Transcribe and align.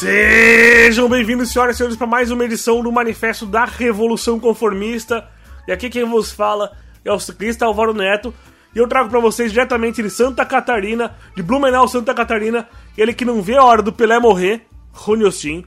Sejam 0.00 1.10
bem-vindos, 1.10 1.52
senhoras 1.52 1.74
e 1.74 1.76
senhores, 1.76 1.94
para 1.94 2.06
mais 2.06 2.30
uma 2.30 2.42
edição 2.42 2.82
do 2.82 2.90
Manifesto 2.90 3.44
da 3.44 3.66
Revolução 3.66 4.40
Conformista. 4.40 5.28
E 5.68 5.72
aqui 5.72 5.90
quem 5.90 6.06
vos 6.06 6.32
fala 6.32 6.74
é 7.04 7.12
o 7.12 7.20
ciclista 7.20 7.66
Álvaro 7.66 7.92
Neto. 7.92 8.32
E 8.74 8.78
eu 8.78 8.88
trago 8.88 9.10
para 9.10 9.20
vocês 9.20 9.52
diretamente 9.52 10.02
de 10.02 10.08
Santa 10.08 10.46
Catarina, 10.46 11.14
de 11.36 11.42
Blumenau, 11.42 11.86
Santa 11.86 12.14
Catarina, 12.14 12.66
ele 12.96 13.12
que 13.12 13.26
não 13.26 13.42
vê 13.42 13.56
a 13.56 13.62
hora 13.62 13.82
do 13.82 13.92
Pelé 13.92 14.18
morrer, 14.18 14.66
Rony 14.90 15.24
Ostin. 15.26 15.66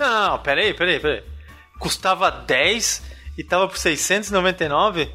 Não, 0.00 0.36
peraí, 0.40 0.74
peraí, 0.74 0.98
peraí. 0.98 1.22
Custava 1.78 2.32
10 2.32 3.04
e 3.38 3.44
tava 3.44 3.68
por 3.68 3.78
699? 3.78 5.12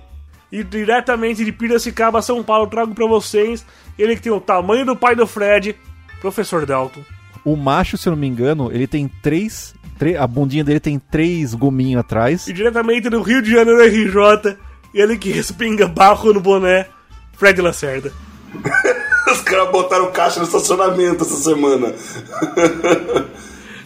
E 0.49 0.63
diretamente 0.63 1.43
de 1.43 1.51
Piracicaba, 1.51 2.21
São 2.21 2.41
Paulo, 2.41 2.67
trago 2.67 2.95
para 2.95 3.05
vocês 3.05 3.65
ele 3.97 4.15
que 4.15 4.21
tem 4.21 4.31
o 4.31 4.39
tamanho 4.39 4.85
do 4.85 4.95
pai 4.95 5.13
do 5.13 5.27
Fred, 5.27 5.75
Professor 6.21 6.65
Dalton. 6.65 7.03
O 7.43 7.55
macho, 7.55 7.97
se 7.97 8.07
eu 8.07 8.11
não 8.11 8.17
me 8.17 8.27
engano, 8.27 8.71
ele 8.71 8.87
tem 8.87 9.07
três. 9.21 9.73
A 10.17 10.25
bundinha 10.25 10.63
dele 10.63 10.79
tem 10.79 10.97
três 10.97 11.53
gominhos 11.53 11.99
atrás. 11.99 12.47
E 12.47 12.53
diretamente 12.53 13.09
do 13.09 13.21
Rio 13.21 13.41
de 13.41 13.51
Janeiro 13.51 13.83
RJ, 13.83 14.55
ele 14.93 15.17
que 15.17 15.29
respinga 15.29 15.87
barro 15.87 16.33
no 16.33 16.39
boné, 16.39 16.87
Fred 17.33 17.61
Lacerda. 17.61 18.11
Os 19.31 19.41
caras 19.41 19.69
botaram 19.71 20.11
caixa 20.11 20.39
no 20.39 20.45
estacionamento 20.45 21.23
essa 21.23 21.35
semana. 21.35 21.93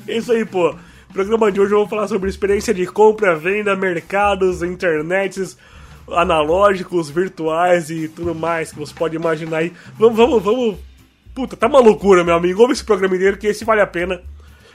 é 0.08 0.18
isso 0.18 0.32
aí, 0.32 0.46
pô. 0.46 0.72
No 0.72 1.14
programa 1.14 1.52
de 1.52 1.60
hoje 1.60 1.74
eu 1.74 1.80
vou 1.80 1.88
falar 1.88 2.08
sobre 2.08 2.30
experiência 2.30 2.74
de 2.74 2.86
compra, 2.88 3.36
venda, 3.36 3.76
mercados, 3.76 4.64
internets, 4.64 5.58
analógicos, 6.10 7.10
virtuais 7.10 7.90
e 7.90 8.08
tudo 8.08 8.34
mais 8.34 8.72
que 8.72 8.80
você 8.80 8.94
pode 8.94 9.16
imaginar 9.16 9.58
aí. 9.58 9.74
Vamos, 9.98 10.18
vamos, 10.18 10.44
vamos. 10.44 10.78
Puta, 11.34 11.58
tá 11.58 11.68
uma 11.68 11.80
loucura, 11.80 12.24
meu 12.24 12.36
amigo. 12.36 12.62
Ouve 12.62 12.74
esse 12.74 12.84
programa 12.84 13.16
inteiro 13.16 13.38
que 13.38 13.48
esse 13.48 13.66
vale 13.66 13.82
a 13.82 13.88
pena. 13.88 14.22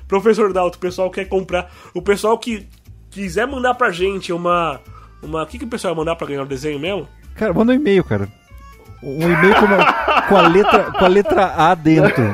Professor 0.06 0.53
Dalto, 0.53 0.77
o 0.77 0.81
pessoal 0.81 1.11
quer 1.11 1.27
comprar. 1.27 1.70
O 1.95 2.03
pessoal 2.03 2.39
que 2.39 2.67
quiser 3.11 3.47
mandar 3.47 3.75
pra 3.75 3.91
gente 3.91 4.33
uma. 4.33 4.81
uma... 5.23 5.42
O 5.42 5.47
que, 5.47 5.59
que 5.59 5.65
o 5.65 5.69
pessoal 5.69 5.95
vai 5.95 6.05
mandar 6.05 6.17
pra 6.17 6.27
ganhar 6.27 6.42
o 6.42 6.47
desenho 6.47 6.78
mesmo? 6.78 7.06
Cara, 7.34 7.53
manda 7.53 7.73
um 7.73 7.77
e-mail, 7.77 8.03
cara. 8.03 8.28
Um 9.03 9.31
e-mail 9.31 9.55
com, 9.55 9.67
uma, 9.67 9.92
com, 10.28 10.37
a 10.37 10.48
letra, 10.48 10.92
com 10.92 11.05
a 11.05 11.09
letra 11.09 11.55
A 11.56 11.75
dentro. 11.75 12.25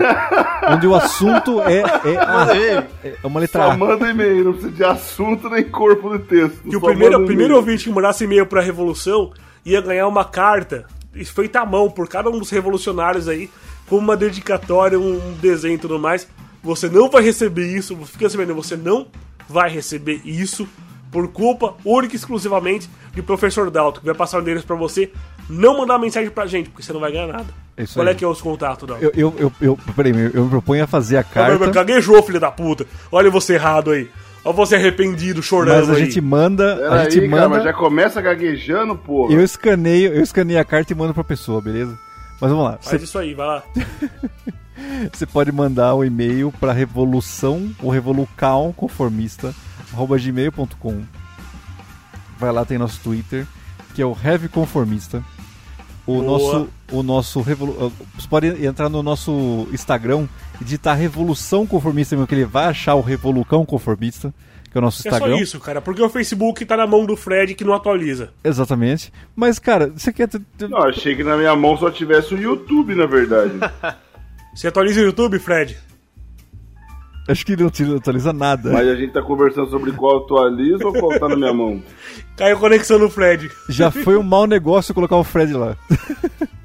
onde 0.70 0.86
o 0.86 0.94
assunto 0.94 1.60
é, 1.60 1.80
é, 1.80 2.16
a, 2.16 2.46
é 3.04 3.26
uma 3.26 3.40
letra 3.40 3.64
Só 3.64 3.70
A. 3.72 3.76
manda 3.76 4.08
e-mail, 4.08 4.44
não 4.44 4.52
precisa 4.52 4.72
de 4.72 4.84
assunto 4.84 5.50
nem 5.50 5.64
corpo 5.64 6.16
de 6.16 6.24
texto. 6.24 6.62
Que 6.68 6.76
o 6.76 6.80
primeiro, 6.80 7.22
o 7.22 7.26
primeiro 7.26 7.56
ouvinte 7.56 7.84
que 7.84 7.90
mandasse 7.90 8.24
e-mail 8.24 8.46
pra 8.46 8.62
Revolução 8.62 9.32
ia 9.64 9.80
ganhar 9.82 10.08
uma 10.08 10.24
carta 10.24 10.86
feita 11.26 11.60
à 11.60 11.66
mão 11.66 11.90
por 11.90 12.08
cada 12.08 12.28
um 12.30 12.38
dos 12.38 12.50
revolucionários 12.50 13.28
aí, 13.28 13.50
com 13.88 13.96
uma 13.98 14.16
dedicatória, 14.16 14.98
um 14.98 15.34
desenho 15.40 15.74
e 15.74 15.78
tudo 15.78 15.98
mais. 15.98 16.26
Você 16.62 16.88
não 16.88 17.10
vai 17.10 17.22
receber 17.22 17.66
isso, 17.66 17.96
fica 18.06 18.28
sabendo, 18.28 18.54
você 18.54 18.76
não 18.76 19.06
vai 19.48 19.70
receber 19.70 20.20
isso 20.24 20.66
por 21.12 21.28
culpa 21.28 21.74
única 21.84 22.14
e 22.14 22.16
exclusivamente 22.16 22.88
de 23.14 23.22
professor 23.22 23.70
Dalton, 23.70 24.00
que 24.00 24.06
vai 24.06 24.14
passar 24.14 24.38
o 24.38 24.40
endereço 24.40 24.66
pra 24.66 24.74
você. 24.74 25.10
Não 25.48 25.76
mandar 25.78 25.98
mensagem 25.98 26.30
pra 26.30 26.46
gente, 26.46 26.70
porque 26.70 26.82
você 26.82 26.92
não 26.92 27.00
vai 27.00 27.12
ganhar 27.12 27.26
nada. 27.28 27.46
Isso 27.76 27.94
Qual 27.94 28.06
aí. 28.06 28.12
é 28.12 28.16
que 28.16 28.24
é 28.24 28.28
os 28.28 28.40
contatos, 28.40 28.88
Dalton? 28.88 29.04
Eu, 29.04 29.12
eu, 29.14 29.34
eu, 29.38 29.52
eu, 29.60 29.78
peraí, 29.94 30.12
eu 30.32 30.44
me 30.44 30.50
proponho 30.50 30.82
a 30.82 30.86
fazer 30.86 31.18
a 31.18 31.22
carta. 31.22 31.70
Caguejou, 31.70 32.22
filho 32.22 32.40
da 32.40 32.50
puta. 32.50 32.86
Olha 33.12 33.30
você 33.30 33.54
errado 33.54 33.90
aí. 33.90 34.08
Olha 34.44 34.54
você 34.54 34.74
arrependido, 34.76 35.42
chorando 35.42 35.86
Mas 35.86 35.90
a 35.90 35.92
aí. 35.94 36.04
gente 36.06 36.20
manda. 36.20 36.76
Pera 36.76 36.90
a 36.92 37.04
gente 37.04 37.20
aí, 37.20 37.28
manda. 37.28 37.42
cara, 37.42 37.48
mas 37.50 37.64
já 37.64 37.72
começa 37.72 38.20
gaguejando, 38.20 38.96
pô. 38.96 39.30
Eu 39.30 39.42
escaneio, 39.42 40.12
eu 40.14 40.22
escaneio 40.22 40.60
a 40.60 40.64
carta 40.64 40.92
e 40.92 40.96
mando 40.96 41.14
pra 41.14 41.22
pessoa, 41.24 41.60
beleza? 41.60 41.98
Mas 42.40 42.50
vamos 42.50 42.64
lá. 42.64 42.78
Faz 42.80 43.00
Você, 43.00 43.04
isso 43.04 43.18
aí, 43.18 43.34
vai 43.34 43.46
lá. 43.46 43.62
você 45.12 45.26
pode 45.26 45.52
mandar 45.52 45.94
um 45.94 46.04
e-mail 46.04 46.52
para 46.52 46.72
revolução 46.72 47.70
ou 47.82 47.90
revolucal 47.90 48.72
conformista 48.76 49.54
arroba 49.92 50.18
gmail.com. 50.18 51.02
Vai 52.38 52.52
lá, 52.52 52.64
tem 52.64 52.76
nosso 52.76 53.00
Twitter, 53.00 53.46
que 53.94 54.02
é 54.02 54.06
o 54.06 54.16
Heavy 54.22 54.48
Conformista. 54.48 55.24
O 56.06 56.20
Boa. 56.20 56.24
nosso, 56.24 56.68
o 56.92 57.02
nosso 57.02 57.40
revolu... 57.40 57.92
Você 58.18 58.28
pode 58.28 58.66
entrar 58.66 58.88
no 58.88 59.02
nosso 59.02 59.66
Instagram 59.72 60.26
e 60.60 60.64
digitar 60.64 60.98
Revolução 60.98 61.66
Conformista, 61.66 62.14
mesmo 62.14 62.26
que 62.26 62.34
ele 62.34 62.44
vai 62.44 62.66
achar 62.66 62.94
o 62.96 63.00
Revolucão 63.00 63.64
Conformista, 63.64 64.34
que 64.74 64.78
é 64.78 64.80
o 64.80 64.82
nosso 64.82 65.06
É 65.06 65.10
só 65.10 65.16
Instagram. 65.18 65.38
isso, 65.38 65.60
cara, 65.60 65.80
porque 65.80 66.02
o 66.02 66.08
Facebook 66.08 66.64
tá 66.64 66.76
na 66.76 66.84
mão 66.84 67.06
do 67.06 67.16
Fred 67.16 67.54
que 67.54 67.62
não 67.62 67.74
atualiza. 67.74 68.30
Exatamente. 68.42 69.12
Mas, 69.36 69.60
cara, 69.60 69.92
você 69.96 70.12
quer. 70.12 70.28
Não, 70.68 70.78
achei 70.78 71.14
que 71.14 71.22
na 71.22 71.36
minha 71.36 71.54
mão 71.54 71.76
só 71.76 71.92
tivesse 71.92 72.34
o 72.34 72.38
YouTube, 72.38 72.92
na 72.96 73.06
verdade. 73.06 73.52
Você 74.54 74.68
atualiza 74.68 75.00
o 75.00 75.04
YouTube, 75.04 75.36
Fred? 75.40 75.76
Acho 77.28 77.44
que 77.44 77.56
não 77.56 77.66
atualiza 77.96 78.32
nada. 78.32 78.72
Mas 78.72 78.86
a 78.86 78.94
gente 78.94 79.12
tá 79.12 79.20
conversando 79.20 79.68
sobre 79.68 79.90
qual 79.90 80.18
atualiza 80.18 80.86
ou 80.86 80.92
qual 80.92 81.18
tá 81.18 81.28
na 81.28 81.34
minha 81.34 81.52
mão. 81.52 81.82
Caiu 82.36 82.56
conexão 82.58 82.96
no 82.96 83.10
Fred. 83.10 83.50
Já 83.68 83.90
foi 83.90 84.16
um 84.16 84.22
mau 84.22 84.46
negócio 84.46 84.94
colocar 84.94 85.16
o 85.16 85.24
Fred 85.24 85.52
lá. 85.54 85.76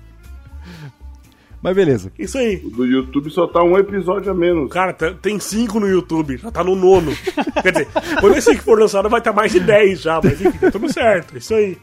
Mas 1.61 1.75
beleza. 1.75 2.11
Isso 2.17 2.37
aí. 2.37 2.57
Do 2.57 2.85
YouTube 2.85 3.29
só 3.29 3.45
tá 3.45 3.61
um 3.61 3.77
episódio 3.77 4.31
a 4.31 4.33
menos. 4.33 4.71
Cara, 4.71 4.93
tá- 4.93 5.13
tem 5.13 5.39
cinco 5.39 5.79
no 5.79 5.87
YouTube, 5.87 6.37
já 6.37 6.49
tá 6.49 6.63
no 6.63 6.75
nono. 6.75 7.11
Quer 7.61 7.71
dizer, 7.71 7.87
quando 8.21 8.35
esse 8.37 8.55
que 8.55 8.63
for 8.63 8.79
lançado 8.79 9.09
vai 9.09 9.19
estar 9.19 9.33
mais 9.33 9.51
de 9.51 9.59
10 9.59 10.01
já, 10.01 10.21
mas 10.23 10.39
enfim, 10.39 10.57
tá 10.57 10.71
tudo 10.71 10.91
certo. 10.91 11.37
Isso 11.37 11.53
aí. 11.53 11.77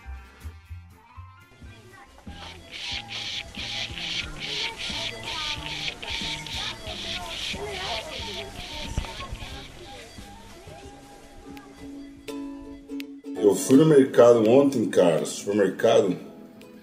Eu 13.37 13.55
fui 13.55 13.77
no 13.77 13.87
mercado 13.87 14.49
ontem, 14.49 14.87
cara, 14.87 15.25
supermercado, 15.25 16.17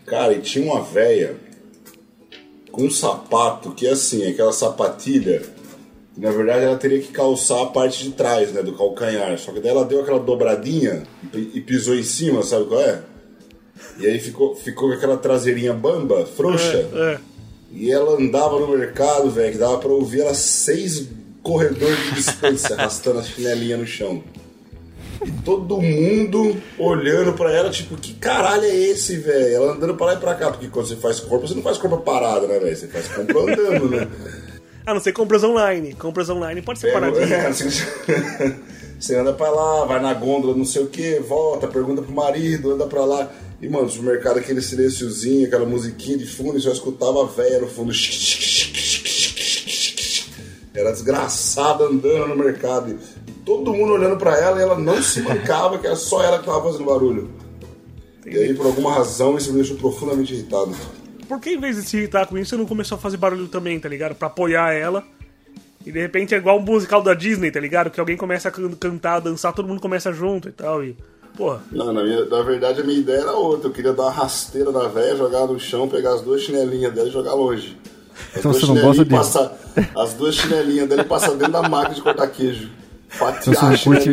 cara, 0.06 0.34
e 0.34 0.42
tinha 0.42 0.66
uma 0.72 0.82
véia 0.82 1.36
com 2.74 2.86
um 2.86 2.90
sapato 2.90 3.70
que 3.70 3.86
é 3.86 3.92
assim, 3.92 4.28
aquela 4.28 4.52
sapatilha, 4.52 5.44
que 6.16 6.20
na 6.20 6.32
verdade 6.32 6.66
ela 6.66 6.76
teria 6.76 7.00
que 7.00 7.12
calçar 7.12 7.62
a 7.62 7.66
parte 7.68 8.04
de 8.04 8.12
trás, 8.14 8.52
né, 8.52 8.64
do 8.64 8.74
calcanhar. 8.74 9.38
Só 9.38 9.52
que 9.52 9.60
daí 9.60 9.70
ela 9.70 9.86
deu 9.86 10.02
aquela 10.02 10.20
dobradinha 10.20 11.04
e, 11.32 11.62
pisou 11.62 11.96
em 11.96 12.04
cima, 12.04 12.42
sabe 12.42 12.66
qual 12.66 12.82
é? 12.82 13.04
E 14.00 14.08
aí 14.08 14.20
ficou, 14.20 14.56
ficou 14.56 14.90
com 14.90 14.96
aquela 14.96 15.18
traseirinha 15.18 15.72
bamba, 15.72 16.26
frouxa. 16.26 16.90
É. 16.94 17.20
E 17.72 17.92
ela 17.92 18.20
andava 18.20 18.60
no 18.60 18.76
mercado, 18.76 19.30
velho, 19.30 19.52
que 19.52 19.58
dava 19.60 19.78
pra 19.78 19.92
ouvir 19.92 20.22
ela 20.22 20.34
seis 20.34 21.10
corredores 21.44 22.04
de 22.06 22.12
distância, 22.16 22.74
arrastando 22.76 23.20
a 23.20 23.24
chinelinha 23.24 23.78
no 23.78 23.86
chão. 23.86 24.24
E 25.26 25.32
todo 25.44 25.82
mundo 25.82 26.56
olhando 26.78 27.34
pra 27.34 27.52
ela, 27.52 27.70
tipo, 27.70 27.96
que 27.96 28.14
caralho 28.14 28.64
é 28.64 28.76
esse, 28.76 29.18
velho? 29.18 29.56
Ela 29.56 29.74
andando 29.74 29.96
pra 29.96 30.08
lá 30.08 30.14
e 30.14 30.18
pra 30.18 30.36
cá, 30.36 30.52
porque 30.52 30.68
quando 30.68 30.88
você 30.88 30.96
faz 30.96 31.20
compra, 31.20 31.48
você 31.48 31.54
não 31.54 31.62
faz 31.62 31.78
compra 31.78 31.98
parada, 31.98 32.48
né, 32.48 32.60
velho? 32.60 32.76
Você 32.76 32.88
faz 32.88 33.08
compra 33.08 33.40
andando, 33.40 33.90
né? 33.90 34.08
A 34.86 34.94
não 34.94 35.00
ser 35.00 35.14
compras 35.14 35.44
online. 35.44 35.94
Compras 35.94 36.30
online 36.30 36.62
pode 36.62 36.80
ser 36.80 36.92
paradinha. 36.92 37.24
é, 37.36 37.48
assim, 37.48 37.70
você 39.00 39.16
anda 39.16 39.32
pra 39.32 39.50
lá, 39.50 39.86
vai 39.86 40.02
na 40.02 40.14
gôndola, 40.14 40.56
não 40.56 40.66
sei 40.66 40.84
o 40.84 40.88
que, 40.88 41.20
volta, 41.20 41.68
pergunta 41.68 42.02
pro 42.02 42.12
marido, 42.14 42.74
anda 42.74 42.86
pra 42.86 43.06
lá. 43.06 43.32
E, 43.62 43.70
mano, 43.70 43.86
no 43.86 43.90
supermercado, 43.90 44.40
aquele 44.40 44.62
silenciozinho, 44.62 45.48
aquela 45.48 45.66
musiquinha 45.66 46.18
de 46.18 46.26
fundo, 46.26 46.58
e 46.58 46.62
só 46.62 46.70
escutava 46.70 47.24
a 47.24 47.28
véia 47.28 47.62
no 47.62 47.68
fundo. 47.68 47.94
Era 50.76 50.92
desgraçada 50.92 51.84
andando 51.86 52.30
no 52.30 52.36
mercado. 52.36 52.98
E 53.28 53.32
todo 53.46 53.74
mundo 53.74 53.94
olhando 53.94 54.18
pra 54.18 54.38
ela 54.38 54.60
e 54.60 54.64
ela 54.64 54.78
não 54.78 55.02
se 55.02 55.22
mancava, 55.22 55.78
que 55.78 55.86
era 55.86 55.96
só 55.96 56.24
ela 56.24 56.40
que 56.40 56.46
tava 56.46 56.64
fazendo 56.64 56.86
barulho. 56.86 57.30
E 58.26 58.38
aí, 58.38 58.54
por 58.54 58.66
alguma 58.66 58.94
razão, 58.94 59.38
isso 59.38 59.52
me 59.52 59.58
deixou 59.58 59.78
profundamente 59.78 60.34
irritado. 60.34 60.74
Por 61.28 61.40
que 61.40 61.52
em 61.52 61.60
vez 61.60 61.76
de 61.76 61.84
se 61.84 61.98
irritar 61.98 62.26
com 62.26 62.38
isso, 62.38 62.52
você 62.52 62.58
não 62.58 62.66
começou 62.66 62.98
a 62.98 63.02
fazer 63.02 63.18
barulho 63.18 63.48
também, 63.48 63.80
tá 63.80 63.88
ligado? 63.90 64.16
Pra 64.16 64.28
apoiar 64.28 64.74
ela. 64.74 65.04
E 65.86 65.92
de 65.92 66.00
repente 66.00 66.34
é 66.34 66.38
igual 66.38 66.58
um 66.58 66.62
musical 66.62 67.02
da 67.02 67.14
Disney, 67.14 67.52
tá 67.52 67.60
ligado? 67.60 67.92
Que 67.92 68.00
alguém 68.00 68.16
começa 68.16 68.48
a 68.48 68.52
can- 68.52 68.72
cantar, 68.72 69.20
dançar, 69.20 69.54
todo 69.54 69.68
mundo 69.68 69.82
começa 69.82 70.14
junto 70.14 70.48
e 70.48 70.52
tal. 70.54 70.82
E, 70.84 70.96
porra, 71.36 71.62
Não, 71.72 71.92
na, 71.92 72.02
minha- 72.04 72.26
na 72.26 72.42
verdade 72.42 72.80
a 72.82 72.84
minha 72.86 73.00
ideia 73.00 73.20
era 73.22 73.34
outra. 73.34 73.68
Eu 73.68 73.74
queria 73.74 73.92
dar 73.92 74.04
uma 74.04 74.12
rasteira 74.12 74.72
na 74.72 74.88
véia, 74.88 75.18
jogar 75.18 75.46
no 75.46 75.60
chão, 75.60 75.88
pegar 75.90 76.14
as 76.14 76.22
duas 76.22 76.42
chinelinhas 76.42 76.94
dela 76.94 77.10
e 77.10 77.12
jogar 77.12 77.34
longe. 77.34 77.78
As 78.34 78.38
Então 78.40 78.52
duas 78.52 78.62
você 78.64 78.68
não 78.68 78.82
gosta 78.82 79.04
chinelinhas 79.04 79.28
disso? 79.34 79.50
passar- 79.76 80.02
As 80.04 80.14
duas 80.14 80.36
chinelinhas 80.36 80.90
dele 80.90 81.04
passar 81.04 81.32
dentro 81.32 81.52
da 81.52 81.62
máquina 81.70 81.96
de 81.96 82.02
cortar 82.02 82.28
queijo. 82.28 82.70
Então 83.16 83.54
você 83.54 83.66
não 83.66 83.78
curte 83.78 84.10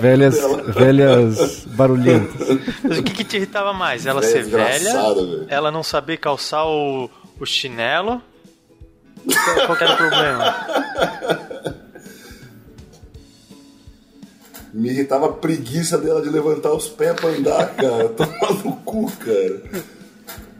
velhas, 0.00 0.36
dela. 0.36 0.62
velhas 0.62 1.64
barulhentas. 1.66 2.48
Mas 2.84 2.98
o 2.98 3.02
que, 3.02 3.12
que 3.12 3.24
te 3.24 3.36
irritava 3.36 3.72
mais? 3.72 4.06
Ela 4.06 4.22
ser 4.22 4.44
velha, 4.44 4.92
velho. 5.14 5.46
ela 5.48 5.72
não 5.72 5.82
saber 5.82 6.18
calçar 6.18 6.64
o, 6.64 7.10
o 7.40 7.44
chinelo? 7.44 8.22
Qual, 9.26 9.66
qual 9.66 9.76
que 9.78 9.82
era 9.84 9.94
o 9.94 9.96
problema? 9.96 10.54
Me 14.72 14.90
irritava 14.90 15.26
a 15.26 15.32
preguiça 15.32 15.96
dela 15.98 16.20
de 16.20 16.28
levantar 16.28 16.72
os 16.72 16.88
pés 16.88 17.14
pra 17.14 17.28
andar, 17.30 17.74
cara. 17.74 18.08
Toma 18.10 18.62
no 18.64 18.72
cu, 18.84 19.10
cara. 19.18 19.62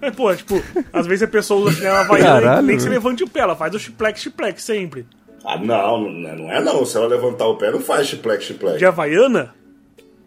Mas, 0.04 0.14
pô, 0.16 0.34
tipo, 0.34 0.62
às 0.92 1.06
vezes 1.06 1.22
a 1.22 1.28
pessoa 1.28 1.60
usa 1.66 1.76
chinelo 1.76 1.96
havaiana 1.96 2.60
e 2.60 2.62
nem 2.62 2.78
se 2.78 2.84
velho. 2.88 2.94
levante 3.00 3.24
o 3.24 3.28
pé, 3.28 3.40
ela 3.40 3.56
faz 3.56 3.74
o 3.74 3.78
chiplex, 3.78 4.20
chiplex 4.20 4.62
sempre. 4.62 5.06
Ah, 5.44 5.58
não, 5.58 6.08
não 6.10 6.50
é- 6.52 6.60
não. 6.62 6.84
Se 6.86 6.96
ela 6.96 7.06
levantar 7.06 7.46
o 7.46 7.56
pé, 7.56 7.70
não 7.70 7.80
faz 7.80 8.06
chipleque, 8.06 8.44
chipleque. 8.44 8.78
De 8.78 8.86
Havaiana? 8.86 9.54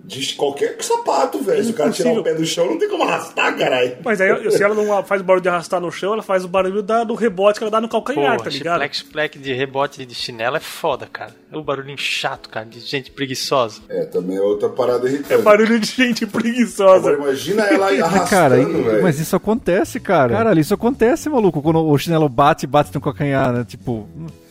De 0.04 0.36
qualquer 0.36 0.78
sapato, 0.82 1.40
velho. 1.44 1.62
Se 1.66 1.72
o 1.72 1.74
cara 1.74 1.92
tirar 1.92 2.14
o 2.14 2.24
pé 2.24 2.34
do 2.34 2.46
chão, 2.46 2.66
não 2.66 2.80
tem 2.80 2.88
como 2.88 3.04
arrastar, 3.04 3.58
caralho. 3.58 3.98
Mas 4.06 4.22
aí, 4.22 4.52
se 4.52 4.64
ela 4.64 4.74
não 4.74 5.04
faz 5.04 5.20
o 5.22 5.24
barulho 5.26 5.42
de 5.44 5.50
arrastar 5.50 5.82
no 5.82 5.92
chão, 5.92 6.14
ela 6.14 6.24
faz 6.24 6.46
o 6.46 6.48
barulho 6.48 6.82
da- 6.82 7.04
do 7.04 7.14
rebote 7.14 7.60
que 7.60 7.64
ela 7.66 7.72
dá 7.72 7.82
no 7.82 7.90
calcanhar, 7.90 8.38
Pô, 8.38 8.44
tá 8.46 8.50
ligado? 8.50 8.74
chipleque, 8.76 8.96
chipleque 8.98 9.40
de 9.40 9.52
rebote 9.54 10.06
de 10.06 10.16
chinelo 10.16 10.56
é 10.56 10.62
foda, 10.62 11.08
cara. 11.12 11.32
É 11.52 11.58
um 11.58 11.62
barulhinho 11.62 11.98
chato, 11.98 12.48
cara, 12.48 12.66
de 12.66 12.80
gente 12.80 13.12
preguiçosa. 13.12 13.82
É, 13.90 14.06
também 14.06 14.38
é 14.38 14.42
outra 14.42 14.70
parada 14.70 15.10
irritante. 15.10 15.34
É 15.34 15.38
barulho 15.40 15.78
de 15.78 15.88
gente 15.88 16.26
preguiçosa. 16.26 17.10
Agora 17.10 17.18
imagina 17.18 17.64
ela 17.64 17.88
arrastando, 17.88 18.30
cara, 18.30 18.56
velho. 18.56 19.04
mas 19.04 19.20
isso 19.20 19.36
acontece, 19.36 20.00
cara. 20.00 20.34
Caralho, 20.34 20.62
isso 20.62 20.74
acontece, 20.74 21.28
maluco. 21.28 21.62
Quando 21.62 21.86
o 21.86 21.98
chinelo 21.98 22.30
bate, 22.30 22.66
bate 22.66 22.92
no 22.96 23.02
calcanhar, 23.02 23.52
né? 23.52 23.66
Tipo, 23.68 24.08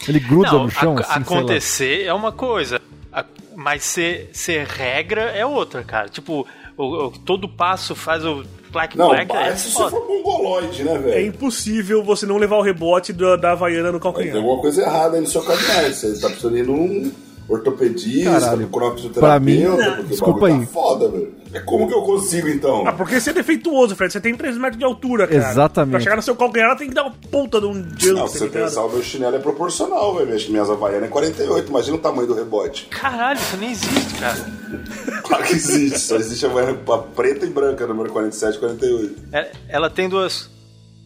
ele 0.06 0.20
gruda 0.20 0.52
Não, 0.52 0.64
no 0.64 0.70
chão, 0.70 0.98
ac- 0.98 1.00
assim, 1.10 1.24
sei 1.24 1.34
lá. 1.34 1.40
acontecer 1.40 2.02
é 2.04 2.12
uma 2.12 2.30
coisa, 2.32 2.78
a- 3.20 3.24
mas 3.56 3.82
ser, 3.84 4.30
ser 4.32 4.66
regra 4.66 5.22
é 5.22 5.44
outra, 5.44 5.82
cara. 5.82 6.08
Tipo, 6.08 6.46
o, 6.76 7.06
o- 7.06 7.10
todo 7.10 7.48
passo 7.48 7.94
faz 7.94 8.24
o 8.24 8.44
plaque 8.70 8.96
Não, 8.98 9.08
plaque, 9.08 9.34
é 9.36 9.56
se 9.56 9.70
você 9.72 9.90
for 9.90 10.06
mongoloide, 10.06 10.84
né, 10.84 10.94
É 10.94 10.98
velho? 10.98 11.26
impossível 11.28 12.02
você 12.04 12.26
não 12.26 12.36
levar 12.36 12.56
o 12.56 12.62
rebote 12.62 13.12
da, 13.12 13.36
da 13.36 13.52
Havaiana 13.52 13.86
no 13.90 13.92
Tem 13.92 14.00
calcanhar. 14.00 14.36
alguma 14.36 14.60
coisa 14.60 14.82
errada 14.82 15.16
aí 15.16 15.20
no 15.22 15.26
seu 15.26 15.42
caminhar. 15.42 15.84
Você 15.92 16.20
tá 16.20 16.28
precisando 16.28 16.58
ir 16.58 16.66
num 16.66 17.10
ortopedista, 17.48 18.30
Caralho, 18.40 18.66
um 18.66 18.70
pra 18.70 18.90
fisioterapeuta, 18.92 19.40
mim- 19.40 19.96
porque 19.96 20.02
desculpa 20.10 20.38
o 20.38 20.40
bagulho 20.42 20.60
aí. 20.60 20.66
tá 20.66 20.72
foda, 20.72 21.08
velho. 21.08 21.34
É 21.56 21.60
como 21.60 21.88
que 21.88 21.94
eu 21.94 22.02
consigo, 22.02 22.48
então? 22.48 22.86
Ah, 22.86 22.92
porque 22.92 23.18
você 23.18 23.30
é 23.30 23.32
defeituoso, 23.32 23.96
Fred. 23.96 24.12
Você 24.12 24.20
tem 24.20 24.34
3 24.34 24.58
metros 24.58 24.78
de 24.78 24.84
altura, 24.84 25.26
cara. 25.26 25.38
Exatamente. 25.50 25.90
Pra 25.92 26.00
chegar 26.00 26.16
no 26.16 26.22
seu 26.22 26.36
calcanhar, 26.36 26.68
ela 26.68 26.78
tem 26.78 26.88
que 26.88 26.94
dar 26.94 27.04
uma 27.04 27.14
ponta 27.30 27.58
de 27.60 27.66
um 27.66 27.72
jump, 27.74 28.06
Não, 28.12 28.22
tá 28.22 28.28
se 28.28 28.38
você 28.40 28.46
pensar, 28.48 28.84
o 28.84 28.90
meu 28.90 29.02
chinelo 29.02 29.36
é 29.36 29.38
proporcional, 29.38 30.14
velho. 30.16 30.34
Acho 30.34 30.46
que 30.46 30.52
minhas 30.52 30.68
havaianas 30.68 31.04
é 31.08 31.08
48. 31.08 31.68
Imagina 31.70 31.96
o 31.96 32.00
tamanho 32.00 32.26
do 32.28 32.34
rebote. 32.34 32.86
Caralho, 32.90 33.38
isso 33.38 33.56
nem 33.56 33.70
existe, 33.72 34.14
cara. 34.20 34.36
Claro 35.26 35.42
que 35.44 35.54
existe. 35.54 35.98
Só 35.98 36.16
existe 36.16 36.46
a 36.46 36.50
havaiana 36.50 36.78
preta 37.14 37.46
e 37.46 37.50
branca, 37.50 37.86
número 37.86 38.10
47 38.10 38.56
e 38.56 38.58
48. 38.60 39.14
É- 39.32 39.50
ela 39.68 39.88
tem 39.90 40.08
duas. 40.08 40.48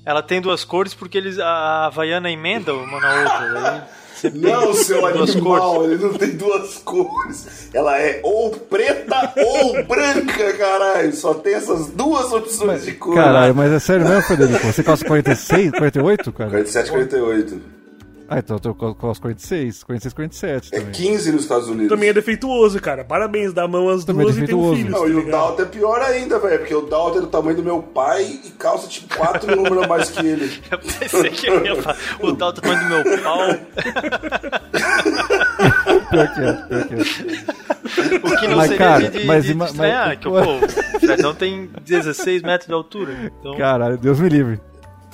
Ela 0.05 0.23
tem 0.23 0.41
duas 0.41 0.65
cores 0.65 0.93
porque 0.95 1.17
eles 1.17 1.39
a 1.39 1.87
Havaiana 1.87 2.31
emenda 2.31 2.75
uma 2.75 3.01
na 3.01 3.15
outra. 3.15 3.71
Aí 3.73 3.83
Não, 4.35 4.75
seu 4.75 5.07
animal, 5.07 5.85
ele 5.85 6.03
não 6.03 6.13
tem 6.15 6.31
duas 6.31 6.79
cores. 6.79 7.69
Ela 7.73 7.99
é 7.99 8.21
ou 8.23 8.51
preta 8.51 9.33
ou 9.37 9.85
branca, 9.85 10.53
caralho. 10.55 11.15
Só 11.15 11.35
tem 11.35 11.55
essas 11.55 11.89
duas 11.89 12.33
opções 12.33 12.85
de 12.85 12.93
cor. 12.93 13.15
Caralho, 13.15 13.55
mas 13.55 13.73
é 13.73 13.79
sério 13.79 14.07
mesmo, 14.07 14.23
Frederico? 14.23 14.67
Você 14.67 14.83
calça 14.83 15.05
46, 15.05 15.71
48, 15.73 16.33
cara? 16.33 16.51
47 16.51 16.87
e 16.87 16.91
48. 16.91 17.80
Ah, 18.33 18.39
então 18.39 18.57
eu 18.57 18.61
tô 18.61 18.95
com 18.95 19.11
as 19.11 19.19
46, 19.19 19.83
46, 19.83 20.15
47 20.15 20.69
É 20.73 20.79
também. 20.79 20.93
15 20.93 21.33
nos 21.33 21.43
Estados 21.43 21.67
Unidos. 21.67 21.89
Também 21.89 22.11
é 22.11 22.13
defeituoso, 22.13 22.81
cara. 22.81 23.05
Parabéns, 23.05 23.53
dá 23.53 23.65
a 23.65 23.69
mão 23.69 23.89
às 23.89 24.05
Também 24.05 24.23
é 24.23 24.31
duas 24.31 24.39
e 24.39 24.47
tem 24.47 24.55
um 24.55 24.77
filho. 24.77 24.91
Não, 24.91 25.01
tá 25.03 25.09
e 25.09 25.15
o? 25.17 25.31
Dalton 25.33 25.63
é 25.63 25.67
pior 25.67 26.01
ainda, 26.01 26.39
velho. 26.39 26.59
Porque 26.61 26.75
o 26.77 26.83
Dalton 26.83 27.19
é 27.19 27.21
do 27.23 27.27
tamanho 27.27 27.57
do 27.57 27.63
meu 27.65 27.83
pai 27.83 28.23
e 28.45 28.51
calça 28.51 28.87
tipo 28.87 29.17
quatro 29.17 29.57
números 29.57 29.83
a 29.83 29.89
mais 29.89 30.11
que 30.11 30.25
ele. 30.25 30.49
Eu 30.71 30.79
pensei 30.79 31.31
que 31.31 31.49
eu 31.49 31.65
ia 31.67 31.83
falar. 31.83 31.97
O 32.21 32.37
tal 32.37 32.53
tamanho 32.53 32.81
do 32.81 32.89
meu 32.89 33.21
pau. 33.21 33.41
Pior 36.11 36.35
que 36.35 36.41
é, 36.41 36.53
pior 36.53 36.87
que 36.87 36.95
é. 36.95 38.19
O 38.19 38.37
que 38.41 38.47
não 38.49 38.57
Mas, 38.57 38.69
seria 38.71 38.79
cara, 38.79 39.11
de, 39.11 39.25
mas 39.25 39.45
de 39.45 39.53
ima- 39.53 39.65
estranhar, 39.67 40.07
mas- 40.09 40.19
que 40.19 40.29
o 40.29 40.33
povo, 40.33 40.65
o 40.97 41.01
Fredão 41.01 41.35
tem 41.35 41.69
16 41.85 42.43
metros 42.43 42.69
de 42.69 42.73
altura. 42.75 43.13
Então, 43.41 43.57
Caralho, 43.57 43.99
Deus 43.99 44.21
me 44.21 44.29
livre. 44.29 44.61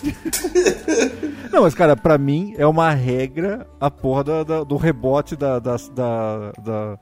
Não, 1.52 1.62
mas 1.62 1.75
cara, 1.75 1.96
pra 1.96 2.19
mim 2.19 2.54
é 2.58 2.66
uma 2.66 2.90
regra 2.90 3.66
a 3.81 3.90
porra 3.90 4.25
da- 4.25 4.43
da- 4.44 4.64
do 4.64 4.76
rebote 4.76 5.37
da, 5.37 5.58
da, 5.58 5.76
da, 5.94 6.52
da, 6.62 6.98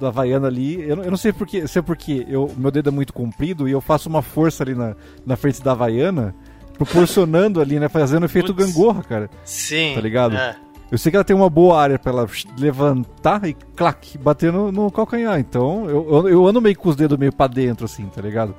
da 0.00 0.08
Havaiana 0.08 0.46
ali. 0.48 0.82
Eu, 0.88 0.96
não- 0.96 1.04
eu 1.04 1.10
não 1.10 1.18
sei 1.18 1.32
porque, 1.32 1.66
se 1.66 1.78
é 1.78 1.82
porque 1.82 2.24
eu, 2.28 2.50
meu 2.56 2.70
dedo 2.70 2.88
é 2.88 2.92
muito 2.92 3.12
comprido 3.12 3.68
e 3.68 3.72
eu 3.72 3.80
faço 3.80 4.08
uma 4.08 4.22
força 4.22 4.62
ali 4.62 4.74
na, 4.74 4.94
na 5.26 5.36
frente 5.36 5.62
da 5.62 5.72
Havaiana, 5.72 6.34
proporcionando 6.74 7.60
ali, 7.60 7.78
né? 7.78 7.88
Fazendo 7.88 8.26
efeito 8.26 8.54
gangorra, 8.54 9.02
cara. 9.02 9.30
sim. 9.44 9.92
Tá 9.94 10.00
ligado? 10.00 10.36
é. 10.36 10.56
Eu 10.88 10.96
sei 10.98 11.10
que 11.10 11.16
ela 11.16 11.24
tem 11.24 11.34
uma 11.34 11.50
boa 11.50 11.80
área 11.82 11.98
pra 11.98 12.12
ela 12.12 12.26
levantar 12.56 13.44
e 13.44 13.54
clac, 13.74 14.16
bater 14.18 14.52
no, 14.52 14.70
no 14.70 14.88
calcanhar. 14.88 15.36
Então 15.40 15.84
eu, 15.90 16.08
eu, 16.08 16.28
eu 16.28 16.46
ando 16.46 16.60
meio 16.60 16.78
com 16.78 16.88
os 16.88 16.94
dedos 16.94 17.18
meio 17.18 17.32
pra 17.32 17.48
dentro, 17.48 17.86
assim, 17.86 18.06
tá 18.06 18.22
ligado? 18.22 18.54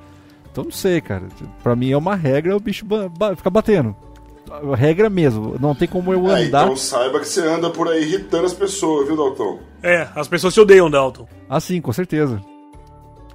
Então 0.57 0.63
não 0.65 0.71
sei, 0.71 1.00
cara. 1.01 1.24
Pra 1.62 1.75
mim 1.75 1.92
é 1.92 1.98
uma 1.98 2.15
regra 2.15 2.56
o 2.56 2.59
bicho 2.59 2.83
ba 2.83 3.07
ba 3.07 3.36
ficar 3.36 3.51
batendo. 3.51 3.95
Regra 4.75 5.07
mesmo. 5.09 5.56
Não 5.59 5.75
tem 5.75 5.88
como 5.88 6.12
eu 6.12 6.27
É, 6.31 6.44
andar 6.45 6.63
então 6.63 6.75
saiba 6.75 7.19
que 7.19 7.27
você 7.27 7.42
anda 7.48 7.69
por 7.69 7.88
aí 7.88 8.01
irritando 8.01 8.45
as 8.45 8.54
pessoas, 8.54 9.06
viu, 9.06 9.15
Dalton? 9.15 9.59
É, 9.83 10.07
as 10.15 10.27
pessoas 10.27 10.54
se 10.54 10.59
odeiam, 10.59 10.89
Dalton. 10.89 11.27
assim, 11.50 11.80
com 11.81 11.92
certeza. 11.94 12.42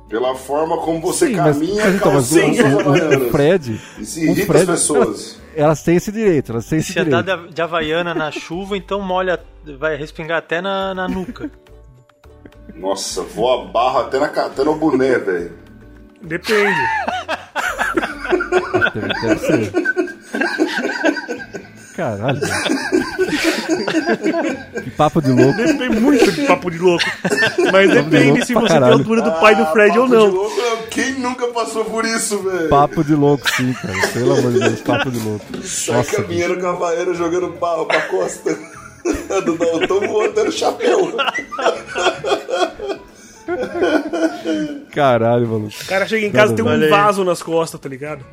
Pela 0.09 0.35
forma 0.35 0.77
como 0.79 1.01
você 1.01 1.29
Sim, 1.29 1.37
caminha, 1.37 1.85
mas 1.85 1.95
então, 1.95 2.13
mas 2.13 2.33
o, 2.33 2.39
o- 2.39 3.29
o. 3.29 3.31
Fred. 3.31 3.81
E 3.99 4.05
se 4.05 4.21
o 4.21 4.25
irrita 4.25 4.47
Fred 4.47 4.63
as 4.63 4.81
pessoas. 4.81 5.41
Elas 5.55 5.83
têm 5.83 5.97
esse 5.97 6.11
direito, 6.11 6.51
elas 6.51 6.67
têm 6.67 6.79
esse 6.79 6.95
Se 6.95 6.99
andar 6.99 7.23
direito. 7.23 7.49
de, 7.49 7.55
de 7.55 7.61
Havaiana 7.63 8.15
na 8.15 8.31
chuva, 8.31 8.75
então 8.75 9.03
molha, 9.03 9.39
vai 9.79 9.97
respingar 9.97 10.39
até 10.39 10.63
na, 10.63 10.95
na 10.95 11.07
nuca. 11.07 11.51
Nossa, 12.75 13.23
voa 13.23 13.67
barro 13.67 13.99
até, 13.99 14.19
na, 14.19 14.27
até 14.27 14.65
no 14.65 14.75
boné, 14.77 15.19
velho. 15.19 15.53
Depende. 16.23 16.81
Deve, 18.95 19.09
deve 19.21 19.39
ser. 19.47 19.73
Caralho. 21.97 22.41
que 24.83 24.91
papo 24.91 25.21
de 25.21 25.31
louco. 25.31 25.57
Depende 25.57 26.01
muito 26.01 26.31
de 26.33 26.47
papo 26.47 26.71
de 26.71 26.79
louco. 26.79 27.05
Mas 27.73 27.91
depende 27.91 28.29
louco 28.31 28.47
se 28.47 28.55
você 28.55 28.67
tem 28.67 28.77
a 28.77 28.81
caralho. 28.81 28.93
altura 28.95 29.23
do 29.23 29.33
pai 29.33 29.55
do 29.57 29.67
Fred 29.73 29.99
ou 29.99 30.05
Ah, 30.07 30.09
papo 30.09 30.21
de 30.21 30.27
não. 30.27 30.35
louco, 30.35 30.89
quem 30.91 31.13
nunca 31.19 31.47
passou 31.49 31.85
por 31.85 32.05
isso, 32.05 32.39
velho? 32.43 32.69
Papo 32.69 33.05
de 33.05 33.15
louco, 33.15 33.51
sim, 33.55 33.73
cara. 33.75 34.09
Pelo 34.13 34.39
amor 34.39 34.53
de 34.53 34.61
Deus, 34.61 34.81
papo 34.81 35.11
de 35.11 35.19
louco. 35.21 35.45
Sai 35.63 35.97
Nossa, 35.97 36.17
caminhando 36.23 36.61
com 36.61 36.67
a 36.67 36.71
havaiana 36.71 37.15
jogando 37.15 37.49
barro 37.59 37.87
pra 37.87 38.01
costa. 38.03 38.59
do 39.45 39.59
Dalton 39.59 40.01
voando 40.07 40.53
chapéu. 40.53 41.13
Caralho, 44.93 45.47
maluco. 45.49 45.75
O 45.83 45.87
cara 45.87 46.07
chega 46.07 46.27
em 46.27 46.31
casa 46.33 46.53
e 46.53 46.57
tem 46.57 46.65
um 46.65 46.89
vaso 46.91 47.25
nas 47.25 47.43
costas, 47.43 47.81
tá 47.81 47.89
ligado? 47.89 48.25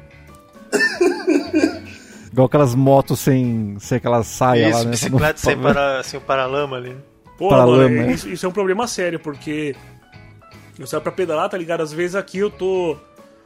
Igual 2.32 2.46
aquelas 2.48 2.76
motos 2.76 3.20
sem, 3.20 3.78
sem 3.80 3.98
aquela 3.98 4.24
saia 4.24 4.66
lá, 4.70 4.76
Isso, 4.76 4.86
né? 4.86 4.92
bicicleta 4.92 5.40
sem, 5.42 5.58
para, 5.58 6.04
sem 6.04 6.20
o 6.20 6.22
paralama 6.22 6.78
ali. 6.78 6.96
Pô, 7.38 7.48
Pra 7.50 7.58
mano, 7.60 7.72
lama, 7.72 7.84
é- 7.86 8.06
né? 8.08 8.12
isso, 8.14 8.30
isso 8.30 8.46
é 8.46 8.50
um 8.50 8.52
problema 8.52 8.86
sério, 8.88 9.20
porque 9.20 9.76
eu 10.78 10.86
saio 10.86 11.02
pra 11.02 11.12
pedalar, 11.12 11.50
tá 11.50 11.58
ligado? 11.58 11.82
Às 11.82 11.92
vezes 11.92 12.16
aqui 12.16 12.38
eu 12.38 12.52
tô 12.52 12.98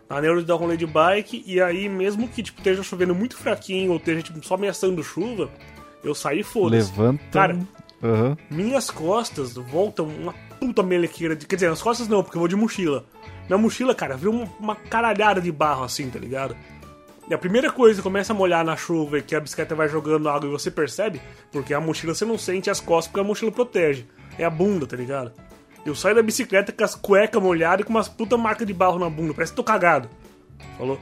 na 0.10 0.20
neuro 0.20 0.42
de 0.42 0.46
dar 0.48 0.56
um 0.56 0.60
rolê 0.60 0.76
de 0.76 0.86
bike, 0.86 1.44
e 1.48 1.62
aí 1.62 1.88
mesmo 1.88 2.28
que 2.28 2.44
tipo, 2.44 2.60
esteja 2.60 2.84
chovendo 2.84 3.16
muito 3.16 3.38
fraquinho, 3.38 3.92
ou 3.92 3.98
esteja 3.98 4.22
tipo, 4.22 4.46
só 4.46 4.56
ameaçando 4.56 5.02
chuva, 5.04 5.50
eu 6.04 6.14
saio 6.14 6.42
e 6.42 6.44
foda-se. 6.44 6.92
Levanta. 6.92 7.24
Cara, 7.32 7.58
Aham. 8.04 8.38
minhas 8.52 8.92
costas 8.92 9.54
voltam 9.54 10.06
uma 10.08 10.34
puta 10.66 10.82
melequeira. 10.82 11.36
De, 11.36 11.46
quer 11.46 11.56
dizer, 11.56 11.70
as 11.70 11.82
costas 11.82 12.08
não, 12.08 12.24
porque 12.24 12.38
eu 12.38 12.40
vou 12.40 12.48
de 12.48 12.56
mochila. 12.56 13.06
Minha 13.48 13.58
mochila, 13.58 13.94
cara, 13.94 14.16
viu 14.16 14.32
uma, 14.32 14.50
uma 14.60 14.76
caralhada 14.76 15.42
de 15.42 15.52
barro 15.52 15.84
assim, 15.84 16.10
tá 16.10 16.18
ligado? 16.18 16.56
E 17.30 17.34
a 17.34 17.38
primeira 17.38 17.72
coisa 17.72 17.98
que 17.98 18.04
começa 18.04 18.34
a 18.34 18.36
molhar 18.36 18.66
na 18.66 18.76
chuva 18.76 19.20
e 19.20 19.22
que 19.22 19.36
a 19.36 19.40
bicicleta 19.40 19.76
vai 19.76 19.88
jogando 19.88 20.30
água 20.30 20.48
e 20.48 20.52
você 20.52 20.70
percebe, 20.70 21.22
porque 21.52 21.74
a 21.74 21.80
mochila 21.80 22.14
você 22.14 22.26
não 22.26 22.38
sente 22.38 22.70
as 22.70 22.80
costas 22.80 23.08
porque 23.08 23.22
a 23.22 23.24
mochila 23.24 23.52
protege. 23.52 24.06
É 24.38 24.44
a 24.44 24.50
bunda, 24.50 24.86
tá 24.86 24.96
ligado? 24.96 25.32
Eu 25.86 25.96
saio 25.96 26.16
da 26.16 26.24
bicicleta 26.24 26.72
com 26.72 26.84
as 26.84 26.96
cuecas 26.96 27.42
molhadas 27.42 27.82
e 27.82 27.84
com 27.84 27.92
umas 27.92 28.08
puta 28.08 28.38
marca 28.38 28.66
de 28.66 28.74
barro 28.74 29.00
na 29.00 29.10
bunda, 29.10 29.34
parece 29.34 29.52
que 29.52 29.58
tô 29.58 29.64
cagado. 29.64 30.10
Falou? 30.78 31.00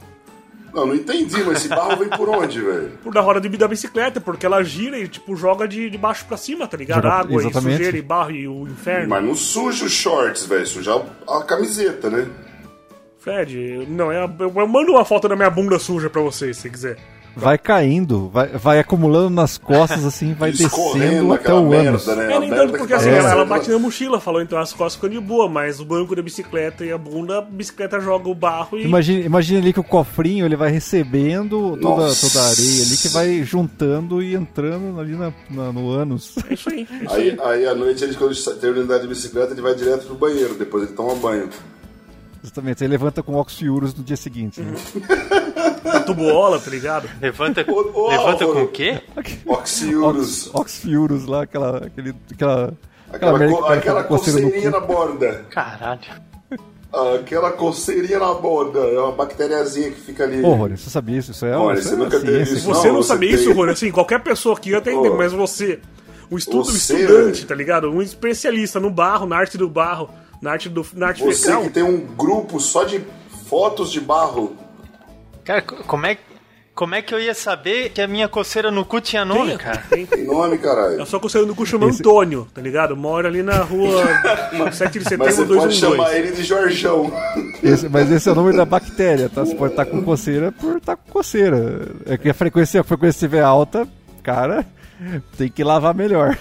Não, 0.74 0.86
não 0.86 0.96
entendi, 0.96 1.44
mas 1.44 1.58
esse 1.60 1.68
barro 1.70 1.98
vem 1.98 2.10
por 2.10 2.30
onde, 2.30 2.62
velho? 2.62 2.92
Por 3.04 3.14
da 3.14 3.20
roda 3.22 3.42
de 3.42 3.50
da 3.58 3.68
bicicleta, 3.68 4.22
porque 4.22 4.46
ela 4.46 4.64
gira 4.64 4.98
e, 4.98 5.08
tipo, 5.08 5.36
joga 5.36 5.68
de, 5.68 5.90
de 5.90 5.98
baixo 5.98 6.26
pra 6.26 6.38
cima, 6.38 6.66
tá 6.68 6.78
ligado? 6.78 7.04
Joga- 7.04 7.14
Água 7.16 7.44
e 7.44 7.46
exatamente. 7.48 7.78
sujeira 7.78 7.98
e 7.98 8.02
barro 8.02 8.32
e 8.32 8.48
o 8.48 8.68
inferno. 8.68 9.10
Mas 9.10 9.24
não 9.24 9.36
suja 9.36 9.86
os 9.86 9.92
shorts, 9.92 10.46
velho. 10.46 10.66
Suja 10.66 11.02
a 11.28 11.44
camiseta, 11.44 12.10
né? 12.10 12.28
Fred, 13.20 13.86
não, 13.88 14.12
eu, 14.12 14.30
eu, 14.40 14.54
eu 14.56 14.68
mando 14.68 14.94
uma 14.94 15.06
foto 15.06 15.28
da 15.28 15.36
minha 15.36 15.50
bunda 15.50 15.78
suja 15.78 16.10
pra 16.10 16.22
você, 16.22 16.54
se 16.54 16.62
você 16.62 16.70
quiser. 16.70 16.98
Vai 17.36 17.58
caindo, 17.58 18.28
vai, 18.30 18.48
vai 18.50 18.80
acumulando 18.80 19.30
nas 19.30 19.58
costas, 19.58 20.04
assim, 20.06 20.34
vai 20.34 20.52
descendo 20.52 21.32
até 21.34 21.54
o 21.54 21.72
ânus. 21.72 22.06
né? 22.08 22.34
É, 22.34 22.40
nem 22.40 22.50
tanto 22.50 22.74
porque 22.78 22.94
assim, 22.94 23.10
ela, 23.10 23.32
ela 23.32 23.46
bate 23.46 23.70
na 23.70 23.80
mochila, 23.80 24.20
falou, 24.20 24.42
então 24.42 24.60
as 24.60 24.74
costas 24.74 24.96
ficam 24.96 25.10
de 25.10 25.20
boa, 25.20 25.48
mas 25.48 25.80
o 25.80 25.86
banco 25.86 26.14
da 26.16 26.22
bicicleta 26.22 26.84
e 26.84 26.92
a 26.92 26.98
bunda, 26.98 27.38
a 27.38 27.42
bicicleta 27.42 28.00
joga 28.02 28.28
o 28.30 28.36
barro 28.36 28.78
e. 28.78 28.84
Imagina, 28.84 29.26
imagina 29.26 29.60
ali 29.60 29.72
que 29.72 29.80
o 29.80 29.84
cofrinho 29.84 30.46
ele 30.46 30.56
vai 30.58 30.72
recebendo 30.72 31.78
toda, 31.82 32.02
Nossa. 32.08 32.28
toda 32.28 32.46
a 32.46 32.50
areia 32.50 32.84
ali 32.84 32.98
que 32.98 33.08
vai 33.10 33.44
juntando 33.44 34.22
e 34.22 34.36
entrando 34.36 35.00
ali 35.00 35.14
na, 35.16 35.32
na- 35.50 35.72
no 35.72 35.90
ânus. 35.90 36.36
É 36.50 36.54
isso 36.54 36.70
aí. 36.70 36.88
É 36.92 37.06
isso 37.06 37.14
aí. 37.14 37.30
Aí, 37.32 37.40
aí 37.44 37.68
à 37.68 37.74
noite, 37.74 38.04
ele, 38.04 38.14
quando 38.16 38.36
termina 38.60 38.74
de 38.86 38.92
andar 38.94 38.98
de 39.00 39.08
bicicleta, 39.08 39.54
ele 39.54 39.62
vai 39.62 39.74
direto 39.74 40.06
pro 40.06 40.16
banheiro. 40.16 40.54
Depois 40.56 40.84
ele 40.84 40.94
toma 40.94 41.16
banho. 41.16 41.50
Exatamente, 42.44 42.84
aí 42.84 42.90
levanta 42.90 43.22
com 43.22 43.36
óxidos 43.36 43.94
no 43.94 44.04
dia 44.04 44.18
seguinte. 44.18 44.62
né? 44.62 44.74
tubuola, 46.06 46.60
tá 46.60 46.70
ligado? 46.72 47.08
Levanta, 47.22 47.64
Ô, 47.68 47.92
ô, 47.94 48.10
levanta 48.10 48.46
ô, 48.48 48.54
com 48.54 48.62
o 48.64 48.68
quê? 48.68 49.02
Oxiurus. 49.46 50.48
Ox, 50.48 50.56
Oxfiurus 50.56 51.26
lá, 51.26 51.44
aquela. 51.44 51.78
Aquele, 51.86 52.16
aquela. 52.32 52.74
Aquela, 53.14 53.38
merda 53.38 53.56
co- 53.56 53.66
aquela 53.66 54.04
coceirinha 54.04 54.70
na 54.72 54.80
borda. 54.80 55.46
Caralho. 55.50 56.00
Aquela 57.20 57.52
coceirinha 57.52 58.20
na 58.20 58.34
borda. 58.34 58.80
É 58.80 59.00
uma 59.00 59.12
bactériazinha 59.12 59.92
que 59.92 60.00
fica 60.02 60.24
ali. 60.24 60.42
Ô, 60.44 60.54
Rony, 60.54 60.78
você 60.78 60.90
sabia 60.90 61.18
isso? 61.20 61.32
Isso 61.32 61.46
é, 61.46 61.52
isso 61.74 61.90
você 61.90 61.94
é 61.94 61.98
nunca 61.98 62.20
teve 62.20 62.42
isso. 62.44 62.66
Você 62.68 62.92
Não, 62.92 63.04
sabia 63.04 63.30
tem- 63.30 63.40
isso, 63.40 63.54
Rony? 63.54 63.72
Assim, 63.72 63.92
qualquer 63.92 64.22
pessoa 64.22 64.56
aqui 64.56 64.72
ia 64.72 64.78
entender, 64.78 65.10
Pô. 65.10 65.18
mas 65.18 65.32
você, 65.34 65.80
um 66.30 66.38
estudo 66.38 66.66
Você, 66.72 66.96
estudante, 66.96 67.36
velho. 67.36 67.48
tá 67.48 67.56
ligado? 67.56 67.90
Um 67.92 68.02
especialista 68.02 68.80
no 68.80 68.90
barro, 68.90 69.26
na 69.26 69.38
arte 69.38 69.58
do 69.58 69.70
barro, 69.70 70.10
na 70.42 70.52
arte, 70.52 70.68
do, 70.70 70.86
na 70.94 71.08
arte 71.08 71.24
Você 71.24 71.46
fecal. 71.48 71.62
que 71.64 71.70
tem 71.70 71.84
um 71.84 72.00
grupo 72.16 72.60
só 72.60 72.84
de 72.84 73.02
fotos 73.50 73.92
de 73.92 74.00
barro. 74.02 74.56
Cara, 75.44 75.62
co- 75.62 75.76
como 75.86 76.06
é, 76.06 76.18
como 76.74 76.96
é 76.96 77.02
que 77.02 77.14
eu 77.14 77.20
ia 77.20 77.34
saber 77.34 77.90
que 77.90 78.02
a 78.02 78.08
minha 78.08 78.28
coceira 78.28 78.72
no 78.72 78.86
cu 78.86 79.02
tinha 79.02 79.24
nome, 79.26 79.50
Tem, 79.50 79.58
cara? 79.58 79.84
tem. 79.90 80.06
Tem 80.06 80.24
nome, 80.26 80.58
caralho. 80.58 81.00
Eu 81.00 81.06
só 81.06 81.20
conselho 81.20 81.46
no 81.46 81.54
cu 81.56 81.66
chama 81.66 81.88
Antônio, 81.88 82.48
tá 82.54 82.62
ligado? 82.62 82.96
Mora 82.96 83.28
ali 83.28 83.44
na 83.44 83.58
rua 83.58 84.04
7 84.72 85.00
de 85.00 85.18
Mas 85.18 85.36
você 85.36 85.36
setembro 85.36 85.58
pode 85.58 85.76
chamar 85.76 85.96
212. 85.98 86.16
ele 86.18 86.32
de 86.32 86.44
Jorjão. 86.44 87.12
Esse- 87.62 87.90
mas 87.90 88.12
esse 88.12 88.28
é 88.30 88.32
o 88.32 88.36
nome 88.36 88.56
da 88.56 88.66
bactéria, 88.66 89.30
tá? 89.30 89.46
Você 89.46 89.56
pode 89.56 89.74
estar 89.74 89.86
com 89.86 90.02
coceira 90.04 90.52
por 90.52 90.78
estar 90.78 90.96
com 90.96 91.12
coceira. 91.12 91.88
É 92.06 92.18
que 92.18 92.30
a 92.30 92.34
frequência, 92.34 92.82
a 92.82 92.84
frequência 92.84 93.18
estiver 93.18 93.44
alta, 93.44 93.88
cara, 94.24 94.66
tem 95.38 95.50
que 95.50 95.64
lavar 95.64 95.94
melhor. 95.96 96.38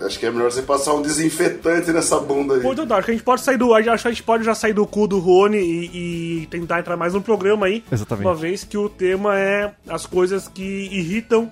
Acho 0.00 0.18
que 0.18 0.26
é 0.26 0.30
melhor 0.30 0.50
você 0.50 0.62
passar 0.62 0.94
um 0.94 1.02
desinfetante 1.02 1.90
nessa 1.92 2.18
bunda 2.20 2.54
aí. 2.54 2.60
Pô, 2.60 2.72
então 2.72 2.86
tá, 2.86 2.96
acho 2.96 3.06
que 3.06 3.10
a 3.10 3.14
gente 3.14 3.24
pode 3.24 3.40
sair 3.42 3.56
do. 3.56 3.74
Acho 3.74 3.84
que 4.02 4.08
a 4.08 4.10
gente 4.10 4.22
pode 4.22 4.44
já 4.44 4.54
sair 4.54 4.72
do 4.72 4.86
cu 4.86 5.06
do 5.06 5.18
Rony 5.18 5.58
e, 5.58 6.42
e 6.42 6.46
tentar 6.46 6.80
entrar 6.80 6.96
mais 6.96 7.14
no 7.14 7.22
programa 7.22 7.66
aí. 7.66 7.82
Exatamente. 7.90 8.26
Uma 8.26 8.34
vez 8.34 8.64
que 8.64 8.76
o 8.76 8.88
tema 8.88 9.38
é 9.38 9.72
as 9.88 10.06
coisas 10.06 10.48
que 10.48 10.62
irritam 10.92 11.50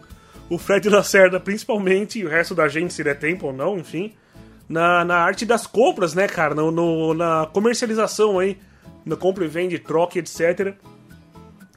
o 0.50 0.58
Fred 0.58 0.88
Lacerda, 0.88 1.38
principalmente, 1.38 2.18
e 2.18 2.24
o 2.24 2.28
resto 2.28 2.54
da 2.54 2.68
gente, 2.68 2.92
se 2.94 3.04
der 3.04 3.18
tempo 3.18 3.46
ou 3.48 3.52
não, 3.52 3.78
enfim. 3.78 4.12
Na, 4.68 5.04
na 5.04 5.16
arte 5.16 5.46
das 5.46 5.66
compras, 5.66 6.14
né, 6.14 6.26
cara? 6.26 6.54
No, 6.54 6.70
no- 6.70 7.14
na 7.14 7.46
comercialização 7.52 8.38
aí. 8.38 8.58
Na 9.04 9.16
compra 9.16 9.44
e 9.44 9.48
vende, 9.48 9.78
troca, 9.78 10.18
etc. 10.18 10.74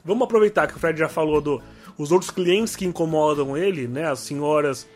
Vamos 0.04 0.24
aproveitar 0.24 0.66
que 0.66 0.76
o 0.76 0.78
Fred 0.78 0.98
já 0.98 1.08
falou 1.08 1.40
do 1.40 1.62
os 1.98 2.12
outros 2.12 2.30
clientes 2.30 2.74
que 2.76 2.84
incomodam 2.84 3.56
ele, 3.56 3.86
né? 3.86 4.10
As 4.10 4.20
senhoras 4.20 4.86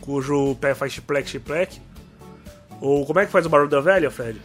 cujo 0.00 0.54
pé 0.56 0.74
faz 0.74 0.92
chiplec, 0.92 1.28
chiplec. 1.28 1.80
Ou 2.80 3.06
como 3.06 3.20
é 3.20 3.26
que 3.26 3.32
faz 3.32 3.46
o 3.46 3.48
barulho 3.48 3.70
da 3.70 3.80
velha, 3.80 4.10
Fred? 4.10 4.40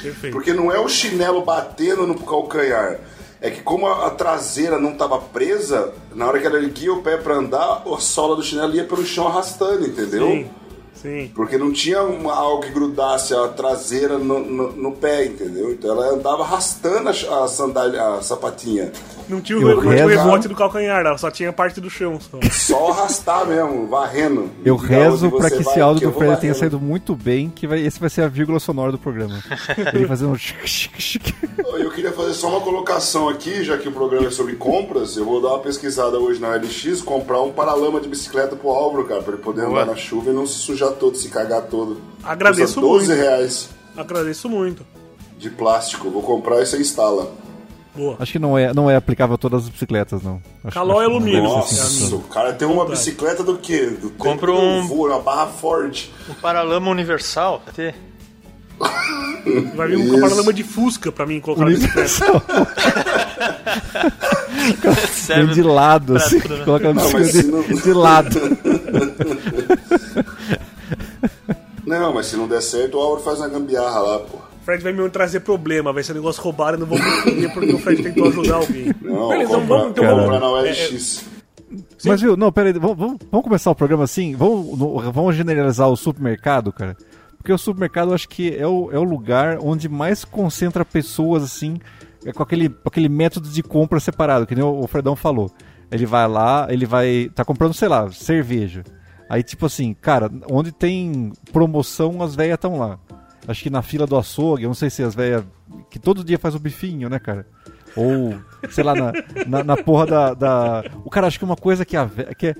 Perfeito. 0.00 0.32
Porque 0.32 0.52
não 0.52 0.72
é 0.72 0.78
o 0.78 0.88
chinelo 0.88 1.44
batendo 1.44 2.06
no 2.06 2.14
calcanhar. 2.18 3.00
É 3.40 3.50
que 3.50 3.60
como 3.62 3.86
a, 3.86 4.06
a 4.06 4.10
traseira 4.10 4.78
não 4.78 4.94
tava 4.94 5.18
presa, 5.18 5.92
na 6.14 6.26
hora 6.26 6.40
que 6.40 6.46
ela 6.46 6.58
erguia 6.58 6.92
o 6.92 7.02
pé 7.02 7.16
pra 7.16 7.34
andar, 7.34 7.82
a 7.86 8.00
sola 8.00 8.34
do 8.34 8.42
chinelo 8.42 8.74
ia 8.74 8.84
pelo 8.84 9.04
chão 9.04 9.28
arrastando, 9.28 9.86
entendeu? 9.86 10.26
Sim, 10.26 10.50
sim. 11.00 11.30
Porque 11.34 11.56
não 11.56 11.72
tinha 11.72 12.02
uma, 12.02 12.34
algo 12.34 12.62
que 12.62 12.70
grudasse 12.70 13.34
a 13.34 13.48
traseira 13.48 14.18
no, 14.18 14.40
no, 14.40 14.72
no 14.72 14.92
pé, 14.92 15.26
entendeu? 15.26 15.72
Então 15.72 15.90
ela 15.90 16.14
andava 16.14 16.42
arrastando 16.42 17.08
a, 17.08 17.44
a 17.44 17.48
sandália, 17.48 18.02
a 18.02 18.22
sapatinha. 18.22 18.92
Não 19.28 19.40
tinha 19.40 19.58
o, 19.58 19.80
rebote 19.80 20.48
do 20.48 20.54
calcanhar, 20.54 21.04
ela 21.04 21.18
só 21.18 21.30
tinha 21.30 21.50
a 21.50 21.52
parte 21.52 21.80
do 21.80 21.90
chão. 21.90 22.18
Só. 22.18 22.38
Só 22.50 22.90
arrastar 22.92 23.46
mesmo, 23.46 23.86
varrendo. 23.86 24.50
Eu 24.64 24.76
rezo 24.76 25.28
você 25.28 25.50
que 25.50 25.62
vai, 25.62 25.72
esse 25.72 25.80
áudio 25.80 26.10
do 26.10 26.18
Fred 26.18 26.40
tenha 26.40 26.54
saído 26.54 26.80
muito 26.80 27.14
bem, 27.14 27.50
que 27.50 27.66
vai, 27.66 27.80
esse 27.80 28.00
vai 28.00 28.08
ser 28.08 28.22
a 28.22 28.28
vírgula 28.28 28.58
sonora 28.58 28.90
do 28.90 28.98
programa. 28.98 29.42
Ele 29.92 30.06
fazendo 30.06 30.32
um. 30.32 31.78
Eu 31.78 31.90
queria 31.90 32.12
fazer 32.12 32.32
só 32.32 32.48
uma 32.48 32.60
colocação 32.60 33.28
aqui, 33.28 33.62
já 33.62 33.76
que 33.76 33.88
o 33.88 33.92
programa 33.92 34.28
é 34.28 34.30
sobre 34.30 34.56
compras. 34.56 35.16
Eu 35.16 35.24
vou 35.24 35.42
dar 35.42 35.48
uma 35.48 35.58
pesquisada 35.60 36.18
hoje 36.18 36.40
na 36.40 36.54
LX, 36.54 37.02
comprar 37.02 37.42
um 37.42 37.52
paralama 37.52 38.00
de 38.00 38.08
bicicleta 38.08 38.56
pro 38.56 38.70
Álvaro, 38.70 39.04
cara, 39.04 39.22
pra 39.22 39.34
ele 39.34 39.42
poder 39.42 39.66
andar 39.66 39.86
na 39.86 39.96
chuva 39.96 40.30
e 40.30 40.32
não 40.32 40.46
se 40.46 40.54
sujar 40.54 40.92
todo, 40.92 41.16
se 41.16 41.28
cagar 41.28 41.62
todo. 41.62 42.00
Agradeço 42.24 42.74
Custa 42.74 42.80
12 42.80 43.06
muito. 43.06 43.20
reais 43.20 43.68
Agradeço 43.96 44.48
muito. 44.48 44.86
de 45.36 45.50
plástico. 45.50 46.08
Vou 46.10 46.22
comprar 46.22 46.62
e 46.62 46.66
você 46.66 46.78
instala. 46.78 47.30
Boa. 47.98 48.16
Acho 48.20 48.32
que 48.32 48.38
não 48.38 48.56
é, 48.56 48.72
não 48.72 48.88
é 48.88 48.94
aplicável 48.96 49.34
a 49.34 49.38
todas 49.38 49.64
as 49.64 49.68
bicicletas, 49.68 50.22
não. 50.22 50.40
Acho, 50.64 50.80
que 50.80 50.86
não 50.86 51.00
alumínio. 51.00 51.42
Nossa, 51.42 51.82
assim. 51.82 52.02
amigo. 52.06 52.16
o 52.18 52.22
cara 52.28 52.52
tem 52.52 52.68
uma 52.68 52.84
bicicleta 52.86 53.42
do 53.42 53.58
quê? 53.58 53.86
Do 54.00 54.10
Compra 54.10 54.52
um- 54.52 54.86
voo, 54.86 55.08
uma 55.08 55.18
barra 55.20 55.48
Ford. 55.48 56.04
Um 56.30 56.34
paralama 56.34 56.88
universal. 56.90 57.60
Ter. 57.74 57.94
Vai 59.74 59.88
vir 59.88 59.96
um 59.96 60.04
Isso. 60.04 60.20
paralama 60.20 60.52
de 60.52 60.62
Fusca 60.62 61.10
pra 61.10 61.26
mim 61.26 61.40
colocar 61.40 61.64
na 61.64 61.70
bicicleta. 61.70 62.08
Vem 64.80 64.94
Serve 65.08 65.54
de 65.54 65.62
lado, 65.62 66.16
assim, 66.16 66.40
tudo, 66.40 66.56
né? 66.58 66.64
coloca 66.64 66.88
a 66.90 66.94
Não, 66.94 67.12
mas 67.12 67.32
bicicleta 67.32 67.56
não- 67.56 67.62
de, 67.76 67.82
de 67.82 67.92
lado. 67.92 68.40
Não, 71.86 72.12
mas 72.12 72.26
se 72.26 72.36
não 72.36 72.46
der 72.46 72.60
certo, 72.60 72.98
o 72.98 73.00
Álvaro 73.00 73.22
faz 73.22 73.38
uma 73.38 73.48
gambiarra 73.48 73.98
lá, 74.00 74.18
pô. 74.18 74.38
O 74.68 74.70
Fred 74.70 74.84
vai 74.84 74.92
me 74.92 75.08
trazer 75.08 75.40
problema, 75.40 75.94
vai 75.94 76.02
ser 76.02 76.12
um 76.12 76.16
negócio 76.16 76.42
roubado 76.42 76.76
e 76.76 76.80
não 76.80 76.86
vou 76.86 76.98
me 76.98 77.48
porque 77.48 77.72
o 77.72 77.78
Fred 77.78 78.02
tentou 78.02 78.28
ajudar 78.28 78.56
alguém. 78.56 78.94
Não, 79.00 79.28
Beleza, 79.30 79.54
comprar, 79.54 79.66
vamos, 79.66 79.90
então 79.92 80.04
cara. 80.04 80.16
comprar 80.20 80.38
vamos. 80.40 80.62
na 80.62 80.68
é, 80.68 80.70
OLX. 80.70 81.24
Mas 82.04 82.20
viu, 82.20 82.36
não, 82.36 82.52
peraí, 82.52 82.74
vamos, 82.74 82.98
vamos, 82.98 83.18
vamos 83.30 83.44
começar 83.44 83.70
o 83.70 83.74
programa 83.74 84.04
assim? 84.04 84.36
Vamos, 84.36 84.78
vamos 85.10 85.34
generalizar 85.34 85.88
o 85.88 85.96
supermercado, 85.96 86.70
cara? 86.70 86.94
Porque 87.38 87.50
o 87.50 87.56
supermercado 87.56 88.10
eu 88.10 88.14
acho 88.14 88.28
que 88.28 88.54
é 88.54 88.66
o, 88.66 88.90
é 88.92 88.98
o 88.98 89.04
lugar 89.04 89.56
onde 89.58 89.88
mais 89.88 90.22
concentra 90.22 90.84
pessoas, 90.84 91.42
assim, 91.42 91.78
é 92.26 92.30
com 92.30 92.42
aquele, 92.42 92.68
com 92.68 92.90
aquele 92.90 93.08
método 93.08 93.48
de 93.48 93.62
compra 93.62 93.98
separado, 93.98 94.46
que 94.46 94.54
nem 94.54 94.62
o, 94.62 94.80
o 94.80 94.86
Fredão 94.86 95.16
falou. 95.16 95.50
Ele 95.90 96.04
vai 96.04 96.28
lá, 96.28 96.66
ele 96.68 96.84
vai. 96.84 97.30
tá 97.34 97.42
comprando, 97.42 97.72
sei 97.72 97.88
lá, 97.88 98.10
cerveja. 98.12 98.84
Aí, 99.30 99.42
tipo 99.42 99.64
assim, 99.64 99.94
cara, 99.94 100.30
onde 100.50 100.72
tem 100.72 101.32
promoção, 101.54 102.22
as 102.22 102.34
velhas 102.34 102.56
estão 102.56 102.78
lá. 102.78 102.98
Acho 103.48 103.62
que 103.62 103.70
na 103.70 103.80
fila 103.82 104.06
do 104.06 104.16
açougue, 104.16 104.62
eu 104.64 104.68
não 104.68 104.74
sei 104.74 104.90
se 104.90 105.02
as 105.02 105.14
velhas. 105.14 105.42
que 105.90 105.98
todo 105.98 106.22
dia 106.22 106.38
faz 106.38 106.54
o 106.54 106.58
bifinho, 106.58 107.08
né, 107.08 107.18
cara? 107.18 107.46
Ou, 107.96 108.34
sei 108.70 108.84
lá, 108.84 108.94
na, 108.94 109.12
na, 109.46 109.64
na 109.64 109.76
porra 109.76 110.06
da, 110.06 110.34
da. 110.34 110.84
O 111.04 111.10
cara 111.10 111.26
acha 111.26 111.38
que 111.38 111.44
uma 111.44 111.56
coisa 111.56 111.84
que 111.84 111.96
a 111.96 112.04
véia, 112.04 112.34
que 112.34 112.48
é 112.48 112.54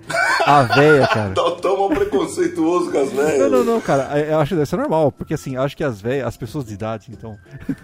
a 0.45 0.63
véia, 0.63 1.07
cara. 1.07 1.35
Tá 1.35 1.51
tão 1.63 1.77
mal 1.79 1.91
preconceituoso 1.91 2.91
com 2.91 2.99
as 2.99 3.13
velhas. 3.13 3.39
Não, 3.39 3.51
não, 3.51 3.65
não, 3.75 3.81
cara. 3.81 4.19
é- 4.19 4.33
Eu 4.33 4.41
acho 4.41 4.57
que 4.57 4.63
isso 4.63 4.75
é 4.75 4.79
normal, 4.79 5.13
porque 5.13 5.35
assim, 5.35 5.57
acho 5.57 5.77
que 5.77 5.85
as 5.85 6.01
velhas, 6.01 6.27
as 6.27 6.37
pessoas 6.37 6.65
de 6.65 6.73
idade, 6.75 7.09
então. 7.11 7.37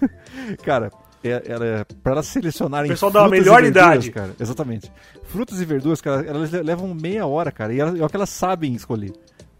cara, 0.64 0.90
é, 1.22 1.42
ela, 1.46 1.64
é- 1.66 1.84
pra 2.02 2.12
elas 2.12 2.26
selecionarem. 2.26 2.90
O 2.90 2.94
pessoal 2.94 3.12
da 3.12 3.28
melhor 3.28 3.60
verduras, 3.62 3.68
idade. 4.06 4.10
Cara, 4.10 4.30
exatamente. 4.40 4.90
Frutas 5.24 5.60
e 5.60 5.64
verduras, 5.64 6.00
cara, 6.00 6.26
elas 6.26 6.50
le- 6.50 6.62
levam 6.62 6.92
meia 6.94 7.26
hora, 7.26 7.52
cara. 7.52 7.72
E 7.72 7.78
elas, 7.80 8.00
é 8.00 8.04
o 8.04 8.08
que 8.08 8.16
elas 8.16 8.30
sabem 8.30 8.74
escolher, 8.74 9.12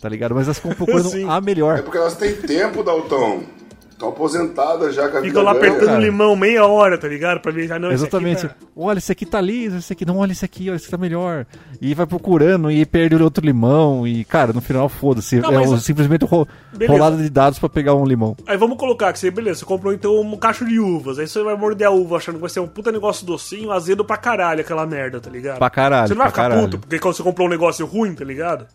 tá 0.04 0.08
ligado? 0.10 0.34
Mas 0.34 0.44
elas 0.46 0.58
ficam 0.58 0.72
procurando 0.76 1.08
Sim. 1.10 1.26
a 1.28 1.36
É 1.38 1.40
melhor. 1.40 1.80
porque 1.82 1.96
elas 1.96 2.14
têm 2.14 2.34
tempo, 2.34 2.82
Dalton. 2.82 3.42
Estão 3.90 4.08
aposentadas 4.08 4.92
já 4.92 5.02
com 5.02 5.18
a 5.18 5.20
Fica 5.20 5.22
vida 5.22 5.40
lá 5.42 5.52
ganha. 5.54 5.66
apertando 5.68 5.86
cara. 5.90 6.00
limão 6.00 6.34
meia 6.34 6.66
hora, 6.66 6.98
tá 6.98 7.06
ligado? 7.06 7.38
Pra 7.40 7.52
ver, 7.52 7.70
ah, 7.70 7.78
não, 7.78 7.92
esse 7.92 8.04
aqui 8.04 8.16
Exatamente. 8.16 8.48
tá- 8.48 8.54
Olha, 8.76 8.98
esse 8.98 9.12
aqui 9.12 9.24
tá 9.24 9.40
liso, 9.40 9.76
esse 9.76 9.92
aqui 9.92 10.04
não, 10.04 10.18
olha 10.18 10.32
esse 10.32 10.44
aqui, 10.44 10.68
olha, 10.68 10.74
esse 10.74 10.86
aqui 10.86 10.90
tá 10.90 10.98
melhor. 10.98 11.46
E 11.80 11.94
vai 11.94 12.04
procurando 12.04 12.72
e 12.72 12.84
perde 12.84 13.14
o 13.14 13.22
outro 13.22 13.46
limão. 13.46 14.04
E, 14.04 14.24
cara, 14.24 14.52
no 14.52 14.60
final, 14.60 14.88
foda-se. 14.88 15.38
É 15.38 15.42
mas- 15.42 15.70
um- 15.70 15.78
simplesmente 15.78 16.24
ro 16.24 16.46
Beleza. 16.72 16.92
rolada 16.92 17.16
de 17.16 17.30
dados 17.30 17.60
pra 17.60 17.68
pegar 17.68 17.94
um 17.94 18.04
limão. 18.04 18.36
Aí 18.48 18.56
vamos 18.56 18.76
colocar 18.76 19.12
que 19.12 19.18
você, 19.20 19.30
beleza, 19.30 19.60
você 19.60 19.64
comprou 19.64 19.92
então 19.92 20.20
um 20.20 20.36
cacho 20.36 20.64
de 20.66 20.80
uvas. 20.80 21.20
Aí 21.20 21.28
você 21.28 21.40
vai 21.44 21.56
morder 21.56 21.86
a 21.86 21.90
uva 21.92 22.16
achando 22.16 22.34
que 22.34 22.40
vai 22.40 22.50
ser 22.50 22.58
um 22.58 22.66
puta 22.66 22.90
negócio 22.90 23.24
docinho, 23.24 23.70
azedo 23.70 24.04
pra 24.04 24.16
caralho 24.16 24.60
aquela 24.60 24.84
merda, 24.84 25.20
tá 25.20 25.30
ligado? 25.30 25.58
Pra 25.58 25.70
caralho, 25.70 26.08
Você 26.08 26.14
não 26.14 26.22
vai 26.22 26.30
ficar 26.30 26.42
caralho. 26.42 26.62
puto 26.62 26.78
porque 26.80 26.98
quando 26.98 27.14
você 27.14 27.22
comprou 27.22 27.46
um 27.46 27.50
negócio 27.50 27.86
ruim, 27.86 28.12
tá 28.12 28.24
ligado? 28.24 28.66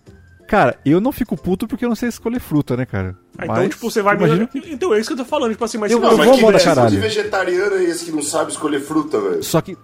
Cara, 0.50 0.78
eu 0.84 1.00
não 1.00 1.12
fico 1.12 1.38
puto 1.38 1.68
porque 1.68 1.86
eu 1.86 1.90
não 1.90 1.96
sei 1.96 2.10
escolher 2.10 2.40
fruta, 2.40 2.76
né, 2.76 2.86
cara? 2.86 3.16
Ah, 3.38 3.44
então, 3.46 3.56
Mas, 3.56 3.70
tipo, 3.70 3.90
você 3.92 4.02
vai 4.02 4.16
imagina 4.16 4.50
me... 4.54 4.62
Então 4.74 4.94
é 4.94 5.00
isso 5.00 5.08
que 5.10 5.14
eu 5.14 5.18
tô 5.24 5.26
falando, 5.26 5.52
tipo 5.52 5.64
assim, 5.64 5.78
mas 5.78 5.92
Eu- 5.92 6.00
se 6.00 6.04
eu 6.04 6.10
não, 6.10 6.18
Mas 6.18 6.26
vou 6.26 6.52
que 6.52 6.58
tipo 6.58 6.66
caralho. 6.66 6.90
de 6.90 6.98
vegetariano 6.98 7.76
é 7.76 7.84
esse 7.84 8.06
que 8.06 8.12
não 8.12 8.24
sabe 8.24 8.52
escolher 8.52 8.80
fruta, 8.82 9.22
velho? 9.22 9.44
Só 9.44 9.62
que 9.62 9.78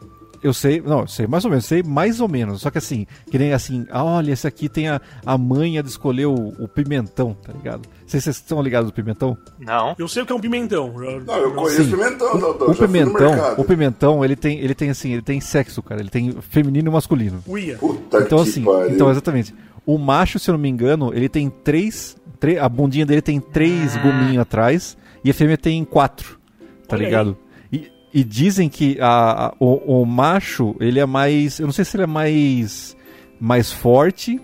eu 0.43 0.53
sei, 0.53 0.79
não, 0.81 1.01
eu 1.01 1.07
sei 1.07 1.25
mais 1.27 1.43
ou 1.45 1.49
menos, 1.51 1.65
sei 1.65 1.81
mais 1.83 2.19
ou 2.19 2.27
menos. 2.27 2.61
Só 2.61 2.69
que 2.71 2.77
assim, 2.79 3.07
que 3.31 3.37
nem 3.37 3.53
assim, 3.53 3.85
olha, 3.91 4.31
esse 4.31 4.45
aqui 4.45 4.67
tem 4.67 4.89
a, 4.89 4.99
a 5.25 5.37
manha 5.37 5.81
de 5.81 5.89
escolher 5.89 6.25
o, 6.25 6.33
o 6.59 6.67
pimentão, 6.67 7.35
tá 7.43 7.53
ligado? 7.53 7.83
Não 7.87 7.95
se 8.07 8.21
vocês 8.21 8.35
estão 8.35 8.61
ligados 8.61 8.89
do 8.91 8.93
pimentão. 8.93 9.35
Não. 9.59 9.95
Eu 9.97 10.07
sei 10.07 10.21
o 10.21 10.25
que 10.25 10.31
é 10.31 10.35
um 10.35 10.39
pimentão. 10.39 10.93
Eu- 11.03 11.21
Não, 11.23 11.35
eu 11.37 11.53
conheço 11.53 11.83
Sim. 11.85 11.91
pimentão, 11.91 12.39
Dalton. 12.39 12.65
O 12.65 12.67
no 12.69 12.75
pimentão, 12.75 13.55
o 13.57 13.63
pimentão, 13.63 14.25
ele 14.25 14.35
tem, 14.35 14.59
ele 14.59 14.75
tem 14.75 14.89
assim, 14.91 15.13
ele 15.13 15.21
tem 15.23 15.39
sexo, 15.41 15.81
cara. 15.81 16.01
Ele 16.01 16.09
tem 16.09 16.31
feminino 16.49 16.89
e 16.89 16.93
masculino. 16.93 17.43
Uia. 17.47 17.77
Puta 17.77 18.19
Então 18.19 18.43
que 18.43 18.49
assim, 18.49 18.63
pariu. 18.63 18.89
então 18.91 19.09
exatamente. 19.09 19.55
O 19.85 19.97
macho, 19.97 20.39
se 20.39 20.49
eu 20.49 20.53
não 20.53 20.59
me 20.59 20.69
engano, 20.69 21.11
ele 21.13 21.29
tem 21.29 21.49
três, 21.49 22.17
tre- 22.39 22.57
a 22.57 22.67
bundinha 22.67 23.05
dele 23.05 23.21
tem 23.21 23.39
três 23.39 23.95
gominhos 23.97 24.39
atrás 24.39 24.97
e 25.23 25.29
a 25.29 25.33
fêmea 25.33 25.57
tem 25.57 25.83
quatro, 25.85 26.39
tá 26.87 26.95
Olha 26.95 27.05
ligado? 27.05 27.37
E, 27.71 27.91
e 28.13 28.23
dizem 28.23 28.67
que 28.67 28.97
a, 28.99 29.47
a- 29.47 29.53
o, 29.59 30.01
o 30.01 30.05
macho, 30.05 30.75
ele 30.79 30.99
é 30.99 31.05
mais, 31.05 31.59
eu 31.59 31.65
não 31.67 31.73
sei 31.73 31.85
se 31.85 31.95
ele 31.95 32.03
é 32.03 32.07
mais 32.07 32.95
mais 33.39 33.71
forte 33.71 34.39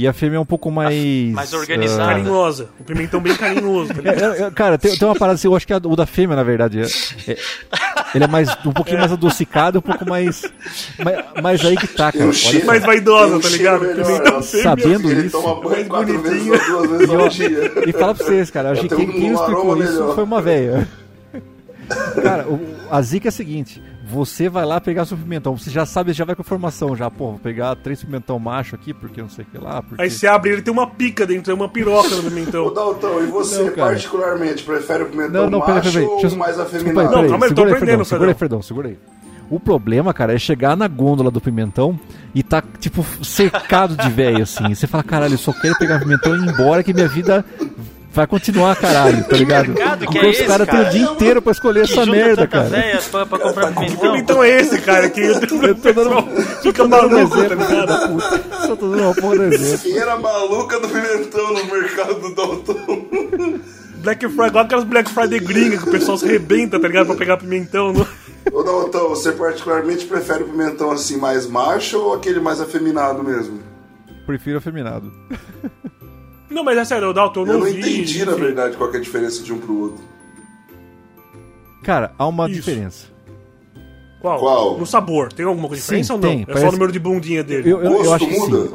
E 0.00 0.08
a 0.08 0.14
fêmea 0.14 0.38
é 0.38 0.40
um 0.40 0.46
pouco 0.46 0.70
mais. 0.70 0.94
mais 1.32 1.52
organizada. 1.52 2.04
ah, 2.04 2.14
Carinhosa. 2.14 2.68
O 2.80 2.84
pimentão 2.84 3.20
bem 3.20 3.36
carinhoso, 3.36 3.92
tá 3.92 4.00
É, 4.02 4.14
ligado? 4.14 4.34
é, 4.34 4.42
é, 4.44 4.50
cara, 4.50 4.78
tem, 4.78 4.96
tem 4.96 5.06
uma 5.06 5.14
parada 5.14 5.34
assim, 5.34 5.46
eu 5.46 5.54
acho 5.54 5.66
que 5.66 5.74
a- 5.74 5.76
o 5.84 5.94
da 5.94 6.06
fêmea, 6.06 6.34
na 6.34 6.42
verdade, 6.42 6.80
é, 6.80 6.84
é- 7.30 7.36
ele 8.14 8.24
é 8.24 8.26
mais 8.26 8.48
um 8.64 8.72
pouquinho 8.72 8.98
mais 8.98 9.12
adocicado, 9.12 9.78
um 9.78 9.82
pouco 9.82 10.08
mais. 10.08 10.42
Mas, 11.04 11.24
mas 11.42 11.64
aí 11.66 11.76
que 11.76 11.86
tá, 11.86 12.10
cara. 12.10 12.32
Cheiro-. 12.32 12.66
Mais 12.66 12.82
vaidosa, 12.82 13.40
tá 13.40 13.48
ligado? 13.50 13.80
melhor, 13.82 14.06
Pimentão 14.06 14.42
fêmea. 14.42 14.62
Sabendo 14.64 15.10
Ele 15.10 15.26
isso. 15.26 15.38
toma 15.42 15.54
banho 15.60 15.70
mais 15.76 15.88
quatro 15.88 16.22
vezes 16.22 16.44
bonitinha. 16.46 16.76
ou 16.76 16.86
duas 16.86 16.98
vezes 16.98 17.12
E, 17.12 17.16
ao 17.16 17.28
dia. 17.28 17.72
e 17.86 17.92
fala 17.92 18.14
pra 18.14 18.24
vocês, 18.26 18.50
cara, 18.50 18.70
acho 18.70 18.80
que 18.82 18.88
quem, 18.96 19.06
um 19.08 19.12
quem 19.12 19.32
explicou 19.34 19.72
aroma 19.72 19.84
isso 19.84 19.92
melhor. 19.92 20.14
foi 20.14 20.24
uma 20.24 20.40
velha. 20.40 20.88
Cara, 22.22 22.48
o- 22.48 22.60
a 22.90 23.02
zica 23.02 23.28
é 23.28 23.30
a 23.30 23.32
seguinte: 23.32 23.82
você 24.10 24.48
vai 24.48 24.64
lá 24.66 24.80
pegar 24.80 25.04
seu 25.04 25.16
pimentão, 25.16 25.56
você 25.56 25.70
já 25.70 25.86
sabe, 25.86 26.12
já 26.12 26.24
vai 26.24 26.34
com 26.34 26.42
a 26.42 26.44
informação, 26.44 26.96
já, 26.96 27.08
pô, 27.08 27.30
vou 27.30 27.38
pegar 27.38 27.76
três 27.76 28.02
pimentão 28.02 28.38
macho 28.38 28.74
aqui, 28.74 28.92
porque 28.92 29.22
não 29.22 29.28
sei 29.28 29.44
o 29.44 29.48
que 29.48 29.58
lá. 29.58 29.80
Porque... 29.82 30.02
Aí 30.02 30.10
você 30.10 30.26
abre 30.26 30.50
ele 30.50 30.62
tem 30.62 30.72
uma 30.72 30.88
pica 30.88 31.26
dentro, 31.26 31.44
tem 31.44 31.54
uma 31.54 31.68
piroca 31.68 32.08
no 32.08 32.18
Ô, 32.26 32.30
pimentão. 32.30 32.74
Dalton, 32.74 33.20
e 33.22 33.26
você 33.26 33.64
Não, 33.64 33.72
particularmente 33.72 34.64
prefere 34.64 35.04
o 35.04 35.06
pimentão 35.06 35.44
Não, 35.44 35.50
não, 35.50 35.60
peraí, 35.60 35.76
macho 35.76 35.92
peraí. 35.92 36.08
Deixa 36.08 36.26
eu... 36.26 36.30
ou 36.30 36.36
mais 36.36 36.56
Desculpa 36.56 36.76
aí, 36.76 36.82
afeminado? 36.82 37.16
Não, 37.16 37.28
calma 37.28 37.46
aí, 37.46 37.50
eu 37.50 37.54
tô 37.54 37.62
aprendendo, 37.62 37.78
Fredão, 37.78 38.04
segura 38.04 38.30
aí, 38.30 38.34
Fredão, 38.34 38.62
segura 38.62 38.88
aí. 38.88 38.98
O 39.48 39.58
problema, 39.58 40.14
cara, 40.14 40.34
é 40.34 40.38
chegar 40.38 40.76
na 40.76 40.86
gôndola 40.86 41.30
do 41.30 41.40
pimentão 41.40 41.98
e 42.34 42.42
tá, 42.42 42.62
tipo, 42.78 43.04
cercado 43.24 43.96
de 43.96 44.08
velho, 44.08 44.42
assim. 44.42 44.74
Você 44.74 44.86
fala, 44.86 45.02
caralho, 45.02 45.34
eu 45.34 45.38
só 45.38 45.52
quero 45.52 45.76
pegar 45.76 45.98
pimentão 45.98 46.36
e 46.36 46.38
ir 46.38 46.48
embora 46.48 46.84
que 46.84 46.94
minha 46.94 47.08
vida 47.08 47.44
vai 48.12 48.26
continuar, 48.26 48.76
caralho, 48.76 49.24
tá 49.24 49.36
ligado? 49.36 49.68
mercado 49.68 49.98
que 50.00 50.04
Enquanto 50.18 50.24
é 50.24 50.28
os 50.30 50.36
esse, 50.36 50.44
caras 50.46 50.68
têm 50.68 50.76
cara? 50.76 50.88
o 50.88 50.92
dia 50.92 51.02
inteiro 51.04 51.42
pra 51.42 51.52
escolher 51.52 51.86
Que 51.86 51.92
essa 51.92 52.06
merda, 52.06 52.46
cara. 52.46 52.68
véia 52.68 53.00
pra, 53.10 53.26
pra 53.26 53.38
comprar 53.38 53.68
Que 53.68 53.74
pimentão. 53.74 54.12
pimentão 54.12 54.44
é 54.44 54.50
esse, 54.60 54.80
cara? 54.80 55.08
Que 55.10 55.20
eu 55.20 55.40
tô 55.46 55.54
Eu 55.66 55.74
tô 55.74 55.92
dando, 55.92 56.22
Fica 56.62 56.82
tô 56.82 56.88
dando 56.88 57.06
um 57.06 57.18
maluco, 57.20 57.36
tá 57.36 57.54
ligado? 57.54 58.08
puta. 58.08 58.66
Só 58.66 58.76
tô 58.76 58.88
dando 58.90 59.02
uma 59.02 59.14
porra 59.14 59.36
do 59.36 59.44
exemplo. 59.44 59.78
Feira 59.78 60.16
maluca 60.18 60.80
do 60.80 60.88
pimentão 60.88 61.52
no 61.54 61.64
mercado 61.66 62.14
do 62.20 62.34
Dalton. 62.34 63.06
Black 64.02 64.26
Friday, 64.28 64.46
igual 64.48 64.64
aquelas 64.64 64.84
Black 64.84 65.10
Friday 65.10 65.38
gringas 65.40 65.82
que 65.82 65.88
o 65.88 65.92
pessoal 65.92 66.16
se 66.16 66.24
arrebenta, 66.24 66.80
tá 66.80 66.88
ligado? 66.88 67.06
Pra 67.06 67.16
pegar 67.16 67.36
pimentão. 67.36 67.92
No... 67.92 68.06
Ô 68.52 68.62
Dalton, 68.62 69.08
você 69.10 69.32
particularmente 69.32 70.06
prefere 70.06 70.42
o 70.44 70.48
pimentão 70.48 70.90
assim 70.90 71.18
mais 71.18 71.46
macho 71.46 71.98
ou 71.98 72.14
aquele 72.14 72.40
mais 72.40 72.60
afeminado 72.60 73.22
mesmo? 73.22 73.60
Prefiro 74.26 74.56
afeminado. 74.58 75.12
Não, 76.50 76.64
mas 76.64 76.76
é 76.78 76.84
sério, 76.84 77.12
Dalton, 77.12 77.40
eu 77.42 77.46
não, 77.46 77.52
Eu 77.54 77.58
não 77.60 77.66
vi. 77.66 77.78
entendi, 77.78 78.24
na 78.24 78.32
enfim. 78.32 78.40
verdade, 78.40 78.76
qual 78.76 78.90
que 78.90 78.96
é 78.96 79.00
a 79.00 79.02
diferença 79.02 79.42
de 79.42 79.52
um 79.52 79.58
pro 79.58 79.78
outro. 79.78 80.04
Cara, 81.82 82.12
há 82.18 82.26
uma 82.26 82.46
Isso. 82.46 82.56
diferença. 82.60 83.06
Qual? 84.20 84.38
Qual? 84.38 84.78
No 84.78 84.84
sabor. 84.86 85.32
Tem 85.32 85.46
alguma 85.46 85.68
Sim, 85.70 85.74
diferença 85.76 86.12
ou 86.14 86.18
não? 86.20 86.28
tem, 86.28 86.42
É 86.42 86.44
só 86.46 86.52
parece- 86.52 86.66
o 86.68 86.72
número 86.72 86.92
de 86.92 86.98
bundinha 86.98 87.42
dele. 87.42 87.70
Eu, 87.70 87.82
eu, 87.82 87.90
Gosto 87.92 88.04
eu 88.04 88.12
acho 88.14 88.26
que 88.26 88.38
muda? 88.38 88.66
sim. 88.68 88.74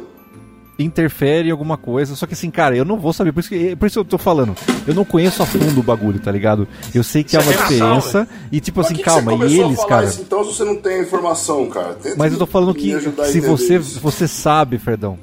interfere 0.78 1.48
em 1.48 1.52
alguma 1.52 1.76
coisa. 1.78 2.16
Só 2.16 2.26
que 2.26 2.34
assim, 2.34 2.50
cara, 2.50 2.76
eu 2.76 2.84
não 2.84 2.98
vou 2.98 3.12
saber. 3.12 3.32
Por 3.32 3.40
isso, 3.40 3.48
que, 3.48 3.76
por 3.76 3.86
isso 3.86 3.98
eu 4.00 4.04
tô 4.04 4.18
falando. 4.18 4.54
Eu 4.86 4.92
não 4.94 5.04
conheço 5.04 5.42
a 5.42 5.46
fundo 5.46 5.78
o 5.78 5.82
bagulho, 5.82 6.18
tá 6.18 6.30
ligado? 6.32 6.66
Eu 6.94 7.02
sei 7.04 7.22
que 7.22 7.36
há 7.36 7.40
Você 7.40 7.48
uma 7.50 7.60
noção, 7.62 7.68
diferença. 7.68 8.28
E 8.50 8.60
tipo 8.60 8.78
Mas 8.80 8.86
assim, 8.86 8.94
que 8.96 9.02
que 9.02 9.04
calma, 9.08 9.36
você 9.36 9.54
e 9.54 9.60
eles, 9.60 9.76
falar 9.76 9.88
cara. 9.88 10.06
Isso, 10.06 10.20
então 10.22 10.44
se 10.44 10.52
você 10.54 10.64
não 10.64 10.76
tem 10.76 11.00
informação, 11.02 11.66
cara. 11.68 11.94
Tenta 11.94 12.16
Mas 12.18 12.32
eu 12.32 12.38
tô 12.38 12.46
falando 12.46 12.74
que 12.74 12.92
se 13.26 13.40
você, 13.40 13.76
isso. 13.78 14.00
você 14.00 14.26
sabe, 14.26 14.78
Fredão. 14.78 15.16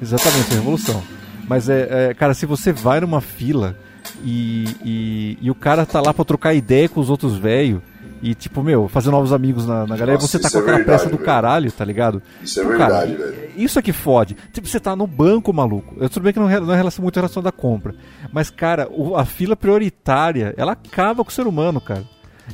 Exatamente, 0.00 0.52
é 0.52 0.54
revolução. 0.54 1.02
Mas 1.48 1.68
é, 1.68 2.08
é, 2.10 2.14
cara, 2.14 2.34
se 2.34 2.46
você 2.46 2.72
vai 2.72 3.00
numa 3.00 3.20
fila 3.20 3.76
e, 4.24 4.64
e, 4.84 5.38
e 5.42 5.50
o 5.50 5.54
cara 5.54 5.84
tá 5.84 6.00
lá 6.00 6.12
pra 6.14 6.24
trocar 6.24 6.54
ideia 6.54 6.88
com 6.88 7.00
os 7.00 7.10
outros 7.10 7.36
velhos 7.36 7.80
e, 8.22 8.34
tipo, 8.34 8.62
meu, 8.62 8.88
fazer 8.88 9.10
novos 9.10 9.32
amigos 9.34 9.66
na, 9.66 9.86
na 9.86 9.96
galera, 9.96 10.14
Nossa, 10.18 10.26
você 10.28 10.38
tá 10.38 10.50
com 10.50 10.56
é 10.56 10.60
aquela 10.60 10.76
verdade, 10.78 10.84
pressa 10.98 11.04
do 11.10 11.16
velho. 11.16 11.24
caralho, 11.26 11.70
tá 11.72 11.84
ligado? 11.84 12.22
Isso 12.42 12.58
é 12.60 12.64
verdade, 12.64 13.14
cara, 13.16 13.30
velho. 13.30 13.50
Isso 13.56 13.78
é 13.78 13.82
que 13.82 13.92
fode. 13.92 14.34
Tipo, 14.52 14.66
você 14.66 14.80
tá 14.80 14.96
no 14.96 15.06
banco, 15.06 15.52
maluco. 15.52 15.94
Eu 16.00 16.08
tudo 16.08 16.22
bem 16.22 16.32
que 16.32 16.38
não, 16.40 16.48
é- 16.48 16.58
não 16.60 16.72
é 16.72 16.76
relação, 16.76 17.02
muito 17.02 17.16
relação 17.16 17.42
da 17.42 17.52
compra. 17.52 17.94
Mas, 18.32 18.48
cara, 18.48 18.88
o- 18.90 19.14
a 19.14 19.26
fila 19.26 19.54
prioritária, 19.54 20.54
ela 20.56 20.72
acaba 20.72 21.22
com 21.22 21.30
o 21.30 21.32
ser 21.34 21.46
humano, 21.46 21.80
cara. 21.80 22.04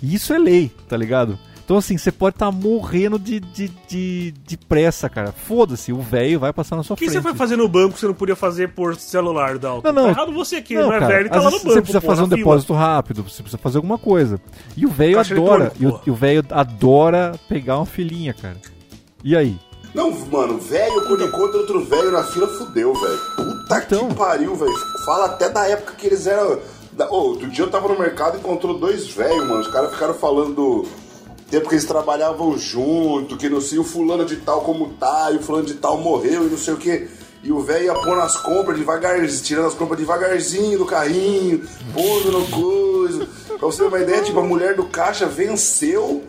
E 0.03 0.13
isso 0.15 0.33
é 0.35 0.39
lei, 0.39 0.73
tá 0.89 0.97
ligado? 0.97 1.39
Então, 1.71 1.79
assim, 1.79 1.97
você 1.97 2.11
pode 2.11 2.35
estar 2.35 2.51
morrendo 2.51 3.17
de, 3.17 3.39
de, 3.39 3.69
de, 3.87 4.33
de 4.45 4.57
pressa, 4.57 5.09
cara. 5.09 5.31
Foda-se, 5.31 5.93
o 5.93 6.01
velho 6.01 6.41
vai 6.41 6.53
passar 6.53 6.75
na 6.75 6.83
sua 6.83 6.95
O 6.95 6.97
que 6.97 7.05
frente. 7.05 7.17
você 7.17 7.23
foi 7.23 7.33
fazer 7.33 7.55
no 7.55 7.69
banco 7.69 7.95
que 7.95 8.01
você 8.01 8.09
não 8.09 8.15
podia 8.15 8.35
fazer 8.35 8.71
por 8.71 8.97
celular, 8.97 9.57
Dalton? 9.57 9.87
Não, 9.87 9.93
não. 9.93 10.03
Tá 10.07 10.09
errado 10.11 10.33
você 10.33 10.57
aqui, 10.57 10.75
não, 10.75 10.93
é 10.93 10.99
cara, 10.99 11.07
velho, 11.15 11.31
tá 11.31 11.37
lá 11.37 11.45
no 11.45 11.51
banco. 11.53 11.69
Você 11.69 11.81
precisa 11.81 12.01
pô, 12.01 12.07
fazer 12.09 12.23
um 12.23 12.25
fila. 12.25 12.37
depósito 12.39 12.73
rápido, 12.73 13.23
você 13.23 13.41
precisa 13.41 13.57
fazer 13.57 13.79
alguma 13.79 13.99
coisa. 13.99 14.41
E 14.77 14.85
o 14.85 14.89
velho 14.91 15.21
adora, 15.21 15.73
e 15.79 15.87
o, 15.87 16.01
e 16.05 16.11
o 16.11 16.15
velho 16.17 16.45
adora 16.51 17.39
pegar 17.49 17.77
uma 17.77 17.87
filhinha, 17.87 18.35
cara. 18.35 18.57
E 19.23 19.37
aí? 19.37 19.57
Não, 19.95 20.11
mano, 20.27 20.59
velho, 20.59 21.07
quando 21.07 21.25
encontra 21.25 21.57
outro 21.59 21.85
velho 21.85 22.11
na 22.11 22.25
fila, 22.25 22.49
fudeu, 22.49 22.93
velho. 22.95 23.19
Puta 23.37 23.79
Então. 23.87 24.09
que 24.09 24.15
pariu, 24.17 24.57
velho. 24.57 24.77
Fala 25.05 25.27
até 25.27 25.49
da 25.49 25.69
época 25.69 25.93
que 25.97 26.05
eles 26.09 26.27
eram. 26.27 26.59
Da... 26.91 27.09
Ô, 27.09 27.29
outro 27.29 27.49
dia 27.49 27.63
eu 27.65 27.71
tava 27.71 27.87
no 27.87 27.97
mercado 27.97 28.37
e 28.37 28.41
encontrou 28.41 28.77
dois 28.77 29.09
velhos, 29.11 29.47
mano. 29.47 29.61
Os 29.61 29.69
caras 29.69 29.93
ficaram 29.93 30.15
falando 30.15 30.53
do 30.57 30.87
tempo 31.51 31.69
que 31.69 31.75
eles 31.75 31.85
trabalhavam 31.85 32.57
junto, 32.57 33.37
que 33.37 33.49
não 33.49 33.61
sei, 33.61 33.79
o 33.79 33.85
fulano 33.85 34.25
de 34.25 34.37
tal 34.37 34.61
como 34.61 34.91
tá, 34.91 35.31
e 35.33 35.37
o 35.37 35.43
fulano 35.43 35.67
de 35.67 35.75
tal 35.75 35.99
morreu 35.99 36.47
e 36.47 36.51
não 36.51 36.57
sei 36.57 36.75
o 36.75 36.77
que. 36.77 37.09
E 37.43 37.51
o 37.51 37.61
velho 37.61 37.87
ia 37.87 37.95
pôr 37.95 38.19
as 38.19 38.37
compras 38.37 38.79
devagarzinho, 38.79 39.43
tirando 39.43 39.67
as 39.67 39.75
compras 39.75 39.99
devagarzinho 39.99 40.79
do 40.79 40.87
carrinho, 40.87 41.67
pondo 41.93 42.31
no 42.31 42.47
coisa. 42.47 43.27
Pra 43.47 43.67
você 43.67 43.83
ter 43.83 43.89
uma 43.89 43.99
ideia, 43.99 44.23
tipo, 44.23 44.39
a 44.39 44.45
mulher 44.45 44.77
do 44.77 44.85
caixa 44.85 45.27
venceu 45.27 46.23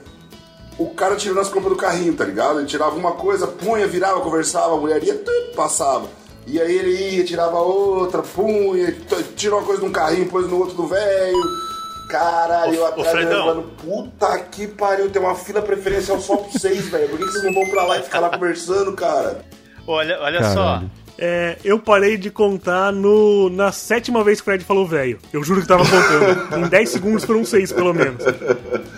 o 0.78 0.90
cara 0.90 1.16
tirando 1.16 1.40
as 1.40 1.50
compras 1.50 1.74
do 1.74 1.76
carrinho, 1.76 2.14
tá 2.14 2.26
ligado? 2.26 2.60
Ele 2.60 2.68
tirava 2.68 2.96
uma 2.96 3.12
coisa, 3.12 3.46
punha, 3.46 3.86
virava, 3.88 4.22
conversava, 4.22 4.74
a 4.74 4.78
mulher 4.78 5.04
ia, 5.04 5.16
tudo, 5.16 5.54
passava. 5.54 6.08
E 6.48 6.60
aí 6.60 6.76
ele 6.76 7.18
ia, 7.18 7.24
tirava 7.24 7.60
outra, 7.60 8.24
punha, 8.24 8.96
tirou 9.36 9.60
uma 9.60 9.66
coisa 9.66 9.82
de 9.82 9.88
um 9.88 9.92
carrinho, 9.92 10.28
pôs 10.28 10.48
no 10.48 10.58
outro 10.58 10.76
do 10.76 10.88
velho. 10.88 11.61
Caralho, 12.12 12.76
eu 12.76 13.06
Fredão. 13.06 13.46
falando, 13.46 13.64
puta 13.82 14.40
que 14.40 14.68
pariu, 14.68 15.10
tem 15.10 15.22
uma 15.22 15.36
fila 15.36 15.62
preferencial 15.62 16.20
só 16.20 16.36
pra 16.36 16.52
vocês, 16.52 16.90
velho. 16.90 17.08
Por 17.10 17.18
que, 17.18 17.26
vocês 17.26 17.44
não 17.44 17.54
vão 17.54 17.66
pra 17.70 17.86
lá 17.86 18.00
e 18.00 18.04
ficar 18.04 18.20
lá 18.20 18.30
conversando, 18.30 18.92
cara? 18.94 19.46
Olha, 19.88 20.20
olha 20.20 20.40
Caralho. 20.40 20.54
só. 20.54 20.84
É, 21.18 21.58
eu 21.64 21.78
parei 21.78 22.18
de 22.18 22.32
contar 22.32 22.92
no, 22.92 23.50
na 23.50 23.72
sétima 23.72 24.24
vez 24.24 24.40
que 24.40 24.44
o 24.44 24.46
Fred 24.46 24.64
falou 24.64 24.88
velho. 24.88 25.20
Eu 25.32 25.44
juro 25.44 25.62
que 25.62 25.68
tava 25.68 25.84
contando. 25.84 26.66
em 26.66 26.68
10 26.68 26.90
segundos 26.90 27.24
foram 27.24 27.46
6, 27.46 27.72
pelo 27.74 27.94
menos. 27.94 28.24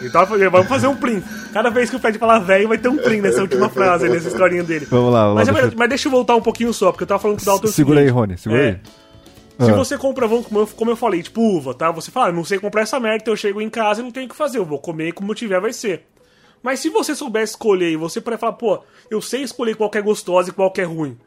E 0.02 0.10
fazendo, 0.10 0.49
vamos 0.49 0.67
fazer 0.67 0.88
um 0.88 0.95
plim. 0.95 1.21
Cada 1.52 1.69
vez 1.69 1.89
que 1.89 1.95
o 1.97 1.99
Fred 1.99 2.17
falar 2.17 2.39
velho, 2.39 2.69
vai 2.69 2.78
ter 2.78 2.88
um 2.88 2.97
plim 2.97 3.19
nessa 3.19 3.41
última 3.41 3.69
frase, 3.69 4.06
aí, 4.06 4.12
nessa 4.12 4.30
historinha 4.30 4.63
dele. 4.63 4.88
Vamos 4.89 5.13
lá, 5.13 5.23
vamos 5.23 5.36
mas, 5.36 5.47
lá, 5.47 5.52
é 5.52 5.54
deixa 5.54 5.54
verdade, 5.54 5.76
mas 5.78 5.89
deixa 5.89 6.08
eu 6.08 6.12
voltar 6.12 6.36
um 6.36 6.41
pouquinho 6.41 6.73
só, 6.73 6.91
porque 6.91 7.04
eu 7.04 7.08
tava 7.08 7.19
falando 7.19 7.38
com 7.38 7.43
o 7.43 7.45
Dalton. 7.45 7.67
Segura 7.67 7.99
aí, 7.99 8.08
Rony, 8.08 8.38
segura 8.38 8.62
é, 8.62 8.67
aí. 8.69 8.80
Se 9.59 9.69
Ah. 9.71 9.75
você 9.75 9.97
compra, 9.97 10.27
como 10.27 10.59
eu, 10.59 10.67
como 10.67 10.91
eu 10.91 10.95
falei, 10.95 11.21
tipo 11.21 11.41
uva, 11.41 11.73
tá? 11.73 11.91
Você 11.91 12.09
fala, 12.09 12.27
ah, 12.27 12.31
não 12.31 12.43
sei 12.43 12.57
comprar 12.59 12.81
essa 12.81 12.99
merda, 12.99 13.19
então 13.21 13.33
eu 13.33 13.37
chego 13.37 13.61
em 13.61 13.69
casa 13.69 14.01
e 14.01 14.03
não 14.03 14.11
tenho 14.11 14.25
o 14.25 14.29
que 14.29 14.35
fazer, 14.35 14.57
eu 14.57 14.65
vou 14.65 14.79
comer 14.79 15.13
como 15.13 15.33
tiver, 15.35 15.59
vai 15.61 15.71
ser. 15.73 16.05
Mas 16.61 16.79
se 16.79 16.89
você 16.89 17.13
soubesse 17.13 17.53
escolher 17.53 17.91
e 17.91 17.95
você 17.97 18.19
puder 18.21 18.39
falar, 18.39 18.53
pô, 18.53 18.79
eu 19.11 19.21
sei 19.21 19.41
escolher 19.43 19.75
qual 19.75 19.89
que 19.89 19.97
é 19.97 20.01
gostosa 20.01 20.49
e 20.49 20.53
qual 20.53 20.71
que 20.71 20.81
é 20.81 20.85
ruim. 20.85 21.17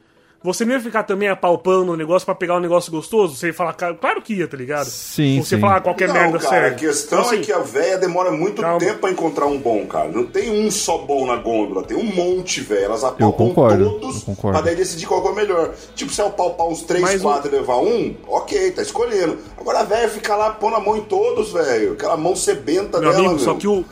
Você 0.46 0.64
não 0.64 0.72
ia 0.74 0.80
ficar 0.80 1.02
também 1.02 1.28
apalpando 1.28 1.92
o 1.92 1.96
negócio 1.96 2.24
pra 2.24 2.34
pegar 2.34 2.56
um 2.56 2.60
negócio 2.60 2.90
gostoso? 2.90 3.36
Você 3.36 3.48
ia 3.48 3.54
falar, 3.54 3.72
"Cara, 3.74 3.94
claro 3.94 4.22
que 4.22 4.32
ia, 4.34 4.48
tá 4.48 4.56
ligado? 4.56 4.86
Sim, 4.86 5.42
Você 5.42 5.56
sim. 5.56 5.60
falar 5.60 5.80
qualquer 5.80 6.08
não, 6.08 6.14
merda 6.14 6.38
cara, 6.38 6.50
serve. 6.50 6.68
a 6.68 6.78
questão 6.78 7.18
Então, 7.18 7.30
assim, 7.30 7.40
é 7.40 7.44
que 7.44 7.52
a 7.52 7.58
véia 7.58 7.98
demora 7.98 8.30
muito 8.30 8.62
Calma. 8.62 8.78
tempo 8.78 9.00
pra 9.00 9.10
encontrar 9.10 9.46
um 9.46 9.58
bom, 9.58 9.84
cara. 9.86 10.08
Não 10.08 10.24
tem 10.24 10.50
um 10.50 10.70
só 10.70 10.98
bom 10.98 11.26
na 11.26 11.36
gôndola, 11.36 11.82
tem 11.82 11.96
um 11.96 12.04
monte, 12.04 12.60
velho. 12.60 12.84
Elas 12.86 13.04
apalpam 13.04 13.48
concordo, 13.48 13.90
todos 13.98 14.16
eu 14.16 14.22
concordo. 14.22 14.58
pra 14.58 14.64
daí 14.66 14.76
decidir 14.76 15.06
qual 15.06 15.26
é 15.26 15.30
o 15.30 15.34
melhor. 15.34 15.74
Tipo, 15.94 16.12
se 16.12 16.20
eu 16.22 16.28
apalpar 16.28 16.66
uns 16.68 16.82
3, 16.82 17.02
Mas 17.02 17.20
o- 17.20 17.24
4 17.24 17.48
e 17.48 17.58
levar 17.58 17.76
um, 17.78 18.14
ok, 18.28 18.70
tá 18.70 18.82
escolhendo. 18.82 19.38
Agora 19.58 19.80
a 19.80 19.84
véia 19.84 20.08
fica 20.08 20.36
lá 20.36 20.50
pondo 20.50 20.76
a 20.76 20.80
mão 20.80 20.96
em 20.96 21.02
todos, 21.02 21.52
velho. 21.52 21.92
Aquela 21.94 22.16
mão 22.16 22.36
sebenta 22.36 23.00
Meu 23.00 23.10
dela, 23.10 23.24
amigo, 23.30 23.34
meu. 23.36 23.44
só 23.44 23.54
que 23.54 23.66
o, 23.66 23.78
o- 23.80 23.84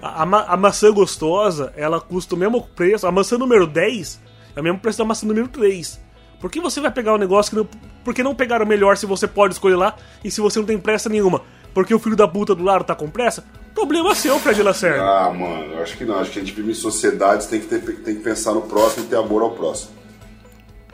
a, 0.00 0.22
a 0.22 0.26
ma- 0.26 0.44
a 0.46 0.56
maçã 0.56 0.92
gostosa, 0.92 1.72
ela 1.76 2.00
custa 2.00 2.34
o 2.34 2.38
mesmo 2.38 2.62
preço. 2.76 3.06
A 3.06 3.12
maçã 3.12 3.36
número 3.36 3.66
10 3.66 4.20
é 4.54 4.60
o 4.60 4.62
mesmo 4.62 4.78
preço 4.78 4.98
da 4.98 5.04
maçã 5.04 5.26
número 5.26 5.48
3. 5.48 6.00
Por 6.40 6.50
que 6.50 6.60
você 6.60 6.80
vai 6.80 6.90
pegar 6.90 7.14
um 7.14 7.18
negócio 7.18 7.50
que 7.50 7.56
não. 7.56 7.68
Por 8.02 8.14
que 8.14 8.22
não 8.22 8.34
pegar 8.34 8.62
o 8.62 8.66
melhor 8.66 8.96
se 8.96 9.04
você 9.04 9.26
pode 9.26 9.54
escolher 9.54 9.76
lá 9.76 9.94
e 10.24 10.30
se 10.30 10.40
você 10.40 10.58
não 10.58 10.66
tem 10.66 10.78
pressa 10.78 11.08
nenhuma? 11.08 11.42
Porque 11.74 11.94
o 11.94 11.98
filho 11.98 12.16
da 12.16 12.26
puta 12.26 12.54
do 12.54 12.64
lado 12.64 12.82
tá 12.84 12.94
com 12.94 13.08
pressa? 13.08 13.44
Problema 13.74 14.14
seu, 14.14 14.38
Fred 14.40 14.62
Lacerda. 14.62 15.02
Ah, 15.02 15.30
mano, 15.30 15.74
eu 15.74 15.82
acho 15.82 15.96
que 15.96 16.04
não. 16.04 16.18
Acho 16.18 16.30
que 16.30 16.38
a 16.38 16.42
gente 16.42 16.54
vive 16.54 16.70
em 16.70 16.74
sociedades, 16.74 17.46
tem 17.46 17.60
que, 17.60 17.66
ter, 17.66 17.80
tem 17.80 18.16
que 18.16 18.22
pensar 18.22 18.52
no 18.54 18.62
próximo 18.62 19.04
e 19.04 19.08
ter 19.08 19.16
amor 19.16 19.42
ao 19.42 19.50
próximo. 19.50 19.92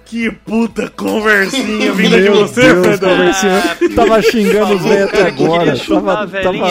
Que 0.04 0.30
puta 0.30 0.88
conversinha 0.90 1.90
vinda 1.94 2.20
de 2.20 2.28
você, 2.28 2.74
Fredão. 2.82 3.10
conversinha. 3.10 3.76
Tava 3.94 4.22
xingando 4.22 4.74
os 4.74 4.82
velhos 4.82 5.08
até 5.08 5.26
agora. 5.28 5.78
Tava, 5.78 6.26
tava... 6.28 6.68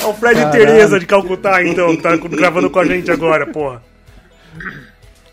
É 0.00 0.06
o 0.06 0.14
Fred 0.14 0.34
Caralho. 0.34 0.52
Tereza 0.52 1.00
de 1.00 1.06
Calcutá, 1.06 1.62
então, 1.64 1.96
que 1.96 2.02
tá 2.02 2.16
gravando 2.16 2.70
com 2.70 2.78
a 2.78 2.84
gente 2.84 3.10
agora, 3.10 3.46
porra. 3.46 3.82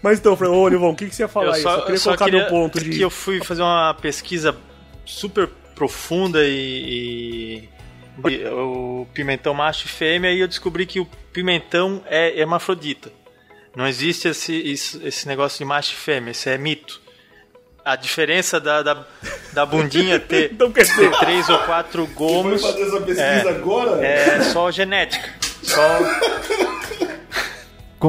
Mas 0.05 0.19
então, 0.19 0.37
Fred, 0.37 0.53
ô, 0.53 0.89
o 0.91 0.95
que, 0.95 1.07
que 1.09 1.15
você 1.15 1.23
ia 1.23 1.27
falar 1.27 1.47
Eu 1.47 1.53
aí? 1.53 1.61
só, 1.63 1.69
Só 1.71 1.81
queria 1.81 1.95
eu 1.95 1.99
só 1.99 2.09
colocar 2.11 2.25
queria 2.25 2.39
meu 2.41 2.49
ponto 2.49 2.79
de. 2.79 2.89
que 2.91 3.01
eu 3.01 3.09
fui 3.09 3.43
fazer 3.43 3.63
uma 3.63 3.91
pesquisa 3.95 4.55
super 5.03 5.49
profunda 5.73 6.45
e, 6.45 7.67
e- 8.23 8.29
e 8.31 8.45
o 8.47 9.07
pimentão 9.15 9.53
macho 9.55 9.87
e 9.87 9.89
fêmea 9.89 10.31
e 10.31 10.39
eu 10.39 10.47
descobri 10.47 10.85
que 10.85 10.99
o 10.99 11.05
pimentão 11.33 12.03
é 12.05 12.39
hermafrodita. 12.39 13.11
Não 13.75 13.87
existe 13.87 14.27
esse, 14.27 14.53
esse 15.03 15.27
negócio 15.27 15.57
de 15.57 15.65
macho 15.65 15.91
e 15.93 15.95
fêmea, 15.95 16.31
isso 16.31 16.47
é 16.49 16.57
mito. 16.57 17.01
a 17.83 17.95
diferença 17.95 18.59
da, 18.59 18.81
da, 18.83 19.05
da 19.53 19.65
bundinha 19.65 20.17
ter, 20.21 20.51
Então 20.53 20.71
ter 20.71 20.85
três 21.19 21.49
ou 21.49 21.57
quatro 21.59 22.05
gomos 22.07 22.61
fazer 22.61 22.83
essa 22.83 23.01
pesquisa 23.01 23.49
agora? 23.49 24.05
é 24.05 24.41
só 24.43 24.69
genética. 24.71 25.29
Só. 25.63 25.81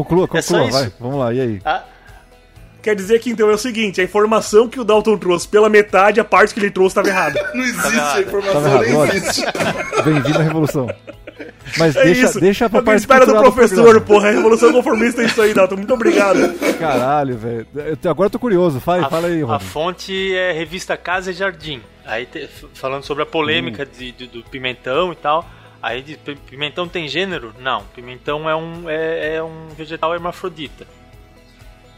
Conclua, 0.03 0.25
É 0.25 0.29
conclua, 0.43 0.65
isso. 0.65 0.71
vai. 0.79 0.93
Vamos 1.01 1.19
lá, 1.19 1.33
e 1.35 1.41
aí? 1.41 1.61
Ah, 1.65 1.83
quer 2.83 2.95
dizer 2.95 3.19
que 3.19 3.31
então 3.31 3.51
é 3.51 3.55
o 3.55 3.59
seguinte, 3.59 4.01
a 4.01 4.05
informação 4.05 4.69
que 4.69 4.79
o 4.81 4.85
Dalton 4.85 5.17
trouxe 5.19 5.49
pela 5.49 5.69
metade, 5.69 6.21
a 6.21 6.25
parte 6.25 6.55
que 6.55 6.61
ele 6.61 6.71
trouxe 6.71 6.91
estava 6.99 7.09
errada. 7.09 7.41
Não 7.55 7.65
existe, 7.65 7.95
errado. 7.95 8.17
a 8.17 8.21
informação 8.23 8.63
Tava 8.63 8.79
nem 8.81 8.91
errado, 8.91 9.15
existe. 9.17 9.45
Bem-vindo 10.05 10.39
à 10.39 10.43
Revolução. 10.43 10.89
Mas 11.77 11.95
É 11.97 12.05
deixa, 12.05 12.27
isso. 12.27 12.41
deixa 12.41 12.71
pra 12.71 12.81
parte 12.81 13.01
espera 13.01 13.27
do 13.27 13.35
professor, 13.35 13.83
programa. 13.83 14.01
porra. 14.07 14.29
A 14.29 14.33
Revolução 14.33 14.73
Conformista 14.73 15.21
é 15.21 15.27
isso 15.27 15.43
aí, 15.43 15.53
Dalton. 15.53 15.77
Muito 15.77 15.93
obrigado. 15.93 16.55
Caralho, 16.79 17.37
velho. 17.37 17.67
Agora 18.09 18.27
eu 18.27 18.31
tô 18.31 18.39
curioso. 18.39 18.81
Fala, 18.81 19.07
a, 19.07 19.11
fala 19.11 19.27
aí, 19.27 19.43
a 19.43 19.47
Rony. 19.47 19.61
fonte 19.65 20.35
é 20.35 20.53
revista 20.53 20.97
Casa 20.97 21.33
e 21.33 21.35
Jardim. 21.35 21.83
Aí 22.07 22.25
te- 22.25 22.49
falando 22.73 23.03
sobre 23.03 23.25
a 23.25 23.27
polêmica 23.27 23.83
Hum. 23.83 23.99
de- 23.99 24.13
do, 24.13 24.27
do 24.29 24.43
pimentão 24.45 25.13
e 25.13 25.17
tal. 25.17 25.45
Aí 25.83 26.03
pi- 26.03 26.37
pimentão 26.49 26.89
tem 26.89 27.07
gênero? 27.09 27.55
Não, 27.61 27.85
pimentão 27.95 28.49
é 28.49 28.57
um, 28.57 28.89
é, 28.91 29.37
é 29.37 29.43
um 29.43 29.69
vegetal 29.77 30.13
hermafrodita. 30.15 30.87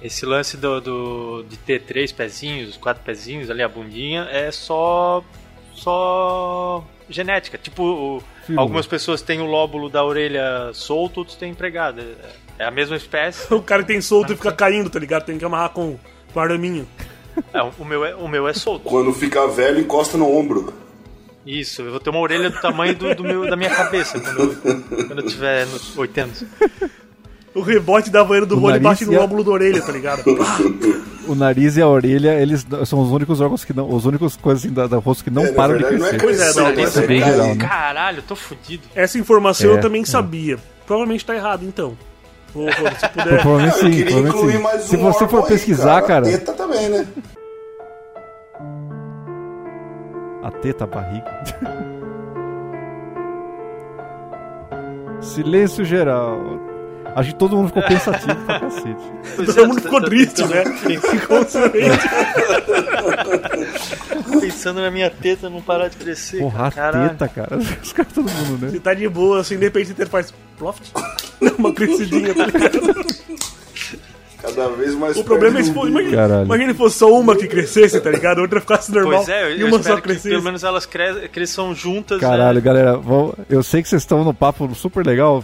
Esse 0.03 0.25
lance 0.27 0.57
do, 0.57 0.81
do- 0.81 1.45
de 1.49 1.57
ter 1.57 1.83
três 1.83 2.12
pezinhos, 2.12 2.77
quatro 2.77 3.03
pezinhos 3.03 3.51
ali, 3.51 3.62
a 3.62 3.69
bundinha, 3.69 4.29
é 4.31 4.51
só. 4.51 5.25
só 5.75 6.85
genética. 7.09 7.57
Tipo, 7.59 8.23
algumas 8.57 8.87
pessoas 8.87 9.23
têm 9.23 9.41
o 9.41 9.47
lóbulo 9.47 9.88
da 9.88 10.05
orelha 10.05 10.71
solto, 10.75 11.19
outros 11.19 11.37
têm 11.37 11.51
empregado. 11.51 12.01
É- 12.01 12.49
É 12.61 12.64
a 12.64 12.71
mesma 12.73 12.97
espécie. 12.97 13.47
O 13.55 13.62
cara 13.62 13.85
tem 13.85 14.01
solto 14.01 14.33
e 14.33 14.37
fica 14.37 14.51
caindo, 14.53 14.91
tá 14.91 14.99
ligado? 14.99 15.25
Tem 15.25 15.38
que 15.38 15.45
amarrar 15.45 15.71
com 15.71 15.97
com 16.35 16.41
araminho. 16.41 16.87
É, 17.55 17.62
o, 17.62 17.85
meu 17.85 18.05
é, 18.05 18.14
o 18.17 18.27
meu 18.29 18.47
é 18.49 18.53
solto. 18.53 18.83
Quando 18.83 19.12
fica 19.14 19.47
velho, 19.47 19.79
encosta 19.81 20.19
no 20.19 20.29
ombro. 20.37 20.75
Isso, 21.51 21.81
eu 21.83 21.91
vou 21.93 21.99
ter 22.01 22.11
uma 22.11 22.19
orelha 22.21 22.51
do 22.51 22.61
tamanho 22.61 22.95
do, 22.95 23.15
do 23.15 23.23
meu, 23.25 23.49
da 23.49 23.57
minha 23.57 23.71
cabeça 23.71 24.21
quando 24.21 24.39
eu, 24.39 24.55
quando 25.07 25.21
eu 25.21 25.27
tiver 25.27 25.67
nos 25.67 25.97
80 25.97 26.21
anos. 26.27 26.45
O 27.55 27.63
rebote 27.63 28.11
da 28.11 28.23
vanha 28.23 28.45
do 28.45 28.57
O 28.57 28.61
Rony 28.61 28.79
bate 28.79 29.07
no 29.07 29.17
a- 29.17 29.21
lóbulo 29.21 29.43
da 29.43 29.51
orelha, 29.53 29.81
tá 29.81 29.91
ligado? 29.91 30.23
O 31.27 31.35
nariz 31.35 31.77
e 31.79 31.83
a 31.83 31.89
orelha, 31.89 32.41
eles 32.41 32.67
são 32.87 33.01
os 33.01 33.11
únicos 33.11 33.41
órgãos 33.41 33.65
que 33.65 33.73
não. 33.73 33.89
Os 33.91 34.05
únicos 34.05 34.37
coisas 34.37 34.63
assim, 34.65 34.73
da, 34.75 34.87
da 34.87 34.99
rosto 34.99 35.25
que 35.25 35.31
não 35.31 35.45
É, 35.47 35.53
param 35.53 35.77
de 35.79 35.83
verdade, 35.85 36.01
não 36.03 36.07
é 36.07 36.11
crescer. 36.19 36.25
Pois 36.27 36.41
é, 36.41 36.45
crescer, 36.45 36.61
Dalton, 36.63 36.77
né? 36.83 36.89
isso 36.89 37.01
é 37.01 37.07
bem 37.07 37.21
cair. 37.21 37.33
geral, 37.33 37.55
né? 37.55 37.67
Caralho, 37.67 38.19
eu 38.19 38.23
tô 38.23 38.37
fudido. 38.37 38.83
Essa 38.95 39.19
informação 39.19 39.71
É, 39.71 39.73
eu 39.73 39.81
também 39.81 40.03
é. 40.03 40.05
sabia. 40.05 40.59
Provavelmente 40.87 41.25
tá 41.25 41.35
errado, 41.35 41.65
então. 41.65 41.97
Se 42.53 43.09
puder. 43.09 43.41
Provavelmente 43.43 43.77
Eu 43.85 43.93
sim, 43.93 44.05
provavelmente 44.05 44.53
sim. 44.57 44.63
mais 44.63 44.83
Se 44.83 44.97
um 44.97 45.01
você 45.01 45.19
for 45.21 45.25
órgão 45.37 45.43
aí, 45.45 45.49
pesquisar, 45.49 46.03
cara, 46.03 46.27
A 46.29 46.31
teta 46.31 46.53
também, 46.53 46.89
né? 46.91 47.07
A 50.49 50.51
teta, 50.51 50.85
a 50.85 50.87
barriga. 50.87 51.25
Silêncio 55.21 55.85
geral. 55.85 56.39
Acho 57.17 57.31
que 57.33 57.39
todo 57.39 57.57
mundo 57.57 57.69
ficou 57.69 57.83
pensativo 57.83 58.37
pra 58.45 58.61
cacete. 58.61 59.13
Todo 59.47 59.67
mundo 59.69 59.81
ficou 59.81 60.01
triste, 60.03 60.45
né? 60.47 60.63
Consciente. 61.27 62.09
Pensando 64.41 64.81
na 64.81 64.91
minha 64.91 65.11
teta 65.11 65.51
não 65.51 65.61
parar 65.61 65.89
de 65.89 65.97
crescer. 65.97 66.39
Porra, 66.39 66.69
a 66.69 66.71
Caralho. 66.71 67.11
teta, 67.11 67.29
cara. 67.29 67.57
Os 67.57 67.93
caras, 67.93 68.13
todo 68.13 68.31
mundo, 68.31 68.65
né? 68.67 68.71
Você 68.71 68.79
tá 68.81 68.95
de 68.95 69.09
boa, 69.09 69.41
assim, 69.41 69.57
de 69.59 69.65
repente 69.65 69.95
você 69.95 70.07
faz 70.07 70.33
ploft. 70.57 70.93
Uma 71.59 71.73
crescidinha, 71.73 72.35
tá 72.35 72.47
ligado? 72.47 73.07
Cada 74.40 74.68
vez 74.68 74.94
mais 74.94 75.16
O 75.16 75.24
problema 75.24 75.59
é 75.59 75.62
se 75.64 75.70
Imagina, 75.70 76.11
Caralho. 76.16 76.44
imagina 76.44 76.72
se 76.72 76.79
fosse 76.79 76.98
só 76.98 77.12
uma 77.12 77.35
que 77.35 77.48
crescesse, 77.48 78.01
tá 78.01 78.09
ligado? 78.09 78.38
A 78.38 78.42
outra 78.42 78.61
ficasse 78.61 78.92
normal 78.92 79.16
Pois 79.24 79.29
é, 79.29 79.44
eu, 79.53 79.57
e 79.59 79.64
uma 79.64 79.72
só 79.72 79.79
que 79.79 79.85
pelo 79.88 80.03
crescesse. 80.03 80.40
menos 80.44 80.62
elas 80.62 80.87
cre 80.87 81.29
cresçam 81.29 81.74
juntas. 81.74 82.20
Caralho, 82.20 82.55
né? 82.55 82.61
galera, 82.61 82.96
vamos- 82.96 83.35
eu 83.51 83.62
sei 83.64 83.83
que 83.83 83.88
vocês 83.88 84.03
estão 84.03 84.22
no 84.22 84.33
papo 84.33 84.72
super 84.77 85.05
legal, 85.05 85.42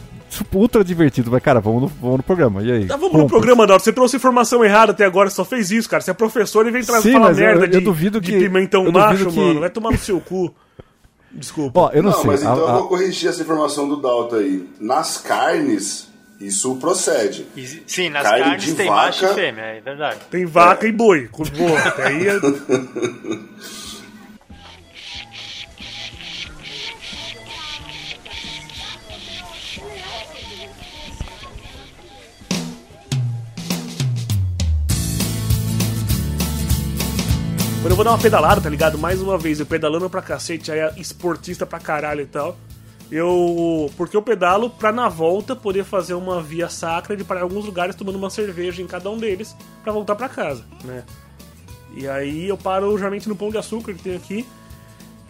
ultra 0.52 0.84
divertido, 0.84 1.28
mas 1.28 1.42
cara, 1.42 1.60
vamos 1.60 1.82
no, 1.82 1.88
vamos 2.00 2.18
no 2.18 2.22
programa. 2.22 2.62
E 2.62 2.70
aí? 2.70 2.86
Tá, 2.86 2.94
vamos 2.94 3.12
no 3.14 3.18
Compras. 3.22 3.30
programa, 3.32 3.66
Dalton. 3.66 3.82
Você 3.84 3.92
trouxe 3.92 4.16
informação 4.16 4.64
errada 4.64 4.92
até 4.92 5.04
agora, 5.04 5.28
você 5.28 5.34
só 5.36 5.44
fez 5.44 5.72
isso, 5.72 5.88
cara. 5.90 6.00
Você 6.00 6.12
é 6.12 6.14
professor 6.14 6.64
e 6.66 6.70
vem 6.70 6.84
trazer 6.84 7.12
falar 7.14 7.28
mas 7.30 7.38
eu- 7.38 7.44
merda 7.46 7.64
eu 7.66 7.70
de, 7.70 7.80
duvido 7.80 8.20
de 8.20 8.30
que- 8.30 8.38
pimentão 8.38 8.84
eu 8.84 8.92
duvido 8.92 9.08
macho, 9.10 9.26
que- 9.30 9.40
mano. 9.40 9.58
Vai 9.60 9.70
tomar 9.70 9.90
no 9.90 9.98
seu 9.98 10.20
cu. 10.20 10.54
Desculpa. 11.34 11.80
Ó, 11.80 11.90
eu 11.92 12.00
não, 12.00 12.12
Não, 12.12 12.18
sei. 12.18 12.26
mas 12.30 12.46
a- 12.46 12.52
então 12.52 12.64
a- 12.64 12.70
eu 12.70 12.74
vou 12.78 12.88
corrigir 12.88 13.28
essa 13.28 13.42
informação 13.42 13.88
do 13.88 13.96
Dalton 13.96 14.36
aí. 14.36 14.68
Nas 14.80 15.18
carnes, 15.18 16.08
isso 16.40 16.76
procede. 16.76 17.46
E, 17.56 17.82
sim, 17.86 18.08
nas 18.10 18.22
Carne 18.22 18.44
carnes 18.44 18.64
de 18.64 18.74
tem 18.74 18.86
vaca. 18.88 19.06
macho 19.06 19.24
e 19.26 19.34
fêmea, 19.34 19.62
é 19.62 19.80
verdade. 19.80 20.20
Tem 20.30 20.44
vaca 20.44 20.86
e 20.86 20.92
boi. 20.92 21.28
Com- 21.28 21.44
Boa, 21.44 21.78
até 21.86 22.06
aí 22.06 22.28
é... 22.28 22.34
Quando 37.82 37.90
eu 37.90 37.96
vou 37.96 38.04
dar 38.04 38.12
uma 38.12 38.18
pedalada, 38.18 38.60
tá 38.62 38.70
ligado? 38.70 38.96
Mais 38.96 39.20
uma 39.20 39.36
vez, 39.36 39.60
eu 39.60 39.66
pedalando 39.66 40.08
pra 40.08 40.22
cacete, 40.22 40.72
aí 40.72 40.78
é 40.78 40.92
esportista 40.96 41.66
pra 41.66 41.78
caralho 41.78 42.22
e 42.22 42.26
tal. 42.26 42.56
Eu. 43.10 43.90
Porque 43.96 44.16
eu 44.16 44.22
pedalo 44.22 44.70
pra 44.70 44.92
na 44.92 45.08
volta 45.08 45.54
poder 45.54 45.84
fazer 45.84 46.14
uma 46.14 46.42
via 46.42 46.68
sacra 46.68 47.16
de 47.16 47.24
parar 47.24 47.40
em 47.40 47.42
alguns 47.44 47.64
lugares 47.64 47.94
tomando 47.94 48.16
uma 48.16 48.30
cerveja 48.30 48.82
em 48.82 48.86
cada 48.86 49.10
um 49.10 49.18
deles 49.18 49.54
pra 49.82 49.92
voltar 49.92 50.14
pra 50.14 50.28
casa, 50.28 50.64
né? 50.84 51.04
E 51.96 52.08
aí 52.08 52.48
eu 52.48 52.56
paro 52.56 52.96
geralmente 52.96 53.28
no 53.28 53.36
pão 53.36 53.50
de 53.50 53.58
açúcar 53.58 53.94
que 53.94 54.02
tem 54.02 54.16
aqui. 54.16 54.46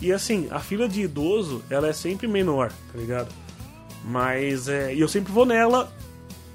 E 0.00 0.12
assim, 0.12 0.48
a 0.50 0.58
fila 0.60 0.88
de 0.88 1.02
idoso, 1.02 1.62
ela 1.68 1.88
é 1.88 1.92
sempre 1.92 2.26
menor, 2.26 2.72
tá 2.92 2.98
ligado? 2.98 3.28
Mas 4.04 4.68
é. 4.68 4.94
E 4.94 5.00
eu 5.00 5.08
sempre 5.08 5.32
vou 5.32 5.46
nela. 5.46 5.92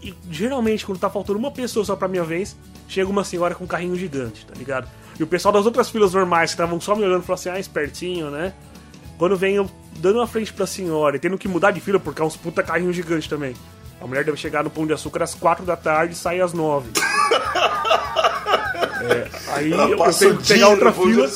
E 0.01 0.13
geralmente, 0.31 0.85
quando 0.85 0.99
tá 0.99 1.09
faltando 1.09 1.37
uma 1.37 1.51
pessoa 1.51 1.83
só 1.83 1.95
pra 1.95 2.07
minha 2.07 2.23
vez, 2.23 2.55
chega 2.87 3.09
uma 3.09 3.23
senhora 3.23 3.53
com 3.53 3.65
um 3.65 3.67
carrinho 3.67 3.95
gigante, 3.95 4.45
tá 4.45 4.53
ligado? 4.55 4.89
E 5.19 5.23
o 5.23 5.27
pessoal 5.27 5.51
das 5.53 5.65
outras 5.65 5.89
filas 5.89 6.13
normais 6.13 6.51
que 6.51 6.53
estavam 6.53 6.79
só 6.79 6.95
me 6.95 7.03
olhando 7.03 7.23
falam 7.23 7.39
assim, 7.39 7.49
ah, 7.49 7.59
espertinho, 7.59 8.31
né? 8.31 8.53
Quando 9.19 9.35
vem 9.35 9.55
eu 9.55 9.69
dando 9.97 10.15
uma 10.15 10.25
frente 10.25 10.53
pra 10.53 10.65
senhora 10.65 11.17
e 11.17 11.19
tendo 11.19 11.37
que 11.37 11.45
mudar 11.45 11.71
de 11.71 11.81
fila 11.81 11.99
porque 11.99 12.21
é 12.21 12.25
uns 12.25 12.37
puta 12.37 12.63
carrinho 12.63 12.93
gigante 12.93 13.27
também. 13.27 13.53
A 13.99 14.07
mulher 14.07 14.23
deve 14.23 14.37
chegar 14.37 14.63
no 14.63 14.69
pão 14.69 14.87
de 14.87 14.93
açúcar 14.93 15.23
às 15.23 15.35
4 15.35 15.65
da 15.65 15.75
tarde 15.75 16.13
e 16.13 16.15
sair 16.15 16.41
às 16.41 16.53
9. 16.53 16.89
É, 19.01 19.27
aí 19.53 19.71
Ela 19.71 19.89
eu, 19.89 20.13
tenho 20.13 20.33
o 20.33 20.37
que 20.37 20.47
pegar 20.47 20.67
outra 20.67 20.91
fila. 20.91 21.27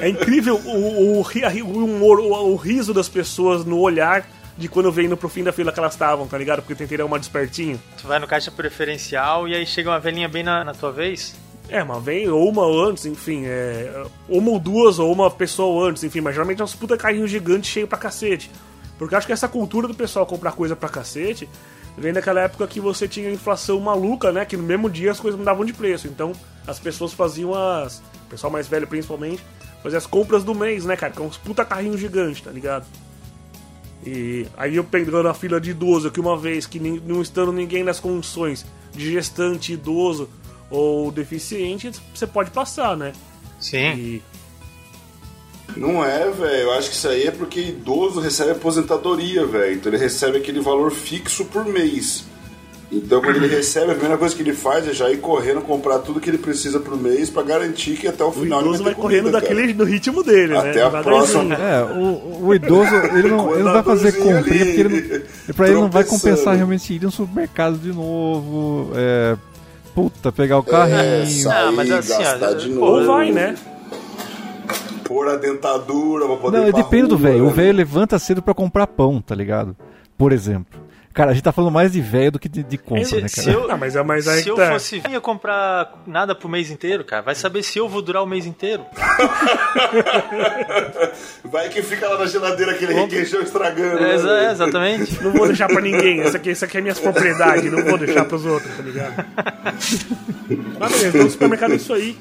É 0.00 0.08
incrível 0.08 0.54
o, 0.54 1.18
o, 1.18 1.20
o 1.20 1.84
humor, 1.84 2.20
o, 2.20 2.52
o 2.52 2.56
riso 2.56 2.94
das 2.94 3.08
pessoas 3.08 3.64
no 3.64 3.78
olhar 3.80 4.24
de 4.56 4.68
quando 4.68 4.90
vem 4.90 5.08
no 5.08 5.16
pro 5.16 5.28
fim 5.28 5.42
da 5.42 5.52
fila 5.52 5.72
que 5.72 5.80
elas 5.80 5.92
estavam, 5.92 6.28
tá 6.28 6.38
ligado? 6.38 6.60
Porque 6.60 6.74
eu 6.74 6.76
tentei 6.76 6.96
dar 6.96 7.04
uma 7.04 7.18
despertinho. 7.18 7.78
Tu 8.00 8.06
vai 8.06 8.20
no 8.20 8.26
caixa 8.26 8.52
preferencial 8.52 9.48
e 9.48 9.54
aí 9.54 9.66
chega 9.66 9.90
uma 9.90 9.98
velhinha 9.98 10.28
bem 10.28 10.44
na, 10.44 10.64
na 10.64 10.72
tua 10.72 10.92
vez. 10.92 11.34
É, 11.68 11.84
mas 11.84 12.02
vem 12.02 12.28
ou 12.28 12.48
uma 12.48 12.64
antes, 12.88 13.04
enfim, 13.04 13.42
é. 13.44 14.04
Uma 14.28 14.50
ou 14.50 14.58
duas, 14.58 14.98
ou 14.98 15.12
uma 15.12 15.30
pessoa 15.30 15.88
antes, 15.88 16.02
enfim, 16.02 16.20
mas 16.20 16.34
geralmente 16.34 16.60
é 16.62 16.64
uns 16.64 16.74
puta 16.74 16.96
carrinho 16.96 17.28
gigante 17.28 17.66
cheio 17.66 17.86
pra 17.86 17.98
cacete. 17.98 18.50
Porque 18.98 19.14
acho 19.14 19.26
que 19.26 19.32
essa 19.32 19.46
cultura 19.48 19.86
do 19.86 19.94
pessoal 19.94 20.26
comprar 20.26 20.52
coisa 20.52 20.74
pra 20.74 20.88
cacete 20.88 21.48
vem 21.96 22.12
daquela 22.12 22.40
época 22.40 22.66
que 22.66 22.80
você 22.80 23.06
tinha 23.06 23.30
inflação 23.30 23.78
maluca, 23.80 24.32
né? 24.32 24.44
Que 24.44 24.56
no 24.56 24.62
mesmo 24.62 24.88
dia 24.88 25.10
as 25.10 25.20
coisas 25.20 25.38
mudavam 25.38 25.64
de 25.64 25.72
preço. 25.72 26.08
Então 26.08 26.32
as 26.66 26.78
pessoas 26.78 27.12
faziam 27.12 27.54
as. 27.54 27.98
O 27.98 28.30
pessoal 28.30 28.52
mais 28.52 28.66
velho 28.66 28.86
principalmente, 28.86 29.42
fazia 29.82 29.98
as 29.98 30.06
compras 30.06 30.42
do 30.42 30.54
mês, 30.54 30.84
né, 30.84 30.96
cara? 30.96 31.12
Que 31.12 31.20
é 31.20 31.24
uns 31.24 31.36
puta 31.36 31.64
carrinho 31.64 31.96
gigante, 31.96 32.42
tá 32.42 32.50
ligado? 32.50 32.86
E 34.06 34.46
aí 34.56 34.76
eu 34.76 34.84
pegando 34.84 35.28
a 35.28 35.34
fila 35.34 35.60
de 35.60 35.70
idoso, 35.70 36.10
que 36.10 36.20
uma 36.20 36.36
vez 36.36 36.66
que 36.66 36.78
não 36.78 37.20
estando 37.20 37.52
ninguém 37.52 37.82
nas 37.82 38.00
condições 38.00 38.64
de 38.92 39.12
gestante, 39.12 39.72
idoso 39.72 40.28
ou 40.70 41.10
deficiente, 41.10 41.90
você 42.14 42.26
pode 42.26 42.50
passar, 42.50 42.96
né? 42.96 43.12
Sim. 43.58 43.94
E 43.96 44.22
Não 45.76 46.04
é, 46.04 46.30
velho. 46.30 46.62
Eu 46.62 46.72
acho 46.72 46.90
que 46.90 46.96
isso 46.96 47.08
aí 47.08 47.26
é 47.26 47.30
porque 47.30 47.60
idoso 47.60 48.20
recebe 48.20 48.52
aposentadoria, 48.52 49.46
velho. 49.46 49.74
Então 49.74 49.92
ele 49.92 50.00
recebe 50.00 50.38
aquele 50.38 50.60
valor 50.60 50.90
fixo 50.90 51.44
por 51.44 51.64
mês. 51.64 52.24
Então 52.90 53.20
quando 53.20 53.36
ele 53.36 53.48
recebe, 53.48 53.90
a 53.90 53.94
primeira 53.94 54.16
coisa 54.16 54.34
que 54.34 54.40
ele 54.40 54.54
faz 54.54 54.88
é 54.88 54.94
já 54.94 55.10
ir 55.10 55.18
correndo 55.18 55.60
comprar 55.60 55.98
tudo 55.98 56.20
que 56.20 56.30
ele 56.30 56.38
precisa 56.38 56.80
por 56.80 56.96
mês 56.96 57.28
pra 57.28 57.42
garantir 57.42 57.96
que 57.96 58.08
até 58.08 58.24
o 58.24 58.28
o 58.28 58.32
final 58.32 58.60
ele 58.60 58.68
idoso 58.68 58.84
vai 58.84 58.94
ter 58.94 59.00
correndo 59.00 59.22
comida, 59.24 59.40
cara. 59.42 59.54
daquele, 59.54 59.74
no 59.74 59.84
ritmo 59.84 60.24
dele, 60.24 60.54
né? 60.54 60.70
Até 60.70 60.82
a 60.82 60.90
próxima. 60.90 61.54
É, 61.54 61.82
o, 61.84 62.46
o 62.46 62.54
idoso, 62.54 62.94
ele 63.14 63.28
não, 63.28 63.52
ele 63.54 63.62
não 63.62 63.72
vai 63.74 63.82
fazer 63.82 64.12
comprinha 64.12 64.64
porque 64.64 64.80
ele 64.80 64.88
não, 64.88 65.22
e 65.48 65.52
pra 65.52 65.66
ele 65.66 65.76
não 65.76 65.90
vai 65.90 66.04
compensar 66.04 66.56
realmente 66.56 66.94
ir 66.94 67.02
no 67.02 67.10
supermercado 67.10 67.76
de 67.76 67.92
novo, 67.92 68.90
é, 68.94 69.36
puta, 69.98 70.30
pegar 70.30 70.58
o 70.58 70.62
carrinho. 70.62 70.96
É, 70.96 71.26
sair, 71.26 71.52
Ah, 71.52 71.72
mas 71.72 71.90
assim, 71.90 72.12
ó, 72.12 72.18
gastar 72.18 72.52
de 72.54 72.68
pô, 72.68 72.74
novo. 72.74 72.92
Ou 73.00 73.06
vai, 73.06 73.32
né? 73.32 73.56
Pôr 75.02 75.28
a 75.28 75.36
dentadura 75.36 76.26
pra 76.26 76.36
poder 76.36 76.58
Não, 76.58 76.70
depende 76.70 77.08
do 77.08 77.18
velho. 77.18 77.44
O 77.44 77.46
né? 77.48 77.52
velho 77.52 77.78
levanta 77.78 78.18
cedo 78.18 78.40
pra 78.40 78.54
comprar 78.54 78.86
pão, 78.86 79.20
tá 79.20 79.34
ligado? 79.34 79.74
Por 80.16 80.32
exemplo. 80.32 80.78
Cara, 81.18 81.32
a 81.32 81.34
gente 81.34 81.42
tá 81.42 81.50
falando 81.50 81.72
mais 81.72 81.90
de 81.90 82.00
velho 82.00 82.30
do 82.30 82.38
que 82.38 82.48
de, 82.48 82.62
de 82.62 82.78
compra, 82.78 83.04
Se, 83.04 83.20
né, 83.20 83.26
se 83.26 83.40
cara? 83.44 83.50
eu, 83.50 83.68
Ah, 83.72 83.76
mas 83.76 83.96
é- 83.96 84.02
mas 84.04 84.28
aí 84.28 84.40
se 84.40 84.48
eu 84.48 84.54
tá. 84.54 84.70
fosse 84.70 85.02
ia 85.10 85.20
comprar 85.20 85.94
nada 86.06 86.32
pro 86.32 86.48
mês 86.48 86.70
inteiro, 86.70 87.02
cara, 87.02 87.22
vai 87.22 87.34
saber 87.34 87.64
se 87.64 87.76
eu 87.76 87.88
vou 87.88 88.00
durar 88.00 88.22
o 88.22 88.26
mês 88.26 88.46
inteiro. 88.46 88.84
Vai 91.44 91.68
que 91.70 91.82
fica 91.82 92.08
lá 92.08 92.18
na 92.18 92.26
geladeira 92.26 92.70
aquele 92.70 92.94
requeijão 92.94 93.40
estragando. 93.42 93.98
É, 94.04 94.16
né, 94.16 94.44
é, 94.46 94.50
exatamente. 94.52 95.20
Não 95.22 95.32
vou 95.32 95.48
deixar 95.48 95.66
pra 95.66 95.80
ninguém. 95.80 96.20
Essa 96.20 96.36
aqui, 96.36 96.50
essa 96.50 96.66
aqui 96.66 96.78
é 96.78 96.80
minhas 96.80 97.00
propriedades, 97.00 97.72
não 97.72 97.82
vou 97.84 97.98
deixar 97.98 98.24
pros 98.24 98.46
outros, 98.46 98.76
tá 98.76 98.82
ligado? 98.84 99.26
Mas 100.78 100.92
beleza, 100.92 101.08
então 101.08 101.26
o 101.26 101.30
supermercado 101.30 101.72
é 101.72 101.76
isso 101.76 101.92
aí. 101.92 102.16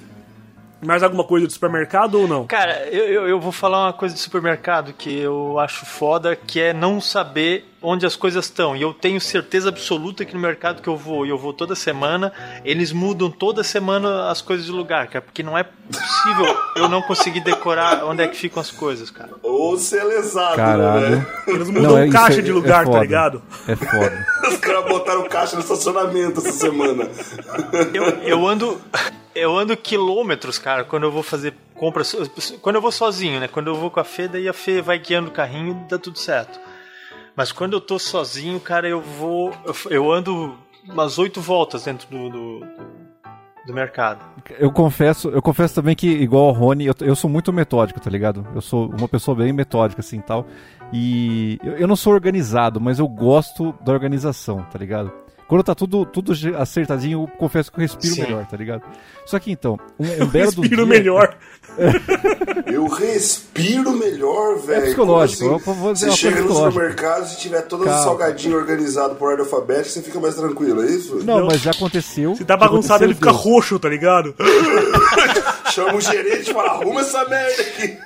Mais 0.83 1.01
alguma 1.01 1.23
coisa 1.23 1.47
do 1.47 1.53
supermercado 1.53 2.21
ou 2.21 2.27
não? 2.27 2.45
Cara, 2.45 2.88
eu, 2.91 3.03
eu, 3.05 3.27
eu 3.27 3.39
vou 3.39 3.51
falar 3.51 3.86
uma 3.88 3.93
coisa 3.93 4.13
de 4.13 4.21
supermercado 4.21 4.93
que 4.93 5.19
eu 5.19 5.57
acho 5.60 5.86
foda, 5.86 6.36
que 6.36 6.60
é 6.60 6.71
não 6.71 7.01
saber 7.01 7.65
onde 7.89 8.06
as 8.06 8.15
coisas 8.17 8.43
estão. 8.45 8.76
E 8.76 8.82
eu 8.82 8.93
tenho 8.93 9.19
certeza 9.21 9.69
absoluta 9.69 10.26
que 10.26 10.34
no 10.34 10.39
mercado 10.41 10.82
que 10.82 10.89
eu 10.89 10.97
vou, 10.97 11.26
e 11.26 11.30
eu 11.30 11.38
vou 11.38 11.54
toda 11.54 11.73
semana, 11.73 12.34
eles 12.65 12.91
mudam 12.91 13.32
toda 13.32 13.63
semana 13.63 14.30
as 14.30 14.41
coisas 14.41 14.65
de 14.65 14.71
lugar, 14.73 15.08
cara. 15.08 15.21
Porque 15.21 15.41
não 15.41 15.58
é 15.58 15.63
possível 15.63 16.58
eu 16.76 16.89
não 16.89 17.02
conseguir 17.02 17.39
decorar 17.39 18.04
onde 18.04 18.21
é 18.21 18.28
que 18.28 18.36
ficam 18.36 18.60
as 18.60 18.69
coisas, 18.71 19.10
cara. 19.10 19.30
Ou 19.41 19.78
ser 19.78 20.04
lesado, 20.04 20.58
Caralho. 20.58 21.17
né? 21.17 21.28
Eles 21.47 21.69
mudam 21.69 21.97
é- 21.97 22.08
isso 22.08 22.12
caixa 22.17 22.39
é- 22.39 22.43
de 22.43 22.52
é 22.52 22.54
lugar, 22.54 22.84
tá 22.86 22.91
foda. 22.91 23.00
ligado? 23.04 23.41
É 23.67 23.76
foda. 23.76 24.28
Os 24.52 24.58
caras 24.58 24.86
botaram 24.86 25.23
caixa 25.30 25.56
no 25.56 25.62
estacionamento 25.62 26.39
essa 26.41 26.52
semana. 26.52 27.08
Eu, 27.93 28.04
eu 28.23 28.47
ando. 28.47 28.82
Eu 29.34 29.56
ando 29.56 29.78
quilômetros, 29.78 30.58
cara, 30.58 30.84
quando 30.84 31.04
eu 31.04 31.12
vou 31.12 31.21
fazer 31.21 31.54
compras. 31.76 32.15
Quando 32.62 32.76
eu 32.76 32.82
vou 32.82 32.91
sozinho, 32.91 33.39
né? 33.39 33.47
Quando 33.47 33.67
eu 33.67 33.76
vou 33.76 33.91
com 33.91 34.00
a 34.00 34.04
Fê, 34.04 34.28
daí 34.28 34.50
a 34.50 34.54
Fê 34.54 34.82
vai 34.82 34.97
guiando 34.97 35.30
o 35.30 35.32
carrinho 35.32 35.80
e 35.86 35.89
dá 35.89 35.97
tudo 36.00 36.17
certo. 36.17 36.60
Mas 37.38 37.52
quando 37.52 37.73
eu 37.73 37.82
tô 37.82 38.00
sozinho, 38.00 38.60
cara, 38.60 38.89
eu 38.89 39.00
vou. 39.00 39.54
Eu, 39.91 40.12
ando 40.12 40.58
umas 40.84 41.19
oito 41.19 41.39
voltas 41.39 41.84
dentro 41.84 42.10
do, 42.10 42.30
do, 42.32 42.65
do 43.67 43.73
mercado. 43.76 44.26
Eu 44.58 44.71
confesso, 44.71 45.30
eu 45.30 45.39
confesso 45.39 45.76
também 45.76 45.95
que, 45.95 46.08
igual 46.08 46.47
o 46.47 46.52
Rony, 46.52 46.88
eu, 46.88 46.95
eu 47.02 47.15
sou 47.15 47.30
muito 47.30 47.54
metódico, 47.54 48.00
tá 48.00 48.10
ligado? 48.10 48.47
Eu 48.56 48.62
sou 48.62 48.89
uma 48.89 49.08
pessoa 49.08 49.38
bem 49.38 49.54
metódica, 49.54 50.02
assim, 50.02 50.19
tal. 50.19 50.47
E 50.91 51.60
eu, 51.63 51.73
eu 51.73 51.88
não 51.88 51.95
sou 51.95 52.12
organizado, 52.12 52.82
mas 52.82 52.97
eu 52.97 53.08
gosto 53.08 53.71
da 53.82 53.93
organização, 53.93 54.63
tá 54.63 54.80
ligado? 54.80 55.13
Quando 55.47 55.63
tá 55.63 55.73
tudo, 55.73 56.05
tudo 56.05 56.33
acertadinho, 56.57 57.23
eu 57.23 57.38
confesso 57.38 57.71
que 57.71 57.77
eu 57.77 57.81
respiro 57.81 58.15
Sim. 58.15 58.21
melhor, 58.23 58.45
tá 58.45 58.57
ligado? 58.57 58.81
Só 59.25 59.39
que 59.39 59.49
então, 59.51 59.79
um, 59.97 60.23
um 60.23 60.27
belo 60.27 60.51
do 60.51 60.62
Respiro 60.62 60.86
dia... 60.86 60.86
melhor. 60.86 61.38
Eu 62.65 62.88
respiro 62.88 63.91
melhor, 63.93 64.57
velho. 64.57 64.81
psicológico, 64.88 65.60
Como 65.60 65.77
eu 65.77 65.81
vou 65.81 65.93
dizer 65.93 66.07
Você 66.10 66.17
chega 66.17 66.41
no 66.41 66.53
supermercado 66.53 67.31
e 67.31 67.36
tiver 67.38 67.62
todos 67.62 67.86
os 67.86 67.91
Calma. 67.91 68.03
salgadinhos 68.10 68.55
organizados 68.60 69.17
por 69.17 69.29
ordem 69.29 69.45
alfabética, 69.45 69.89
você 69.89 70.01
fica 70.01 70.19
mais 70.19 70.36
tranquilo, 70.36 70.83
é 70.83 70.88
isso? 70.88 71.23
Não, 71.23 71.45
mas 71.45 71.62
já 71.62 71.71
aconteceu. 71.71 72.36
Se 72.36 72.43
tá 72.43 72.57
bagunçado, 72.57 73.03
ele 73.03 73.13
fica 73.13 73.29
Deus. 73.31 73.41
roxo, 73.41 73.79
tá 73.79 73.88
ligado? 73.89 74.33
Chama 75.71 75.95
o 75.95 76.01
gerente 76.01 76.49
e 76.49 76.53
fala, 76.53 76.71
arruma 76.71 77.01
essa 77.01 77.23
merda 77.25 77.62
aqui. 77.62 77.97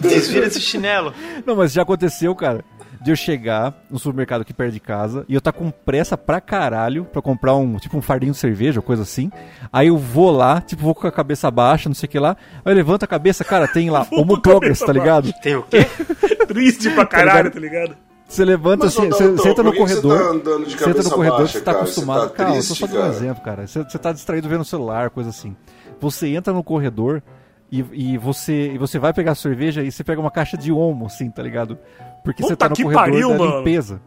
Desvira 0.00 0.46
esse 0.46 0.60
chinelo. 0.60 1.12
Não, 1.44 1.54
mas 1.54 1.72
já 1.72 1.82
aconteceu, 1.82 2.34
cara, 2.34 2.64
de 3.08 3.12
eu 3.12 3.16
chegar 3.16 3.74
no 3.90 3.98
supermercado 3.98 4.42
aqui 4.42 4.52
perto 4.52 4.72
de 4.74 4.80
casa 4.80 5.24
e 5.26 5.34
eu 5.34 5.40
tá 5.40 5.50
com 5.50 5.70
pressa 5.70 6.14
pra 6.16 6.42
caralho 6.42 7.06
pra 7.06 7.22
comprar 7.22 7.54
um, 7.56 7.76
tipo, 7.78 7.96
um 7.96 8.02
fardinho 8.02 8.32
de 8.32 8.38
cerveja, 8.38 8.80
ou 8.80 8.82
coisa 8.82 9.02
assim. 9.02 9.30
Aí 9.72 9.88
eu 9.88 9.96
vou 9.96 10.30
lá, 10.30 10.60
tipo, 10.60 10.82
vou 10.82 10.94
com 10.94 11.06
a 11.06 11.12
cabeça 11.12 11.50
baixa, 11.50 11.88
não 11.88 11.94
sei 11.94 12.06
o 12.06 12.10
que 12.10 12.18
lá. 12.18 12.36
Aí 12.64 12.70
eu 12.72 12.76
levanto 12.76 13.04
a 13.04 13.06
cabeça, 13.06 13.44
cara, 13.44 13.66
tem 13.66 13.88
lá, 13.88 14.06
Homo 14.12 14.40
Progress, 14.42 14.80
cabeça 14.80 14.86
tá 14.86 14.92
ligado? 14.92 15.32
Tem 15.42 15.56
o 15.56 15.62
quê? 15.62 15.86
Triste 16.46 16.90
pra 16.90 17.06
caralho, 17.06 17.50
tá 17.50 17.58
ligado? 17.58 17.96
Você 18.28 18.44
levanta 18.44 18.84
Mas, 18.84 18.98
assim, 18.98 19.08
você 19.08 19.48
entra 19.48 19.64
no 19.64 19.72
que 19.72 19.78
você 19.78 20.02
corredor. 20.02 20.18
tá 20.18 20.24
andando 20.24 20.66
de 20.66 20.70
Você 20.72 20.74
entra 20.76 20.88
no 20.88 20.92
cabeça 20.94 21.10
corredor, 21.14 21.38
baixa, 21.38 21.52
você 21.52 21.60
tá 21.64 21.72
cara? 21.72 21.82
acostumado. 21.84 22.20
Você 22.20 22.28
tá 22.28 22.34
Calma, 22.34 22.56
eu 22.56 22.68
tô 22.68 22.74
só 22.74 22.86
dando 22.86 22.96
um 22.96 23.00
cara. 23.00 23.14
exemplo, 23.14 23.42
cara. 23.42 23.66
Você, 23.66 23.82
você 23.84 23.98
tá 23.98 24.12
distraído 24.12 24.48
vendo 24.50 24.60
o 24.60 24.64
celular, 24.66 25.08
coisa 25.08 25.30
assim. 25.30 25.56
Você 25.98 26.28
entra 26.28 26.52
no 26.52 26.62
corredor 26.62 27.22
e, 27.70 27.84
e 27.92 28.18
você, 28.18 28.72
e 28.72 28.78
você 28.78 28.98
vai 28.98 29.12
pegar 29.12 29.32
a 29.32 29.34
cerveja 29.34 29.82
e 29.82 29.90
você 29.92 30.02
pega 30.02 30.20
uma 30.20 30.30
caixa 30.30 30.56
de 30.56 30.72
homo, 30.72 31.06
assim, 31.06 31.30
tá 31.30 31.42
ligado? 31.42 31.78
Porque 32.24 32.42
você 32.42 32.50
Puta 32.50 32.64
tá 32.64 32.68
no 32.70 32.76
que 32.76 32.82
corredor 32.82 33.04
pariu, 33.04 33.28
da 33.30 33.38
mano. 33.38 33.56
limpeza. 33.58 34.00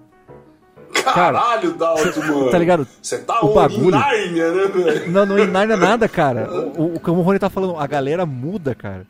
Caralho, 1.03 1.71
Dalton, 1.73 2.19
mano. 2.19 2.49
tá 2.51 2.57
ligado? 2.57 2.87
Você 3.01 3.17
tá 3.19 3.39
O 3.41 3.51
o 3.51 3.53
bagulho- 3.53 3.87
em 3.87 3.91
Nárnia, 3.91 4.51
né, 4.51 4.67
velho? 4.67 5.11
Não, 5.11 5.25
não 5.25 5.39
enarna 5.39 5.77
nada, 5.77 6.07
cara. 6.07 6.49
O, 6.77 6.95
o, 6.95 7.27
o 7.29 7.39
tá 7.39 7.49
falando, 7.49 7.77
a 7.77 7.87
galera 7.87 8.25
muda, 8.25 8.75
cara. 8.75 9.05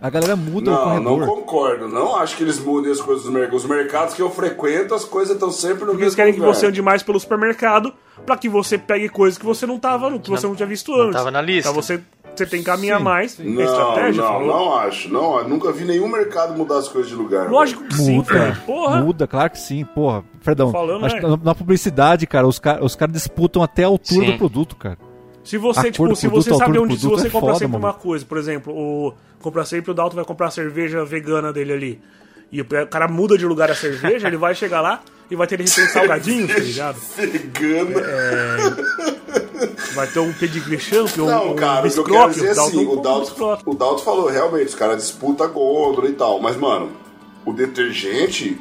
A 0.00 0.10
galera 0.10 0.36
muda 0.36 0.70
o 0.70 0.74
Não, 0.74 0.82
corredor. 0.84 1.18
não 1.20 1.26
concordo. 1.26 1.88
Não 1.88 2.16
acho 2.16 2.36
que 2.36 2.42
eles 2.42 2.58
mudem 2.58 2.92
as 2.92 3.00
coisas 3.00 3.24
dos 3.24 3.32
mercados. 3.32 3.64
Os 3.64 3.68
mercados 3.70 4.14
que 4.14 4.20
eu 4.20 4.30
frequento, 4.30 4.94
as 4.94 5.04
coisas 5.04 5.32
estão 5.34 5.50
sempre 5.50 5.84
no 5.84 5.92
Porque 5.92 6.02
eles 6.04 6.14
querem 6.14 6.34
que 6.34 6.40
lugar. 6.40 6.54
você 6.54 6.66
ande 6.66 6.82
mais 6.82 7.02
pelo 7.02 7.18
supermercado 7.18 7.94
pra 8.26 8.36
que 8.36 8.46
você 8.48 8.76
pegue 8.76 9.08
coisas 9.08 9.38
que 9.38 9.46
você 9.46 9.66
não 9.66 9.78
tava, 9.78 10.18
que 10.18 10.28
você 10.28 10.46
não 10.46 10.54
tinha 10.54 10.66
visto 10.68 10.94
antes. 10.94 11.14
tava 11.16 11.30
na 11.30 11.40
lista. 11.40 11.72
Pra 11.72 11.80
você, 11.80 12.02
você 12.38 12.46
tem 12.46 12.60
que 12.60 12.66
caminhar 12.66 12.98
Sim, 12.98 13.04
mais. 13.04 13.38
Não, 13.38 13.60
é 13.60 13.64
estratégia, 13.64 14.22
não, 14.22 14.28
falou? 14.30 14.46
não 14.46 14.74
acho. 14.74 15.08
Não, 15.08 15.38
eu 15.38 15.48
nunca 15.48 15.72
vi 15.72 15.84
nenhum 15.84 16.08
mercado 16.08 16.56
mudar 16.56 16.78
as 16.78 16.88
coisas 16.88 17.10
de 17.10 17.16
lugar. 17.16 17.50
Lógico 17.50 17.84
que 17.84 17.94
sim, 17.94 18.16
Muda, 18.16 18.26
Fred. 18.26 18.60
Porra. 18.60 19.00
muda, 19.00 19.26
claro 19.26 19.50
que 19.50 19.58
sim, 19.58 19.84
porra. 19.84 20.24
Fredão, 20.40 20.70
Falando, 20.70 21.06
acho 21.06 21.16
né? 21.16 21.22
na, 21.22 21.36
na 21.36 21.54
publicidade, 21.54 22.26
cara, 22.26 22.46
os, 22.46 22.58
car 22.58 22.82
os 22.82 22.94
caras 22.94 23.12
disputam 23.12 23.62
até 23.62 23.84
a 23.84 23.86
altura 23.86 24.26
Sim. 24.26 24.32
do 24.32 24.38
produto, 24.38 24.76
cara. 24.76 24.98
Se 25.42 25.58
você, 25.58 25.90
tipo, 25.90 26.14
se 26.16 26.26
produto, 26.26 26.44
você 26.44 26.54
sabe 26.54 26.78
onde, 26.78 26.98
se 26.98 27.06
você 27.06 27.26
é 27.26 27.30
compra 27.30 27.48
foda, 27.48 27.58
sempre 27.58 27.72
mano. 27.78 27.86
uma 27.86 27.92
coisa, 27.92 28.24
por 28.24 28.38
exemplo, 28.38 28.72
o 28.74 29.12
compra 29.40 29.64
sempre 29.64 29.90
o 29.90 29.94
Dalton 29.94 30.16
vai 30.16 30.24
comprar 30.24 30.46
a 30.46 30.50
cerveja 30.50 31.04
vegana 31.04 31.52
dele 31.52 31.72
ali. 31.72 32.00
E 32.50 32.60
o 32.60 32.66
cara 32.88 33.08
muda 33.08 33.36
de 33.36 33.44
lugar 33.44 33.70
a 33.70 33.74
cerveja, 33.74 34.26
ele 34.26 34.36
vai 34.36 34.54
chegar 34.54 34.80
lá 34.80 35.02
e 35.30 35.36
vai 35.36 35.46
ter 35.46 35.56
de 35.56 35.64
repente 35.64 35.92
salgadinhos, 35.92 36.52
tá 36.52 36.58
ligado? 36.58 36.96
Vegana. 37.16 38.76
Vai 39.94 40.06
ter 40.06 40.18
um 40.20 40.32
pedigree 40.32 40.78
Não, 41.16 41.52
um 41.52 41.54
cara, 41.54 41.86
o 41.86 41.90
que 41.90 41.98
eu 41.98 42.04
biscroque, 42.04 42.34
quero 42.34 42.34
dizer 42.34 42.48
é 42.48 42.52
o 42.52 42.54
Dalton 42.54 42.68
assim, 42.68 42.84
o 42.84 42.92
um 42.92 43.02
Dalton, 43.02 43.20
biscroque. 43.20 43.62
o 43.66 43.74
Dalton 43.74 44.04
falou, 44.04 44.28
realmente, 44.28 44.66
os 44.66 44.74
caras 44.74 45.02
disputam 45.02 45.46
a 45.46 45.48
gôndola 45.48 46.08
e 46.08 46.12
tal, 46.12 46.40
mas, 46.40 46.56
mano, 46.56 46.90
o 47.44 47.52
detergente, 47.52 48.60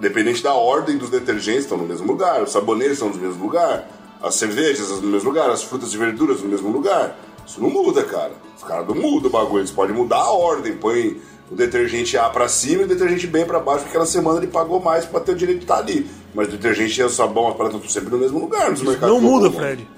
dependente 0.00 0.42
da 0.42 0.54
ordem 0.54 0.98
dos 0.98 1.10
detergentes, 1.10 1.62
estão 1.62 1.78
no 1.78 1.86
mesmo 1.86 2.06
lugar, 2.06 2.42
os 2.42 2.52
sabonetes 2.52 2.94
estão 2.94 3.08
no 3.08 3.16
mesmo 3.16 3.42
lugar, 3.42 3.88
as 4.22 4.34
cervejas 4.34 4.80
estão 4.80 5.00
no 5.00 5.08
mesmo 5.08 5.28
lugar, 5.28 5.50
as 5.50 5.62
frutas 5.62 5.92
e 5.92 5.96
verduras 5.96 6.42
no 6.42 6.48
mesmo 6.48 6.70
lugar. 6.70 7.16
Isso 7.46 7.62
não 7.62 7.70
muda, 7.70 8.02
cara. 8.04 8.32
Os 8.56 8.62
caras 8.62 8.86
não 8.86 8.94
mudam 8.94 9.30
o 9.30 9.32
bagulho, 9.32 9.60
eles 9.60 9.70
podem 9.70 9.94
mudar 9.94 10.18
a 10.18 10.30
ordem, 10.32 10.76
põe 10.76 11.20
o 11.50 11.54
detergente 11.54 12.16
A 12.16 12.28
pra 12.28 12.48
cima 12.48 12.82
e 12.82 12.84
o 12.84 12.88
detergente 12.88 13.26
B 13.26 13.44
pra 13.44 13.58
baixo, 13.58 13.80
porque 13.80 13.90
aquela 13.90 14.06
semana 14.06 14.38
ele 14.38 14.48
pagou 14.48 14.80
mais 14.80 15.04
pra 15.04 15.20
ter 15.20 15.32
o 15.32 15.36
direito 15.36 15.58
de 15.58 15.64
estar 15.64 15.78
ali. 15.78 16.06
Mas 16.34 16.48
o 16.48 16.50
detergente 16.52 17.00
e 17.00 17.04
o 17.04 17.08
sabão, 17.08 17.48
as 17.48 17.56
paradas 17.56 17.76
estão 17.76 17.90
sempre 17.90 18.10
no 18.10 18.18
mesmo 18.18 18.38
lugar, 18.38 18.70
nos 18.70 18.82
mercados. 18.82 19.08
Não 19.08 19.20
muda, 19.20 19.48
comuns. 19.48 19.56
Fred. 19.56 19.88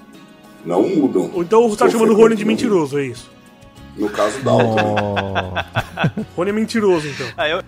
Não 0.65 0.83
mudam. 0.83 1.31
Ou 1.33 1.43
então 1.43 1.67
você 1.67 1.77
tá 1.77 1.89
chamando 1.89 2.13
o 2.13 2.15
Rony 2.15 2.35
de 2.35 2.45
mentiroso, 2.45 2.99
é 2.99 3.05
isso. 3.05 3.29
No 3.95 4.09
caso 4.09 4.39
Dalton. 4.41 4.95
Oh, 6.17 6.23
Rony 6.37 6.49
é 6.49 6.53
mentiroso, 6.53 7.07
então. 7.07 7.27
Ah, 7.37 7.47
eu, 7.47 7.61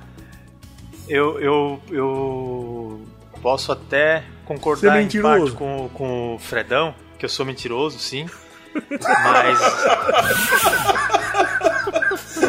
eu, 1.08 1.40
eu, 1.40 1.80
eu 1.92 3.02
posso 3.44 3.72
até 3.72 4.20
Você 4.20 4.24
é 4.24 4.24
concordar 4.46 5.02
em 5.02 5.22
parte 5.22 5.52
com, 5.52 5.90
com 5.94 6.36
o 6.36 6.40
Fredão, 6.40 6.96
que 7.20 7.26
eu 7.26 7.30
sou 7.30 7.46
mentiroso, 7.46 8.00
sim. 8.00 8.26
Mas. 9.24 9.60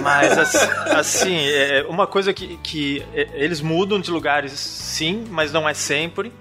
Mas 0.04 0.38
assim, 0.38 0.58
assim, 0.90 1.36
é 1.48 1.84
uma 1.88 2.06
coisa 2.06 2.32
que, 2.32 2.56
que 2.58 3.04
é, 3.14 3.26
eles 3.34 3.60
mudam 3.60 3.98
de 4.00 4.10
lugares, 4.10 4.52
sim, 4.52 5.24
mas 5.30 5.50
não 5.52 5.68
é 5.68 5.74
sempre. 5.74 6.32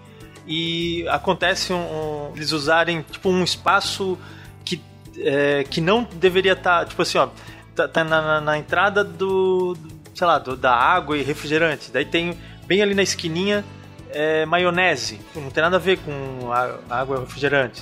E 0.46 1.06
acontece 1.10 1.72
um, 1.72 1.78
um- 1.78 2.32
eles 2.36 2.52
usarem 2.52 3.02
tipo 3.10 3.30
um 3.30 3.44
espaço 3.44 4.18
que, 4.66 4.82
é, 5.18 5.64
que 5.64 5.80
não 5.80 6.04
deveria 6.04 6.52
estar, 6.54 6.86
tipo 6.86 7.02
assim, 7.02 7.18
ó, 7.18 7.30
tá, 7.74 7.88
tá 7.88 8.04
na, 8.04 8.42
na- 8.42 8.58
entrada 8.58 9.04
do, 9.04 9.74
do- 9.74 9.90
sei 10.14 10.28
lá, 10.28 10.38
do- 10.38 10.58
da 10.58 10.76
água 10.76 11.18
e 11.18 11.24
refrigerante. 11.24 11.90
Daí 11.92 12.04
tem 12.06 12.38
bem 12.68 12.82
ali 12.82 12.94
na 12.94 13.02
esquininha 13.04 13.64
é, 14.12 14.46
maionese, 14.46 15.20
não 15.36 15.50
tem 15.50 15.64
nada 15.64 15.78
a 15.78 15.80
ver 15.80 15.98
com 16.00 16.52
a- 16.52 16.78
água 16.90 17.18
e 17.18 17.20
refrigerante. 17.22 17.82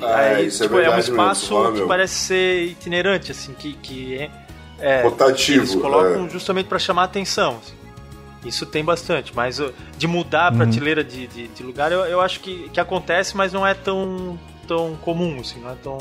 Ah, 0.00 0.16
Aí, 0.16 0.46
isso 0.46 0.62
é 0.62 0.66
tipo, 0.66 0.76
é, 0.78 0.80
um 0.80 0.82
verdade 0.84 0.96
mesmo, 1.10 1.14
espaço 1.16 1.48
fala, 1.54 1.72
que 1.72 1.86
parece 1.86 2.14
ser 2.14 2.64
itinerante, 2.64 3.30
assim, 3.32 3.52
que, 3.52 3.74
que 3.74 4.30
é, 4.80 5.00
é, 5.00 5.02
Rotativo, 5.02 5.64
eles 5.64 5.74
colocam 5.74 6.26
é. 6.26 6.28
justamente 6.28 6.66
para 6.66 6.78
chamar 6.78 7.02
a 7.02 7.04
atenção. 7.06 7.58
assim. 7.62 7.74
Isso 8.44 8.64
tem 8.64 8.84
bastante, 8.84 9.32
mas 9.34 9.58
uh, 9.58 9.72
de 9.96 10.06
mudar 10.06 10.48
a 10.48 10.52
prateleira 10.52 11.02
de, 11.02 11.26
de, 11.26 11.48
de 11.48 11.62
lugar, 11.62 11.90
eu, 11.90 12.00
eu 12.00 12.20
acho 12.20 12.40
que, 12.40 12.68
que 12.68 12.78
acontece, 12.78 13.36
mas 13.36 13.52
não 13.52 13.66
é 13.66 13.74
tão, 13.74 14.38
tão 14.66 14.96
comum, 15.02 15.38
assim, 15.40 15.60
não 15.60 15.70
é 15.70 15.76
tão... 15.82 15.98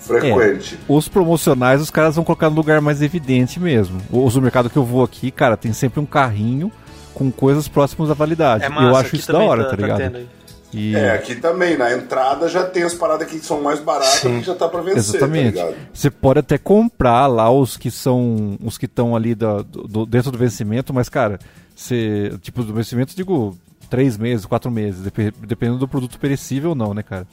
Frequente. 0.00 0.78
os 0.88 1.06
promocionais 1.06 1.82
os 1.82 1.90
caras 1.90 2.14
vão 2.14 2.24
colocar 2.24 2.48
no 2.48 2.56
lugar 2.56 2.80
mais 2.80 3.02
evidente 3.02 3.60
mesmo. 3.60 4.00
Os 4.10 4.34
do 4.34 4.40
mercado 4.40 4.70
que 4.70 4.76
eu 4.76 4.84
vou 4.84 5.04
aqui, 5.04 5.30
cara, 5.30 5.54
tem 5.56 5.72
sempre 5.72 6.00
um 6.00 6.06
carrinho 6.06 6.72
com 7.12 7.30
coisas 7.30 7.68
próximas 7.68 8.08
da 8.08 8.14
validade. 8.14 8.64
É 8.64 8.68
massa, 8.68 8.86
eu 8.86 8.96
acho 8.96 9.16
isso 9.16 9.30
da 9.30 9.38
hora, 9.38 9.64
tá- 9.64 9.70
tá, 9.70 9.76
tá 9.76 9.82
ligado? 9.82 10.28
E- 10.72 10.94
É, 10.94 11.12
aqui 11.12 11.34
também, 11.34 11.76
na 11.78 11.92
entrada 11.94 12.46
já 12.48 12.64
tem 12.64 12.82
as 12.82 12.92
paradas 12.94 13.26
que 13.28 13.38
são 13.38 13.62
mais 13.62 13.80
baratas 13.80 14.20
Sim. 14.20 14.40
que 14.40 14.46
já 14.46 14.54
tá 14.54 14.68
pra 14.68 14.82
vencer, 14.82 14.98
Exatamente. 15.16 15.56
tá? 15.56 15.72
Você 15.92 16.10
pode 16.10 16.40
até 16.40 16.58
comprar 16.58 17.26
lá 17.26 17.50
os 17.50 17.76
que 17.76 17.90
são 17.90 18.58
os 18.62 18.76
que 18.76 18.84
estão 18.86 19.16
ali 19.16 19.34
da- 19.34 19.62
do, 19.62 20.04
dentro 20.04 20.30
do 20.30 20.36
vencimento, 20.38 20.92
mas 20.92 21.08
cara, 21.08 21.38
você 21.74 22.32
tipo 22.42 22.62
do 22.62 22.74
vencimento 22.74 23.16
digo 23.16 23.56
três 23.88 24.18
meses, 24.18 24.44
quatro 24.44 24.70
meses, 24.70 25.00
dep- 25.02 25.34
dependendo 25.46 25.78
do 25.78 25.88
produto 25.88 26.18
perecível 26.18 26.70
ou 26.70 26.76
não, 26.76 26.92
né, 26.92 27.02
cara? 27.02 27.26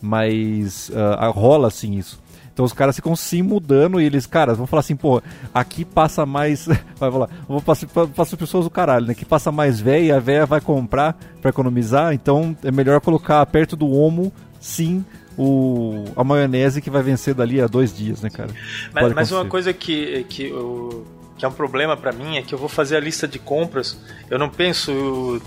Mas 0.00 0.90
ah, 0.94 1.28
rola 1.28 1.68
assim 1.68 1.96
isso. 1.96 2.20
Então 2.52 2.64
os 2.64 2.72
caras 2.72 2.94
ficam 2.96 3.16
se 3.16 3.42
mudando 3.42 4.00
e 4.00 4.04
eles, 4.04 4.26
caras, 4.26 4.58
vão 4.58 4.66
falar 4.66 4.80
assim, 4.80 4.94
pô, 4.96 5.22
aqui 5.54 5.84
passa 5.84 6.26
mais. 6.26 6.66
Vai 6.98 7.10
falar, 7.10 7.30
vou 7.48 7.60
passar 7.62 7.86
para 7.88 8.22
as 8.22 8.34
pessoas 8.34 8.64
do 8.64 8.70
caralho, 8.70 9.06
né? 9.06 9.14
Que 9.14 9.24
passa 9.24 9.50
mais 9.50 9.80
véia 9.80 10.04
e 10.04 10.12
a 10.12 10.18
véia 10.20 10.46
vai 10.46 10.60
comprar 10.60 11.16
para 11.40 11.48
economizar, 11.50 12.12
então 12.12 12.56
é 12.62 12.70
melhor 12.70 13.00
colocar 13.00 13.44
perto 13.46 13.74
do 13.74 13.90
homo, 13.90 14.32
sim, 14.60 15.04
o, 15.36 16.04
a 16.14 16.22
maionese 16.22 16.80
que 16.82 16.90
vai 16.90 17.02
vencer 17.02 17.34
dali 17.34 17.60
a 17.60 17.66
dois 17.66 17.96
dias, 17.96 18.20
né, 18.22 18.30
cara? 18.30 18.50
Mas, 18.92 19.12
mas 19.14 19.32
uma 19.32 19.44
coisa 19.46 19.72
que, 19.72 20.24
que, 20.28 20.44
eu- 20.48 21.06
que 21.38 21.44
é 21.44 21.48
um 21.48 21.52
problema 21.52 21.96
pra 21.96 22.12
mim 22.12 22.36
é 22.36 22.42
que 22.42 22.54
eu 22.54 22.58
vou 22.58 22.68
fazer 22.68 22.96
a 22.96 23.00
lista 23.00 23.26
de 23.26 23.38
compras. 23.38 23.98
Eu 24.30 24.38
não 24.38 24.48
penso, 24.48 25.40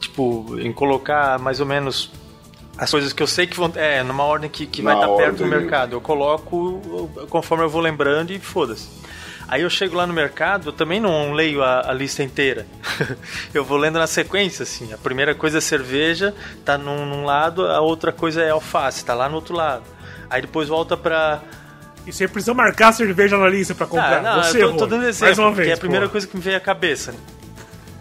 tipo, 0.00 0.58
em 0.58 0.72
colocar 0.72 1.38
mais 1.38 1.60
ou 1.60 1.66
menos 1.66 2.10
as 2.78 2.90
coisas 2.90 3.12
que 3.12 3.22
eu 3.22 3.26
sei 3.26 3.46
que 3.46 3.56
vão. 3.56 3.72
É, 3.74 4.02
numa 4.04 4.22
ordem 4.22 4.48
que, 4.48 4.64
que 4.64 4.80
vai 4.80 4.94
estar 4.94 5.08
perto 5.08 5.38
do 5.38 5.46
mercado. 5.46 5.96
Eu 5.96 6.00
coloco 6.00 6.80
conforme 7.28 7.64
eu 7.64 7.68
vou 7.68 7.80
lembrando 7.80 8.30
e 8.30 8.38
foda-se. 8.38 8.88
Aí 9.48 9.62
eu 9.62 9.70
chego 9.70 9.96
lá 9.96 10.06
no 10.06 10.12
mercado, 10.12 10.68
eu 10.68 10.72
também 10.74 11.00
não 11.00 11.32
leio 11.32 11.62
a, 11.62 11.90
a 11.90 11.92
lista 11.92 12.22
inteira. 12.22 12.66
eu 13.52 13.64
vou 13.64 13.78
lendo 13.78 13.98
na 13.98 14.06
sequência, 14.06 14.62
assim. 14.62 14.92
A 14.92 14.98
primeira 14.98 15.34
coisa 15.34 15.56
é 15.58 15.60
cerveja, 15.60 16.34
tá 16.64 16.76
num, 16.76 17.06
num 17.06 17.24
lado, 17.24 17.66
a 17.66 17.80
outra 17.80 18.12
coisa 18.12 18.42
é 18.42 18.50
alface, 18.50 19.04
tá 19.04 19.14
lá 19.14 19.26
no 19.28 19.36
outro 19.36 19.56
lado. 19.56 19.84
Aí 20.28 20.42
depois 20.42 20.68
volta 20.68 20.98
pra, 20.98 21.40
E 22.06 22.12
você 22.12 22.28
precisa 22.28 22.52
marcar 22.52 22.88
a 22.88 22.92
cerveja 22.92 23.38
na 23.38 23.48
lista 23.48 23.74
pra 23.74 23.86
comprar. 23.86 24.18
ah, 24.18 24.36
não, 24.36 24.42
você 24.42 24.62
eu 24.62 24.72
tô, 24.72 24.78
tô 24.80 24.86
dando 24.86 25.02
Mais 25.02 25.20
exemplo, 25.22 25.44
uma 25.44 25.50
porque 25.50 25.62
vez, 25.62 25.70
é 25.70 25.74
a 25.74 25.78
primeira 25.78 26.06
pô. 26.06 26.12
coisa 26.12 26.26
que 26.26 26.36
me 26.36 26.42
veio 26.42 26.56
à 26.58 26.60
cabeça. 26.60 27.14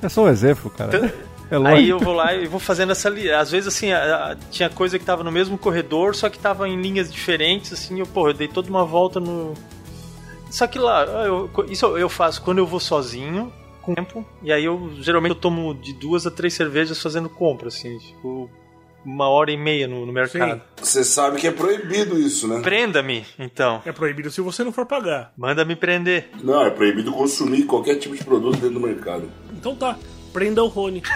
É 0.01 0.09
só 0.09 0.25
um 0.25 0.29
exemplo, 0.29 0.69
cara. 0.69 1.13
É 1.49 1.57
lógico. 1.57 1.77
Aí 1.77 1.89
eu 1.89 1.99
vou 1.99 2.13
lá 2.13 2.33
e 2.35 2.45
vou 2.47 2.59
fazendo 2.59 2.91
essa 2.91 3.09
lista. 3.09 3.37
Às 3.39 3.51
vezes, 3.51 3.67
assim, 3.67 3.91
a- 3.91 4.31
a- 4.31 4.35
tinha 4.51 4.69
coisa 4.69 4.99
que 4.99 5.05
tava 5.05 5.23
no 5.23 5.31
mesmo 5.31 5.57
corredor, 5.57 6.15
só 6.15 6.29
que 6.29 6.37
tava 6.37 6.67
em 6.67 6.81
linhas 6.81 7.11
diferentes, 7.11 7.71
assim, 7.73 7.99
eu, 7.99 8.05
pô, 8.05 8.27
eu 8.29 8.33
dei 8.33 8.47
toda 8.47 8.69
uma 8.69 8.83
volta 8.85 9.19
no. 9.19 9.53
Só 10.49 10.65
que 10.67 10.77
lá, 10.79 11.03
eu- 11.25 11.49
isso 11.69 11.85
eu 11.97 12.09
faço 12.09 12.41
quando 12.41 12.57
eu 12.59 12.65
vou 12.65 12.79
sozinho, 12.79 13.51
com 13.81 13.93
tempo, 13.95 14.25
e 14.43 14.51
aí 14.51 14.65
eu 14.65 14.91
geralmente 15.01 15.31
eu 15.31 15.39
tomo 15.39 15.73
de 15.73 15.93
duas 15.93 16.25
a 16.27 16.31
três 16.31 16.53
cervejas 16.53 17.01
fazendo 17.01 17.29
compra, 17.29 17.67
assim, 17.69 17.97
tipo, 17.99 18.49
uma 19.05 19.29
hora 19.29 19.49
e 19.51 19.55
meia 19.57 19.87
no, 19.87 20.05
no 20.05 20.11
mercado. 20.11 20.61
Você 20.81 21.03
sabe 21.03 21.37
que 21.39 21.47
é 21.47 21.51
proibido 21.51 22.19
isso, 22.19 22.45
né? 22.47 22.59
Prenda-me, 22.61 23.25
então. 23.39 23.81
É 23.85 23.91
proibido 23.93 24.29
se 24.29 24.41
você 24.41 24.63
não 24.65 24.71
for 24.73 24.85
pagar. 24.85 25.31
Manda 25.37 25.63
me 25.63 25.75
prender. 25.77 26.29
Não, 26.43 26.61
é 26.65 26.69
proibido 26.69 27.11
consumir 27.13 27.63
qualquer 27.63 27.95
tipo 27.95 28.15
de 28.17 28.23
produto 28.23 28.55
dentro 28.57 28.71
do 28.71 28.79
mercado. 28.81 29.29
Então 29.53 29.73
tá, 29.75 29.97
prenda 30.27 30.63
o 30.63 30.67
Rony. 30.67 31.01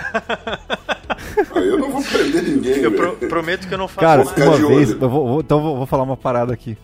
Eu 1.56 1.78
não 1.78 1.92
vou 1.92 2.02
prender 2.04 2.44
ninguém, 2.44 2.78
Eu 2.80 2.92
pro- 2.92 3.16
prometo 3.16 3.68
que 3.68 3.74
eu 3.74 3.78
não 3.78 3.88
faço 3.88 4.00
Cara, 4.00 4.24
mais. 4.26 4.38
uma 4.64 4.68
vez, 4.70 4.94
vou, 4.94 5.10
vou- 5.10 5.40
então 5.42 5.62
vou, 5.62 5.78
vou 5.78 5.86
falar 5.86 6.04
uma 6.04 6.18
parada 6.18 6.54
aqui. 6.54 6.78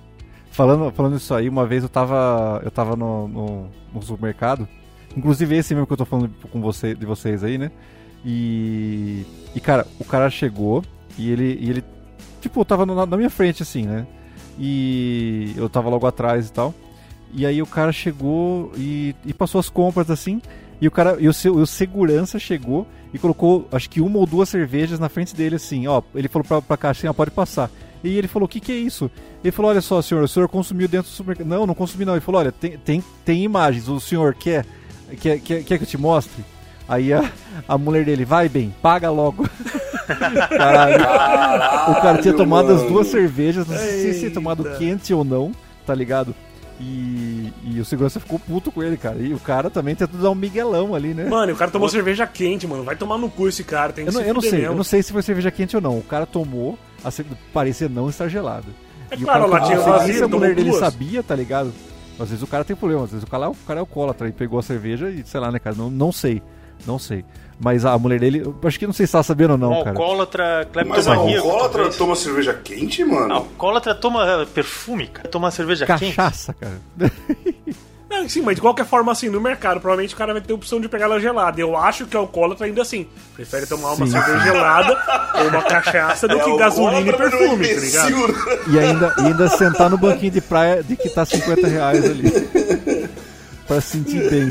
Falando, 0.52 0.92
falando 0.92 1.18
isso 1.18 1.34
aí, 1.34 1.50
uma 1.50 1.66
vez 1.66 1.84
eu 1.84 1.90
tava, 1.90 2.62
eu 2.63 2.72
tava 2.72 2.96
no, 2.96 3.28
no, 3.28 3.68
no 3.94 4.02
supermercado, 4.02 4.68
inclusive 5.16 5.56
esse 5.56 5.74
mesmo 5.74 5.86
que 5.88 5.94
eu 5.94 5.98
tô 5.98 6.06
falando 6.06 6.30
com 6.52 6.62
você, 6.62 6.94
de 6.96 7.06
vocês 7.06 7.44
aí, 7.44 7.58
né? 7.58 7.72
E, 8.26 9.26
e 9.56 9.60
cara, 9.60 9.86
o 10.00 10.06
cara 10.06 10.30
chegou 10.30 10.84
e 11.18 11.30
ele, 11.32 11.58
e 11.62 11.70
ele 11.70 11.84
tipo, 12.42 12.63
tava 12.66 12.86
na, 12.86 13.06
na 13.06 13.18
minha 13.18 13.30
frente 13.30 13.62
assim, 13.63 13.86
né? 13.86 14.06
E 14.60 15.54
eu 15.56 15.70
tava 15.70 15.90
logo 15.90 16.08
atrás 16.08 16.48
e 16.48 16.52
tal. 16.54 16.74
E 17.34 17.46
aí 17.46 17.62
o 17.62 17.68
cara 17.68 17.92
chegou 17.92 18.72
e, 18.76 19.16
e 19.26 19.34
passou 19.34 19.60
as 19.60 19.70
compras 19.70 20.10
assim. 20.10 20.42
E 20.80 20.88
o 20.88 20.92
cara, 20.92 21.18
e 21.20 21.28
o, 21.28 21.34
seu, 21.34 21.56
o 21.56 21.66
segurança 21.66 22.38
chegou 22.38 22.88
e 23.13 23.18
colocou, 23.18 23.68
acho 23.72 23.90
que 23.90 24.02
uma 24.02 24.20
ou 24.20 24.26
duas 24.26 24.50
cervejas 24.50 25.00
na 25.00 25.10
frente 25.10 25.36
dele 25.36 25.56
assim, 25.56 25.88
ó. 25.88 26.02
Ele 26.13 26.28
falou 26.28 26.46
pra, 26.46 26.62
pra 26.62 26.78
caixa 26.78 27.00
assim, 27.00 27.08
ó, 27.08 27.13
pode 27.13 27.32
passar. 27.32 27.70
E 28.04 28.16
ele 28.16 28.28
falou, 28.28 28.46
o 28.46 28.50
que 28.50 28.60
que 28.60 28.72
é 28.72 28.76
isso? 28.76 29.10
Ele 29.44 29.52
falou, 29.52 29.72
olha 29.72 29.82
só, 29.82 30.02
senhor, 30.02 30.24
o 30.24 30.28
senhor 30.28 30.48
consumiu 30.48 30.88
dentro 30.88 31.10
do 31.10 31.16
supermercado. 31.16 31.48
Não, 31.48 31.66
não 31.66 31.74
consumi 31.74 32.06
não. 32.06 32.13
Ele 32.13 32.22
falou, 32.22 32.42
olha, 32.42 32.52
tem, 32.52 32.78
tem, 32.78 33.04
tem 33.26 33.44
imagens, 33.44 33.88
o 33.88 34.00
senhor 34.00 34.36
quer, 34.36 34.66
quer, 35.20 35.40
quer, 35.40 35.63
quer 35.63 35.78
que 35.78 35.84
eu 35.84 35.88
te 35.88 35.98
mostre? 35.98 36.44
Aí 36.88 37.12
a, 37.12 37.30
a 37.68 37.78
mulher 37.78 38.06
dele, 38.06 38.24
vai 38.24 38.48
bem, 38.48 38.74
paga 38.82 39.10
logo. 39.10 39.48
Caralho. 40.08 41.04
o 41.92 42.02
cara 42.02 42.22
tinha 42.22 42.34
tomado 42.34 42.72
as 42.72 42.78
mano. 42.78 42.90
duas 42.90 43.08
cervejas, 43.08 43.68
não 43.68 43.76
sei 43.76 44.13
se 44.13 44.20
tinha 44.20 44.32
tomado 44.32 44.63
quente 44.78 45.13
ou 45.13 45.26
não, 45.26 45.52
tá 45.86 45.94
ligado? 45.94 46.34
E, 46.80 47.52
e 47.63 47.80
o 47.80 47.86
segurança 47.86 48.20
ficou 48.20 48.38
puto 48.38 48.72
com 48.72 48.84
ele, 48.84 48.98
cara. 48.98 49.18
E 49.18 49.34
o 49.34 49.40
cara 49.40 49.70
também 49.70 49.96
tentou 49.96 50.20
dar 50.20 50.30
um 50.30 50.36
miguelão 50.36 50.94
ali, 50.94 51.13
né? 51.13 51.26
Mano, 51.28 51.54
o 51.54 51.56
cara 51.56 51.72
tomou 51.72 51.90
cerveja 51.90 52.28
quente, 52.28 52.68
mano. 52.68 52.84
Vai 52.84 52.96
tomar 52.96 53.18
no 53.18 53.30
cu 53.30 53.48
esse 53.48 53.63
cara. 53.63 53.92
Tem 53.92 54.06
que 54.06 54.12
Eu 54.12 54.13
não, 54.13 54.22
se 54.22 54.28
eu 54.28 54.34
não 54.34 54.42
sei, 54.42 54.52
mesmo. 54.52 54.66
eu 54.66 54.76
não 54.76 54.84
sei 54.84 55.02
se 55.02 55.12
foi 55.12 55.22
cerveja 55.24 55.50
quente 55.50 55.76
ou 55.76 55.82
não. 55.82 55.98
O 55.98 56.04
cara 56.04 56.26
tomou, 56.28 56.78
a 57.04 57.10
cer- 57.10 57.26
parecia 57.52 57.90
não 57.90 58.10
estar 58.10 58.28
gelada. 58.28 58.66
É 59.10 59.16
E 59.16 59.24
o 59.24 59.26
claro, 59.26 59.46
cara 59.50 59.56
a 59.56 59.60
latinha 59.62 59.80
vazia, 59.80 60.26
a 60.26 60.28
mulher 60.28 60.54
dele 60.54 60.74
sabia, 60.74 61.24
tá 61.24 61.36
ligado? 61.36 61.74
Às 62.20 62.30
vezes 62.30 62.44
o 62.44 62.48
cara 62.48 62.63
tem 62.63 62.76
problema, 62.76 63.04
às 63.06 63.12
vezes 63.12 63.24
o 63.24 63.28
cara, 63.28 63.50
o 63.50 63.56
cara 63.56 63.80
é 63.80 63.82
alcoólatra 63.82 64.28
e 64.28 64.32
pegou 64.32 64.60
a 64.60 64.63
cerveja 64.63 65.10
e 65.10 65.24
sei 65.26 65.40
lá, 65.40 65.52
né, 65.52 65.60
cara? 65.60 65.76
Não, 65.76 65.90
não 65.90 66.12
sei, 66.12 66.42
não 66.86 67.00
sei. 67.00 67.24
Mas 67.60 67.84
a 67.86 67.98
mulher 67.98 68.20
dele, 68.20 68.43
eu 68.46 68.56
acho 68.67 68.78
que 68.78 68.86
não 68.86 68.93
sei 68.93 69.08
se 69.08 69.13
tá 69.13 69.24
sabendo 69.24 69.52
ou 69.52 69.58
não, 69.58 69.72
Um 69.72 69.78
cara. 69.84 69.89
alcoólatra, 69.89 70.67
Mas 70.86 71.08
a 71.08 71.12
cleptomaníaco. 71.15 71.48
alcoólatra 71.48 71.72
talvez. 71.80 71.98
toma 71.98 72.15
cerveja 72.15 72.54
quente, 72.54 73.04
mano? 73.04 73.34
Alcoólatra 73.34 73.96
toma 73.96 74.48
perfume, 74.54 75.08
cara. 75.08 75.28
Toma 75.28 75.50
cerveja 75.50 75.86
quente. 75.86 76.13
Cachaça, 76.13 76.54
cara. 76.54 76.80
Não, 78.10 78.28
sim, 78.30 78.41
mas 78.41 78.56
de 78.56 78.62
qualquer 78.62 78.86
forma, 78.86 79.12
assim, 79.12 79.28
no 79.28 79.41
mercado, 79.41 79.82
provavelmente 79.82 80.13
o 80.13 80.17
cara 80.17 80.32
vai 80.32 80.41
ter 80.41 80.54
a 80.54 80.56
opção 80.56 80.80
de 80.80 80.88
pegar 80.88 81.06
ela 81.06 81.20
gelada. 81.20 81.60
Eu 81.60 81.76
acho 81.76 82.06
que 82.06 82.15
o 82.15 82.20
alcoólatra 82.22 82.65
ainda 82.65 82.82
assim. 82.82 83.06
Prefere 83.36 83.65
tomar 83.65 83.89
uma 83.93 84.06
Sim, 84.06 84.13
cerveja 84.13 84.39
gelada 84.46 84.98
ou 85.41 85.48
uma 85.50 85.62
cachaça 85.62 86.26
do 86.26 86.38
É 86.39 86.43
que 86.43 86.58
gasolina 86.58 87.10
e 87.10 87.13
perfume, 87.17 87.67
não 87.67 87.76
tá 87.76 87.82
ligado? 87.82 88.28
né? 88.28 88.60
E 88.70 88.80
ainda, 88.80 89.13
e 89.20 89.22
ainda 89.26 89.50
sentar 89.50 89.89
no 89.89 89.98
banquinho 89.98 90.32
de 90.32 90.39
praia 90.39 90.82
de 90.82 90.96
que 90.96 91.10
tá 91.10 91.26
50 91.26 91.67
reais 91.67 92.06
ali. 92.06 92.32
pra 93.67 93.82
sentir 93.82 94.30
bem. 94.30 94.48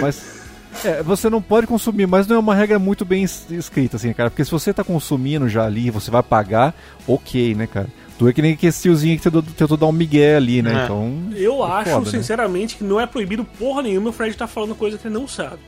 Mas. 0.00 0.35
É, 0.84 1.02
você 1.02 1.28
não 1.30 1.40
pode 1.42 1.66
consumir, 1.66 2.06
mas 2.06 2.26
não 2.26 2.36
é 2.36 2.38
uma 2.38 2.54
regra 2.54 2.78
muito 2.78 3.04
bem 3.04 3.22
es- 3.22 3.46
escrita, 3.50 3.96
assim, 3.96 4.12
cara. 4.12 4.30
Porque 4.30 4.44
se 4.44 4.50
você 4.50 4.72
tá 4.72 4.82
consumindo 4.84 5.48
já 5.48 5.64
ali, 5.64 5.90
você 5.90 6.10
vai 6.10 6.22
pagar, 6.22 6.74
ok, 7.06 7.54
né, 7.54 7.66
cara? 7.66 7.88
Tu 8.18 8.28
é 8.28 8.32
que 8.32 8.40
nem 8.40 8.52
aquele 8.54 8.72
tiozinho 8.72 9.18
que 9.18 9.30
tentou, 9.30 9.76
dar 9.76 9.86
um 9.86 9.92
migué 9.92 10.36
ali, 10.36 10.62
né? 10.62 10.80
É. 10.80 10.84
Então. 10.84 11.12
Eu 11.34 11.64
é 11.66 11.70
acho, 11.70 11.90
foda, 11.90 12.04
né? 12.06 12.10
sinceramente, 12.18 12.76
que 12.76 12.84
não 12.84 12.98
é 13.00 13.06
proibido 13.06 13.44
porra 13.44 13.82
nenhuma 13.82 14.08
o 14.10 14.12
Fred 14.12 14.34
tá 14.36 14.46
falando 14.46 14.74
coisa 14.74 14.96
que 14.96 15.06
ele 15.06 15.14
não 15.14 15.28
sabe. 15.28 15.58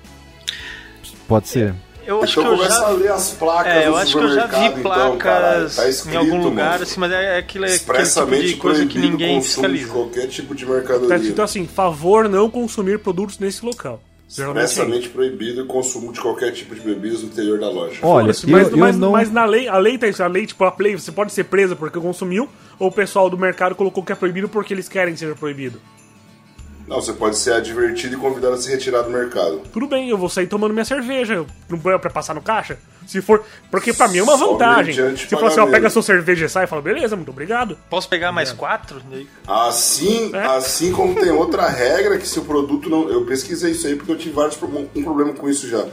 Pode 1.27 1.49
ser. 1.49 1.75
Eu 2.07 2.23
acho 2.23 2.41
Então 2.41 2.45
que 2.45 2.49
eu 2.51 2.57
começa 2.57 2.81
já. 2.81 2.87
a 2.87 2.91
ler 2.91 3.13
as 3.13 3.31
placas 3.33 3.71
É, 3.75 3.87
eu 3.87 3.95
acho 3.95 4.17
que 4.17 4.25
eu 4.25 4.35
já 4.35 4.47
vi 4.47 4.65
então, 4.65 5.19
caralho. 5.19 5.55
placas 5.61 5.77
Tá 5.77 5.89
escrito, 5.91 6.15
em 6.15 6.17
algum 6.17 6.43
lugar, 6.43 6.71
mano. 6.71 6.83
assim, 6.85 7.01
mas 7.01 7.13
é 7.13 7.37
aquele, 7.37 7.67
aquele 7.67 8.49
tipo 8.49 8.63
coisa 8.63 8.87
que 8.87 8.99
ninguém 8.99 9.43
fiscaliza. 9.43 9.93
qualquer 9.93 10.27
tipo 10.29 10.55
de 10.55 10.65
Tá 10.65 10.73
mercadoria. 10.73 11.17
escrito 11.17 11.43
assim, 11.43 11.67
favor 11.67 12.27
não 12.27 12.49
consumir 12.49 12.99
produtos 13.01 13.39
nesse 13.39 13.63
local. 13.63 14.01
É 14.29 14.31
isso. 14.31 14.43
Expressamente 14.43 15.09
proibido 15.09 15.63
o 15.63 15.67
consumo 15.67 16.13
de 16.13 16.21
qualquer 16.21 16.53
tipo 16.53 16.75
de 16.75 16.83
bebidas 16.83 17.23
no 17.23 17.29
interior 17.29 17.59
da 17.59 17.71
loja. 17.71 17.99
Olha, 18.03 18.31
eu, 18.31 18.49
mas, 18.49 18.71
eu 18.71 18.77
mas, 18.77 18.97
não. 18.97 19.13
mas 19.13 19.33
na 19.33 19.47
lei, 19.47 19.67
a 19.69 19.79
lei 19.79 19.97
tá 19.97 20.07
isso, 20.07 20.23
a 20.23 20.27
lei, 20.27 20.47
tipo, 20.47 20.63
a 20.65 20.75
lei, 20.79 20.99
você 20.99 21.11
pode 21.11 21.33
ser 21.33 21.45
preso 21.45 21.75
porque 21.75 21.99
consumiu, 21.99 22.47
ou 22.79 22.89
o 22.89 22.93
pessoal 22.93 23.31
do 23.31 23.39
mercado 23.39 23.75
colocou 23.75 24.05
que 24.05 24.13
é 24.13 24.15
proibido 24.15 24.47
porque 24.47 24.75
eles 24.75 24.87
querem 24.87 25.15
que 25.15 25.21
seja 25.21 25.35
proibido. 25.35 25.81
Não, 26.87 27.01
você 27.01 27.13
pode 27.13 27.39
ser 27.39 27.53
advertido 27.53 28.17
e 28.17 28.19
convidado 28.19 28.55
a 28.55 28.59
se 28.59 28.71
retirar 28.71 29.03
do 29.03 29.11
mercado. 29.11 29.63
Tudo 29.73 29.87
bem, 29.87 30.11
eu 30.11 30.19
vou 30.19 30.29
sair 30.29 30.47
tomando 30.47 30.73
minha 30.73 30.85
cerveja, 30.85 31.47
não 31.69 31.93
é 31.93 31.99
pra 31.99 32.11
passar 32.11 32.35
no 32.35 32.43
caixa. 32.43 32.79
Se 33.09 33.23
for. 33.23 33.43
Porque 33.71 33.91
pra 33.95 34.07
mim 34.07 34.19
é 34.19 34.23
uma 34.23 34.37
Só 34.37 34.53
vantagem. 34.53 35.17
Se 35.17 35.29
for 35.29 35.47
assim, 35.47 35.61
ó, 35.61 35.67
pega 35.67 35.87
a 35.87 35.91
sua 35.91 36.03
cerveja 36.03 36.45
e 36.45 36.49
sai, 36.49 36.65
eu 36.65 36.69
falo, 36.69 36.83
beleza, 36.83 37.17
muito 37.17 37.31
obrigado. 37.31 37.79
Posso 37.89 38.07
pegar 38.07 38.31
mais 38.33 38.53
quatro? 38.53 39.01
Assim, 39.47 40.31
É. 40.35 40.45
assim 40.45 40.93
como 40.93 41.15
tem 41.15 41.31
outra 41.31 41.67
regra 41.69 42.19
que 42.19 42.29
se 42.29 42.39
o 42.39 42.45
produto 42.45 42.91
não. 42.91 43.09
Eu 43.09 43.25
pesquisei 43.25 43.73
isso 43.73 43.87
aí 43.87 43.97
porque 43.97 44.13
eu 44.13 44.19
tive 44.19 44.35
vários 44.35 44.59
um 44.95 45.03
problema 45.03 45.33
com 45.33 45.49
isso 45.49 45.67
já. 45.67 45.87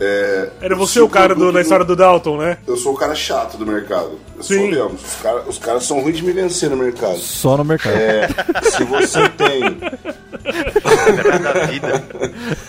É, 0.00 0.50
Era 0.60 0.74
se 0.76 0.78
você 0.80 1.00
o 1.00 1.08
cara 1.08 1.34
do, 1.34 1.50
na 1.52 1.60
história 1.60 1.84
do 1.84 1.96
Dalton, 1.96 2.36
né? 2.38 2.58
Eu 2.66 2.76
sou 2.76 2.92
o 2.92 2.96
cara 2.96 3.14
chato 3.16 3.56
do 3.56 3.66
mercado. 3.66 4.12
Eu 4.36 4.42
sou 4.42 4.56
Sim. 4.56 4.70
mesmo. 4.70 4.92
Os 4.94 5.14
caras 5.20 5.48
os 5.48 5.58
caras 5.58 5.84
são 5.84 6.00
ruins 6.00 6.16
de 6.18 6.24
me 6.24 6.32
vencer 6.32 6.70
no 6.70 6.76
mercado. 6.76 7.18
Só 7.18 7.56
no 7.56 7.64
mercado. 7.64 7.96
É, 7.96 8.28
se 8.70 8.84
você 8.84 9.28
tem, 9.30 9.60
da 11.42 11.66
vida. 11.66 12.04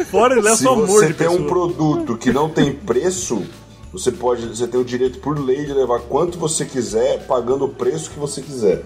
Fora 0.09 0.37
ele 0.37 0.47
é 0.47 0.55
se 0.55 0.63
só 0.63 0.73
amor 0.73 0.87
você 0.87 1.07
de 1.07 1.13
tem 1.13 1.27
um 1.27 1.31
pessoa. 1.33 1.47
produto 1.49 2.17
que 2.17 2.31
não 2.33 2.49
tem 2.49 2.73
preço, 2.73 3.43
você 3.93 4.11
pode, 4.11 4.47
você 4.47 4.67
tem 4.67 4.79
o 4.79 4.83
direito 4.85 5.19
por 5.19 5.37
lei 5.39 5.65
de 5.65 5.73
levar 5.73 5.99
quanto 6.01 6.37
você 6.39 6.65
quiser, 6.65 7.25
pagando 7.27 7.65
o 7.65 7.69
preço 7.69 8.09
que 8.09 8.19
você 8.19 8.41
quiser. 8.41 8.81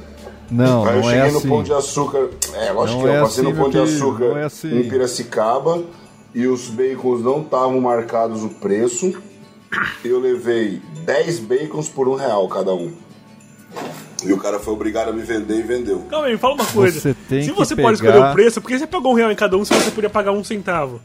Não, 0.52 0.84
Aí 0.86 0.98
eu 0.98 1.02
não 1.02 1.04
cheguei 1.10 1.20
é 1.22 1.32
no 1.32 1.38
assim. 1.38 1.50
Pão 1.50 1.64
de 1.64 1.74
Açúcar. 1.74 2.28
É, 2.56 2.72
lógico 2.74 3.00
Não 3.00 3.06
que 3.08 3.12
é 3.14 3.18
eu 3.18 3.24
passei 3.24 3.44
assim, 3.44 3.54
no 3.54 3.58
Pão 3.60 3.70
de 3.70 3.80
Açúcar 3.80 4.26
não 4.26 4.38
é 4.38 4.44
assim. 4.44 4.80
em 4.80 4.90
Piracicaba 4.90 5.82
e 6.34 6.48
os 6.48 6.68
bacons 6.70 7.22
não 7.24 7.42
estavam 7.42 7.80
marcados 7.80 8.44
o 8.44 8.50
preço. 8.50 9.14
Eu 10.04 10.20
levei 10.20 10.82
10 11.06 11.40
bacons 11.40 11.90
por 11.90 12.08
um 12.08 12.16
real 12.16 12.48
cada 12.48 12.74
um. 12.74 12.92
E 14.26 14.32
o 14.32 14.38
cara 14.38 14.60
foi 14.60 14.74
obrigado 14.74 15.10
a 15.10 15.12
me 15.12 15.22
vender 15.22 15.60
e 15.60 15.62
vendeu. 15.64 16.00
Calma 16.10 16.28
aí, 16.28 16.34
me 16.34 16.38
fala 16.40 16.54
uma 16.56 16.66
coisa. 16.66 17.00
Você 17.00 17.14
tem 17.28 17.44
se 17.44 17.50
que 17.52 17.56
você 17.58 17.76
pode 17.76 18.00
pegar- 18.00 18.12
escolher 18.14 18.30
o 18.32 18.34
preço, 18.34 18.62
por 18.62 18.68
que 18.70 18.80
você 18.80 18.88
pagou 18.88 19.12
um 19.12 19.16
real 19.16 19.32
em 19.32 19.36
cada 19.36 19.58
um 19.58 19.66
se 19.66 19.74
você 19.74 19.92
podia 19.92 20.10
pagar 20.10 20.32
um 20.32 20.44
centavo? 20.44 21.02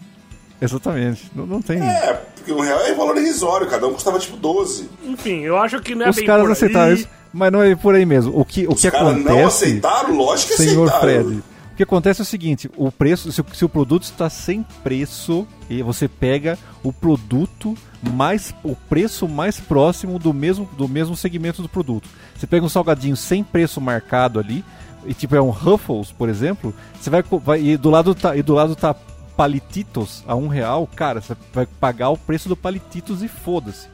Exatamente. 0.61 1.31
Não, 1.35 1.47
não 1.47 1.63
tem. 1.63 1.81
É, 1.81 2.21
porque 2.35 2.53
um 2.53 2.61
real 2.61 2.81
é 2.81 2.95
valor 2.95 3.17
irrisório, 3.17 3.67
cada 3.69 3.87
um 3.87 3.93
custava 3.93 4.19
tipo 4.19 4.37
12. 4.37 4.89
Enfim, 5.05 5.41
eu 5.41 5.57
acho 5.57 5.81
que 5.81 5.95
não 5.95 6.07
é 6.07 6.11
Os 6.11 6.17
bem 6.17 6.27
caras 6.27 6.43
por 6.45 6.53
aceitaram 6.53 6.87
aí. 6.89 6.95
isso, 6.95 7.09
mas 7.33 7.53
não 7.53 7.63
é 7.63 7.75
por 7.75 7.95
aí 7.95 8.05
mesmo. 8.07 8.39
O 8.39 8.45
que, 8.45 8.67
o 8.67 8.73
Os 8.73 8.81
que 8.81 8.91
caras 8.91 9.09
acontece. 9.09 9.29
não 9.29 9.47
aceitaram? 9.47 10.17
Lógico 10.17 10.51
que 10.53 10.57
Senhor 10.63 10.89
aceitaram. 10.89 11.25
Fred, 11.25 11.43
que 11.79 11.85
acontece 11.85 12.21
é 12.21 12.25
o 12.25 12.27
seguinte: 12.27 12.69
o 12.77 12.91
preço, 12.91 13.31
se 13.31 13.43
se 13.53 13.65
o 13.65 13.69
produto 13.69 14.03
está 14.03 14.29
sem 14.29 14.65
preço, 14.83 15.47
e 15.71 15.81
você 15.81 16.09
pega 16.09 16.59
o 16.83 16.93
produto 16.93 17.77
mais 18.03 18.53
o 18.65 18.75
preço 18.75 19.29
mais 19.29 19.61
próximo 19.61 20.19
do 20.19 20.35
mesmo 20.35 20.69
do 20.77 20.89
mesmo 20.89 21.17
segmento 21.17 21.63
do 21.63 21.69
produto. 21.69 22.09
Você 22.37 22.49
pega 22.49 22.67
um 22.67 22.69
salgadinho 22.69 23.17
sem 23.17 23.45
preço 23.45 23.81
marcado 23.81 24.41
ali, 24.41 24.65
e 25.07 25.15
tipo 25.15 25.37
é 25.37 25.41
um 25.41 25.51
Ruffles, 25.51 26.11
por 26.11 26.29
exemplo, 26.29 26.75
você 27.01 27.11
vai, 27.11 27.23
vai 27.23 27.63
e 27.63 27.77
do 27.77 27.91
lado 27.91 28.13
tá 28.13 28.37
e 28.37 28.43
do 28.43 28.55
lado 28.55 28.75
tá 28.75 28.93
palititos 29.37 30.25
a 30.27 30.35
um 30.35 30.49
real, 30.49 30.85
cara, 30.97 31.21
você 31.21 31.37
vai 31.55 31.65
pagar 31.65 32.11
o 32.11 32.19
preço 32.19 32.49
do 32.49 32.57
palititos 32.57 33.23
e 33.23 33.29
foda-se. 33.29 33.87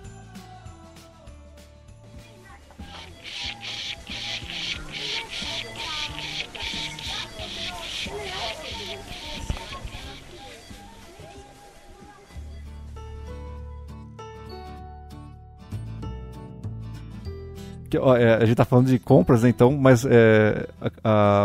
Ó, 17.99 18.16
é, 18.16 18.34
a 18.36 18.45
gente 18.45 18.57
tá 18.57 18.64
falando 18.64 18.86
de 18.86 18.99
compras, 18.99 19.42
né, 19.42 19.49
então, 19.49 19.72
mas 19.76 20.05
é, 20.09 20.68
a- 20.80 20.90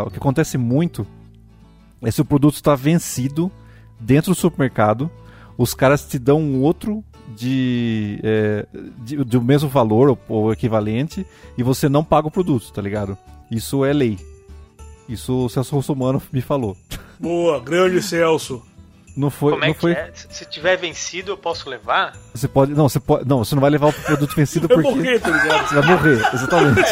a- 0.00 0.04
o 0.06 0.10
que 0.10 0.18
acontece 0.18 0.56
muito 0.58 1.06
é 2.02 2.10
se 2.10 2.20
o 2.20 2.24
produto 2.24 2.54
está 2.54 2.74
vencido 2.74 3.50
dentro 3.98 4.32
do 4.32 4.34
supermercado, 4.34 5.10
os 5.58 5.74
caras 5.74 6.04
te 6.06 6.18
dão 6.18 6.40
um 6.40 6.60
outro 6.62 7.04
de, 7.36 8.18
é, 8.22 8.66
de- 9.04 9.16
do 9.24 9.40
mesmo 9.42 9.68
valor 9.68 10.08
ou, 10.10 10.18
ou 10.28 10.52
equivalente 10.52 11.26
e 11.56 11.62
você 11.62 11.88
não 11.88 12.02
paga 12.02 12.28
o 12.28 12.30
produto, 12.30 12.72
tá 12.72 12.80
ligado? 12.82 13.16
Isso 13.50 13.84
é 13.84 13.92
lei. 13.92 14.18
Isso 15.08 15.46
o 15.46 15.48
Celso 15.48 15.74
Russomano 15.76 16.22
me 16.32 16.40
falou. 16.40 16.76
Boa, 17.18 17.60
grande 17.60 18.00
Celso. 18.02 18.62
Não 19.20 19.28
foi, 19.30 19.52
Como 19.52 19.64
é 19.64 19.66
não 19.68 19.74
que 19.74 19.80
foi. 19.80 19.92
é? 19.92 20.10
Se 20.14 20.46
tiver 20.46 20.76
vencido, 20.78 21.32
eu 21.32 21.36
posso 21.36 21.68
levar? 21.68 22.16
Você 22.32 22.48
pode, 22.48 22.72
não, 22.72 22.88
você 22.88 22.98
pode, 22.98 23.28
não, 23.28 23.44
você 23.44 23.54
não 23.54 23.60
vai 23.60 23.70
levar 23.70 23.88
o 23.88 23.92
produto 23.92 24.34
vencido 24.34 24.66
Eu 24.70 24.76
porque 24.82 24.90
morri, 24.96 25.18
tá 25.20 25.28
ligado? 25.30 25.68
você 25.68 25.74
vai 25.74 25.86
morrer, 25.86 26.30
exatamente. 26.32 26.88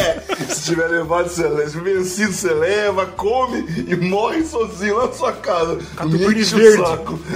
Se 0.54 0.64
tiver 0.64 0.86
levado, 0.88 1.28
você 1.28 1.48
leva. 1.48 1.70
Se 1.70 1.80
vencido, 1.80 2.32
você 2.32 2.52
leva, 2.52 3.06
come 3.06 3.64
e 3.88 3.96
morre 3.96 4.44
sozinho 4.44 4.96
lá 4.98 5.06
na 5.06 5.12
sua 5.12 5.32
casa. 5.32 5.76
Catupiry 5.96 6.34
Me 6.34 6.40
enche 6.42 6.54
o 6.54 6.58
verde. 6.58 6.76
saco. 6.86 7.18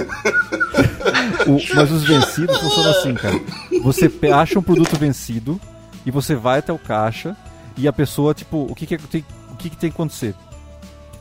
O- 1.47 1.75
mas 1.75 1.91
os 1.91 2.03
vencidos 2.03 2.57
funcionam 2.57 2.91
assim, 2.91 3.13
cara. 3.15 3.39
Você 3.83 4.11
acha 4.33 4.57
um 4.59 4.63
produto 4.63 4.97
vencido 4.97 5.59
e 6.05 6.11
você 6.11 6.35
vai 6.35 6.59
até 6.59 6.71
o 6.71 6.77
caixa 6.79 7.35
e 7.77 7.87
a 7.87 7.93
pessoa, 7.93 8.33
tipo, 8.33 8.65
o 8.69 8.75
que 8.75 8.85
que, 8.85 8.97
tem, 8.97 9.25
o 9.51 9.55
que, 9.55 9.69
que 9.69 9.77
tem 9.77 9.89
que 9.89 9.95
acontecer? 9.95 10.33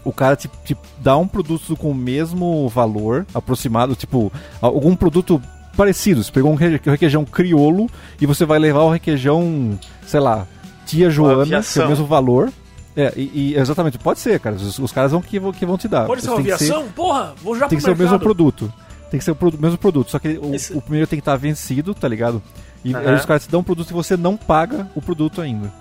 O 0.04 0.12
cara 0.12 0.34
te, 0.36 0.48
te 0.64 0.76
dá 0.98 1.16
um 1.16 1.26
produto 1.28 1.76
com 1.76 1.90
o 1.90 1.94
mesmo 1.94 2.68
valor 2.68 3.26
aproximado, 3.34 3.94
tipo, 3.94 4.32
algum 4.60 4.96
produto 4.96 5.40
parecido. 5.76 6.22
Você 6.24 6.32
pegou 6.32 6.50
um 6.50 6.56
re- 6.56 6.80
requeijão 6.84 7.24
criolo 7.24 7.88
e 8.20 8.26
você 8.26 8.44
vai 8.44 8.58
levar 8.58 8.82
o 8.82 8.90
requeijão, 8.90 9.78
sei 10.06 10.20
lá, 10.20 10.46
tia 10.86 11.08
Joana, 11.08 11.62
que 11.62 11.78
é 11.78 11.84
o 11.84 11.88
mesmo 11.88 12.06
valor. 12.06 12.52
É, 12.96 13.12
e, 13.16 13.52
e- 13.52 13.54
exatamente, 13.56 13.96
pode 13.98 14.18
ser, 14.18 14.38
cara. 14.40 14.56
Os, 14.56 14.78
os 14.78 14.92
caras 14.92 15.12
vão 15.12 15.22
que, 15.22 15.38
vão 15.38 15.52
que 15.52 15.64
vão 15.64 15.78
te 15.78 15.88
dar. 15.88 16.04
Pode 16.06 16.20
ser 16.20 16.30
uma 16.30 16.40
aviação? 16.40 16.88
Porra, 16.88 17.32
vou 17.42 17.56
já 17.56 17.68
tem 17.68 17.78
que 17.78 17.84
ser 17.84 17.94
pro 17.94 18.00
o 18.00 18.02
mesmo 18.04 18.18
produto. 18.18 18.72
Tem 19.10 19.18
que 19.18 19.24
ser 19.24 19.30
o 19.30 19.36
produ- 19.36 19.58
mesmo 19.60 19.78
produto. 19.78 20.10
Só 20.10 20.18
que 20.18 20.28
o, 20.42 20.54
Esse- 20.54 20.72
o 20.74 20.80
primeiro 20.80 21.06
tem 21.06 21.18
que 21.18 21.22
estar 21.22 21.36
vencido, 21.36 21.94
tá 21.94 22.08
ligado? 22.08 22.42
E 22.84 22.92
Aham. 22.94 23.08
aí 23.10 23.14
os 23.14 23.24
caras 23.24 23.44
te 23.44 23.50
dão 23.50 23.60
um 23.60 23.64
produto 23.64 23.90
e 23.90 23.92
você 23.94 24.16
não 24.16 24.36
paga 24.36 24.88
o 24.94 25.00
produto 25.00 25.40
ainda. 25.40 25.72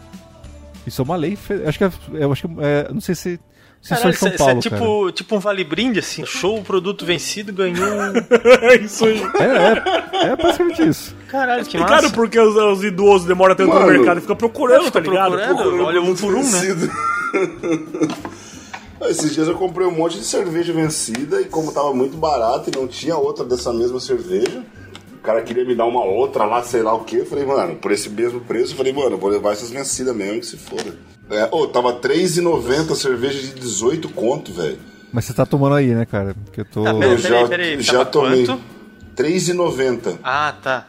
Isso 0.85 1.01
é 1.01 1.05
uma 1.05 1.15
lei. 1.15 1.35
fe- 1.35 1.63
Acho 1.65 1.77
que 1.77 1.83
é, 1.83 1.91
eu 2.13 2.31
acho 2.31 2.47
que 2.47 2.53
é, 2.59 2.91
não 2.91 3.01
sei 3.01 3.13
se, 3.15 3.39
se 3.81 3.89
Caralho, 3.89 4.01
só 4.03 4.09
em 4.09 4.13
São 4.13 4.29
isso 4.29 4.35
é- 4.35 4.37
Paulo, 4.37 4.59
é 4.59 4.61
cara. 4.69 4.75
tipo, 4.81 5.11
tipo 5.11 5.35
um 5.35 5.39
vale 5.39 5.63
brinde, 5.63 5.99
assim. 5.99 6.25
Show 6.25 6.57
o 6.59 6.63
produto 6.63 7.05
vencido, 7.05 7.53
ganhou 7.53 7.85
um. 7.87 8.13
É 8.61 8.75
isso 8.81 9.05
aí. 9.05 9.21
É, 9.39 10.25
é, 10.27 10.29
é 10.31 10.35
basicamente 10.35 10.87
isso. 10.87 11.15
Caralho, 11.27 11.65
que 11.65 11.77
massa. 11.77 12.09
porque 12.11 12.39
os, 12.39 12.55
os 12.55 12.83
idosos 12.83 13.27
demoram 13.27 13.55
tanto 13.55 13.73
no 13.73 13.85
mercado 13.85 14.17
e 14.17 14.21
fica 14.21 14.35
procurando, 14.35 14.85
fica 14.85 15.01
tá 15.01 15.09
ligado? 15.09 15.31
procurando. 15.37 15.83
Olha, 15.83 16.01
um 16.01 16.15
por 16.15 16.33
um, 16.33 16.37
né? 16.43 16.43
Vencido. 16.43 16.91
Ah, 19.03 19.09
Esses 19.09 19.33
dias 19.33 19.47
eu 19.47 19.55
comprei 19.55 19.87
um 19.87 19.91
monte 19.91 20.19
de 20.19 20.23
cerveja 20.23 20.71
vencida 20.71 21.41
e 21.41 21.45
como 21.45 21.71
tava 21.71 21.91
muito 21.91 22.15
barato 22.17 22.69
e 22.69 22.77
não 22.77 22.87
tinha 22.87 23.15
outra 23.17 23.43
dessa 23.43 23.73
mesma 23.73 23.99
cerveja, 23.99 24.63
cara 25.21 25.41
queria 25.41 25.63
me 25.65 25.75
dar 25.75 25.85
uma 25.85 26.03
outra 26.03 26.45
lá, 26.45 26.63
sei 26.63 26.81
lá 26.81 26.93
o 26.93 27.03
que. 27.03 27.17
Eu 27.17 27.25
falei, 27.25 27.45
mano, 27.45 27.75
por 27.75 27.91
esse 27.91 28.09
mesmo 28.09 28.41
preço, 28.41 28.73
eu 28.73 28.77
falei, 28.77 28.91
mano, 28.93 29.11
eu 29.11 29.17
vou 29.17 29.29
levar 29.29 29.53
essas 29.53 29.69
vencidas 29.69 30.15
mesmo, 30.15 30.39
que 30.39 30.45
se 30.47 30.57
foda. 30.57 30.95
É, 31.29 31.47
ô, 31.51 31.67
tava 31.67 31.91
R$3,90 31.91 32.91
a 32.91 32.95
cerveja 32.95 33.39
de 33.39 33.53
18 33.59 34.09
conto, 34.09 34.51
velho. 34.51 34.77
Mas 35.13 35.25
você 35.25 35.33
tá 35.33 35.45
tomando 35.45 35.75
aí, 35.75 35.87
né, 35.93 36.05
cara? 36.05 36.35
Porque 36.45 36.61
eu 36.61 36.65
tô. 36.65 36.83
Tá, 36.83 36.91
Eu 36.91 36.99
Peraí, 36.99 37.17
já, 37.17 37.29
peraí, 37.29 37.47
peraí, 37.47 37.81
já 37.81 37.91
tava 37.93 38.05
tomei. 38.05 38.45
quanto? 38.45 38.61
R$3,90. 39.17 40.17
Ah, 40.23 40.55
tá. 40.61 40.87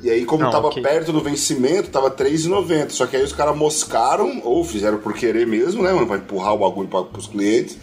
E 0.00 0.08
aí, 0.10 0.24
como 0.24 0.44
Não, 0.44 0.50
tava 0.52 0.68
ok. 0.68 0.80
perto 0.80 1.10
do 1.12 1.20
vencimento, 1.20 1.90
tava 1.90 2.08
R$3,90. 2.08 2.90
Só 2.90 3.04
que 3.06 3.16
aí 3.16 3.22
os 3.24 3.32
caras 3.32 3.56
moscaram, 3.56 4.40
ou 4.44 4.62
fizeram 4.64 4.98
por 4.98 5.12
querer 5.12 5.44
mesmo, 5.44 5.82
né, 5.82 5.92
mano? 5.92 6.06
Pra 6.06 6.16
empurrar 6.18 6.54
o 6.54 6.58
bagulho 6.58 6.86
pra, 6.88 7.02
pros 7.02 7.26
clientes. 7.26 7.76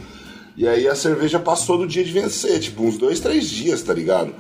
E 0.56 0.66
aí 0.66 0.88
a 0.88 0.96
cerveja 0.96 1.40
passou 1.40 1.78
do 1.78 1.86
dia 1.86 2.04
de 2.06 2.14
vencer, 2.14 2.58
tipo, 2.62 2.84
uns 2.84 2.98
dois, 2.98 3.20
três 3.20 3.50
dias, 3.50 3.82
tá 3.84 3.94
ligado? 3.94 4.34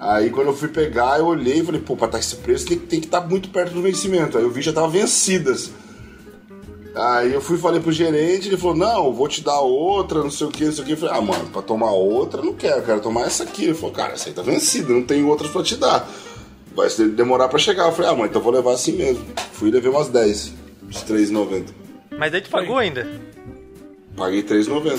Aí 0.00 0.30
quando 0.30 0.46
eu 0.46 0.56
fui 0.56 0.68
pegar, 0.68 1.18
eu 1.18 1.26
olhei 1.26 1.58
e 1.58 1.64
falei, 1.64 1.78
pô, 1.78 1.94
pra 1.94 2.06
estar 2.06 2.18
esse 2.18 2.36
preço 2.36 2.64
tem, 2.64 2.78
tem 2.78 3.00
que 3.00 3.06
estar 3.06 3.20
muito 3.20 3.50
perto 3.50 3.74
do 3.74 3.82
vencimento. 3.82 4.38
Aí 4.38 4.44
eu 4.44 4.50
vi 4.50 4.62
já 4.62 4.72
tava 4.72 4.88
vencidas. 4.88 5.70
Aí 6.94 7.34
eu 7.34 7.40
fui 7.40 7.56
e 7.56 7.60
falei 7.60 7.80
pro 7.80 7.92
gerente, 7.92 8.48
ele 8.48 8.56
falou, 8.56 8.74
não, 8.74 9.12
vou 9.12 9.28
te 9.28 9.42
dar 9.42 9.60
outra, 9.60 10.22
não 10.22 10.30
sei 10.30 10.46
o 10.46 10.50
que, 10.50 10.64
não 10.64 10.72
sei 10.72 10.82
o 10.82 10.86
que. 10.86 10.92
Eu 10.94 10.96
falei, 10.96 11.14
ah, 11.14 11.20
mano, 11.20 11.46
pra 11.50 11.60
tomar 11.60 11.92
outra, 11.92 12.40
eu 12.40 12.46
não 12.46 12.54
quero, 12.54 12.78
eu 12.78 12.82
quero 12.82 13.00
tomar 13.00 13.26
essa 13.26 13.42
aqui. 13.42 13.64
Ele 13.64 13.74
falou, 13.74 13.94
cara, 13.94 14.14
essa 14.14 14.30
aí 14.30 14.34
tá 14.34 14.40
vencida, 14.40 14.90
não 14.90 15.02
tem 15.02 15.22
outras 15.22 15.50
pra 15.50 15.62
te 15.62 15.76
dar. 15.76 16.08
Vai 16.74 16.88
demorar 16.88 17.48
pra 17.48 17.58
chegar. 17.58 17.86
Eu 17.86 17.92
falei, 17.92 18.10
ah, 18.10 18.14
mano, 18.14 18.26
então 18.26 18.40
eu 18.40 18.44
vou 18.44 18.52
levar 18.52 18.72
assim 18.72 18.92
mesmo. 18.92 19.24
Fui 19.52 19.68
e 19.68 19.72
levei 19.72 19.90
umas 19.90 20.08
10, 20.08 20.54
de 20.84 20.98
3,90. 21.00 21.66
Mas 22.18 22.32
daí 22.32 22.40
tu 22.40 22.50
pagou 22.50 22.78
ainda. 22.78 23.06
Paguei 24.16 24.42
3,90. 24.42 24.98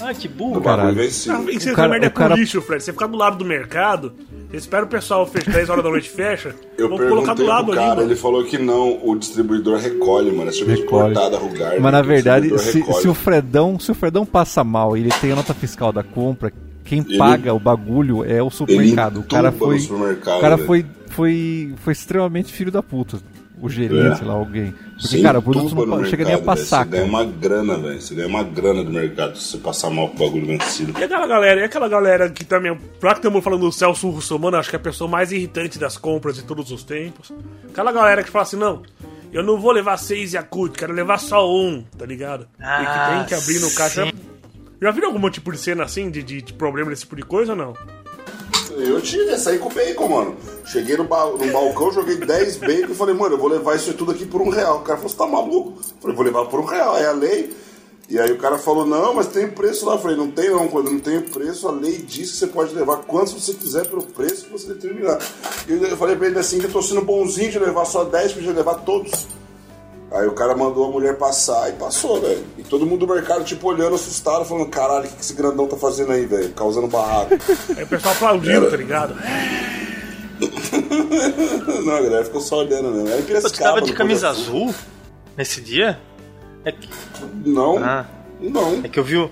Ah, 0.00 0.14
que 0.14 0.26
burro. 0.26 0.60
Bagulho 0.60 0.94
vencido. 0.94 1.34
Ah, 1.36 1.50
Isso 1.52 1.68
O 1.68 1.72
é 1.72 1.74
cara- 1.74 1.88
merda 1.88 2.06
o 2.06 2.10
cara- 2.10 2.34
com 2.34 2.40
lixo, 2.40 2.62
Fred. 2.62 2.82
Você 2.82 2.92
ficar 2.92 3.06
do 3.06 3.16
lado 3.18 3.36
do 3.36 3.44
mercado, 3.44 4.14
você 4.50 4.56
espera 4.56 4.84
o 4.84 4.88
pessoal 4.88 5.26
fechar 5.26 5.52
10 5.52 5.68
horas 5.68 5.84
da 5.84 5.90
noite 5.90 6.08
fecha, 6.08 6.54
Eu 6.78 6.88
vou 6.88 6.96
colocar 6.98 7.34
do 7.34 7.44
perguntei 7.44 7.46
lado 7.46 7.72
ali, 7.72 7.80
cara, 7.80 7.94
mano. 7.96 8.02
ele 8.08 8.16
falou 8.16 8.44
que 8.44 8.56
não, 8.56 8.98
o 9.06 9.14
distribuidor 9.16 9.78
recolhe, 9.78 10.32
mano. 10.32 10.48
É 10.48 10.52
cerveja 10.52 10.82
Recolhe. 10.82 11.14
Rugar. 11.14 11.80
Mas 11.80 11.92
na 11.92 12.00
verdade, 12.02 12.58
se, 12.58 12.78
recolhe. 12.78 13.02
se 13.02 13.08
o 13.08 13.14
Fredão, 13.14 13.78
se 13.78 13.90
o 13.90 13.94
Fredão 13.94 14.24
passa 14.24 14.64
mal 14.64 14.96
e 14.96 15.00
ele 15.00 15.10
tem 15.20 15.32
a 15.32 15.36
nota 15.36 15.52
fiscal 15.52 15.92
da 15.92 16.02
compra, 16.02 16.50
quem 16.82 17.00
Ele- 17.06 17.18
paga 17.18 17.52
o 17.52 17.58
bagulho 17.60 18.24
é 18.24 18.42
o 18.42 18.48
supermercado. 18.50 19.20
O 19.20 19.24
cara 19.24 19.52
foi, 19.52 19.78
o 19.78 20.16
cara 20.40 20.56
velho. 20.56 20.66
foi, 20.66 20.86
foi, 21.10 21.74
foi 21.76 21.92
extremamente 21.92 22.52
filho 22.54 22.72
da 22.72 22.82
puta. 22.82 23.18
O 23.64 23.68
gerente, 23.70 24.12
É. 24.12 24.14
sei 24.16 24.26
lá, 24.26 24.34
alguém. 24.34 24.72
Porque, 24.72 25.08
Você 25.08 25.22
cara, 25.22 25.38
o 25.38 25.42
produto 25.42 25.74
não 25.74 25.98
pa- 25.98 26.04
chega 26.04 26.24
nem 26.24 26.34
a 26.34 26.36
mercado, 26.36 26.56
passar, 26.58 26.84
Você 26.84 26.90
ganha 26.90 27.04
uma 27.06 27.24
grana, 27.24 27.78
velho. 27.78 28.00
Você 28.00 28.14
ganha 28.14 28.28
uma 28.28 28.42
grana 28.42 28.84
do 28.84 28.90
mercado 28.90 29.38
se 29.38 29.52
você 29.52 29.58
passar 29.58 29.88
mal 29.88 30.08
com 30.10 30.16
o 30.16 30.18
bagulho 30.26 30.46
vencido. 30.46 30.92
E 31.00 31.02
aquela 31.04 31.26
galera, 31.26 31.60
e 31.60 31.64
aquela 31.64 31.88
galera 31.88 32.28
que 32.28 32.44
também. 32.44 32.76
Pra 33.00 33.12
que 33.12 33.20
estamos 33.20 33.42
falando 33.42 33.60
do 33.62 33.72
Celso 33.72 34.10
Russomano, 34.10 34.58
acho 34.58 34.68
que 34.68 34.76
é 34.76 34.78
a 34.78 34.82
pessoa 34.82 35.08
mais 35.08 35.32
irritante 35.32 35.78
das 35.78 35.96
compras 35.96 36.36
de 36.36 36.42
todos 36.44 36.70
os 36.70 36.82
tempos. 36.84 37.32
Aquela 37.70 37.90
galera 37.90 38.22
que 38.22 38.28
fala 38.30 38.42
assim, 38.42 38.56
não, 38.56 38.82
eu 39.32 39.42
não 39.42 39.58
vou 39.58 39.72
levar 39.72 39.96
seis 39.96 40.34
Yakut, 40.34 40.76
quero 40.78 40.92
levar 40.92 41.16
só 41.18 41.50
um, 41.50 41.82
tá 41.96 42.04
ligado? 42.04 42.42
e 42.42 42.62
que 42.62 42.62
Ah, 42.68 43.14
tem 43.16 43.24
que 43.26 43.34
abrir 43.34 43.60
no 43.60 43.70
caixa. 43.74 44.04
sim. 44.04 44.12
Já 44.82 44.90
viram 44.90 45.08
algum 45.08 45.30
tipo 45.30 45.50
de 45.50 45.56
cena 45.56 45.84
assim, 45.84 46.10
de, 46.10 46.22
de, 46.22 46.42
de 46.42 46.52
problema 46.52 46.90
desse 46.90 47.02
tipo 47.02 47.16
de 47.16 47.22
coisa 47.22 47.52
ou 47.52 47.56
não? 47.58 47.72
Eu 48.78 49.00
tive 49.00 49.30
essa 49.30 49.50
aí 49.50 49.58
com 49.58 49.68
bacon, 49.68 50.08
mano. 50.08 50.36
Cheguei 50.64 50.96
no, 50.96 51.04
ba 51.04 51.26
no 51.26 51.52
balcão, 51.52 51.92
joguei 51.92 52.16
10 52.16 52.56
bacon 52.58 52.92
e 52.92 52.94
falei, 52.94 53.14
mano, 53.14 53.34
eu 53.34 53.38
vou 53.38 53.48
levar 53.48 53.76
isso 53.76 53.92
tudo 53.94 54.12
aqui 54.12 54.24
por 54.24 54.40
um 54.40 54.48
real. 54.48 54.78
O 54.78 54.82
cara 54.82 54.96
falou, 54.96 55.10
você 55.10 55.16
tá 55.16 55.26
maluco? 55.26 55.78
Eu 55.78 56.00
falei, 56.00 56.16
vou 56.16 56.24
levar 56.24 56.44
por 56.46 56.60
um 56.60 56.64
real, 56.64 56.96
é 56.96 57.06
a 57.06 57.12
lei. 57.12 57.54
E 58.08 58.18
aí 58.18 58.30
o 58.32 58.38
cara 58.38 58.58
falou, 58.58 58.86
não, 58.86 59.14
mas 59.14 59.28
tem 59.28 59.48
preço 59.48 59.86
lá. 59.86 59.94
Eu 59.94 59.98
falei, 59.98 60.16
não 60.16 60.30
tem 60.30 60.50
não, 60.50 60.68
quando 60.68 60.90
não 60.90 61.00
tem 61.00 61.20
preço, 61.20 61.66
a 61.68 61.70
lei 61.70 61.98
diz 61.98 62.32
que 62.32 62.36
você 62.36 62.46
pode 62.46 62.74
levar 62.74 62.98
quantos 62.98 63.32
você 63.32 63.54
quiser 63.54 63.86
pelo 63.86 64.02
preço 64.02 64.44
que 64.44 64.52
você 64.52 64.74
determinar. 64.74 65.18
E 65.68 65.72
eu 65.72 65.84
eu 65.84 65.96
falei 65.96 66.16
pra 66.16 66.26
ele 66.26 66.38
assim, 66.38 66.58
que 66.58 66.66
eu 66.66 66.72
tô 66.72 66.82
sendo 66.82 67.02
bonzinho 67.02 67.50
de 67.50 67.58
levar 67.58 67.84
só 67.84 68.04
10, 68.04 68.32
podia 68.32 68.52
levar 68.52 68.74
todos. 68.76 69.26
Aí 70.14 70.26
o 70.28 70.32
cara 70.32 70.54
mandou 70.56 70.86
a 70.86 70.90
mulher 70.92 71.16
passar 71.18 71.68
e 71.70 71.72
passou, 71.72 72.20
velho. 72.20 72.44
E 72.56 72.62
todo 72.62 72.86
mundo 72.86 73.04
do 73.06 73.12
mercado, 73.12 73.42
tipo, 73.44 73.66
olhando, 73.68 73.96
assustado, 73.96 74.44
falando, 74.44 74.68
caralho, 74.68 75.06
o 75.06 75.08
que 75.08 75.16
que 75.16 75.22
esse 75.22 75.34
grandão 75.34 75.66
tá 75.66 75.76
fazendo 75.76 76.12
aí, 76.12 76.24
velho? 76.24 76.50
Causando 76.50 76.86
barraco. 76.86 77.34
Aí 77.76 77.82
o 77.82 77.86
pessoal 77.86 78.14
aplaudiu, 78.14 78.70
tá 78.70 78.76
ligado? 78.76 79.14
Não, 81.84 81.94
a 81.96 82.00
galera 82.02 82.24
ficou 82.24 82.40
só 82.40 82.58
olhando, 82.58 82.90
né? 82.90 83.12
Era 83.12 83.22
Piracicaba, 83.22 83.70
tava 83.74 83.82
de 83.82 83.92
no 83.92 83.96
camisa 83.96 84.28
azul 84.28 84.74
nesse 85.36 85.60
dia? 85.60 85.98
É 86.64 86.72
que, 86.72 86.88
Não, 87.44 87.78
Ah. 87.82 88.06
não. 88.40 88.80
é 88.84 88.88
que 88.88 88.98
eu 88.98 89.04
vi 89.04 89.16
o. 89.18 89.30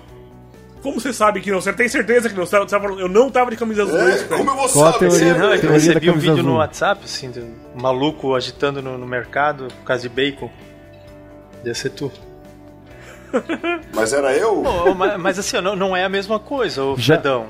Como 0.81 0.99
você 0.99 1.13
sabe 1.13 1.39
que 1.39 1.49
não? 1.49 1.61
Você 1.61 1.71
tem 1.71 1.87
certeza 1.87 2.29
que 2.29 2.35
não? 2.35 2.45
Você 2.45 2.57
tava 2.65 2.83
falando, 2.83 2.99
eu 2.99 3.07
não 3.07 3.29
tava 3.29 3.49
de 3.49 3.55
camisa 3.57 3.83
azul. 3.83 3.97
É, 3.99 4.23
como 4.23 4.49
eu 4.51 4.55
vou 4.55 4.69
Qual 4.69 4.85
a 4.85 4.93
saber? 4.93 5.09
teoria- 5.09 5.33
Você- 5.33 5.39
Não, 5.39 5.53
é 5.53 5.57
que 5.57 5.65
eu 5.65 5.69
Teoria 5.69 5.69
da 5.69 5.73
recebi 5.93 6.09
um 6.09 6.13
vídeo 6.17 6.35
no 6.43 6.49
azul. 6.49 6.55
WhatsApp, 6.57 7.01
assim, 7.05 7.31
de 7.31 7.39
um 7.39 7.55
maluco 7.81 8.35
agitando 8.35 8.81
no, 8.81 8.97
no 8.97 9.07
mercado 9.07 9.67
por 9.69 9.83
causa 9.85 10.01
de 10.03 10.09
bacon. 10.09 10.49
Deve 11.63 11.77
ser 11.77 11.89
tu. 11.91 12.11
Mas 13.93 14.13
era 14.13 14.35
eu? 14.35 14.61
Pô, 14.61 14.93
mas, 14.93 15.17
mas 15.19 15.39
assim, 15.39 15.59
não, 15.59 15.75
não 15.75 15.95
é 15.95 16.03
a 16.03 16.09
mesma 16.09 16.37
coisa, 16.39 16.83
o 16.83 16.95
Já- 16.97 17.15
Fredão. 17.15 17.47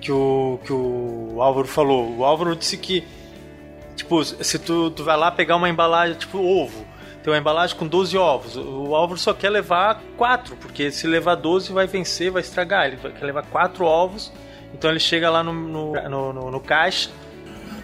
Que 0.00 0.12
o, 0.12 0.60
que 0.64 0.72
o 0.72 1.36
Álvaro 1.40 1.66
falou. 1.66 2.16
O 2.18 2.24
Álvaro 2.24 2.54
disse 2.54 2.76
que, 2.76 3.04
tipo, 3.96 4.22
se 4.24 4.58
tu, 4.58 4.90
tu 4.90 5.02
vai 5.02 5.16
lá 5.16 5.30
pegar 5.30 5.56
uma 5.56 5.68
embalagem, 5.68 6.16
tipo, 6.16 6.38
ovo. 6.38 6.84
Tem 7.22 7.32
uma 7.32 7.38
embalagem 7.38 7.74
com 7.76 7.86
12 7.86 8.16
ovos. 8.16 8.56
O 8.56 8.94
Álvaro 8.94 9.18
só 9.18 9.32
quer 9.34 9.50
levar 9.50 10.00
4, 10.16 10.56
porque 10.56 10.90
se 10.92 11.06
levar 11.06 11.34
12 11.34 11.72
vai 11.72 11.86
vencer, 11.86 12.30
vai 12.30 12.42
estragar. 12.42 12.86
Ele 12.86 12.96
quer 12.96 13.24
levar 13.24 13.42
4 13.44 13.84
ovos. 13.84 14.30
Então 14.72 14.90
ele 14.90 15.00
chega 15.00 15.28
lá 15.30 15.42
no, 15.42 15.52
no, 15.52 15.92
no, 16.08 16.32
no- 16.32 16.50
no 16.50 16.60
caixa. 16.60 17.10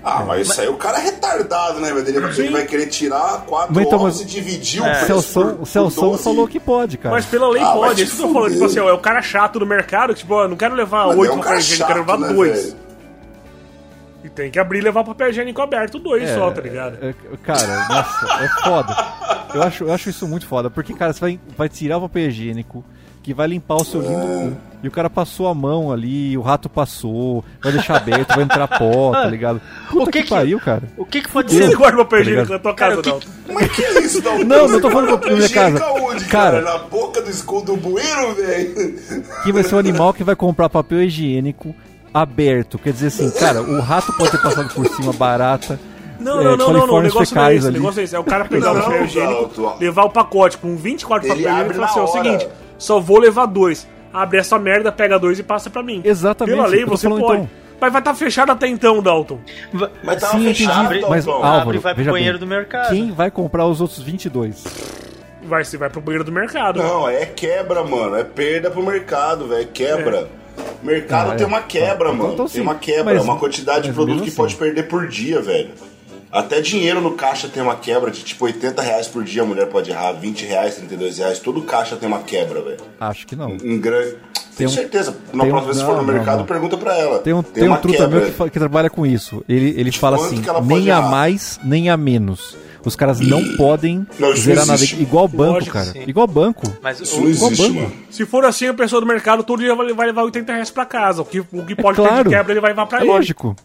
Ah, 0.04 0.22
mas 0.26 0.48
isso 0.48 0.60
aí 0.60 0.68
o 0.68 0.76
cara 0.76 0.98
é 0.98 1.00
retardado, 1.00 1.80
né, 1.80 1.90
velho? 1.92 2.06
Ele, 2.06 2.20
vai- 2.20 2.30
ele 2.38 2.50
vai 2.50 2.64
querer 2.66 2.86
tirar 2.88 3.42
quatro 3.46 3.74
Mas 3.74 3.86
então, 3.86 3.98
ovos 4.00 4.20
e 4.20 4.24
dividir 4.26 4.82
o 4.82 4.84
O 4.84 4.86
preço 4.90 5.06
Celson, 5.06 5.40
por- 5.54 5.62
o 5.62 5.66
Celson 5.66 6.10
12. 6.10 6.22
falou 6.24 6.46
que 6.46 6.60
pode, 6.60 6.98
cara. 6.98 7.14
Mas 7.14 7.24
pela 7.24 7.48
lei 7.48 7.62
Ah, 7.62 7.72
pode, 7.72 8.02
é 8.02 8.04
isso 8.04 8.16
que 8.16 8.22
eu 8.22 8.26
tô 8.26 8.32
falando. 8.34 8.52
Tipo 8.52 8.64
assim, 8.66 8.80
ó, 8.80 8.88
é 8.90 8.92
o 8.92 8.98
cara 8.98 9.22
chato 9.22 9.58
do 9.58 9.66
mercado, 9.66 10.12
que, 10.12 10.20
tipo, 10.20 10.34
ó, 10.34 10.44
eu 10.44 10.48
não 10.48 10.56
quero 10.56 10.74
levar 10.74 11.06
Mas 11.06 11.16
oito 11.16 11.32
é 11.32 11.34
um 11.34 11.38
papel 11.38 11.58
higiênico, 11.58 11.82
eu 11.82 11.86
quero 11.86 11.98
levar 12.00 12.18
né, 12.18 12.32
dois. 12.34 12.64
velho? 12.64 12.76
E 14.24 14.28
tem 14.30 14.50
que 14.50 14.58
abrir 14.58 14.78
e 14.78 14.82
levar 14.82 15.04
papel 15.04 15.30
higiênico 15.30 15.60
aberto, 15.62 15.98
dois 15.98 16.22
É, 16.28 16.34
só, 16.34 16.50
tá 16.50 16.60
ligado? 16.60 16.98
é, 17.02 17.14
cara, 17.42 17.88
nossa, 17.88 18.44
é 18.44 18.48
foda. 18.62 18.96
Eu 19.54 19.62
acho, 19.62 19.84
eu 19.84 19.92
acho 19.92 20.10
isso 20.10 20.26
muito 20.26 20.46
foda, 20.46 20.68
porque, 20.70 20.92
cara, 20.94 21.12
você 21.12 21.20
vai, 21.20 21.40
vai 21.56 21.68
tirar 21.68 21.98
o 21.98 22.02
papel 22.02 22.28
higiênico, 22.28 22.84
que 23.24 23.32
vai 23.34 23.48
limpar 23.48 23.76
o 23.76 23.84
seu 23.84 24.00
lindo 24.02 24.14
cu, 24.52 24.56
e 24.82 24.86
o 24.86 24.90
cara 24.90 25.08
passou 25.08 25.48
a 25.48 25.54
mão 25.54 25.90
ali, 25.90 26.36
o 26.36 26.42
rato 26.42 26.68
passou, 26.68 27.42
vai 27.62 27.72
deixar 27.72 27.96
aberto, 27.96 28.34
vai 28.34 28.44
entrar 28.44 28.68
pó, 28.68 29.12
tá 29.12 29.24
ligado? 29.26 29.60
Puta 29.90 30.02
O 30.02 30.06
que 30.06 30.18
que, 30.18 30.22
que- 30.24 30.28
pariu, 30.28 30.60
cara. 30.60 30.82
O 30.96 31.06
que 31.06 31.22
que 31.22 31.28
pode 31.30 31.50
ser? 31.52 31.74
guarda 31.74 32.04
papel 32.04 32.46
Tá 32.46 32.52
na 32.52 32.58
tua 32.58 32.74
casa, 32.74 33.02
Cara, 33.02 33.08
não. 33.08 33.16
o 33.16 33.20
que- 33.20 33.52
Mas 33.54 33.72
que 33.72 33.82
é 33.82 34.00
isso, 34.02 34.20
Dalton? 34.20 34.44
Não, 34.44 34.68
não 34.68 34.80
tô 34.80 34.90
falando 34.90 35.16
da 35.18 35.26
minha 35.26 35.44
higiênico 35.46 35.78
casa. 35.80 35.84
Aonde, 35.90 36.24
Cara. 36.26 36.62
cara? 36.62 36.78
Na 36.78 36.84
boca 36.84 37.22
do 37.22 37.30
escudo 37.30 37.74
do 37.74 37.76
bueiro, 37.78 38.34
velho? 38.34 38.94
Quem 39.42 39.52
vai 39.54 39.62
ser 39.64 39.74
o 39.74 39.78
animal 39.78 40.12
que 40.12 40.22
vai 40.22 40.36
comprar 40.36 40.68
papel 40.68 41.02
higiênico 41.02 41.74
aberto? 42.12 42.78
Quer 42.78 42.92
dizer 42.92 43.06
assim, 43.06 43.30
cara, 43.30 43.62
o 43.62 43.80
rato 43.80 44.12
pode 44.18 44.32
ter 44.32 44.38
passado 44.42 44.72
por 44.74 44.86
cima 44.88 45.12
barata. 45.14 45.80
Não, 46.20 46.40
é, 46.40 46.44
não, 46.44 46.56
não, 46.56 46.72
não, 46.72 46.86
não, 46.86 46.94
o 46.96 47.02
negócio 47.02 47.34
não 47.34 47.44
é 47.46 47.54
esse, 47.56 47.68
o 47.68 47.72
negócio 47.72 48.00
é 48.00 48.04
esse. 48.04 48.14
É 48.14 48.18
o 48.18 48.24
cara 48.24 48.44
pegar 48.48 48.72
o 48.72 48.74
Não, 48.74 48.82
papel 48.82 49.04
higiênico, 49.04 49.76
levar 49.80 50.04
o 50.04 50.10
pacote 50.10 50.58
com 50.58 50.76
24 50.76 51.26
Ele 51.26 51.34
papel 51.42 51.50
higiênico 51.52 51.70
e 51.72 51.74
falar 51.74 51.86
assim, 51.86 51.98
na 51.98 52.02
ó, 52.02 52.06
o 52.06 52.10
hora. 52.10 52.22
seguinte, 52.22 52.48
só 52.84 53.00
vou 53.00 53.18
levar 53.18 53.46
dois. 53.46 53.86
Abre 54.12 54.38
essa 54.38 54.58
merda, 54.58 54.92
pega 54.92 55.18
dois 55.18 55.38
e 55.38 55.42
passa 55.42 55.68
pra 55.70 55.82
mim. 55.82 56.00
Exatamente, 56.04 56.54
Pela 56.56 56.68
lei 56.68 56.84
você 56.84 57.08
falando, 57.08 57.20
pode. 57.22 57.40
então. 57.42 57.50
Mas 57.80 57.92
vai 57.92 58.00
estar 58.00 58.14
fechado 58.14 58.52
até 58.52 58.68
então, 58.68 59.02
Dalton. 59.02 59.40
Mas 60.04 60.20
tava 60.20 60.32
Sim, 60.34 60.42
entendi, 60.44 60.64
fechado, 60.66 60.94
mas 61.08 61.24
Dalton. 61.24 61.42
Álvaro, 61.44 61.60
Abre 61.62 61.76
e 61.76 61.80
vai 61.80 61.94
pro 61.94 62.04
banheiro 62.04 62.38
bem, 62.38 62.46
do 62.48 62.50
mercado. 62.54 62.90
Quem 62.90 63.10
vai 63.10 63.30
comprar 63.30 63.66
os 63.66 63.80
outros 63.80 64.00
22? 64.00 64.64
Vai, 65.42 65.64
você 65.64 65.76
vai 65.76 65.90
pro 65.90 66.00
banheiro 66.00 66.24
do 66.24 66.30
mercado. 66.32 66.78
Não, 66.82 67.08
é 67.08 67.26
quebra, 67.26 67.82
mano. 67.84 68.16
É 68.16 68.22
perda 68.24 68.70
pro 68.70 68.82
mercado, 68.82 69.48
velho. 69.48 69.66
Quebra. 69.68 70.28
Mercado 70.82 71.32
Ah, 71.32 71.34
é. 71.34 71.36
tem 71.36 71.46
uma 71.46 71.60
quebra, 71.62 72.08
Então, 72.10 72.14
mano. 72.16 72.32
então 72.34 72.46
tem 72.46 72.54
sim. 72.54 72.60
uma 72.60 72.76
quebra, 72.76 73.14
Mas- 73.14 73.24
uma 73.24 73.36
quantidade 73.38 73.88
de 73.88 73.92
produto 73.92 74.22
que 74.22 74.28
assim. 74.28 74.36
pode 74.36 74.54
perder 74.54 74.84
por 74.84 75.08
dia, 75.08 75.42
velho. 75.42 75.70
Até 76.34 76.60
dinheiro 76.60 77.00
no 77.00 77.12
caixa 77.12 77.46
tem 77.48 77.62
uma 77.62 77.76
quebra 77.76 78.10
de 78.10 78.24
tipo 78.24 78.44
80 78.44 78.82
reais 78.82 79.06
por 79.06 79.22
dia 79.22 79.42
a 79.42 79.44
mulher 79.46 79.68
pode 79.68 79.90
errar, 79.90 80.10
20 80.12 80.44
reais, 80.44 80.74
32 80.74 81.18
reais. 81.18 81.38
Todo 81.38 81.62
caixa 81.62 81.94
tem 81.94 82.08
uma 82.08 82.18
quebra, 82.20 82.60
velho. 82.60 82.78
Acho 82.98 83.24
que 83.26 83.36
não. 83.36 83.50
Em 83.62 83.78
grande. 83.78 84.16
Tem 84.56 84.66
Tenho 84.66 84.70
um- 84.70 84.72
certeza. 84.72 85.16
Na 85.32 85.44
tem 85.44 85.52
um- 85.52 85.54
próxima 85.54 85.62
vez 85.72 85.78
que 85.78 85.84
for 85.84 85.96
no 86.00 86.06
não, 86.06 86.12
mercado, 86.14 86.38
não. 86.38 86.46
pergunta 86.46 86.76
pra 86.76 86.96
ela. 86.98 87.18
Tem 87.20 87.32
um, 87.32 87.42
tem 87.42 87.64
um 87.64 87.66
uma 87.68 87.78
truta 87.78 88.08
meu 88.08 88.22
que, 88.22 88.30
fa- 88.32 88.48
que 88.50 88.58
trabalha 88.58 88.90
com 88.90 89.06
isso. 89.06 89.44
Ele, 89.48 89.74
ele 89.78 89.92
fala 89.92 90.16
assim: 90.16 90.42
nem 90.64 90.90
a 90.90 90.98
errar? 90.98 91.10
mais, 91.10 91.60
nem 91.64 91.88
a 91.88 91.96
menos. 91.96 92.56
Os 92.84 92.94
caras 92.96 93.18
não 93.20 93.56
podem 93.56 94.06
Não, 94.18 94.36
zerar 94.36 94.66
nada. 94.66 94.84
Igual 94.84 95.26
banco, 95.26 95.52
Lógico, 95.54 95.72
cara. 95.72 95.92
Igual 96.06 96.26
banco. 96.26 96.66
Mas 96.82 97.00
Isso 97.00 97.16
o- 97.16 97.22
não 97.22 97.28
existe, 97.30 97.62
banco. 97.62 97.74
mano. 97.74 97.92
Se 98.10 98.26
for 98.26 98.44
assim, 98.44 98.66
a 98.66 98.74
pessoa 98.74 99.00
do 99.00 99.06
mercado 99.06 99.42
todo 99.42 99.60
dia 99.60 99.74
vai 99.74 99.92
vai 99.92 100.06
levar 100.08 100.22
80 100.24 100.52
reais 100.52 100.70
pra 100.70 100.84
casa. 100.84 101.22
O 101.22 101.24
que, 101.24 101.40
o 101.40 101.64
que 101.64 101.74
pode 101.74 101.96
ter 102.00 102.06
claro. 102.08 102.28
de 102.28 102.36
quebra, 102.36 102.52
ele 102.52 102.60
vai 102.60 102.70
levar 102.72 102.86
pra 102.86 102.98
É 102.98 103.02
ele. 103.02 103.10
lógico. 103.10 103.56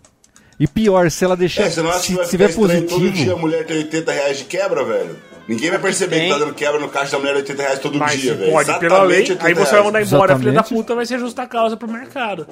E 0.60 0.68
pior, 0.68 1.10
se 1.10 1.24
ela 1.24 1.38
deixar. 1.38 1.64
É, 1.64 1.70
você 1.70 1.82
não 1.82 1.89
acha 1.89 1.99
que 2.01 2.05
se 2.07 2.16
vai 2.16 2.26
tiver 2.28 2.49
ficar 2.49 2.62
estranho 2.64 2.88
todo 2.88 2.99
dia 2.99 3.07
a 3.10 3.12
positivo. 3.12 3.39
mulher 3.39 3.66
ter 3.66 3.74
80 3.76 4.12
reais 4.12 4.38
de 4.39 4.43
quebra, 4.45 4.84
velho? 4.84 5.16
Ninguém 5.47 5.70
vai 5.72 5.80
perceber 5.80 6.16
Tem. 6.18 6.28
que 6.28 6.34
tá 6.34 6.39
dando 6.45 6.53
quebra 6.53 6.80
no 6.80 6.89
caixa 6.89 7.12
da 7.14 7.20
mulher 7.20 7.36
80 7.38 7.62
reais 7.64 7.80
todo 7.80 7.97
Mas 7.97 8.12
dia, 8.20 8.34
se 8.34 8.38
velho. 8.39 8.51
pode 8.51 8.80
pela 8.80 9.01
lei, 9.03 9.22
Exatamente 9.24 9.32
80 9.32 9.47
aí 9.47 9.53
você 9.53 9.62
vai 9.64 9.72
reais. 9.72 9.86
mandar 9.86 10.01
embora, 10.03 10.38
filha 10.38 10.51
da 10.51 10.60
Exatamente. 10.60 10.84
puta, 10.84 10.95
vai 10.95 11.05
ser 11.05 11.20
justa 11.20 11.47
causa 11.47 11.78
pro 11.78 11.88
mercado. 11.88 12.45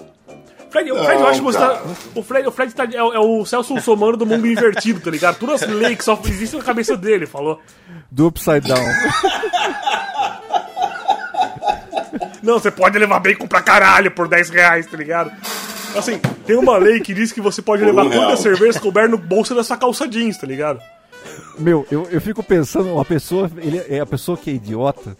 Fred, 0.70 0.92
o 0.92 1.04
Fred, 1.04 1.22
eu 1.22 1.28
acho 1.28 1.40
que 1.40 1.46
você 1.46 1.58
cara. 1.60 1.76
tá, 1.76 1.84
o 2.16 2.24
Fred, 2.24 2.48
o 2.48 2.52
Fred 2.52 2.74
tá, 2.76 2.84
é, 2.86 2.96
é 2.98 3.20
o 3.20 3.46
Celso 3.46 3.80
Somano 3.82 4.18
do 4.18 4.26
mundo 4.26 4.48
invertido, 4.48 5.00
tá 5.00 5.12
ligado? 5.12 5.38
Todas 5.38 5.64
as 5.64 5.70
leis 5.70 5.98
que 5.98 6.04
só 6.04 6.20
existem 6.26 6.60
na 6.60 6.66
cabeça 6.66 6.98
dele, 6.98 7.26
falou. 7.26 7.62
Do 8.12 8.28
upside 8.28 8.62
down. 8.68 8.84
Não, 12.42 12.60
você 12.60 12.72
pode 12.72 12.98
levar 12.98 13.20
bacon 13.20 13.48
pra 13.48 13.62
caralho 13.62 14.12
por 14.12 14.28
10 14.28 14.50
reais, 14.50 14.86
tá 14.88 14.98
ligado? 14.98 15.32
Assim, 15.98 16.20
tem 16.46 16.56
uma 16.56 16.78
lei 16.78 17.00
que 17.00 17.14
diz 17.14 17.32
que 17.32 17.42
você 17.42 17.62
pode 17.62 17.84
Por 17.84 17.88
levar 17.88 18.06
um 18.06 18.10
toda 18.10 18.34
a 18.34 18.38
cerveja 18.38 18.80
couber 18.80 19.10
no 19.10 19.18
bolso 19.18 19.56
da 19.56 19.64
sua 19.64 19.78
calça 19.78 20.08
jeans, 20.08 20.38
tá 20.38 20.46
ligado? 20.46 20.80
Meu, 21.58 21.86
eu, 21.90 22.08
eu 22.12 22.22
fico 22.22 22.44
pensando, 22.44 22.94
uma 22.94 23.04
pessoa, 23.04 23.50
ele 23.58 23.84
é 23.90 24.00
a 24.00 24.06
pessoa 24.06 24.38
que 24.38 24.50
é 24.50 24.54
idiota, 24.54 25.18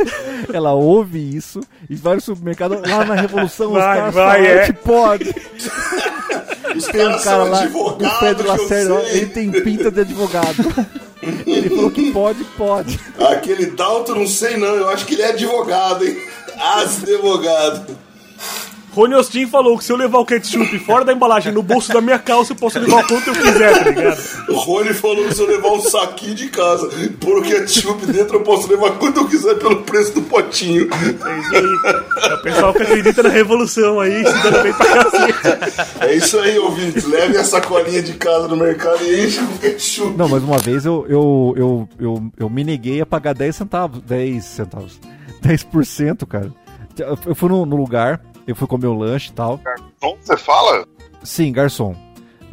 ela 0.52 0.72
ouve 0.72 1.18
isso 1.18 1.60
e 1.88 1.94
vai 1.94 2.14
no 2.14 2.20
supermercado, 2.20 2.80
lá 2.86 3.04
na 3.04 3.14
Revolução, 3.14 3.72
Vai, 3.72 3.80
os 3.80 3.96
caras 3.96 4.14
vai, 4.14 4.44
falam 4.44 4.58
é. 4.58 4.66
que 4.66 4.72
pode. 4.72 5.34
Os 6.74 6.86
Tem 6.86 7.02
um 7.02 7.10
caras 7.10 7.22
cara 7.22 7.36
são 7.36 7.50
lá, 7.50 7.58
o 7.58 7.62
advogados, 7.62 8.18
Pedro 8.18 8.48
Lacerda, 8.48 8.94
ele 9.10 9.26
tem 9.26 9.50
pinta 9.52 9.92
de 9.92 10.00
advogado. 10.00 10.56
Ele 11.46 11.68
falou 11.68 11.90
que 11.90 12.10
pode, 12.10 12.44
pode. 12.56 13.00
Aquele 13.18 13.66
Dalton, 13.66 14.14
não 14.16 14.26
sei 14.26 14.56
não, 14.56 14.74
eu 14.74 14.88
acho 14.88 15.06
que 15.06 15.14
ele 15.14 15.22
é 15.22 15.28
advogado, 15.28 16.04
hein? 16.04 16.16
Advogado. 16.56 17.96
Rony 18.94 19.14
Austin 19.14 19.48
falou 19.48 19.76
que 19.76 19.84
se 19.84 19.90
eu 19.90 19.96
levar 19.96 20.20
o 20.20 20.24
ketchup 20.24 20.78
fora 20.78 21.04
da 21.04 21.12
embalagem 21.12 21.52
no 21.52 21.64
bolso 21.64 21.92
da 21.92 22.00
minha 22.00 22.18
calça, 22.18 22.52
eu 22.52 22.56
posso 22.56 22.78
levar 22.78 23.04
o 23.04 23.08
quanto 23.08 23.26
eu 23.28 23.34
quiser, 23.34 23.82
tá 23.82 23.90
ligado? 23.90 24.22
O 24.48 24.54
Rony 24.54 24.94
falou 24.94 25.24
que 25.26 25.34
se 25.34 25.40
eu 25.40 25.48
levar 25.48 25.70
um 25.70 25.80
saquinho 25.80 26.34
de 26.36 26.48
casa, 26.48 26.88
pôr 27.20 27.38
o 27.38 27.42
ketchup 27.42 28.06
dentro, 28.06 28.36
eu 28.36 28.42
posso 28.42 28.70
levar 28.70 28.92
quanto 28.92 29.18
eu 29.18 29.28
quiser 29.28 29.56
pelo 29.56 29.82
preço 29.82 30.14
do 30.14 30.22
potinho. 30.22 30.88
É 30.92 31.40
isso 31.40 31.56
aí. 31.56 32.30
É 32.30 32.34
o 32.34 32.42
pessoal 32.42 32.72
que 32.72 32.82
acredita 32.82 33.22
na 33.24 33.28
revolução 33.30 33.98
aí, 33.98 34.24
se 34.24 34.42
dando 34.42 34.62
bem 34.62 34.72
pra 34.72 35.04
cacete. 35.04 35.94
É 36.00 36.14
isso 36.14 36.38
aí, 36.38 36.56
ouvintes. 36.60 37.04
Leve 37.04 37.36
a 37.36 37.42
sacolinha 37.42 38.00
de 38.00 38.12
casa 38.12 38.46
no 38.46 38.56
mercado 38.56 39.02
e 39.02 39.26
enche 39.26 39.40
com 39.40 39.58
ketchup. 39.58 40.16
Não, 40.16 40.28
mas 40.28 40.42
uma 40.44 40.58
vez 40.58 40.86
eu, 40.86 41.04
eu, 41.08 41.54
eu, 41.56 41.88
eu, 41.98 42.32
eu 42.38 42.48
me 42.48 42.62
neguei 42.62 43.00
a 43.00 43.06
pagar 43.06 43.34
10 43.34 43.56
centavos. 43.56 44.00
10 44.02 44.44
centavos. 44.44 45.00
10%, 45.42 46.26
cara. 46.26 46.52
Eu 47.26 47.34
fui 47.34 47.48
no, 47.48 47.66
no 47.66 47.74
lugar, 47.74 48.20
eu 48.46 48.54
fui 48.56 48.66
comer 48.66 48.86
o 48.86 48.94
lanche 48.94 49.30
e 49.30 49.32
tal. 49.34 49.60
Como 50.00 50.16
você 50.22 50.36
fala? 50.36 50.86
Sim, 51.22 51.52
garçom. 51.52 51.94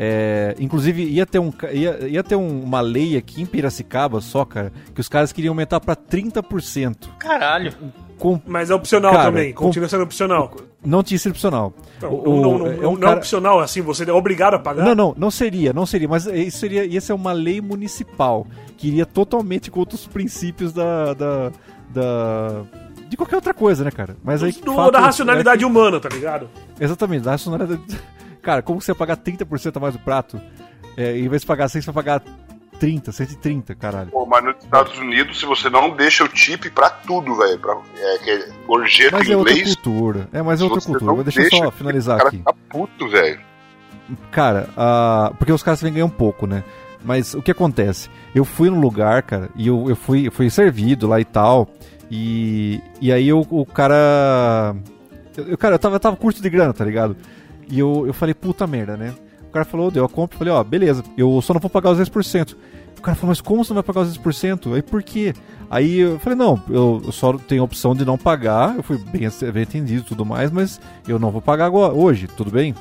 É, 0.04 0.56
inclusive, 0.60 1.04
ia 1.04 1.26
ter, 1.28 1.38
um, 1.40 1.52
ia, 1.72 2.08
ia 2.08 2.24
ter 2.24 2.36
um- 2.36 2.64
uma 2.64 2.82
lei 2.82 3.16
aqui 3.18 3.42
em 3.42 3.46
Piracicaba 3.46 4.20
só, 4.20 4.44
cara, 4.44 4.72
que 4.96 5.02
os 5.02 5.08
caras 5.08 5.32
queriam 5.32 5.52
aumentar 5.52 5.80
pra 5.80 5.96
30%. 5.96 7.10
Caralho. 7.20 7.74
Com, 8.18 8.40
Mas 8.46 8.70
é 8.70 8.76
opcional 8.76 9.12
Cara, 9.12 9.26
também, 9.26 9.52
com- 9.54 9.66
continua 9.66 9.90
sendo 9.90 10.04
opcional. 10.04 10.56
não 10.86 11.02
tinha 11.04 11.18
sido 11.20 11.32
opcional. 11.32 11.74
Não, 12.02 12.14
O- 12.14 12.42
não, 12.42 12.58
não, 12.60 12.68
é 12.68 12.70
um 12.88 12.92
não 12.92 12.94
é 12.98 13.00
cara- 13.02 13.18
opcional, 13.18 13.60
assim, 13.60 13.82
você 13.82 14.08
é 14.10 14.14
obrigado 14.14 14.54
a 14.56 14.60
pagar. 14.60 14.86
Não, 14.86 14.94
não, 14.96 15.14
não 15.18 15.32
seria, 15.32 15.74
não 15.74 15.86
seria, 15.88 16.08
mas 16.08 16.26
isso 16.28 16.60
seria, 16.60 16.86
ia 16.86 17.02
ser 17.02 17.14
uma 17.14 17.32
lei 17.32 17.60
municipal 17.62 18.46
que 18.78 18.88
iria 18.88 19.06
totalmente 19.08 19.70
contra 19.72 19.96
os 19.96 20.06
princípios 20.08 20.72
da, 20.72 21.14
da, 21.16 21.52
da- 21.90 22.62
de 23.12 23.18
qualquer 23.18 23.36
outra 23.36 23.54
coisa, 23.54 23.84
né, 23.84 23.92
cara? 23.92 24.16
Mas 24.24 24.42
aí 24.42 24.52
Do- 24.54 24.74
fato 24.74 24.92
da 24.92 25.00
é 25.00 25.02
racionalidade 25.02 25.66
humana, 25.66 26.00
tá 26.00 26.08
ligado? 26.10 26.50
que- 26.78 26.84
exatamente, 26.84 27.24
da 27.24 27.32
racionalidade. 27.32 27.82
Cara, 28.42 28.62
como 28.64 28.80
que 28.80 28.86
você 28.86 28.94
vai 28.94 29.00
pagar 29.00 29.18
30% 29.18 29.76
a 29.78 29.80
mais 29.80 29.94
do 29.94 30.00
prato? 30.00 30.42
É, 30.98 31.16
em 31.18 31.28
vez 31.30 31.42
de 31.42 31.48
pagar 31.48 31.68
100, 31.70 31.82
você 31.82 31.92
vai 31.92 32.04
pagar 32.04 32.24
30, 32.80 33.12
130, 33.12 33.76
caralho. 33.76 34.10
Pô, 34.10 34.26
mas 34.26 34.44
nos 34.44 34.56
Estados 34.64 34.98
Unidos, 34.98 35.40
se 35.40 35.46
você 35.46 35.70
não 35.70 35.96
deixa 35.96 36.24
o 36.24 36.28
tip 36.28 36.66
pra 36.72 36.90
tudo, 36.90 37.36
velho, 37.36 37.60
pra 37.60 37.78
é, 37.98 38.18
que 38.18 38.30
é 38.32 38.50
gorjeta 38.66 39.18
Mas 39.18 39.28
em 39.30 39.34
é 39.34 39.38
outra 39.38 39.54
inglês, 39.54 39.76
cultura. 39.76 40.28
É, 40.34 40.42
mas 40.42 40.60
é 40.60 40.64
outra 40.64 40.82
cultura. 40.82 41.06
não 41.06 41.16
Mas 41.18 41.26
deixa 41.26 41.40
eu 41.42 41.50
deixa, 41.50 41.66
só 41.66 41.72
finalizar 41.72 42.16
o 42.16 42.18
cara 42.18 42.30
aqui. 42.30 42.38
fica 42.40 42.54
puto, 42.70 43.08
velho. 43.10 43.40
Cara, 44.32 44.70
ah, 44.76 45.32
porque 45.38 45.52
os 45.54 45.62
caras 45.62 45.80
também 45.80 45.94
ganham 45.94 46.10
pouco, 46.10 46.48
né? 46.48 46.64
Mas 47.04 47.34
o 47.34 47.42
que 47.42 47.52
acontece? 47.52 48.10
Eu 48.34 48.44
fui 48.46 48.70
no 48.70 48.80
lugar, 48.80 49.22
cara, 49.24 49.50
e 49.56 49.68
eu, 49.68 49.86
eu 49.90 49.96
fui, 49.96 50.28
eu 50.28 50.32
fui 50.32 50.50
servido 50.50 51.08
lá 51.08 51.20
e 51.20 51.26
tal. 51.26 51.70
E, 52.12 52.82
e 53.00 53.10
aí 53.12 53.32
o, 53.32 53.40
o 53.50 53.66
cara. 53.66 54.76
Eu, 55.38 55.58
cara, 55.58 55.76
eu 55.76 55.80
tava, 55.80 55.96
eu 55.96 56.00
tava 56.00 56.18
curto 56.18 56.42
de 56.42 56.50
grana, 56.50 56.74
tá 56.74 56.84
ligado? 56.84 57.16
E 57.70 57.80
eu, 57.80 58.04
eu 58.06 58.14
falei, 58.14 58.34
puta 58.34 58.68
merda, 58.68 58.98
né? 58.98 59.16
O 59.48 59.52
cara 59.52 59.64
falou, 59.64 59.90
deu 59.90 60.04
a 60.04 60.10
compra, 60.10 60.36
eu 60.36 60.40
falei, 60.40 60.54
ó, 60.54 60.62
beleza, 60.62 61.04
eu 61.18 61.42
só 61.42 61.54
não 61.54 61.62
vou 61.62 61.70
pagar 61.70 61.92
os 61.92 62.00
10%. 62.00 62.56
O 62.98 63.02
cara 63.02 63.16
falou, 63.16 63.30
mas 63.30 63.40
como 63.40 63.64
você 63.64 63.74
não 63.74 63.82
vai 63.82 63.84
pagar 63.84 64.02
os 64.02 64.18
10%? 64.18 64.76
Aí 64.76 64.82
por 64.82 65.02
quê? 65.02 65.34
Aí 65.70 66.00
eu 66.00 66.20
falei, 66.20 66.38
não, 66.38 66.62
eu 66.70 67.12
só 67.12 67.34
tenho 67.38 67.62
a 67.62 67.66
opção 67.66 67.96
de 67.96 68.04
não 68.04 68.18
pagar, 68.18 68.76
eu 68.76 68.84
fui 68.84 68.98
bem, 68.98 69.28
bem 69.54 69.64
entendido 69.64 70.02
e 70.02 70.06
tudo 70.06 70.26
mais, 70.26 70.52
mas 70.52 70.82
eu 71.08 71.18
não 71.18 71.32
vou 71.32 71.42
pagar 71.42 71.66
agora, 71.66 71.94
hoje, 71.94 72.28
tudo 72.28 72.52
bem? 72.52 72.76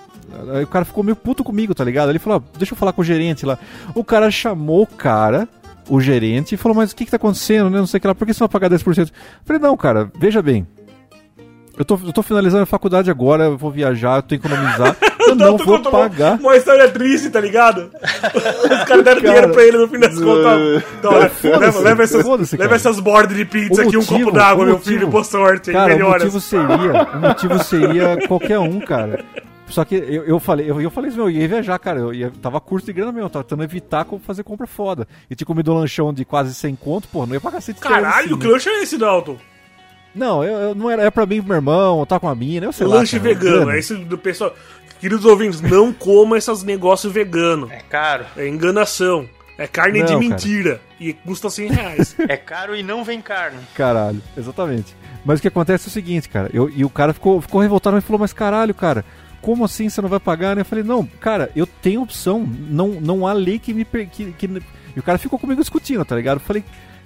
Aí 0.55 0.65
o 0.65 0.67
cara 0.67 0.85
ficou 0.85 1.03
meio 1.03 1.17
puto 1.17 1.43
comigo, 1.43 1.75
tá 1.75 1.85
ligado? 1.85 2.11
Ele 2.11 2.19
falou, 2.19 2.43
deixa 2.57 2.75
eu 2.75 2.77
falar 2.77 2.93
com 2.93 3.01
o 3.01 3.05
gerente 3.05 3.47
lá. 3.47 3.59
O 3.95 4.05
cara 4.05 4.31
chamou 4.31 4.83
o 4.83 4.87
cara, 4.87 5.49
o 5.91 6.01
gerente, 6.01 6.55
e 6.55 6.59
falou, 6.59 6.77
mas 6.77 6.93
o 6.93 6.97
que 6.97 7.05
que 7.05 7.11
tá 7.11 7.17
acontecendo, 7.17 7.69
né? 7.69 7.79
Não 7.79 7.87
sei 7.87 7.99
o 7.99 8.01
que 8.01 8.07
lá, 8.07 8.15
por 8.15 8.27
que 8.27 8.33
você 8.33 8.39
vai 8.41 8.49
pagar 8.49 8.71
10%? 8.71 8.99
Eu 8.99 9.07
falei, 9.45 9.61
não, 9.61 9.77
cara, 9.77 10.11
veja 10.19 10.41
bem, 10.41 10.67
eu 11.79 11.85
tô, 11.85 11.99
eu 12.05 12.13
tô 12.13 12.23
finalizando 12.23 12.63
a 12.63 12.67
faculdade 12.67 13.11
agora, 13.11 13.45
eu 13.45 13.57
vou 13.59 13.71
viajar, 13.71 14.17
eu 14.19 14.23
tenho 14.23 14.41
que 14.41 14.47
economizar. 14.47 14.97
Eu 15.21 15.35
não 15.37 15.57
tu 15.59 15.65
vou 15.67 15.77
contou 15.77 15.93
uma- 15.93 16.09
pagar. 16.09 16.41
Uma 16.41 16.57
história 16.57 16.89
triste, 16.91 17.29
tá 17.31 17.39
ligado? 17.41 17.91
Os 18.03 18.85
caras 18.85 19.05
deram 19.05 19.21
dinheiro 19.21 19.51
pra 19.51 19.63
ele 19.63 19.77
no 19.77 19.87
fim 19.87 19.99
das 20.01 20.15
contas. 20.19 20.83
Então, 20.99 21.13
olha, 21.13 21.29
foda-se, 21.29 21.59
leva, 21.59 21.81
leva 21.81 22.03
essas, 22.03 22.53
leva 22.53 22.75
essas 22.75 22.99
bordas 22.99 23.37
de 23.37 23.45
pizza 23.45 23.83
O 23.85 23.87
aqui, 23.87 23.97
um 23.99 24.05
copo 24.05 24.31
d'água, 24.33 24.65
o 24.65 24.67
meu 24.67 24.79
filho, 24.81 25.07
boa 25.09 25.23
sorte. 25.23 25.71
Cara, 25.73 25.93
o 25.93 25.97
melhoras. 25.97 26.23
motivo 26.25 26.41
seria, 26.41 27.03
o 27.15 27.21
motivo 27.21 27.63
seria 27.65 28.27
qualquer 28.27 28.59
um, 28.59 28.81
cara. 28.81 29.23
Só 29.71 29.85
que 29.85 29.95
eu, 29.95 30.25
eu 30.25 30.39
falei, 30.41 30.71
eu, 30.71 30.81
eu 30.81 30.91
falei 30.91 31.09
assim, 31.09 31.19
meu, 31.19 31.31
eu 31.31 31.37
ia 31.37 31.49
viajar, 31.49 31.79
cara. 31.79 32.01
Eu 32.01 32.13
ia, 32.15 32.31
tava 32.43 32.61
curto 32.61 32.87
de 32.87 32.93
grana 32.93 33.13
mesmo, 33.13 33.27
eu 33.27 33.31
tava 33.31 33.45
tentando 33.45 33.63
evitar 33.65 34.05
como 34.05 34.21
fazer 34.21 34.43
compra 34.43 34.67
foda. 34.67 35.07
E 35.31 35.35
tinha 35.35 35.47
comido 35.47 35.73
um 35.73 35.77
lanchão 35.79 36.13
de 36.13 36.25
quase 36.25 36.53
100 36.55 36.77
conto, 36.77 37.09
pô, 37.09 37.25
não 37.27 37.35
ia 37.35 37.41
pagar 37.41 37.61
100 37.61 37.75
Caralho, 37.77 38.37
que 38.39 38.47
lanche 38.47 38.69
é 38.69 38.83
esse, 38.83 38.99
Dalton? 38.99 39.37
Não, 40.15 40.43
eu, 40.43 40.59
eu- 40.59 40.75
não 40.75 40.91
era, 40.91 41.03
era 41.03 41.13
pra 41.13 41.25
mim 41.25 41.37
e 41.37 41.41
pro 41.41 41.49
meu 41.49 41.57
irmão, 41.57 42.01
eu 42.01 42.07
tava 42.07 42.21
com 42.21 42.29
a 42.29 42.35
mina, 42.35 42.67
eu 42.67 42.73
sei 42.73 42.87
lá. 42.87 42.97
lanche 42.97 43.19
cara, 43.19 43.29
vegano. 43.35 43.57
grana. 43.59 43.75
É 43.75 43.79
esse 43.79 43.95
do 43.95 44.19
pessoal. 44.19 44.55
Queridos 44.99 45.25
ouvintes, 45.25 45.61
não 45.61 45.93
coma 45.95 46.37
esses 46.37 46.63
negócios 46.65 47.13
veganos. 47.13 47.71
É 47.71 47.79
caro. 47.89 48.25
É 48.37 48.47
enganação. 48.49 49.29
É 49.57 49.67
carne 49.67 49.99
Não, 50.01 50.07
de 50.07 50.13
cara. 50.13 50.19
mentira. 50.27 50.81
E 50.99 51.13
custa 51.13 51.49
100 51.51 51.69
reais. 51.71 52.17
É 52.29 52.37
caro 52.37 52.75
e 52.75 52.83
não 52.83 53.05
vem 53.05 53.21
carne. 53.21 53.59
Caralho, 53.75 54.21
exatamente. 54.37 54.97
Mas 55.25 55.39
o 55.39 55.43
que 55.43 55.49
acontece 55.49 55.87
é 55.87 55.89
o 55.89 55.93
seguinte, 55.93 56.29
cara. 56.31 56.51
Eu, 56.53 56.69
e 56.71 56.83
o 56.85 56.89
cara 56.91 57.13
ficou, 57.13 57.41
ficou 57.43 57.61
revoltado 57.61 57.97
e 57.99 58.01
falou, 58.01 58.19
mas 58.19 58.33
caralho, 58.33 58.75
cara, 58.75 59.05
como 59.41 59.65
assim 59.65 59.89
você 59.89 60.01
não 60.01 60.09
vai 60.09 60.21
pagar? 60.21 60.55
né? 60.55 60.63
Eu 60.63 60.67
falei, 60.67 60.85
não, 60.85 61.07
cara, 61.07 61.51
eu 61.55 61.67
tenho 61.67 62.03
opção. 62.03 62.47
Não, 62.47 62.89
não 62.89 63.27
há 63.27 63.33
lei 63.33 63.59
que 63.59 63.73
me. 63.73 63.85
Que, 63.85 64.33
que... 64.33 64.63
E 64.95 64.99
o 64.99 65.03
cara 65.03 65.19
ficou 65.19 65.39
comigo 65.39 65.61
discutindo, 65.61 66.05
tá 66.05 66.17
ligado? 66.17 66.39
Eu 66.39 66.45
falei, 66.45 66.65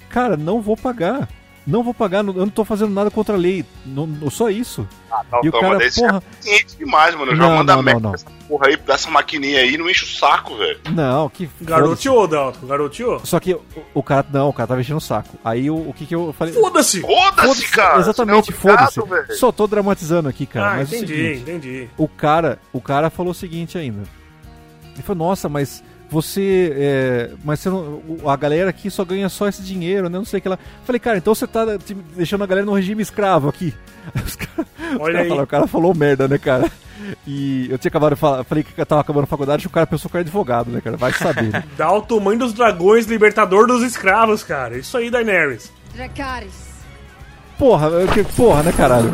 cara, 0.09 0.37
não 0.37 0.61
vou 0.61 0.77
pagar. 0.77 1.29
Não 1.67 1.83
vou 1.83 1.95
pagar, 1.95 2.23
não- 2.23 2.35
eu 2.35 2.41
não 2.41 2.51
tô 2.51 2.63
fazendo 2.63 2.93
nada 2.93 3.11
contra 3.11 3.35
a 3.35 3.39
lei. 3.39 3.65
Não, 3.87 4.07
não- 4.07 4.31
só 4.31 4.51
isso. 4.51 4.87
Não, 5.33 5.41
E 5.45 5.49
o 5.49 5.53
cara, 5.53 5.79
porra- 5.79 5.85
é 5.85 6.21
paciente 6.21 6.77
demais, 6.77 7.15
mano. 7.15 7.31
Já 7.35 7.43
Não, 7.43 7.57
manda 7.57 7.77
não, 7.77 7.83
merda 7.83 8.01
não, 8.01 8.13
dessa 8.13 8.27
porra 8.47 8.67
aí, 8.67 8.77
dessa 8.77 9.11
maquininha 9.11 9.61
aí, 9.61 9.79
não 9.79 9.89
enche 9.89 10.05
o 10.05 10.09
saco, 10.09 10.57
velho. 10.57 10.79
Não, 10.93 11.29
que. 11.31 11.49
Garoteou, 11.63 12.29
Dalton. 12.29 12.67
Garoteou. 12.67 13.21
Só 13.25 13.41
que 13.41 13.55
o, 13.55 13.63
o 13.95 14.03
cara. 14.03 14.27
Não, 14.31 14.51
o 14.51 14.53
cara 14.53 14.67
tava 14.67 14.81
enchendo 14.83 14.99
o 14.99 15.01
saco. 15.01 15.39
Aí 15.43 15.71
o, 15.71 15.77
o 15.89 15.95
que 15.95 16.05
que 16.05 16.15
eu 16.15 16.35
falei. 16.37 16.53
Foda-se! 16.53 17.01
Foda-se, 17.01 17.69
cara. 17.71 17.99
Exatamente, 17.99 18.53
Você 18.53 18.69
não 18.69 18.75
é 18.75 18.87
foda-se. 18.91 19.39
Só 19.39 19.51
tô 19.51 19.67
dramatizando 19.67 20.29
aqui, 20.29 20.45
cara. 20.45 20.73
Ah, 20.73 20.77
mas 20.77 20.93
é 20.93 20.97
o 20.97 20.99
entendi, 20.99 21.15
seguinte, 21.17 21.41
entendi. 21.51 21.89
o 21.97 22.07
cara, 22.09 22.59
o 22.75 22.81
cara 22.81 23.09
falou 23.09 23.33
o 23.33 23.35
seguinte 23.35 23.79
ainda. 23.79 24.03
Ele 24.93 25.03
falou, 25.03 25.29
nossa, 25.29 25.49
mas 25.49 25.83
você. 26.11 26.73
é, 26.77 27.31
mas 27.45 27.61
você 27.61 27.69
não, 27.71 28.03
o- 28.09 28.29
a 28.31 28.37
galera 28.37 28.71
aqui 28.71 28.91
só 28.91 29.05
ganha 29.05 29.29
só 29.29 29.49
esse 29.49 29.63
dinheiro, 29.63 30.09
né? 30.09 30.19
Não 30.19 30.25
sei 30.25 30.39
o 30.39 30.43
que 30.43 30.49
lá. 30.49 30.59
Falei, 30.85 30.99
cara, 31.01 31.19
então 31.19 31.35
você 31.35 31.47
tá 31.47 31.65
deixando 32.17 32.45
a 32.45 32.47
galera 32.47 32.67
no 32.67 32.75
regime 32.75 33.03
escravo 33.03 33.49
aqui. 33.49 33.75
Os 34.25 34.37
caras 34.37 34.67
os 34.95 35.01
Olha 35.01 35.21
aí. 35.21 35.29
falaram, 35.29 35.45
o 35.45 35.49
cara 35.49 35.67
falou 35.67 35.95
merda, 35.95 36.29
né, 36.29 36.37
cara? 36.39 36.71
E 37.27 37.67
eu 37.71 37.77
tinha 37.79 37.89
acabado 37.89 38.15
de 38.15 38.21
falar, 38.21 38.45
falei 38.45 38.63
que 38.63 38.79
eu 38.81 38.87
tava 38.87 39.01
acabando 39.01 39.25
a 39.25 39.27
faculdade 39.27 39.65
e 39.65 39.67
o 39.67 39.71
cara 39.71 39.87
pensou 39.87 40.11
que 40.11 40.17
eu 40.17 40.21
era 40.21 40.27
advogado, 40.27 40.71
né, 40.71 40.81
cara? 40.81 40.97
Vai 40.97 41.13
saber. 41.13 41.51
né? 41.51 41.65
Dalton, 41.77 42.21
mãe 42.21 42.37
dos 42.39 42.53
dragões, 42.53 43.07
libertador 43.07 43.67
dos 43.67 43.83
escravos, 43.83 44.43
cara. 44.43 44.77
Isso 44.79 44.97
aí, 44.97 45.11
Daenerys. 45.11 45.73
Dracarys. 45.95 46.64
Porra, 47.59 47.89
que- 48.13 48.25
porra, 48.25 48.63
né, 48.65 48.73
caralho? 48.73 49.13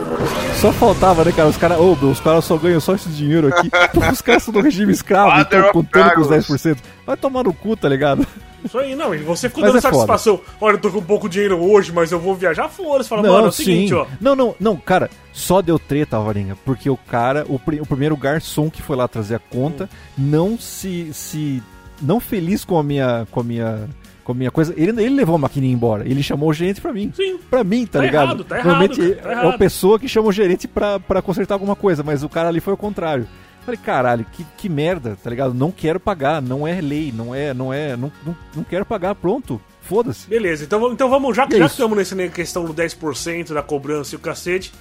Só 0.60 0.72
faltava, 0.72 1.24
né, 1.24 1.32
cara? 1.32 1.48
Os 1.48 1.56
caras, 1.56 1.78
ô, 1.78 1.94
meu, 1.96 2.10
os 2.10 2.20
caras 2.20 2.44
só 2.44 2.56
ganham 2.56 2.80
só 2.80 2.94
esse 2.94 3.08
dinheiro 3.10 3.48
aqui. 3.48 3.70
Porra, 3.92 4.12
os 4.12 4.20
caras 4.20 4.42
são 4.42 4.52
do 4.52 4.60
regime 4.60 4.92
escravo, 4.92 5.38
então 5.40 5.60
of 5.60 5.72
contando 5.72 6.10
com 6.14 6.20
os 6.22 6.28
Dragons. 6.28 6.46
10%. 6.62 6.78
Vai 7.06 7.16
tomar 7.16 7.44
no 7.44 7.52
cu, 7.52 7.76
tá 7.76 7.88
ligado? 7.88 8.26
Isso 8.64 8.78
aí, 8.78 8.94
não. 8.94 9.14
E 9.14 9.18
você 9.18 9.48
ficou 9.48 9.62
Mas 9.64 9.72
dando 9.72 9.78
é 9.78 9.82
foda. 9.82 9.94
satisfação. 9.96 10.40
Olha, 10.60 10.74
eu 10.74 10.80
tô 10.80 10.90
com 10.90 11.02
pouco 11.02 11.28
dinheiro 11.28 11.58
hoje, 11.58 11.92
mas 11.92 12.12
eu 12.12 12.18
vou 12.20 12.34
viajar 12.34 12.68
fora. 12.68 13.02
Você 13.02 13.08
fala, 13.08 13.22
mano, 13.22 13.46
é 13.46 13.48
o 13.48 13.52
seguinte, 13.52 13.94
ó. 13.94 14.06
Não, 14.20 14.36
não, 14.36 14.54
não, 14.60 14.76
cara, 14.76 15.08
só 15.32 15.62
deu 15.62 15.78
treta, 15.78 16.18
Varinha, 16.20 16.56
porque 16.64 16.90
o 16.90 16.96
cara, 16.96 17.44
o, 17.48 17.58
pri- 17.58 17.80
o 17.80 17.86
primeiro 17.86 18.16
garçom 18.16 18.68
que 18.68 18.82
foi 18.82 18.96
lá 18.96 19.08
trazer 19.08 19.36
a 19.36 19.38
conta, 19.38 19.88
não 20.16 20.58
se, 20.58 21.08
se 21.14 21.62
não 22.02 22.20
feliz 22.20 22.62
com 22.64 22.78
a 22.78 22.82
minha 22.82 23.26
com 23.30 23.40
a 23.40 23.44
minha 23.44 23.88
com 24.32 24.36
a 24.36 24.38
minha 24.38 24.50
coisa, 24.50 24.72
ele, 24.76 24.90
ele 25.02 25.14
levou 25.16 25.34
a 25.34 25.38
maquininha 25.38 25.72
embora. 25.72 26.08
Ele 26.08 26.22
chamou 26.22 26.48
o 26.48 26.52
gerente 26.52 26.80
pra 26.80 26.92
mim. 26.92 27.12
Sim. 27.14 27.38
Pra 27.50 27.62
mim, 27.64 27.84
tá, 27.86 27.98
Tá 27.98 28.04
ligado? 28.04 28.24
errado, 28.26 28.44
tá 28.44 28.56
Normalmente 28.56 29.00
errado, 29.00 29.14
cara, 29.16 29.22
tá 29.22 29.28
é 29.28 29.32
errado. 29.44 29.54
a 29.54 29.58
pessoa 29.58 29.98
que 29.98 30.08
chama 30.08 30.28
o 30.28 30.32
gerente 30.32 30.66
pra, 30.68 30.98
pra 31.00 31.20
consertar 31.22 31.54
alguma 31.54 31.76
coisa, 31.76 32.02
mas 32.02 32.22
o 32.22 32.28
cara 32.28 32.48
ali 32.48 32.60
foi 32.60 32.72
o 32.74 32.76
contrário. 32.76 33.26
Falei, 33.64 33.78
caralho, 33.82 34.24
que, 34.32 34.44
que 34.56 34.68
merda, 34.70 35.18
tá 35.22 35.28
ligado? 35.28 35.52
Não 35.52 35.70
quero 35.70 36.00
pagar, 36.00 36.40
não 36.40 36.66
é 36.66 36.80
lei, 36.80 37.12
não 37.14 37.34
é, 37.34 37.52
não 37.52 37.72
é, 37.72 37.94
não, 37.96 38.10
não, 38.24 38.34
não 38.56 38.64
quero 38.64 38.86
pagar, 38.86 39.14
pronto. 39.14 39.60
Foda-se. 39.82 40.28
Beleza, 40.28 40.64
então, 40.64 40.78
vamos- 40.80 40.94
então 40.94 41.10
vamos, 41.10 41.36
já 41.36 41.46
que 41.46 41.56
É 41.56 41.58
já 41.58 41.66
isso. 41.66 41.74
estamos 41.74 41.96
nessa 41.98 42.16
questão 42.28 42.64
do 42.64 42.72
10% 42.72 43.52
da 43.52 43.62
cobrança 43.62 44.14
e 44.14 44.16
o 44.16 44.18
cacete, 44.20 44.72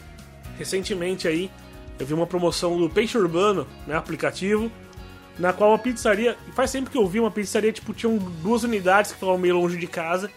recentemente 0.58 1.28
aí 1.28 1.50
eu 2.00 2.06
vi 2.06 2.14
uma 2.14 2.26
promoção 2.28 2.78
do 2.78 2.90
Peixe 2.90 3.18
Urbano, 3.18 3.68
né, 3.86 3.96
aplicativo, 3.96 4.72
na 5.40 5.54
qual 5.54 5.72
uma 5.72 5.80
pizzaria, 5.80 6.38
faz 6.54 6.72
tempo 6.72 6.90
que 6.90 6.98
eu 6.98 7.08
vi 7.08 7.20
uma 7.20 7.32
pizzaria, 7.32 7.72
tipo, 7.72 7.94
tinham 7.94 8.18
duas 8.18 8.64
unidades 8.64 9.12
que 9.12 9.18
estavam 9.18 9.38
meio 9.38 9.56
longe 9.58 9.78
de 9.78 9.88
casa, 9.88 10.30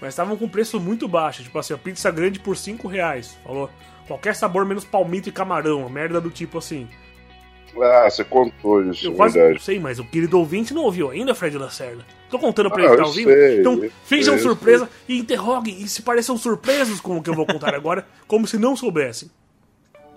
mas 0.00 0.10
estavam 0.10 0.36
com 0.36 0.48
preço 0.48 0.78
muito 0.78 1.08
baixo, 1.08 1.42
tipo 1.42 1.58
assim, 1.58 1.72
a 1.74 1.78
pizza 1.78 2.10
grande 2.10 2.38
por 2.38 2.56
5 2.56 2.86
reais, 2.86 3.36
falou, 3.44 3.70
qualquer 4.06 4.34
sabor 4.36 4.64
menos 4.66 4.84
palmito 4.84 5.28
e 5.28 5.32
camarão, 5.32 5.80
uma 5.80 5.88
merda 5.88 6.20
do 6.20 6.30
tipo 6.30 6.58
assim. 6.58 6.86
Ah, 7.80 8.10
você 8.10 8.22
contou 8.22 8.84
isso, 8.90 9.06
Eu 9.06 9.14
quase 9.14 9.32
verdade. 9.34 9.54
não 9.54 9.62
sei, 9.64 9.80
mas 9.80 9.98
o 9.98 10.04
querido 10.04 10.38
ouvinte 10.38 10.74
não 10.74 10.82
ouviu 10.82 11.08
ainda, 11.08 11.34
Fred 11.34 11.56
Lacerda. 11.56 12.04
Tô 12.28 12.38
contando 12.38 12.70
pra 12.70 12.82
Ah, 12.82 12.84
ele 12.84 12.90
que 12.96 13.00
tá 13.00 13.06
ouvindo. 13.06 13.30
sei, 13.30 13.60
então, 13.60 13.82
eu 13.82 13.90
finjam 14.04 14.34
sei, 14.34 14.42
surpresa 14.42 14.90
e 15.08 15.18
interroguem 15.18 15.80
e 15.80 15.88
se 15.88 16.02
pareçam 16.02 16.36
surpresos 16.36 17.00
com 17.00 17.16
o 17.16 17.22
que 17.22 17.30
eu 17.30 17.34
vou 17.34 17.46
contar 17.46 17.74
agora, 17.74 18.06
como 18.26 18.46
se 18.46 18.58
não 18.58 18.76
soubessem. 18.76 19.30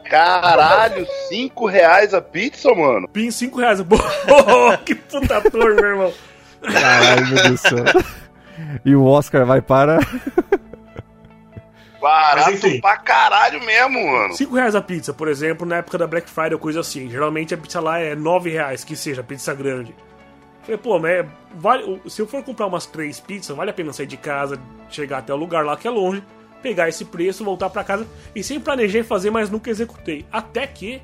Caralho, 0.10 1.06
5 1.30 1.66
reais 1.66 2.14
a 2.14 2.22
pizza, 2.22 2.74
mano? 2.74 3.08
Pin 3.08 3.32
5 3.32 3.60
reais. 3.60 3.82
Boa, 3.84 4.78
que 4.78 4.95
puta 4.95 5.38
ator, 5.38 5.76
meu 5.76 5.86
irmão. 5.86 6.14
Caralho, 6.62 7.28
meu 7.28 7.36
Deus 7.43 7.62
do 7.62 7.70
céu. 7.70 7.86
E 8.86 8.95
o 8.95 9.03
Oscar 9.06 9.45
vai 9.45 9.62
para. 9.62 9.99
Barato 12.01 12.51
Mas 12.51 12.64
enfim. 12.64 12.80
pra 12.82 12.97
caralho 12.97 13.60
mesmo, 13.66 14.12
mano. 14.12 14.34
5 14.34 14.53
reais 14.56 14.76
a 14.76 14.82
pizza, 14.82 15.14
por 15.14 15.28
exemplo, 15.28 15.66
na 15.66 15.78
época 15.78 15.97
da 15.97 16.06
Black 16.06 16.30
Friday 16.30 16.53
ou 16.53 16.60
coisa 16.60 16.82
assim. 16.82 17.10
Geralmente 17.10 17.53
a 17.53 17.58
pizza 17.58 17.80
lá 17.80 17.99
é 17.99 18.14
9 18.16 18.49
reais, 18.51 18.84
que 18.84 18.95
seja, 18.95 19.24
pizza 19.24 19.53
grande. 19.56 19.95
Falei, 20.62 20.78
pô, 20.78 20.99
mas 20.99 21.12
é- 21.12 21.26
vale, 21.56 22.01
se 22.08 22.22
eu 22.22 22.28
for 22.28 22.43
comprar 22.43 22.68
umas 22.68 22.86
3 22.86 23.20
pizzas, 23.20 23.56
vale 23.56 23.72
a 23.72 23.74
pena 23.74 23.91
sair 23.93 24.06
de 24.08 24.18
casa, 24.18 24.60
chegar 24.89 25.20
até 25.20 25.34
o 25.34 25.38
lugar 25.38 25.66
lá 25.66 25.76
que 25.78 25.88
é 25.88 25.91
longe, 25.91 26.24
pegar 26.62 26.89
esse 26.89 27.06
preço, 27.06 27.43
voltar 27.43 27.70
pra 27.70 27.84
casa. 27.84 28.08
E 28.36 28.43
sempre 28.43 28.64
planejei 28.64 29.03
fazer, 29.03 29.30
mas 29.30 29.49
nunca 29.49 29.70
executei. 29.70 30.26
Até 30.32 30.66
que 30.66 31.01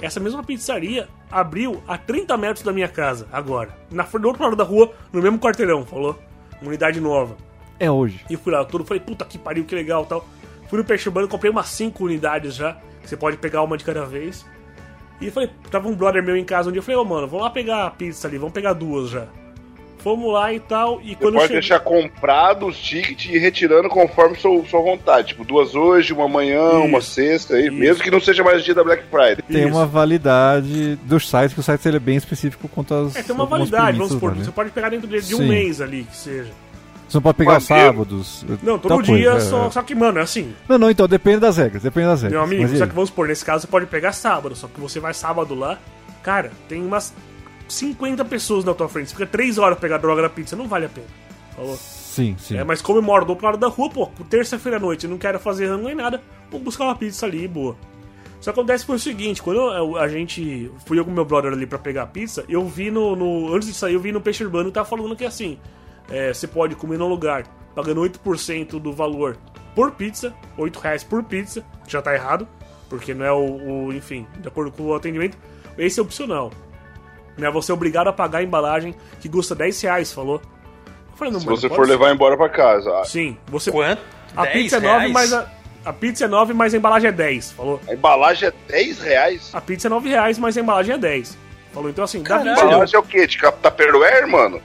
essa 0.00 0.20
mesma 0.20 0.42
pizzaria 0.42 1.08
abriu 1.30 1.82
a 1.86 1.96
30 1.96 2.36
metros 2.36 2.64
da 2.64 2.72
minha 2.72 2.88
casa, 2.88 3.28
agora. 3.32 3.76
Na 3.90 4.04
frente 4.04 4.22
do 4.22 4.28
outro 4.28 4.42
lado 4.42 4.56
da 4.56 4.64
rua, 4.64 4.92
no 5.12 5.22
mesmo 5.22 5.38
quarteirão, 5.38 5.84
falou? 5.84 6.18
Uma 6.60 6.68
unidade 6.68 7.00
nova. 7.00 7.36
É 7.78 7.90
hoje. 7.90 8.24
E 8.28 8.36
fui 8.36 8.52
lá 8.52 8.64
tudo, 8.64 8.84
falei, 8.84 9.00
puta 9.00 9.24
que 9.24 9.38
pariu, 9.38 9.64
que 9.64 9.74
legal 9.74 10.04
tal. 10.06 10.26
Fui 10.68 10.78
no 10.78 10.84
Peixe 10.84 11.08
Urbano, 11.08 11.28
comprei 11.28 11.50
umas 11.50 11.68
5 11.68 12.04
unidades 12.04 12.54
já, 12.54 12.76
você 13.02 13.16
pode 13.16 13.36
pegar 13.36 13.62
uma 13.62 13.76
de 13.76 13.84
cada 13.84 14.04
vez. 14.04 14.46
E 15.20 15.30
falei, 15.30 15.50
tava 15.70 15.88
um 15.88 15.94
brother 15.94 16.22
meu 16.22 16.36
em 16.36 16.44
casa 16.44 16.68
um 16.68 16.72
dia, 16.72 16.80
eu 16.80 16.82
falei, 16.82 17.00
ô 17.00 17.04
mano, 17.04 17.26
vamos 17.28 17.44
lá 17.44 17.50
pegar 17.50 17.86
a 17.86 17.90
pizza 17.90 18.26
ali, 18.26 18.38
vamos 18.38 18.52
pegar 18.52 18.72
duas 18.72 19.10
já. 19.10 19.26
Fomos 20.04 20.30
lá 20.30 20.52
e 20.52 20.60
tal, 20.60 21.00
e 21.02 21.08
Você 21.08 21.14
quando 21.14 21.32
pode 21.32 21.46
cheguei... 21.46 21.60
deixar 21.60 21.80
comprado 21.80 22.66
os 22.66 22.76
tickets 22.76 23.24
e 23.24 23.36
ir 23.36 23.38
retirando 23.38 23.88
conforme 23.88 24.36
sua, 24.36 24.62
sua 24.66 24.82
vontade. 24.82 25.28
Tipo, 25.28 25.46
duas 25.46 25.74
hoje, 25.74 26.12
uma 26.12 26.26
amanhã, 26.26 26.60
uma 26.80 26.98
Isso, 26.98 27.12
sexta, 27.12 27.54
aí, 27.54 27.70
mesmo 27.70 28.04
que 28.04 28.10
não 28.10 28.20
seja 28.20 28.44
mais 28.44 28.62
dia 28.62 28.74
da 28.74 28.84
Black 28.84 29.04
Friday. 29.10 29.42
Tem 29.48 29.66
Isso. 29.66 29.74
uma 29.74 29.86
validade 29.86 30.96
dos 31.04 31.26
sites, 31.26 31.54
que 31.54 31.60
o 31.60 31.62
site 31.62 31.88
ele 31.88 31.96
é 31.96 32.00
bem 32.00 32.16
específico 32.16 32.68
quanto 32.68 32.92
às. 32.92 33.16
É, 33.16 33.22
tem 33.22 33.34
uma 33.34 33.46
validade, 33.46 33.96
vamos 33.96 34.12
supor, 34.12 34.36
né? 34.36 34.44
você 34.44 34.52
pode 34.52 34.70
pegar 34.72 34.90
dentro 34.90 35.08
de, 35.08 35.22
de 35.22 35.34
um 35.34 35.48
mês 35.48 35.80
ali, 35.80 36.04
que 36.04 36.14
seja. 36.14 36.50
Você 37.08 37.16
não 37.16 37.22
pode 37.22 37.38
pegar 37.38 37.60
Maneiro. 37.60 37.86
sábados. 37.86 38.44
Não, 38.62 38.78
todo 38.78 39.02
dia, 39.02 39.30
coisa, 39.30 39.48
só, 39.48 39.66
é. 39.68 39.70
só 39.70 39.82
que, 39.82 39.94
mano, 39.94 40.18
é 40.18 40.22
assim, 40.22 40.54
Não, 40.68 40.76
não, 40.76 40.90
então 40.90 41.08
depende 41.08 41.38
das 41.38 41.56
regras, 41.56 41.82
depende 41.82 42.08
das 42.08 42.20
regras. 42.20 42.32
meu 42.38 42.42
amigo, 42.42 42.62
Mas 42.62 42.76
só 42.76 42.84
aí? 42.84 42.90
que 42.90 42.94
vamos 42.94 43.08
supor, 43.08 43.26
nesse 43.26 43.42
caso 43.44 43.62
você 43.62 43.68
pode 43.68 43.86
pegar 43.86 44.12
sábado, 44.12 44.54
só 44.54 44.68
que 44.68 44.78
você 44.78 45.00
vai 45.00 45.14
sábado 45.14 45.54
lá, 45.54 45.78
cara, 46.22 46.50
tem 46.68 46.84
umas 46.84 47.14
50 47.68 48.24
pessoas 48.24 48.64
na 48.64 48.74
tua 48.74 48.88
frente, 48.88 49.08
você 49.10 49.14
fica 49.14 49.26
3 49.26 49.58
horas 49.58 49.78
pegar 49.78 49.98
droga 49.98 50.22
na 50.22 50.28
pizza, 50.28 50.54
não 50.56 50.68
vale 50.68 50.86
a 50.86 50.88
pena. 50.88 51.06
Falou? 51.56 51.76
Sim, 51.76 52.36
sim. 52.38 52.56
É, 52.56 52.64
mas 52.64 52.80
como 52.82 52.98
eu 52.98 53.02
moro 53.02 53.24
do 53.24 53.30
outro 53.30 53.44
lado 53.46 53.58
da 53.58 53.66
rua, 53.68 53.88
pô, 53.90 54.06
terça-feira 54.28 54.76
à 54.76 54.80
noite, 54.80 55.04
eu 55.04 55.10
não 55.10 55.18
quero 55.18 55.38
fazer 55.38 55.66
rango 55.68 55.86
nem 55.86 55.94
nada, 55.94 56.22
vou 56.50 56.60
buscar 56.60 56.84
uma 56.84 56.94
pizza 56.94 57.26
ali, 57.26 57.46
boa. 57.48 57.76
Só 58.40 58.52
que 58.52 58.58
acontece 58.60 58.84
foi 58.84 58.96
o 58.96 58.98
seguinte, 58.98 59.42
quando 59.42 59.58
eu- 59.72 59.96
a 59.96 60.06
gente. 60.06 60.70
Fui 60.84 60.98
eu 60.98 61.04
com 61.04 61.10
meu 61.10 61.24
brother 61.24 61.52
ali 61.52 61.66
pra 61.66 61.78
pegar 61.78 62.02
a 62.02 62.06
pizza, 62.06 62.44
eu 62.48 62.66
vi 62.68 62.90
no, 62.90 63.16
no- 63.16 63.54
Antes 63.54 63.68
de 63.68 63.74
sair, 63.74 63.94
eu 63.94 64.00
vi 64.00 64.12
no 64.12 64.20
Peixe 64.20 64.44
Urbano 64.44 64.68
e 64.68 64.72
tava 64.72 64.86
falando 64.88 65.16
que 65.16 65.24
assim. 65.24 65.58
é, 66.10 66.34
você 66.34 66.46
pode 66.46 66.74
comer 66.74 66.98
no 66.98 67.08
lugar 67.08 67.44
pagando 67.74 68.02
8% 68.02 68.78
do 68.78 68.92
valor 68.92 69.38
por 69.74 69.92
pizza, 69.92 70.34
8 70.58 70.78
reais 70.78 71.02
por 71.02 71.24
pizza, 71.24 71.64
já 71.88 72.02
tá 72.02 72.12
errado, 72.14 72.46
porque 72.90 73.14
não 73.14 73.24
é 73.24 73.32
o, 73.32 73.86
o- 73.86 73.92
enfim, 73.94 74.26
de 74.38 74.46
acordo 74.46 74.70
com 74.70 74.82
o 74.82 74.94
atendimento. 74.94 75.38
Esse 75.78 75.98
é 75.98 76.02
opcional. 76.02 76.52
Não 77.36 77.48
é 77.48 77.50
você 77.50 77.72
obrigado 77.72 78.08
a 78.08 78.12
pagar 78.12 78.38
a 78.38 78.42
embalagem 78.42 78.94
que 79.20 79.28
custa 79.28 79.54
10 79.54 79.80
reais, 79.82 80.12
falou. 80.12 80.40
Eu 81.10 81.16
falei, 81.16 81.32
não, 81.32 81.40
Se 81.40 81.46
mano, 81.46 81.56
você 81.58 81.68
for 81.68 81.84
ser. 81.86 81.92
levar 81.92 82.12
embora 82.12 82.36
pra 82.36 82.48
casa. 82.48 82.90
A- 83.00 83.04
Sim, 83.04 83.36
você. 83.48 83.70
Quanto? 83.70 84.00
A 84.36 84.42
10 84.44 84.52
pizza 84.54 84.76
é 84.76 84.80
9, 84.80 84.96
reais? 84.98 85.12
mas 85.12 85.32
a, 85.32 85.46
a 85.84 85.92
pizza 85.92 86.24
é 86.24 86.28
9, 86.28 86.52
mas 86.54 86.74
a 86.74 86.76
embalagem 86.76 87.08
é 87.08 87.12
10, 87.12 87.52
falou. 87.52 87.80
A 87.88 87.94
embalagem 87.94 88.48
é 88.48 88.52
10 88.72 89.00
reais. 89.00 89.50
A 89.52 89.60
pizza 89.60 89.88
é 89.88 89.90
9 89.90 90.08
reais, 90.08 90.38
mas 90.38 90.56
a 90.56 90.60
embalagem 90.60 90.94
é 90.94 90.98
10. 90.98 91.38
Falou, 91.72 91.90
então 91.90 92.04
assim, 92.04 92.22
dá 92.22 92.36
A 92.36 92.38
20 92.38 92.46
não. 92.46 92.66
embalagem 92.68 92.94
é 92.96 92.98
o 92.98 93.02
quê? 93.02 93.26
De 93.26 93.36
Tupperware, 93.38 94.26
mano? 94.28 94.60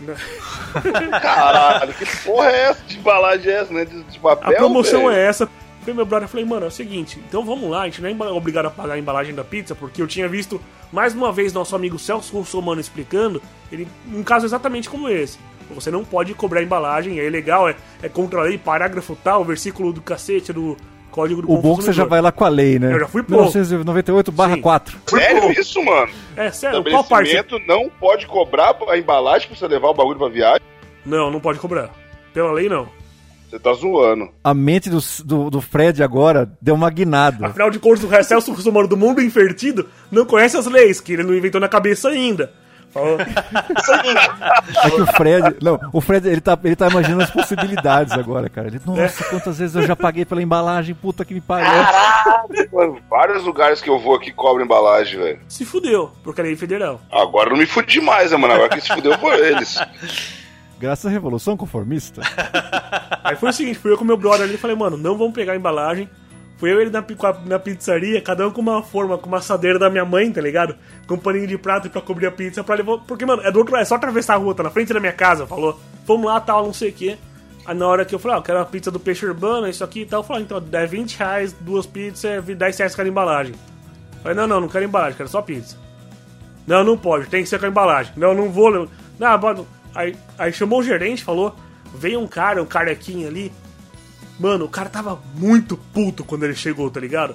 Caralho, 1.20 1.92
que 1.94 2.06
porra 2.24 2.50
é 2.50 2.60
essa? 2.70 2.82
De 2.86 2.98
embalagem 2.98 3.52
é 3.52 3.56
essa, 3.56 3.72
né? 3.74 3.84
De, 3.84 4.02
de 4.04 4.18
papel, 4.18 4.50
A 4.50 4.54
promoção 4.54 5.06
velho? 5.06 5.12
é 5.12 5.26
essa. 5.26 5.48
Foi 5.82 5.92
meu 5.94 6.04
brother, 6.04 6.24
eu 6.26 6.30
falei, 6.30 6.44
mano, 6.44 6.66
é 6.66 6.68
o 6.68 6.72
seguinte, 6.72 7.18
então 7.26 7.42
vamos 7.44 7.70
lá, 7.70 7.82
a 7.82 7.84
gente 7.86 8.02
não 8.02 8.08
é 8.26 8.30
obrigado 8.32 8.66
a 8.66 8.70
pagar 8.70 8.94
a 8.94 8.98
embalagem 8.98 9.34
da 9.34 9.42
pizza, 9.42 9.74
porque 9.74 10.02
eu 10.02 10.06
tinha 10.06 10.28
visto 10.28 10.60
mais 10.92 11.14
uma 11.14 11.32
vez 11.32 11.52
nosso 11.52 11.74
amigo 11.74 11.98
Celso 11.98 12.36
Russomano 12.36 12.80
explicando, 12.80 13.42
ele, 13.70 13.86
um 14.12 14.22
caso 14.22 14.46
exatamente 14.46 14.88
como 14.88 15.08
esse. 15.08 15.38
Você 15.74 15.90
não 15.90 16.04
pode 16.04 16.32
cobrar 16.34 16.60
a 16.60 16.62
embalagem, 16.62 17.20
é 17.20 17.28
legal, 17.28 17.68
é, 17.68 17.76
é 18.02 18.08
contra 18.08 18.40
a 18.40 18.42
lei, 18.44 18.56
parágrafo 18.56 19.16
tal, 19.22 19.44
versículo 19.44 19.92
do 19.92 20.00
cacete 20.00 20.52
do 20.52 20.76
Código 21.10 21.42
do 21.42 21.50
O 21.50 21.58
bom 21.58 21.74
é 21.74 21.76
que 21.76 21.82
você 21.84 21.92
já 21.92 22.04
vai 22.04 22.20
lá 22.20 22.30
com 22.30 22.44
a 22.44 22.48
lei, 22.48 22.78
né? 22.78 22.92
Eu 22.94 23.00
já 23.00 23.08
fui 23.08 23.22
pô. 23.22 23.32
1998 23.32 24.30
barra 24.30 24.54
Sim. 24.54 24.60
4. 24.60 24.98
Sério 25.06 25.52
isso, 25.52 25.84
mano? 25.84 26.10
É, 26.36 26.50
sério, 26.50 26.84
qual 26.84 27.04
parte? 27.04 27.34
não 27.66 27.88
pode 27.88 28.26
cobrar 28.26 28.76
a 28.88 28.98
embalagem 28.98 29.48
pra 29.48 29.56
você 29.56 29.66
levar 29.66 29.88
o 29.88 29.94
bagulho 29.94 30.18
pra 30.18 30.28
viagem? 30.28 30.62
Não, 31.04 31.30
não 31.30 31.40
pode 31.40 31.58
cobrar. 31.58 31.90
Pela 32.32 32.52
lei, 32.52 32.68
não. 32.68 32.88
Você 33.48 33.58
tá 33.58 33.72
zoando. 33.72 34.28
A 34.44 34.52
mente 34.52 34.90
do, 34.90 34.98
do, 35.24 35.50
do 35.50 35.60
Fred 35.60 36.02
agora 36.02 36.50
deu 36.60 36.74
uma 36.74 36.90
guinada. 36.90 37.46
Afinal 37.46 37.70
de 37.70 37.78
contas, 37.78 38.04
o 38.04 38.22
Celso 38.24 38.52
Russomano 38.52 38.86
do 38.86 38.96
mundo 38.96 39.22
invertido 39.22 39.88
não 40.10 40.26
conhece 40.26 40.56
as 40.56 40.66
leis, 40.66 41.00
que 41.00 41.14
ele 41.14 41.22
não 41.22 41.34
inventou 41.34 41.60
na 41.60 41.68
cabeça 41.68 42.10
ainda. 42.10 42.52
Falou, 42.90 43.18
É 44.84 44.90
que 44.90 45.00
o 45.00 45.06
Fred. 45.06 45.56
Não, 45.62 45.78
o 45.92 46.00
Fred, 46.00 46.28
ele 46.28 46.40
tá, 46.40 46.58
ele 46.64 46.76
tá 46.76 46.88
imaginando 46.88 47.22
as 47.22 47.30
possibilidades 47.30 48.12
agora, 48.12 48.48
cara. 48.48 48.68
Ele, 48.68 48.80
nossa, 48.84 49.24
quantas 49.24 49.58
vezes 49.58 49.76
eu 49.76 49.82
já 49.82 49.94
paguei 49.94 50.24
pela 50.24 50.42
embalagem, 50.42 50.94
puta 50.94 51.24
que 51.24 51.34
me 51.34 51.40
pariu. 51.40 51.68
Mano, 52.72 52.98
vários 53.08 53.44
lugares 53.44 53.80
que 53.80 53.90
eu 53.90 53.98
vou 53.98 54.14
aqui 54.14 54.32
cobram 54.32 54.64
embalagem, 54.64 55.18
velho. 55.20 55.40
se 55.48 55.64
fudeu, 55.64 56.10
porque 56.22 56.40
é 56.40 56.44
lei 56.44 56.56
federal. 56.56 57.00
Agora 57.10 57.50
não 57.50 57.56
me 57.56 57.66
fudi 57.66 58.00
mais, 58.00 58.30
né, 58.30 58.36
mano? 58.36 58.54
Agora 58.54 58.70
quem 58.70 58.80
se 58.80 58.88
fudeu 58.88 59.18
foi 59.18 59.38
eles. 59.38 59.78
Graças 60.80 61.06
à 61.06 61.08
Revolução 61.08 61.56
Conformista. 61.56 62.22
Aí 63.24 63.34
foi 63.36 63.50
o 63.50 63.52
seguinte, 63.52 63.78
fui 63.78 63.90
eu 63.92 63.98
com 63.98 64.04
meu 64.04 64.16
brother 64.16 64.42
ali 64.42 64.54
e 64.54 64.58
falei, 64.58 64.76
mano, 64.76 64.96
não 64.96 65.16
vamos 65.18 65.34
pegar 65.34 65.52
a 65.52 65.56
embalagem. 65.56 66.08
Fui 66.56 66.72
eu 66.72 66.78
e 66.78 66.82
ele 66.82 66.90
na, 66.90 67.04
na 67.46 67.58
pizzaria, 67.58 68.20
cada 68.20 68.46
um 68.46 68.50
com 68.50 68.60
uma 68.60 68.82
forma, 68.82 69.16
com 69.16 69.28
uma 69.28 69.38
assadeira 69.38 69.78
da 69.78 69.88
minha 69.88 70.04
mãe, 70.04 70.30
tá 70.32 70.40
ligado? 70.40 70.74
Com 71.06 71.14
um 71.14 71.18
paninho 71.18 71.46
de 71.46 71.56
prato 71.58 71.88
pra 71.88 72.00
cobrir 72.00 72.26
a 72.26 72.32
pizza 72.32 72.64
pra 72.64 72.74
levar. 72.74 72.98
Porque, 72.98 73.24
mano, 73.24 73.42
é 73.42 73.50
do 73.52 73.58
outro 73.60 73.76
é 73.76 73.84
só 73.84 73.94
atravessar 73.94 74.34
a 74.34 74.38
rua, 74.38 74.54
tá 74.54 74.62
na 74.64 74.70
frente 74.70 74.92
da 74.92 74.98
minha 75.00 75.12
casa, 75.12 75.46
falou. 75.46 75.78
Vamos 76.06 76.26
lá, 76.26 76.40
tal, 76.40 76.66
não 76.66 76.72
sei 76.72 76.90
o 76.90 76.92
quê. 76.92 77.16
Aí 77.64 77.76
na 77.76 77.86
hora 77.86 78.04
que 78.04 78.14
eu 78.14 78.18
falei, 78.18 78.36
ó, 78.36 78.40
eu 78.40 78.42
quero 78.42 78.58
uma 78.58 78.64
pizza 78.64 78.90
do 78.90 78.98
peixe 78.98 79.24
urbano, 79.26 79.68
isso 79.68 79.84
aqui 79.84 80.00
e 80.00 80.06
tal, 80.06 80.20
eu 80.20 80.24
falei, 80.24 80.42
então, 80.42 80.62
é 80.72 80.86
20 80.86 81.16
reais, 81.18 81.52
duas 81.60 81.86
pizzas, 81.86 82.24
é 82.24 82.40
10 82.40 82.78
reais 82.78 82.94
cada 82.94 83.08
embalagem. 83.08 83.54
Falei, 84.22 84.36
não, 84.36 84.46
não, 84.46 84.60
não 84.62 84.68
quero 84.68 84.84
embalagem, 84.84 85.16
quero 85.16 85.28
só 85.28 85.42
pizza. 85.42 85.76
Não, 86.66 86.82
não 86.82 86.96
pode, 86.98 87.28
tem 87.28 87.42
que 87.42 87.48
ser 87.48 87.58
com 87.60 87.66
a 87.66 87.68
embalagem. 87.68 88.12
Não, 88.16 88.34
não 88.34 88.50
vou. 88.50 88.88
Não, 89.18 89.38
bota- 89.38 89.64
aí, 89.98 90.16
aí 90.38 90.52
chamou 90.52 90.78
o 90.78 90.82
gerente, 90.82 91.24
falou. 91.24 91.54
Veio 91.94 92.20
um 92.20 92.26
cara, 92.26 92.62
um 92.62 92.66
carequinho 92.66 93.26
ali. 93.26 93.52
Mano, 94.38 94.66
o 94.66 94.68
cara 94.68 94.88
tava 94.88 95.20
muito 95.34 95.76
puto 95.76 96.22
quando 96.22 96.44
ele 96.44 96.54
chegou, 96.54 96.88
tá 96.90 97.00
ligado? 97.00 97.34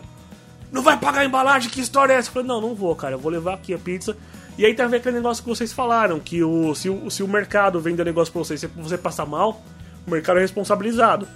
Não 0.71 0.81
vai 0.81 0.97
pagar 0.97 1.21
a 1.21 1.25
embalagem, 1.25 1.69
que 1.69 1.81
história 1.81 2.13
é 2.13 2.17
essa? 2.17 2.29
Eu 2.29 2.33
falei, 2.33 2.47
não, 2.47 2.61
não 2.61 2.73
vou, 2.73 2.95
cara, 2.95 3.15
eu 3.15 3.19
vou 3.19 3.31
levar 3.31 3.55
aqui 3.55 3.73
a 3.73 3.77
pizza. 3.77 4.15
E 4.57 4.65
aí 4.65 4.73
vendo 4.73 4.95
aquele 4.95 5.17
negócio 5.17 5.43
que 5.43 5.49
vocês 5.49 5.73
falaram, 5.73 6.19
que 6.19 6.43
o, 6.43 6.73
se, 6.73 6.89
o, 6.89 7.09
se 7.09 7.21
o 7.21 7.27
mercado 7.27 7.79
vende 7.81 8.03
negócio 8.03 8.31
pra 8.31 8.39
você 8.43 8.57
se 8.57 8.67
você 8.67 8.97
passar 8.97 9.25
mal, 9.25 9.61
o 10.07 10.11
mercado 10.11 10.37
é 10.37 10.41
responsabilizado. 10.41 11.27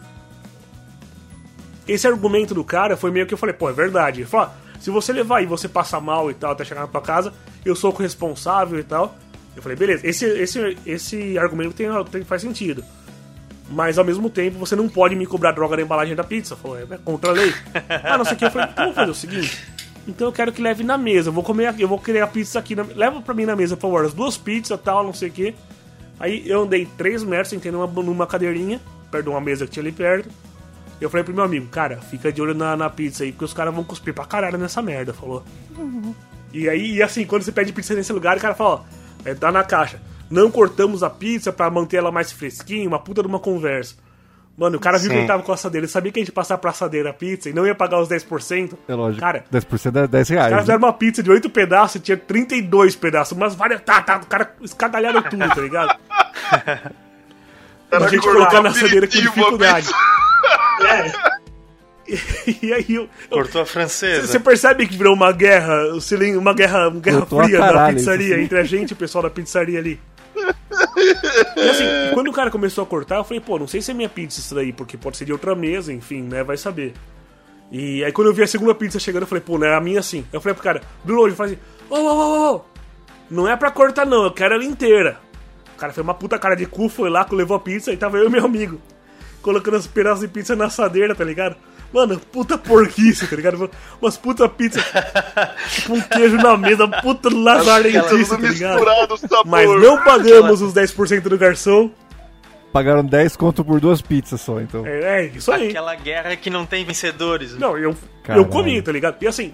Esse 1.87 2.07
argumento 2.07 2.53
do 2.53 2.63
cara 2.63 2.95
foi 2.95 3.11
meio 3.11 3.25
que 3.25 3.33
eu 3.33 3.37
falei, 3.37 3.53
pô, 3.53 3.69
é 3.69 3.73
verdade. 3.73 4.21
Ele 4.21 4.27
falou, 4.27 4.47
ah, 4.47 4.79
se 4.79 4.89
você 4.89 5.11
levar 5.11 5.41
e 5.41 5.45
você 5.45 5.67
passar 5.67 5.99
mal 5.99 6.29
e 6.29 6.33
tal 6.33 6.51
até 6.51 6.63
chegar 6.63 6.81
na 6.81 6.87
tua 6.87 7.01
casa, 7.01 7.33
eu 7.65 7.75
sou 7.75 7.91
o 7.91 7.95
responsável 7.95 8.79
e 8.79 8.83
tal. 8.83 9.15
Eu 9.57 9.63
falei, 9.63 9.75
beleza, 9.75 10.05
esse, 10.07 10.25
esse, 10.25 10.77
esse 10.85 11.37
argumento 11.37 11.73
tem, 11.73 11.87
tem- 12.05 12.23
faz 12.23 12.43
sentido. 12.43 12.83
Mas 13.69 13.97
ao 13.97 14.05
mesmo 14.05 14.29
tempo 14.29 14.59
você 14.59 14.75
não 14.75 14.87
pode 14.87 15.15
me 15.15 15.25
cobrar 15.25 15.51
droga 15.51 15.75
na 15.75 15.81
embalagem 15.81 16.15
da 16.15 16.23
pizza. 16.23 16.55
Falou, 16.55 16.79
é 16.79 16.85
contra 17.03 17.31
a 17.31 17.33
lei. 17.33 17.51
ah, 18.03 18.17
não 18.17 18.23
sei 18.23 18.35
o 18.35 18.37
que. 18.37 18.45
Eu 18.45 18.51
falei, 18.51 18.69
então 18.71 18.83
vamos 18.85 18.95
fazer 18.95 19.11
o 19.11 19.15
seguinte. 19.15 19.67
Então 20.07 20.27
eu 20.27 20.31
quero 20.31 20.53
que 20.53 20.61
leve 20.61 20.83
na 20.83 20.97
mesa. 20.97 21.29
Eu 21.29 21.33
vou 21.33 21.43
comer 21.43 21.65
aqui, 21.65 21.81
eu 21.81 21.87
vou 21.87 21.99
querer 21.99 22.21
a 22.21 22.27
pizza 22.27 22.59
aqui. 22.59 22.75
Na, 22.75 22.83
leva 22.83 23.21
pra 23.21 23.33
mim 23.33 23.45
na 23.45 23.55
mesa, 23.55 23.75
por 23.75 23.81
favor. 23.81 24.05
As 24.05 24.13
duas 24.13 24.37
pizzas 24.37 24.79
tal, 24.81 25.03
não 25.03 25.11
sei 25.11 25.29
o 25.29 25.31
que. 25.31 25.55
Aí 26.19 26.47
eu 26.47 26.61
andei 26.63 26.87
3 26.97 27.23
metros, 27.23 27.49
sentei 27.49 27.71
numa, 27.71 27.87
numa 27.87 28.25
cadeirinha, 28.25 28.79
perto 29.11 29.25
de 29.25 29.29
uma 29.29 29.41
mesa 29.41 29.65
que 29.65 29.71
tinha 29.71 29.83
ali 29.83 29.91
perto. 29.91 30.29
Eu 31.01 31.09
falei 31.09 31.23
pro 31.23 31.33
meu 31.33 31.43
amigo, 31.43 31.67
cara, 31.67 31.97
fica 31.97 32.31
de 32.31 32.41
olho 32.41 32.55
na, 32.55 32.75
na 32.75 32.89
pizza 32.89 33.23
aí, 33.23 33.31
porque 33.31 33.45
os 33.45 33.53
caras 33.53 33.73
vão 33.73 33.83
cuspir 33.83 34.13
pra 34.13 34.25
caralho 34.25 34.57
nessa 34.57 34.81
merda, 34.81 35.13
falou. 35.13 35.43
E 36.53 36.67
aí, 36.67 36.93
e 36.93 37.03
assim, 37.03 37.23
quando 37.25 37.43
você 37.43 37.51
pede 37.51 37.71
pizza 37.71 37.93
nesse 37.93 38.11
lugar, 38.11 38.37
o 38.37 38.39
cara 38.39 38.55
fala, 38.55 38.69
ó, 38.69 38.79
é, 39.25 39.33
tá 39.33 39.51
na 39.51 39.63
caixa. 39.63 39.99
Não 40.29 40.51
cortamos 40.51 41.03
a 41.03 41.09
pizza 41.09 41.53
pra 41.53 41.69
manter 41.69 41.97
ela 41.97 42.11
mais 42.11 42.31
fresquinha, 42.31 42.87
uma 42.87 42.99
puta 42.99 43.21
de 43.21 43.27
uma 43.27 43.39
conversa. 43.39 43.95
Mano, 44.57 44.77
o 44.77 44.79
cara 44.79 44.97
viu 44.97 45.11
que 45.11 45.17
ele 45.17 45.27
tava 45.27 45.43
com 45.43 45.51
a 45.51 45.55
assadeira, 45.55 45.85
ele 45.85 45.91
sabia 45.91 46.11
que 46.11 46.19
a 46.19 46.23
gente 46.23 46.31
passar 46.31 46.57
pra 46.57 46.71
assadeira 46.71 47.11
a 47.11 47.13
pizza 47.13 47.47
e 47.47 47.53
não 47.53 47.67
ia 47.67 47.75
pagar 47.75 47.99
os 47.99 48.09
10%. 48.09 48.73
É 48.87 48.95
lógico. 48.95 49.21
Cara, 49.21 49.45
10% 49.53 50.03
é 50.03 50.07
10 50.07 50.23
os 50.23 50.29
reais. 50.29 50.29
caras 50.29 50.51
né? 50.51 50.59
fizeram 50.61 50.79
uma 50.79 50.93
pizza 50.93 51.21
de 51.21 51.29
8 51.29 51.47
pedaços, 51.51 52.01
tinha 52.01 52.17
32 52.17 52.95
pedaços, 52.95 53.37
mas 53.37 53.53
várias. 53.53 53.81
Tá, 53.81 54.01
tá, 54.01 54.17
o 54.17 54.25
cara 54.25 54.51
escagalharam 54.59 55.21
tudo, 55.21 55.47
tá 55.47 55.61
ligado? 55.61 55.95
a 57.91 58.07
gente 58.07 58.27
colocar 58.27 58.61
na 58.63 58.69
assadeira 58.69 59.07
com 59.07 59.13
dificuldade. 59.13 59.89
E 62.61 62.73
aí 62.73 62.85
eu, 62.89 63.09
Cortou 63.29 63.61
a 63.61 63.65
francesa. 63.65 64.25
você 64.25 64.39
percebe 64.39 64.87
que 64.87 64.95
virou 64.95 65.13
uma 65.13 65.31
guerra, 65.31 65.93
uma 66.37 66.53
guerra, 66.53 66.87
uma 66.87 66.99
guerra 66.99 67.19
Cortou 67.19 67.43
fria 67.43 67.59
da 67.59 67.67
caralho, 67.67 67.95
pizzaria 67.97 68.35
sim. 68.35 68.41
entre 68.41 68.57
a 68.57 68.63
gente 68.63 68.91
e 68.91 68.93
o 68.93 68.95
pessoal 68.95 69.23
da 69.23 69.29
pizzaria 69.29 69.79
ali. 69.79 69.99
E 71.55 71.69
assim, 71.69 71.83
e 71.83 72.13
quando 72.13 72.27
o 72.27 72.33
cara 72.33 72.49
começou 72.51 72.83
a 72.83 72.87
cortar, 72.87 73.17
eu 73.17 73.23
falei, 73.23 73.39
pô, 73.39 73.57
não 73.57 73.67
sei 73.67 73.81
se 73.81 73.91
é 73.91 73.93
minha 73.93 74.09
pizza 74.09 74.39
isso 74.39 74.53
daí, 74.53 74.71
porque 74.71 74.97
pode 74.97 75.17
ser 75.17 75.25
de 75.25 75.31
outra 75.31 75.55
mesa, 75.55 75.91
enfim, 75.91 76.21
né, 76.23 76.43
vai 76.43 76.57
saber. 76.57 76.93
E 77.71 78.03
aí 78.03 78.11
quando 78.11 78.27
eu 78.27 78.33
vi 78.33 78.43
a 78.43 78.47
segunda 78.47 78.73
pizza 78.75 78.99
chegando, 78.99 79.23
eu 79.23 79.27
falei, 79.27 79.43
pô, 79.43 79.57
não 79.57 79.67
é 79.67 79.75
a 79.75 79.81
minha 79.81 79.99
assim. 79.99 80.25
Eu 80.31 80.39
falei 80.39 80.53
pro 80.53 80.63
cara, 80.63 80.81
do 81.03 81.13
longe, 81.13 81.31
eu 81.31 81.35
falei 81.35 81.53
assim, 81.53 81.61
ô, 81.89 81.95
ô, 81.95 81.99
ô, 81.99 82.55
ô, 82.55 82.61
não 83.29 83.47
é 83.47 83.55
pra 83.55 83.71
cortar 83.71 84.05
não, 84.05 84.23
eu 84.23 84.31
quero 84.31 84.53
ela 84.53 84.63
inteira. 84.63 85.19
O 85.75 85.79
cara 85.79 85.93
foi 85.93 86.01
uma 86.03 86.13
puta 86.13 86.39
cara 86.39 86.55
de 86.55 86.65
cu, 86.65 86.89
foi 86.89 87.09
lá, 87.09 87.25
levou 87.31 87.57
a 87.57 87.59
pizza 87.59 87.91
e 87.91 87.97
tava 87.97 88.17
eu 88.17 88.27
e 88.27 88.29
meu 88.29 88.45
amigo. 88.45 88.79
Colocando 89.41 89.77
os 89.77 89.87
pedaços 89.87 90.21
de 90.21 90.27
pizza 90.27 90.55
na 90.55 90.65
assadeira, 90.65 91.13
tá 91.13 91.23
ligado? 91.23 91.55
Mano, 91.93 92.19
puta 92.19 92.57
porquice, 92.57 93.27
tá 93.27 93.35
ligado? 93.35 93.69
Umas 94.01 94.17
puta 94.17 94.47
pizza 94.49 94.79
com 95.87 95.93
um 95.93 96.01
queijo 96.01 96.35
na 96.37 96.57
mesa, 96.57 96.87
puta 96.87 97.29
lazarentice, 97.29 98.29
tá 98.29 98.35
Tudo 98.35 98.47
ligado? 98.47 98.85
Mas 99.45 99.69
não 99.69 100.03
pagamos 100.03 100.61
os 100.61 100.73
10% 100.73 101.21
do 101.21 101.37
garçom. 101.37 101.89
Pagaram 102.73 103.03
10 103.03 103.35
conto 103.37 103.63
por 103.63 103.79
duas 103.79 104.01
pizzas 104.01 104.41
só, 104.41 104.59
então. 104.59 104.85
É, 104.85 105.21
é 105.21 105.25
isso 105.27 105.51
aí. 105.51 105.69
Aquela 105.69 105.95
guerra 105.95 106.35
que 106.35 106.49
não 106.49 106.65
tem 106.65 106.83
vencedores. 106.85 107.57
Não, 107.57 107.77
eu, 107.77 107.95
eu 108.27 108.45
comi, 108.45 108.81
tá 108.81 108.91
ligado? 108.91 109.15
E 109.21 109.27
assim, 109.27 109.53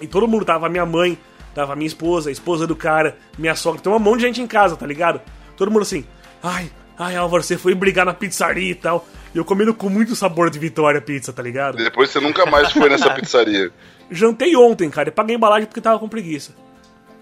e 0.00 0.06
todo 0.06 0.28
mundo 0.28 0.44
tava, 0.44 0.68
minha 0.68 0.86
mãe, 0.86 1.18
tava 1.54 1.74
minha 1.74 1.86
esposa, 1.86 2.28
a 2.28 2.32
esposa 2.32 2.66
do 2.66 2.76
cara, 2.76 3.16
minha 3.36 3.54
sogra, 3.54 3.80
tem 3.80 3.92
um 3.92 3.98
monte 3.98 4.20
de 4.20 4.26
gente 4.26 4.42
em 4.42 4.46
casa, 4.46 4.76
tá 4.76 4.86
ligado? 4.86 5.20
Todo 5.56 5.70
mundo 5.70 5.82
assim, 5.82 6.04
ai, 6.42 6.70
ai, 6.98 7.16
Álvaro, 7.16 7.42
você 7.42 7.56
foi 7.56 7.74
brigar 7.74 8.06
na 8.06 8.14
pizzaria 8.14 8.70
e 8.70 8.74
tal. 8.74 9.06
Eu 9.38 9.44
comendo 9.44 9.72
com 9.72 9.88
muito 9.88 10.14
sabor 10.16 10.50
de 10.50 10.58
Vitória 10.58 11.00
pizza, 11.00 11.32
tá 11.32 11.42
ligado? 11.42 11.76
Depois 11.78 12.10
você 12.10 12.18
nunca 12.20 12.44
mais 12.46 12.72
foi 12.72 12.88
nessa 12.88 13.10
pizzaria. 13.14 13.70
Jantei 14.10 14.56
ontem, 14.56 14.90
cara, 14.90 15.08
e 15.08 15.12
paguei 15.12 15.36
embalagem 15.36 15.66
porque 15.66 15.80
tava 15.80 15.98
com 15.98 16.08
preguiça. 16.08 16.52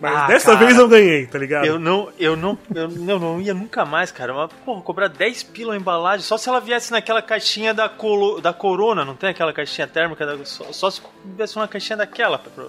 Mas 0.00 0.14
Ah, 0.14 0.26
dessa 0.26 0.52
cara. 0.54 0.66
vez 0.66 0.78
eu 0.78 0.88
ganhei, 0.88 1.26
tá 1.26 1.38
ligado? 1.38 1.64
Eu 1.66 1.78
não, 1.78 2.10
eu 2.18 2.36
não, 2.36 2.58
eu 2.74 2.88
não, 2.88 3.18
não 3.18 3.40
ia 3.40 3.54
nunca 3.54 3.84
mais, 3.84 4.10
cara. 4.12 4.32
Mas, 4.34 4.50
porra, 4.64 4.82
cobrar 4.82 5.08
10 5.08 5.42
pila 5.44 5.72
a 5.72 5.76
embalagem, 5.76 6.24
só 6.24 6.36
se 6.36 6.48
ela 6.48 6.60
viesse 6.60 6.92
naquela 6.92 7.22
caixinha 7.22 7.72
da, 7.72 7.88
colo, 7.88 8.40
da 8.40 8.52
Corona, 8.52 9.04
não 9.06 9.14
tem 9.14 9.30
aquela 9.30 9.52
caixinha 9.54 9.86
térmica? 9.86 10.24
Da, 10.26 10.44
só, 10.44 10.64
só 10.70 10.90
se 10.90 11.00
viesse 11.36 11.56
uma 11.56 11.66
caixinha 11.66 11.96
daquela. 11.96 12.38
Pra, 12.38 12.64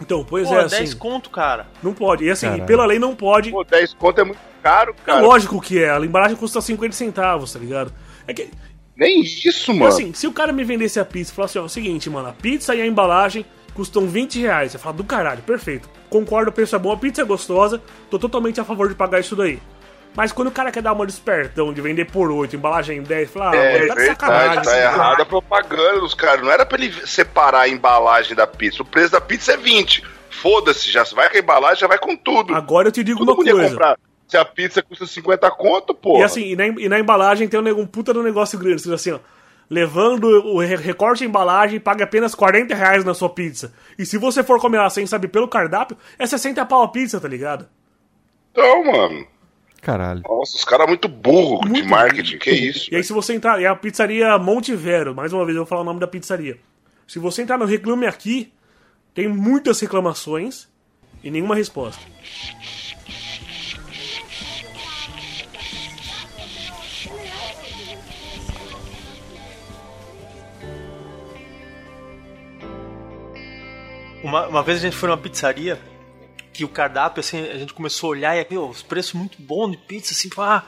Então, 0.00 0.24
pois 0.24 0.48
porra, 0.48 0.62
é, 0.62 0.68
10 0.68 0.90
assim, 0.90 0.98
conto, 0.98 1.28
cara. 1.30 1.66
não 1.82 1.92
pode. 1.92 2.24
E 2.24 2.30
assim, 2.30 2.46
Caralho. 2.46 2.66
pela 2.66 2.86
lei 2.86 2.98
não 2.98 3.14
pode. 3.14 3.50
Pô, 3.50 3.62
10 3.62 3.94
conto 3.94 4.20
é 4.20 4.24
muito 4.24 4.38
caro, 4.62 4.94
É 5.02 5.06
cara. 5.06 5.20
lógico 5.20 5.60
que 5.60 5.82
é, 5.82 5.90
a 5.90 5.98
embalagem 6.00 6.36
custa 6.36 6.60
50 6.60 6.94
centavos, 6.94 7.52
tá 7.52 7.58
ligado? 7.58 7.92
É 8.26 8.34
que, 8.34 8.48
Nem 8.96 9.20
isso, 9.22 9.72
Então, 9.72 9.74
mano. 9.76 9.86
assim, 9.92 10.12
se 10.14 10.26
o 10.26 10.32
cara 10.32 10.52
me 10.52 10.64
vendesse 10.64 11.00
a 11.00 11.04
pizza 11.04 11.32
e 11.32 11.34
falasse, 11.34 11.58
ó, 11.58 11.62
é 11.62 11.64
o 11.64 11.68
seguinte, 11.68 12.08
mano, 12.08 12.28
a 12.28 12.32
pizza 12.32 12.74
e 12.74 12.80
a 12.80 12.86
embalagem 12.86 13.44
custam 13.74 14.06
20 14.06 14.38
reais. 14.40 14.72
Você 14.72 14.78
fala, 14.78 14.94
do 14.96 15.04
caralho, 15.04 15.42
perfeito. 15.42 15.88
Concordo, 16.08 16.50
o 16.50 16.52
preço 16.52 16.76
é 16.76 16.78
bom, 16.78 16.92
a 16.92 16.96
pizza 16.96 17.22
é 17.22 17.24
gostosa, 17.24 17.82
tô 18.08 18.18
totalmente 18.18 18.60
a 18.60 18.64
favor 18.64 18.88
de 18.88 18.94
pagar 18.94 19.20
isso 19.20 19.34
daí. 19.34 19.60
Mas 20.16 20.30
quando 20.30 20.46
o 20.46 20.52
cara 20.52 20.70
quer 20.70 20.80
dar 20.80 20.92
uma 20.92 21.04
despertão 21.04 21.72
de 21.72 21.80
vender 21.80 22.04
por 22.04 22.30
8, 22.30 22.54
embalagem 22.54 23.02
10, 23.02 23.30
fala, 23.30 23.50
ah, 23.50 23.56
É 23.56 23.72
mano, 23.80 23.88
tá 23.88 23.94
de 23.96 24.06
sacanagem. 24.06 24.54
tá 24.54 24.60
assim, 24.60 24.78
errada 24.80 25.22
a 25.24 25.26
propaganda 25.26 25.98
dos 26.00 26.14
caras. 26.14 26.44
Não 26.44 26.52
era 26.52 26.64
pra 26.64 26.78
ele 26.80 26.92
separar 27.04 27.62
a 27.62 27.68
embalagem 27.68 28.36
da 28.36 28.46
pizza. 28.46 28.80
O 28.80 28.84
preço 28.86 29.10
da 29.10 29.20
pizza 29.20 29.54
é 29.54 29.56
20. 29.56 30.04
Foda-se, 30.30 30.88
já 30.92 31.02
vai 31.02 31.28
com 31.28 31.36
a 31.36 31.40
embalagem, 31.40 31.80
já 31.80 31.88
vai 31.88 31.98
com 31.98 32.16
tudo. 32.16 32.54
Agora 32.54 32.86
eu 32.88 32.92
te 32.92 33.02
digo 33.02 33.26
Todo 33.26 33.30
uma 33.40 33.44
coisa. 33.52 33.96
Se 34.34 34.38
a 34.38 34.44
pizza 34.44 34.82
custa 34.82 35.06
50 35.06 35.48
conto, 35.52 35.94
pô. 35.94 36.18
E 36.18 36.24
assim, 36.24 36.42
e 36.50 36.56
na, 36.56 36.66
e 36.66 36.88
na 36.88 36.98
embalagem 36.98 37.46
tem 37.46 37.60
um, 37.60 37.80
um 37.80 37.86
puta 37.86 38.12
do 38.12 38.20
negócio 38.20 38.58
grande, 38.58 38.76
assim, 38.76 38.92
assim, 38.92 39.10
ó. 39.12 39.20
Levando 39.70 40.24
o 40.24 40.58
re- 40.58 40.74
recorte 40.74 41.20
de 41.20 41.26
embalagem, 41.26 41.78
paga 41.78 42.02
apenas 42.02 42.34
40 42.34 42.74
reais 42.74 43.04
na 43.04 43.14
sua 43.14 43.28
pizza. 43.30 43.72
E 43.96 44.04
se 44.04 44.18
você 44.18 44.42
for 44.42 44.60
comer 44.60 44.78
ela 44.78 44.90
sem 44.90 45.06
saber 45.06 45.28
pelo 45.28 45.46
cardápio, 45.46 45.96
é 46.18 46.26
60 46.26 46.64
pau 46.66 46.82
a 46.82 46.88
pizza, 46.88 47.20
tá 47.20 47.28
ligado? 47.28 47.66
Então, 48.50 48.84
mano. 48.84 49.24
Caralho. 49.80 50.22
Nossa, 50.28 50.56
os 50.56 50.64
caras 50.64 50.88
muito 50.88 51.06
burro 51.08 51.60
de 51.62 51.68
Muito 51.70 51.88
marketing. 51.88 52.38
Que 52.38 52.50
isso? 52.50 52.92
E 52.92 52.96
aí, 52.96 53.04
se 53.04 53.12
você 53.12 53.34
entrar. 53.34 53.60
E 53.60 53.66
a 53.66 53.74
pizzaria 53.76 54.36
Monte 54.36 54.74
Vero, 54.74 55.14
mais 55.14 55.32
uma 55.32 55.44
vez 55.44 55.54
eu 55.56 55.62
vou 55.62 55.68
falar 55.68 55.82
o 55.82 55.84
nome 55.84 56.00
da 56.00 56.06
pizzaria. 56.08 56.58
Se 57.06 57.18
você 57.20 57.42
entrar 57.42 57.56
no 57.56 57.64
Reclame 57.66 58.06
Aqui, 58.06 58.52
tem 59.14 59.28
muitas 59.28 59.78
reclamações 59.80 60.68
e 61.22 61.30
nenhuma 61.30 61.54
resposta. 61.54 62.02
Uma, 74.24 74.48
uma 74.48 74.62
vez 74.62 74.78
a 74.78 74.80
gente 74.80 74.96
foi 74.96 75.08
numa 75.08 75.18
pizzaria 75.18 75.78
que 76.50 76.64
o 76.64 76.68
cardápio, 76.68 77.20
assim, 77.20 77.38
a 77.50 77.58
gente 77.58 77.74
começou 77.74 78.08
a 78.08 78.10
olhar 78.12 78.36
e 78.36 78.46
meu, 78.48 78.68
os 78.68 78.82
preços 78.82 79.12
muito 79.12 79.40
bons 79.42 79.72
de 79.72 79.76
pizza, 79.76 80.12
assim, 80.12 80.30
ah, 80.38 80.64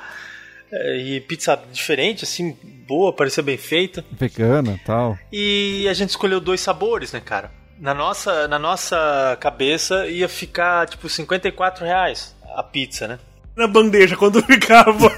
e 0.73 1.21
pizza 1.21 1.59
diferente, 1.73 2.25
assim, 2.25 2.55
boa, 2.87 3.13
parecia 3.13 3.43
bem 3.43 3.57
feita. 3.57 4.05
Vegana 4.13 4.75
e 4.75 4.85
tal. 4.85 5.19
E 5.33 5.87
a 5.89 5.95
gente 5.95 6.11
escolheu 6.11 6.39
dois 6.41 6.61
sabores, 6.61 7.13
né, 7.13 7.21
cara? 7.25 7.51
Na 7.79 7.95
nossa, 7.95 8.47
na 8.49 8.59
nossa 8.59 9.39
cabeça 9.41 10.07
ia 10.07 10.29
ficar 10.29 10.87
tipo 10.89 11.09
54 11.09 11.85
reais 11.85 12.35
a 12.55 12.63
pizza, 12.63 13.07
né? 13.07 13.19
Na 13.55 13.67
bandeja, 13.67 14.17
quando 14.17 14.43
ficava. 14.45 15.11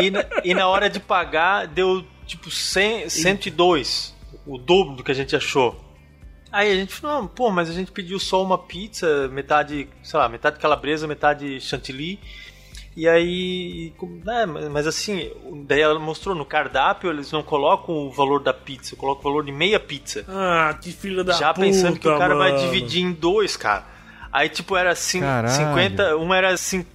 E 0.00 0.10
na, 0.10 0.24
e 0.42 0.54
na 0.54 0.66
hora 0.66 0.90
de 0.90 0.98
pagar 0.98 1.66
deu 1.66 2.04
tipo 2.26 2.50
100, 2.50 3.08
102, 3.08 4.14
o 4.46 4.58
dobro 4.58 4.96
do 4.96 5.04
que 5.04 5.12
a 5.12 5.14
gente 5.14 5.36
achou. 5.36 5.83
Aí 6.54 6.70
a 6.70 6.74
gente 6.76 6.94
falou, 6.94 7.22
não, 7.22 7.26
pô, 7.26 7.50
mas 7.50 7.68
a 7.68 7.72
gente 7.72 7.90
pediu 7.90 8.16
só 8.20 8.40
uma 8.40 8.56
pizza, 8.56 9.26
metade, 9.26 9.88
sei 10.04 10.20
lá, 10.20 10.28
metade 10.28 10.60
calabresa, 10.60 11.04
metade 11.04 11.60
chantilly. 11.60 12.20
E 12.96 13.08
aí, 13.08 13.92
né, 14.24 14.46
mas 14.70 14.86
assim, 14.86 15.28
daí 15.66 15.80
ela 15.80 15.98
mostrou 15.98 16.32
no 16.32 16.44
cardápio, 16.44 17.10
eles 17.10 17.32
não 17.32 17.42
colocam 17.42 17.92
o 18.06 18.12
valor 18.12 18.40
da 18.40 18.54
pizza, 18.54 18.94
colocam 18.94 19.22
o 19.22 19.24
valor 19.24 19.44
de 19.44 19.50
meia 19.50 19.80
pizza. 19.80 20.24
ah, 20.28 20.78
que 20.80 20.92
filho 20.92 21.24
da 21.24 21.32
Já 21.32 21.52
puta. 21.52 21.66
pensando 21.66 21.98
que 21.98 22.08
o 22.08 22.16
cara 22.16 22.36
vai 22.36 22.52
mano. 22.52 22.62
dividir 22.64 23.02
em 23.02 23.10
dois, 23.10 23.56
cara. 23.56 23.84
Aí, 24.32 24.48
tipo, 24.48 24.76
era 24.76 24.94
cin 24.94 25.20
Caralho. 25.20 25.54
50, 25.54 26.16
um 26.18 26.32
era 26.32 26.56
cin, 26.56 26.86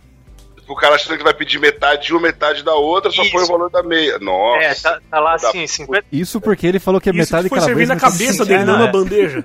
O 0.70 0.76
cara 0.76 0.96
achando 0.96 1.18
que 1.18 1.24
vai 1.24 1.34
pedir 1.34 1.60
metade 1.60 2.06
de 2.06 2.14
uma, 2.14 2.22
metade 2.22 2.64
da 2.64 2.76
outra, 2.76 3.10
só 3.10 3.24
Isso. 3.24 3.32
põe 3.32 3.44
o 3.44 3.48
valor 3.48 3.72
da 3.72 3.82
meia. 3.82 4.20
Nossa. 4.20 4.64
É, 4.64 4.76
tá, 4.76 5.02
tá 5.10 5.20
lá 5.20 5.36
Da 5.36 5.50
assim, 5.50 5.66
50. 5.66 6.06
Isso 6.12 6.40
porque 6.40 6.68
ele 6.68 6.80
falou 6.80 7.02
que 7.02 7.10
é 7.10 7.12
Isso 7.12 7.20
metade 7.20 7.50
que 7.50 7.56
foi 7.56 7.62
servir 7.62 7.88
na 7.88 7.96
cabeça 7.96 8.46
dele, 8.46 8.64
não 8.64 8.76
É, 8.76 8.78
na 8.78 8.88
é. 8.88 8.92
bandeja. 8.92 9.44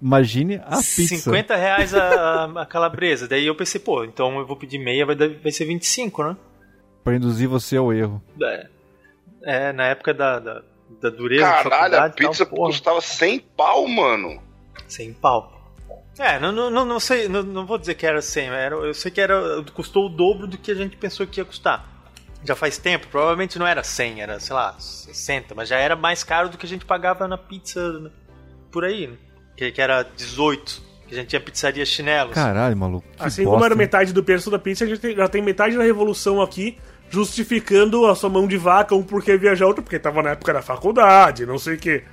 Imagine 0.00 0.62
a 0.64 0.76
pizza. 0.76 1.16
50 1.16 1.56
reais 1.56 1.92
a, 1.92 2.44
a 2.62 2.66
calabresa. 2.66 3.28
Daí 3.28 3.46
eu 3.46 3.54
pensei, 3.54 3.80
pô, 3.80 4.04
então 4.04 4.38
eu 4.38 4.46
vou 4.46 4.56
pedir 4.56 4.78
meia, 4.78 5.04
vai, 5.04 5.16
vai 5.16 5.52
ser 5.52 5.64
25, 5.66 6.24
né? 6.24 6.36
Pra 7.04 7.16
induzir 7.16 7.48
você 7.48 7.76
ao 7.76 7.92
erro. 7.92 8.22
É, 8.40 8.66
é, 9.42 9.72
na 9.72 9.86
época 9.86 10.14
da, 10.14 10.38
da, 10.38 10.62
da 11.02 11.10
dureza 11.10 11.42
da 11.42 11.50
Caralho, 11.50 11.66
a 11.66 11.78
faculdade 11.80 12.14
e 12.14 12.26
pizza 12.28 12.46
tal, 12.46 12.54
custava 12.66 13.00
100 13.00 13.40
pau, 13.56 13.88
mano. 13.88 14.40
sem 14.86 15.12
pau. 15.12 15.59
É, 16.18 16.38
não, 16.38 16.52
não, 16.52 16.70
não, 16.70 16.84
não 16.84 17.00
sei, 17.00 17.28
não, 17.28 17.42
não 17.42 17.64
vou 17.64 17.78
dizer 17.78 17.94
que 17.94 18.04
era 18.06 18.20
100, 18.20 18.48
era, 18.50 18.74
eu 18.74 18.92
sei 18.92 19.10
que 19.10 19.20
era, 19.20 19.62
custou 19.72 20.06
o 20.06 20.08
dobro 20.08 20.46
do 20.46 20.58
que 20.58 20.70
a 20.70 20.74
gente 20.74 20.96
pensou 20.96 21.26
que 21.26 21.40
ia 21.40 21.44
custar. 21.44 21.86
Já 22.44 22.54
faz 22.54 22.76
tempo, 22.78 23.06
provavelmente 23.08 23.58
não 23.58 23.66
era 23.66 23.82
100, 23.82 24.20
era, 24.22 24.40
sei 24.40 24.54
lá, 24.54 24.74
60, 24.78 25.54
mas 25.54 25.68
já 25.68 25.76
era 25.76 25.94
mais 25.96 26.22
caro 26.24 26.48
do 26.48 26.58
que 26.58 26.66
a 26.66 26.68
gente 26.68 26.84
pagava 26.84 27.26
na 27.28 27.38
pizza 27.38 28.00
né, 28.00 28.10
por 28.70 28.84
aí, 28.84 29.06
né? 29.06 29.16
Que, 29.56 29.70
que 29.72 29.80
era 29.80 30.02
18, 30.02 30.82
que 31.06 31.14
a 31.14 31.18
gente 31.18 31.28
tinha 31.28 31.40
pizzaria 31.40 31.84
chinelos. 31.86 32.34
Caralho, 32.34 32.76
maluco. 32.76 33.06
Que 33.16 33.22
Assim 33.22 33.44
bosta, 33.44 33.54
como 33.56 33.64
era 33.64 33.74
hein? 33.74 33.78
metade 33.78 34.12
do 34.12 34.22
preço 34.24 34.50
da 34.50 34.58
pizza, 34.58 34.84
a 34.84 34.88
gente 34.88 35.00
tem- 35.00 35.16
já 35.16 35.28
tem 35.28 35.42
metade 35.42 35.76
da 35.76 35.82
revolução 35.82 36.40
aqui 36.40 36.78
justificando 37.10 38.06
a 38.06 38.14
sua 38.14 38.30
mão 38.30 38.46
de 38.46 38.56
vaca, 38.56 38.94
um 38.94 39.02
porque 39.02 39.36
viajar, 39.36 39.66
outro 39.66 39.82
porque 39.82 39.98
tava 39.98 40.22
na 40.22 40.30
época 40.30 40.52
da 40.52 40.62
faculdade, 40.62 41.44
não 41.44 41.58
sei 41.58 41.74
o 41.74 41.78
quê. 41.78 42.04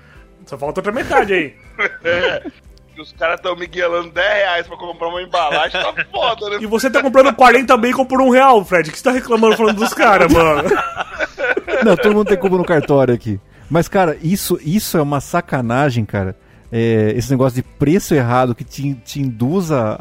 Só 0.45 0.57
falta 0.57 0.79
outra 0.79 0.91
metade 0.91 1.33
aí. 1.33 1.55
E 2.97 3.01
os 3.01 3.11
caras 3.13 3.39
tão 3.39 3.55
miguelando 3.55 4.09
10 4.11 4.27
reais 4.33 4.67
pra 4.67 4.75
comprar 4.75 5.07
uma 5.09 5.21
embalagem, 5.21 5.79
tá 5.79 5.93
foda, 6.11 6.49
né? 6.49 6.57
E 6.61 6.65
você 6.65 6.89
tá 6.89 7.01
comprando 7.01 7.33
40 7.33 7.77
bacon 7.77 8.05
por 8.05 8.19
um 8.21 8.29
real, 8.29 8.65
Fred. 8.65 8.89
O 8.89 8.91
que 8.91 8.97
você 8.97 9.03
tá 9.03 9.11
reclamando 9.11 9.55
falando 9.55 9.77
dos 9.77 9.93
caras, 9.93 10.31
mano? 10.33 10.67
Não, 11.85 11.95
todo 11.95 12.15
mundo 12.15 12.27
tem 12.27 12.37
culpa 12.37 12.57
no 12.57 12.65
cartório 12.65 13.13
aqui. 13.13 13.39
Mas, 13.69 13.87
cara, 13.87 14.17
isso, 14.21 14.57
isso 14.63 14.97
é 14.97 15.01
uma 15.01 15.19
sacanagem, 15.21 16.05
cara. 16.05 16.35
É, 16.71 17.13
esse 17.15 17.29
negócio 17.31 17.55
de 17.55 17.63
preço 17.63 18.15
errado 18.15 18.55
que 18.55 18.63
te, 18.63 18.93
te 18.95 19.21
induz 19.21 19.71
a, 19.71 19.95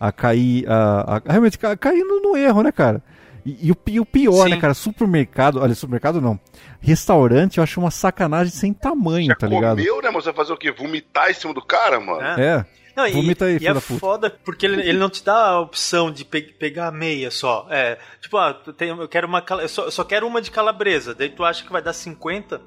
a, 0.00 0.06
a 0.08 0.12
cair. 0.12 0.64
A, 0.70 1.16
a- 1.16 1.22
realmente 1.32 1.58
ca- 1.58 1.76
cair 1.76 2.04
no, 2.04 2.20
no 2.20 2.36
erro, 2.36 2.62
né, 2.62 2.70
cara? 2.70 3.02
E, 3.50 3.68
e 3.68 3.70
o, 3.70 3.74
pi- 3.76 3.98
o 4.00 4.04
pior, 4.04 4.44
Sim. 4.44 4.50
né, 4.50 4.56
cara? 4.60 4.74
Supermercado. 4.74 5.60
Olha, 5.60 5.74
supermercado 5.74 6.20
não. 6.20 6.38
Restaurante 6.80 7.58
eu 7.58 7.64
acho 7.64 7.80
uma 7.80 7.90
sacanagem 7.90 8.52
sem 8.52 8.72
tamanho, 8.72 9.26
Já 9.26 9.34
tá 9.34 9.46
ligado? 9.46 9.76
comeu, 9.78 10.02
né, 10.02 10.10
mas 10.12 10.24
você 10.24 10.30
vai 10.32 10.34
fazer 10.36 10.52
o 10.52 10.56
quê? 10.56 10.70
Vomitar 10.70 11.30
em 11.30 11.34
cima 11.34 11.54
do 11.54 11.62
cara, 11.62 11.98
mano? 12.00 12.20
É. 12.22 12.40
É. 12.58 12.66
Não, 12.96 13.06
e, 13.06 13.12
Vomita 13.12 13.44
aí, 13.44 13.54
e 13.56 13.58
filho 13.60 13.70
é 13.70 13.74
da 13.74 13.80
puta. 13.80 14.00
foda 14.00 14.30
porque 14.44 14.66
ele, 14.66 14.80
ele 14.82 14.98
não 14.98 15.08
te 15.08 15.24
dá 15.24 15.50
a 15.50 15.60
opção 15.60 16.10
de 16.10 16.24
pe- 16.24 16.42
pegar 16.58 16.90
meia 16.90 17.30
só. 17.30 17.66
É, 17.70 17.96
tipo, 18.20 18.36
ah, 18.36 18.52
tem- 18.76 18.88
eu 18.88 19.06
quero 19.08 19.26
uma 19.28 19.44
eu 19.62 19.68
só, 19.68 19.84
eu 19.84 19.90
só 19.92 20.02
quero 20.02 20.26
uma 20.26 20.42
de 20.42 20.50
calabresa. 20.50 21.14
Daí 21.14 21.28
tu 21.30 21.44
acha 21.44 21.64
que 21.64 21.70
vai 21.70 21.80
dar 21.80 21.92
50 21.92 22.60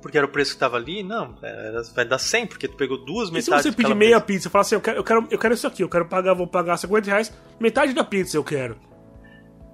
porque 0.00 0.16
era 0.16 0.24
o 0.26 0.30
preço 0.30 0.52
que 0.54 0.60
tava 0.60 0.76
ali? 0.76 1.02
Não, 1.02 1.34
era- 1.42 1.82
vai 1.96 2.04
dar 2.04 2.18
100 2.18 2.46
porque 2.46 2.68
tu 2.68 2.76
pegou 2.76 2.96
duas 3.04 3.28
E 3.28 3.42
se 3.42 3.50
metades 3.50 3.64
você 3.66 3.72
pedir 3.72 3.94
meia 3.96 4.20
pizza, 4.20 4.48
fala 4.48 4.62
assim, 4.62 4.76
eu 4.76 4.80
quero, 4.80 4.98
eu, 4.98 5.04
quero, 5.04 5.26
eu 5.32 5.38
quero 5.38 5.54
isso 5.54 5.66
aqui, 5.66 5.82
eu 5.82 5.88
quero 5.88 6.06
pagar, 6.06 6.32
vou 6.34 6.46
pagar 6.46 6.76
50 6.76 7.06
reais, 7.10 7.32
metade 7.58 7.92
da 7.92 8.04
pizza 8.04 8.36
eu 8.36 8.44
quero. 8.44 8.76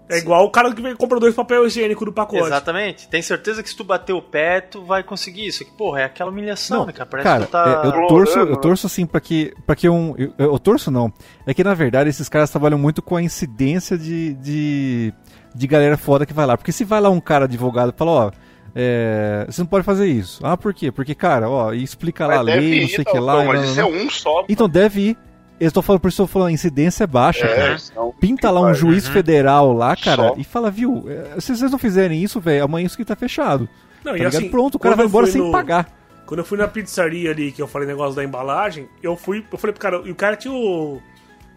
É 0.09 0.19
igual 0.19 0.45
o 0.45 0.51
cara 0.51 0.75
que 0.75 0.83
vem- 0.83 0.95
compra 0.97 1.19
dois 1.19 1.35
papel 1.35 1.67
higiênico 1.67 2.05
do 2.05 2.13
pacote. 2.13 2.43
Exatamente. 2.43 3.09
Tem 3.09 3.23
certeza 3.23 3.63
que 3.63 3.69
se 3.71 3.77
tu 3.77 3.83
bater 3.85 4.13
o 4.13 4.21
pé, 4.21 4.61
tu 4.61 4.85
vai 4.85 5.03
conseguir 5.03 5.47
isso. 5.47 5.65
Que, 5.65 5.71
porra, 5.71 6.01
é 6.01 6.05
aquela 6.05 6.31
humilhação, 6.31 6.81
Não, 6.81 6.87
né, 6.87 6.93
cara? 6.93 7.07
Parece 7.07 7.29
Cara, 7.29 7.41
que 7.41 7.47
tu 7.47 7.53
tá... 7.53 7.83
é, 7.85 7.87
eu 7.89 8.07
torço, 8.09 8.39
eu 8.39 8.57
torço 8.57 8.87
assim 8.87 9.07
pra 9.07 9.21
que, 9.21 9.55
pra 9.67 9.75
que 9.75 9.89
um. 9.89 10.15
Eu, 10.19 10.33
eu 10.39 10.59
torço 10.59 10.91
não. 10.91 11.11
É 11.47 11.55
que 11.55 11.65
na 11.65 11.73
verdade 11.73 12.11
esses 12.11 12.29
caras 12.29 12.51
trabalham 12.51 12.79
muito 12.79 13.01
com 13.01 13.17
a 13.17 13.23
incidência 13.23 13.97
de, 13.97 14.35
de, 14.35 15.15
de 15.55 15.67
galera 15.67 15.97
foda 15.97 16.27
que 16.27 16.33
vai 16.35 16.45
lá. 16.47 16.57
Porque 16.59 16.73
se 16.73 16.85
vai 16.85 17.01
lá 17.01 17.09
um 17.09 17.21
cara 17.21 17.47
advogado 17.47 17.93
e 17.95 17.99
fala, 17.99 18.11
ó. 18.11 18.31
é, 18.75 19.47
você 19.49 19.63
não 19.63 19.67
pode 19.67 19.85
fazer 19.85 20.07
isso. 20.09 20.45
Ah, 20.45 20.57
por 20.57 20.75
quê? 20.75 20.91
Porque, 20.93 21.15
cara, 21.15 21.49
ó, 21.49 21.73
e 21.73 21.83
explica 21.83 22.27
lá 22.27 22.37
a 22.37 22.41
lei, 22.43 22.57
não 22.57 22.63
ir, 22.63 22.89
sei 22.89 23.01
o 23.01 23.05
que 23.05 23.19
lá. 23.19 23.45
Mas 23.45 23.61
e 23.63 23.65
isso 23.71 23.81
é 23.81 23.83
blá, 23.83 23.93
blá. 23.93 24.03
um 24.03 24.11
só. 24.11 24.45
Então 24.49 24.69
deve 24.69 25.01
ir. 25.11 25.19
Eu 25.61 25.69
estou 25.69 25.83
falando, 25.83 26.01
por 26.01 26.09
isso 26.09 26.21
eu 26.23 26.27
tô 26.27 26.33
falando, 26.33 26.49
a 26.49 26.53
incidência 26.53 27.05
é 27.05 27.07
baixa, 27.07 27.47
cara. 27.47 27.73
É, 27.75 27.79
senão- 27.79 28.13
Pinta 28.19 28.51
lá 28.51 28.61
um 28.61 28.75
juiz 28.75 29.07
federal 29.09 29.73
lá, 29.73 29.95
cara, 29.97 30.29
Só. 30.31 30.35
e 30.37 30.43
fala, 30.45 30.71
viu, 30.71 31.05
é, 31.09 31.41
se 31.41 31.55
vocês 31.57 31.71
não 31.71 31.79
fizerem 31.79 32.23
isso, 32.23 32.41
velho, 32.41 32.65
amanhã 32.65 32.87
isso 32.87 32.95
aqui 32.97 33.05
tá 33.05 33.15
fechado. 33.15 33.69
Não, 34.05 34.13
Tá 34.13 34.19
e 34.19 34.27
assim, 34.27 34.49
Pronto, 34.51 34.75
o 34.75 34.79
cara 34.79 34.97
vai 34.97 35.07
embora 35.07 35.27
sem 35.29 35.41
no- 35.41 35.53
pagar. 35.53 35.89
Quando 36.27 36.39
eu 36.41 36.45
fui 36.45 36.59
na 36.59 36.67
pizzaria 36.67 37.31
ali, 37.31 37.53
que 37.53 37.61
eu 37.63 37.69
falei 37.69 37.87
negócio 37.87 38.17
da 38.17 38.25
embalagem, 38.25 38.89
eu 39.03 39.17
fui, 39.17 39.45
eu 39.53 39.59
falei 39.59 39.73
pro 39.73 39.81
cara, 39.83 40.03
e 40.05 40.11
o 40.11 40.15
cara 40.15 40.35
tinha 40.37 40.53
o 40.53 41.01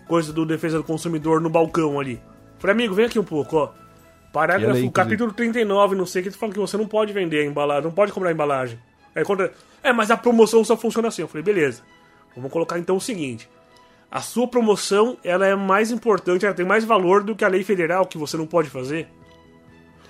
coisa 0.08 0.32
do 0.32 0.46
defesa 0.46 0.78
do 0.78 0.84
consumidor 0.84 1.42
no 1.42 1.50
balcão 1.50 2.00
ali. 2.00 2.22
Falei, 2.60 2.74
amigo, 2.76 2.94
vem 2.94 3.06
aqui 3.06 3.18
um 3.18 3.24
pouco, 3.24 3.58
ó. 3.58 3.64
Aí, 3.66 4.32
Parágrafo, 4.32 4.66
inclusive. 4.72 4.92
capítulo 4.92 5.32
39, 5.34 5.96
não 5.96 6.06
sei, 6.06 6.22
que 6.22 6.28
ele 6.28 6.36
fala 6.36 6.52
que 6.52 6.60
você 6.60 6.76
não 6.78 6.86
pode 6.88 7.14
vender 7.14 7.40
a 7.40 7.46
embalagem, 7.46 7.86
não 7.86 7.92
pode 7.92 8.12
comprar 8.12 8.30
a 8.30 8.34
embalagem. 8.34 8.78
Aí 9.16 9.24
quando, 9.24 9.50
é, 9.82 9.94
mas 9.94 10.12
a 10.12 10.18
promoção 10.18 10.64
só 10.64 10.76
funciona 10.76 11.08
assim. 11.08 11.22
Eu 11.22 11.28
falei, 11.30 11.42
beleza. 11.44 11.82
Vamos 12.36 12.52
colocar 12.52 12.78
então 12.78 12.98
o 12.98 13.02
seguinte. 13.02 13.50
A 14.16 14.22
sua 14.22 14.48
promoção, 14.48 15.18
ela 15.26 15.46
é 15.46 15.54
mais 15.56 15.92
importante, 15.92 16.46
ela 16.46 16.56
tem 16.56 16.66
mais 16.66 16.86
valor 16.86 17.22
do 17.22 17.36
que 17.36 17.44
a 17.44 17.50
lei 17.50 17.66
federal 17.66 18.06
que 18.06 18.18
você 18.18 18.38
não 18.38 18.48
pode 18.48 18.70
fazer. 18.70 19.10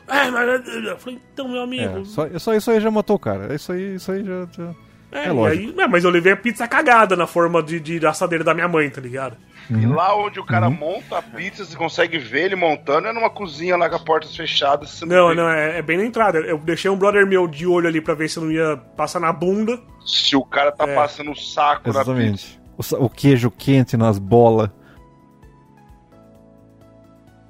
É, 0.08 0.30
mas... 0.30 0.68
Eu 0.68 0.98
falei, 1.00 1.20
então, 1.34 1.48
meu 1.50 1.64
amigo... 1.64 2.02
É, 2.02 2.06
só, 2.06 2.28
só 2.38 2.54
isso 2.54 2.70
aí 2.70 2.80
já 2.80 2.92
matou 2.92 3.16
o 3.16 3.20
cara. 3.20 3.56
Isso 3.56 3.72
aí, 3.72 3.96
isso 3.96 4.12
aí 4.12 4.24
já. 4.24 4.48
já... 4.56 4.72
É, 5.12 5.26
É 5.26 5.32
lógico. 5.32 5.80
aí, 5.80 5.84
é, 5.84 5.88
mas 5.88 6.04
eu 6.04 6.12
levei 6.12 6.34
a 6.34 6.38
pizza 6.38 6.68
cagada 6.68 7.16
na 7.16 7.26
forma 7.26 7.64
de, 7.64 7.80
de 7.80 8.06
assadeira 8.06 8.44
da 8.44 8.54
minha 8.54 8.68
mãe, 8.68 8.88
tá 8.92 9.02
ligado? 9.02 9.38
E 9.72 9.84
lá 9.88 10.16
onde 10.16 10.40
o 10.40 10.46
cara 10.46 10.68
Uhum. 10.68 10.74
monta 10.76 11.18
a 11.18 11.22
pizza, 11.24 11.66
você 11.66 11.76
consegue 11.76 12.20
ver 12.20 12.44
ele 12.46 12.56
montando, 12.56 13.08
é 13.08 13.14
numa 13.14 13.32
cozinha 13.32 13.76
lá 13.76 13.90
com 13.90 13.96
as 13.96 14.04
portas 14.04 14.36
fechadas. 14.36 15.02
Não, 15.02 15.30
vê. 15.30 15.34
não, 15.34 15.50
é, 15.50 15.80
é 15.80 15.82
bem 15.82 15.98
na 15.98 16.06
entrada. 16.06 16.38
Eu 16.38 16.60
deixei 16.60 16.92
um 16.92 16.96
brother 16.98 17.26
meu 17.26 17.48
de 17.48 17.66
olho 17.66 17.88
ali 17.88 18.00
pra 18.00 18.14
ver 18.14 18.30
se 18.30 18.40
não 18.40 18.52
ia 18.52 18.78
passar 18.96 19.20
na 19.20 19.34
bunda. 19.34 19.80
Se 20.06 20.36
o 20.36 20.46
cara 20.46 20.72
tá 20.72 20.88
É. 20.88 20.94
passando 20.94 21.32
o 21.32 21.36
saco 21.36 21.92
na 21.92 22.06
pizza. 22.06 22.64
O, 22.78 23.06
o 23.06 23.10
queijo 23.10 23.50
quente 23.52 23.96
nas 23.98 24.18
bolas. 24.20 24.70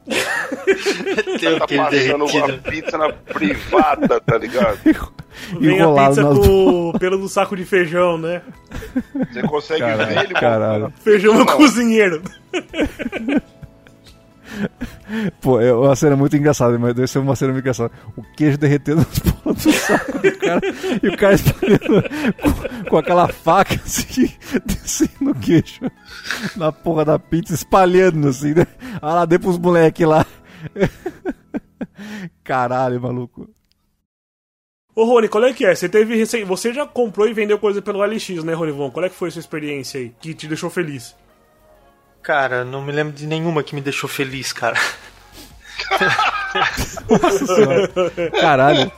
Tem 1.39 1.57
Tá 1.59 1.67
passando 1.67 2.25
derretido. 2.25 2.53
a 2.53 2.69
pizza 2.71 2.97
na 2.97 3.11
privada, 3.11 4.19
tá 4.21 4.37
ligado? 4.37 4.77
Vem 5.59 5.81
a 5.81 5.87
pizza 6.07 6.23
nas 6.23 6.37
com 6.37 6.89
o 6.89 6.99
pelo 6.99 7.17
do 7.17 7.27
saco 7.27 7.55
de 7.55 7.65
feijão, 7.65 8.17
né? 8.17 8.41
Você 9.31 9.41
consegue 9.43 9.79
Caralho, 9.81 10.07
ver 10.15 10.23
ele 10.25 10.33
caralho. 10.33 10.93
Feijão 11.03 11.33
no 11.33 11.45
cozinheiro. 11.45 12.21
Pô, 15.41 15.59
é 15.59 15.73
uma 15.73 15.95
cena 15.95 16.15
muito 16.15 16.35
engraçada, 16.35 16.77
mas 16.77 16.93
deve 16.93 17.07
ser 17.07 17.19
uma 17.19 17.35
cena 17.35 17.51
muito 17.51 17.63
engraçada. 17.63 17.91
O 18.15 18.23
queijo 18.35 18.57
derretendo 18.57 18.97
nas 18.97 19.19
porras 19.19 19.63
do 19.63 19.71
saco 19.71 20.19
do 20.19 20.37
cara 20.37 20.61
e 21.03 21.07
o 21.07 21.17
cara 21.17 21.35
espalhando 21.35 22.03
com, 22.41 22.89
com 22.89 22.97
aquela 22.97 23.27
faca 23.27 23.75
assim, 23.75 24.31
descendo 24.65 25.31
o 25.31 25.35
queijo 25.35 25.81
na 26.55 26.71
porra 26.71 27.05
da 27.05 27.19
pizza, 27.19 27.53
espalhando 27.53 28.27
assim, 28.27 28.53
né? 28.53 28.65
Ah 29.01 29.15
lá, 29.15 29.25
dê 29.25 29.37
pros 29.37 29.57
moleques 29.57 30.07
lá. 30.07 30.25
Caralho, 32.43 33.01
maluco. 33.01 33.49
Ô 34.95 35.03
Rony, 35.03 35.27
qual 35.27 35.43
é 35.43 35.53
que 35.53 35.65
é? 35.65 35.75
Você 35.75 35.89
teve. 35.89 36.23
Você 36.45 36.73
já 36.73 36.85
comprou 36.87 37.27
e 37.27 37.33
vendeu 37.33 37.59
coisa 37.59 37.81
pelo 37.81 38.03
LX, 38.03 38.43
né, 38.45 38.53
Ronivon? 38.53 38.89
Qual 38.89 39.05
é 39.05 39.09
que 39.09 39.15
foi 39.15 39.27
a 39.27 39.31
sua 39.31 39.41
experiência 39.41 39.99
aí 39.99 40.13
que 40.21 40.33
te 40.33 40.47
deixou 40.47 40.69
feliz? 40.69 41.13
Cara, 42.25 42.65
não 42.65 42.81
me 42.81 42.91
lembro 42.91 43.13
de 43.13 43.27
nenhuma 43.27 43.61
que 43.61 43.75
me 43.75 43.81
deixou 43.81 44.09
feliz, 44.09 44.51
cara. 44.51 44.75
Nossa 47.07 47.45
senhora. 47.45 47.91
Caralho. 48.41 48.91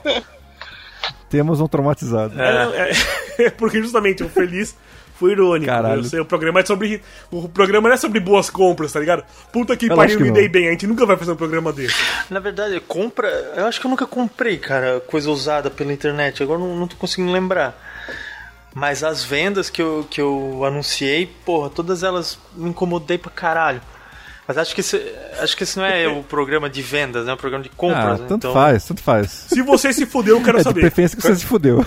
Temos 1.30 1.59
um 1.59 1.67
traumatizado. 1.67 2.41
É, 2.41 2.91
é- 3.38 3.49
porque 3.49 3.82
justamente 3.82 4.23
o 4.23 4.30
feliz 4.30 4.78
foi 5.19 5.34
irônico. 5.34 5.65
Caralho. 5.65 5.99
Eu 5.99 6.03
sei, 6.05 6.21
o 6.21 6.25
programa 6.25 6.61
é 6.61 6.65
sobre. 6.65 7.01
O 7.30 7.49
programa 7.49 7.89
não 7.89 7.95
é 7.95 7.97
sobre 7.97 8.21
boas 8.21 8.49
compras, 8.49 8.93
tá 8.93 8.99
ligado? 9.01 9.25
Puta 9.51 9.75
que 9.75 9.91
Eu 9.91 9.95
pariu, 9.97 10.21
me 10.21 10.32
dei 10.32 10.47
bem. 10.47 10.69
A 10.69 10.71
gente 10.71 10.88
nunca 10.88 11.05
vai 11.05 11.17
fazer 11.17 11.34
um 11.34 11.36
programa 11.36 11.73
desse. 11.73 11.97
Na 12.30 12.39
verdade, 12.39 12.80
compra. 12.80 13.28
Eu 13.57 13.65
acho 13.65 13.82
que 13.82 13.88
eu 13.88 13.91
nunca 13.91 14.07
comprei, 14.07 14.57
cara, 14.57 15.01
coisa 15.01 15.30
usada 15.30 15.69
pela 15.69 15.91
internet. 15.91 16.41
Agora 16.41 16.59
não, 16.59 16.73
não 16.78 16.88
tô 16.88 16.95
conseguindo 16.95 17.34
lembrar. 17.34 17.78
Mas 18.74 19.03
as 19.03 19.24
vendas 19.24 19.70
que 19.70 19.82
eu, 19.82 20.05
que 20.09 20.22
eu 20.22 20.63
anunciei, 20.65 21.26
porra, 21.45 21.70
todas 21.70 22.03
elas 22.03 22.38
me 22.55 22.70
incomodei 22.70 23.18
pra 23.18 23.32
caralho. 23.32 23.82
Mas 24.47 24.57
acho 24.57 24.74
que 24.76 24.82
esse, 24.82 24.97
acho 25.41 25.57
que 25.57 25.63
esse 25.63 25.78
não 25.78 25.86
é 25.86 26.07
o 26.09 26.22
programa 26.24 26.70
de 26.70 26.82
vendas, 26.82 27.26
né? 27.26 27.32
É 27.32 27.34
o 27.34 27.38
programa 27.38 27.63
de 27.63 27.70
Ah, 27.72 27.76
compras. 27.76 28.20
né? 28.22 28.26
tanto 28.28 28.36
então, 28.47 28.53
faz, 28.53 28.86
tanto 28.86 29.01
faz. 29.03 29.32
Se 29.49 29.61
você 29.61 29.91
se 29.91 30.05
fudeu, 30.05 30.38
eu 30.38 30.43
quero 30.43 30.57
É 30.57 30.59
de 30.59 30.63
saber. 30.65 30.82
preferência 30.82 31.18
que 31.18 31.24
você 31.24 31.36
se 31.36 31.45
fudeu. 31.45 31.86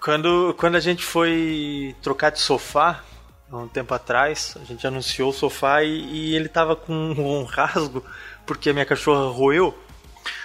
Quando, 0.00 0.54
quando 0.58 0.76
a 0.76 0.80
gente 0.80 1.02
foi 1.04 1.94
trocar 2.02 2.30
de 2.30 2.38
sofá, 2.40 3.00
há 3.50 3.56
um 3.56 3.68
tempo 3.68 3.92
atrás, 3.94 4.54
a 4.60 4.64
gente 4.64 4.86
anunciou 4.86 5.30
o 5.30 5.32
sofá 5.32 5.82
e, 5.82 5.88
e 6.04 6.36
ele 6.36 6.48
tava 6.48 6.76
com 6.76 6.92
um 6.92 7.44
rasgo 7.48 8.04
porque 8.46 8.70
a 8.70 8.72
minha 8.72 8.84
cachorra 8.84 9.30
roeu. 9.32 9.76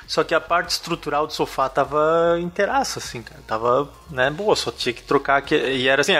Só 0.09 0.23
que 0.23 0.33
a 0.33 0.41
parte 0.41 0.71
estrutural 0.71 1.27
do 1.27 1.33
sofá 1.33 1.69
tava 1.69 2.39
inteiraça, 2.41 2.97
assim, 2.97 3.21
cara. 3.21 3.39
Tava, 3.45 3.87
né, 4.09 4.31
boa, 4.31 4.55
só 4.55 4.71
tinha 4.71 4.91
que 4.91 5.03
trocar 5.03 5.37
aqui. 5.37 5.53
E 5.55 5.87
era 5.87 6.01
assim, 6.01 6.13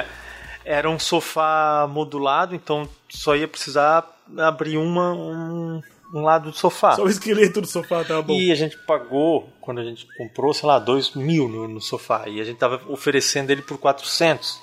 era 0.64 0.88
um 0.88 1.00
sofá 1.00 1.90
modulado, 1.90 2.54
então 2.54 2.88
só 3.10 3.36
ia 3.36 3.48
precisar 3.48 4.08
abrir 4.38 4.78
uma, 4.78 5.14
um, 5.14 5.82
um 6.14 6.22
lado 6.22 6.52
do 6.52 6.56
sofá. 6.56 6.92
Só 6.92 7.04
o 7.04 7.10
esqueleto 7.10 7.62
do 7.62 7.66
sofá 7.66 8.04
tá 8.04 8.22
bom. 8.22 8.36
E 8.36 8.52
a 8.52 8.56
gente 8.56 8.78
pagou, 8.78 9.50
quando 9.60 9.82
a 9.82 9.84
gente 9.84 10.08
comprou, 10.20 10.54
sei 10.54 10.68
lá, 10.68 10.78
2 10.78 11.16
mil 11.16 11.50
no, 11.50 11.68
no 11.68 11.82
sofá. 11.82 12.30
E 12.30 12.40
a 12.40 12.44
gente 12.44 12.60
tava 12.60 12.80
oferecendo 12.90 13.50
ele 13.50 13.64
por 13.64 13.80
400. 13.80 14.62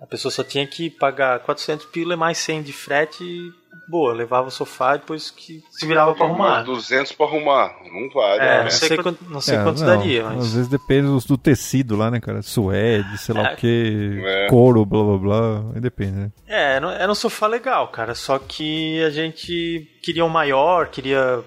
A 0.00 0.06
pessoa 0.06 0.32
só 0.32 0.42
tinha 0.42 0.66
que 0.66 0.88
pagar 0.88 1.38
400 1.40 1.84
pila 1.84 2.16
mais 2.16 2.38
100 2.38 2.62
de 2.62 2.72
frete 2.72 3.52
boa, 3.88 4.12
levava 4.12 4.48
o 4.48 4.50
sofá 4.50 4.94
e 4.94 4.98
depois 4.98 5.30
que 5.30 5.62
se 5.70 5.86
virava 5.86 6.14
pra 6.14 6.26
arrumar. 6.26 6.62
200 6.62 7.12
pra 7.12 7.26
arrumar. 7.26 7.74
Não 7.92 8.08
vale, 8.10 8.40
É, 8.42 8.58
né? 8.58 8.62
não 8.64 8.70
sei, 8.70 8.96
quanto, 8.96 9.24
não 9.28 9.40
sei 9.40 9.56
É, 9.56 9.62
quanto 9.62 9.80
não, 9.80 9.86
daria, 9.86 10.26
Às 10.28 10.34
mas... 10.36 10.52
vezes 10.54 10.68
depende 10.68 11.06
do, 11.08 11.18
do 11.18 11.38
tecido 11.38 11.96
lá, 11.96 12.10
né, 12.10 12.20
cara? 12.20 12.42
Suede, 12.42 13.18
sei 13.18 13.34
lá 13.34 13.50
É. 13.50 13.54
o 13.54 13.56
que, 13.56 14.22
É. 14.24 14.46
couro, 14.48 14.84
blá 14.84 15.02
blá 15.02 15.18
blá. 15.18 15.64
Aí 15.74 15.80
depende, 15.80 16.12
né? 16.12 16.32
É, 16.46 16.76
era 16.76 16.92
era 16.94 17.10
um 17.12 17.14
sofá 17.14 17.46
legal, 17.46 17.88
cara. 17.88 18.14
Só 18.14 18.38
que 18.38 19.02
a 19.04 19.10
gente 19.10 19.88
queria 20.02 20.24
um 20.24 20.28
maior, 20.28 20.88
queria. 20.88 21.40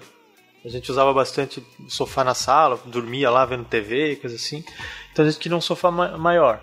A 0.64 0.68
gente 0.68 0.90
usava 0.90 1.12
bastante 1.14 1.64
o 1.80 1.88
sofá 1.90 2.22
na 2.24 2.34
sala, 2.34 2.78
dormia 2.86 3.30
lá 3.30 3.44
vendo 3.44 3.64
TV, 3.64 4.16
coisa 4.16 4.36
assim. 4.36 4.62
Então 5.12 5.24
a 5.24 5.28
gente 5.30 5.40
queria 5.40 5.56
um 5.56 5.60
sofá 5.60 5.90
ma- 5.90 6.18
maior. 6.18 6.60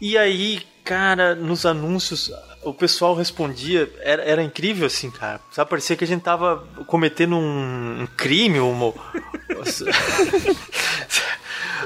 E 0.00 0.16
aí, 0.16 0.62
cara, 0.84 1.34
nos 1.34 1.66
anúncios, 1.66 2.32
o 2.62 2.74
pessoal 2.74 3.14
respondia, 3.14 3.90
era, 4.00 4.22
era 4.22 4.42
incrível 4.42 4.86
assim, 4.86 5.10
cara. 5.10 5.40
Sabe, 5.50 5.70
parecia 5.70 5.96
que 5.96 6.04
a 6.04 6.06
gente 6.06 6.22
tava 6.22 6.66
cometendo 6.86 7.36
um, 7.36 8.02
um 8.02 8.08
crime, 8.16 8.60
uma. 8.60 8.92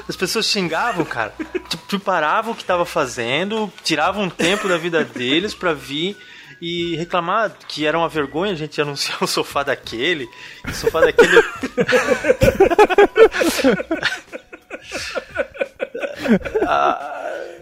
As 0.07 0.15
pessoas 0.15 0.45
xingavam, 0.45 1.05
cara. 1.05 1.33
Tipo, 1.69 1.99
paravam 1.99 2.53
o 2.53 2.55
que 2.55 2.63
tava 2.63 2.85
fazendo, 2.85 3.71
tiravam 3.83 4.23
um 4.23 4.29
tempo 4.29 4.67
da 4.67 4.77
vida 4.77 5.03
deles 5.03 5.55
pra 5.55 5.73
vir 5.73 6.15
e 6.61 6.95
reclamar 6.95 7.51
que 7.67 7.85
era 7.85 7.97
uma 7.97 8.09
vergonha 8.09 8.51
a 8.51 8.55
gente 8.55 8.79
anunciar 8.79 9.23
o 9.23 9.27
sofá 9.27 9.63
daquele. 9.63 10.29
O 10.67 10.73
sofá 10.73 11.01
daquele. 11.01 11.41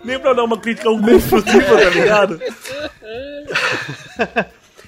Nem 0.04 0.20
pra 0.20 0.34
dar 0.34 0.44
uma 0.44 0.58
crítica 0.60 0.90
construtiva, 0.90 1.78
tá 1.78 1.90
ligado? 1.90 2.40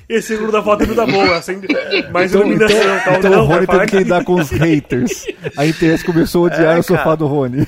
Esse 0.08 0.28
seguro 0.28 0.52
da 0.52 0.62
foto 0.62 0.84
é 0.84 0.88
muito 0.88 1.08
bom, 1.08 1.34
acende 1.34 1.68
mais 2.12 2.32
iluminação 2.34 2.78
e 2.98 3.02
tal. 3.02 3.14
Então 3.16 3.32
não, 3.32 3.42
o 3.44 3.46
Rony 3.46 3.66
teve 3.66 3.86
que 3.88 3.98
lidar 3.98 4.24
com 4.24 4.36
os 4.36 4.52
haters. 4.52 5.26
A 5.58 5.66
internet 5.66 6.04
começou 6.04 6.44
a 6.44 6.48
odiar 6.48 6.76
É, 6.76 6.80
o 6.80 6.84
sofá 6.84 7.04
cara. 7.04 7.18
do 7.18 7.26
Rony. 7.28 7.68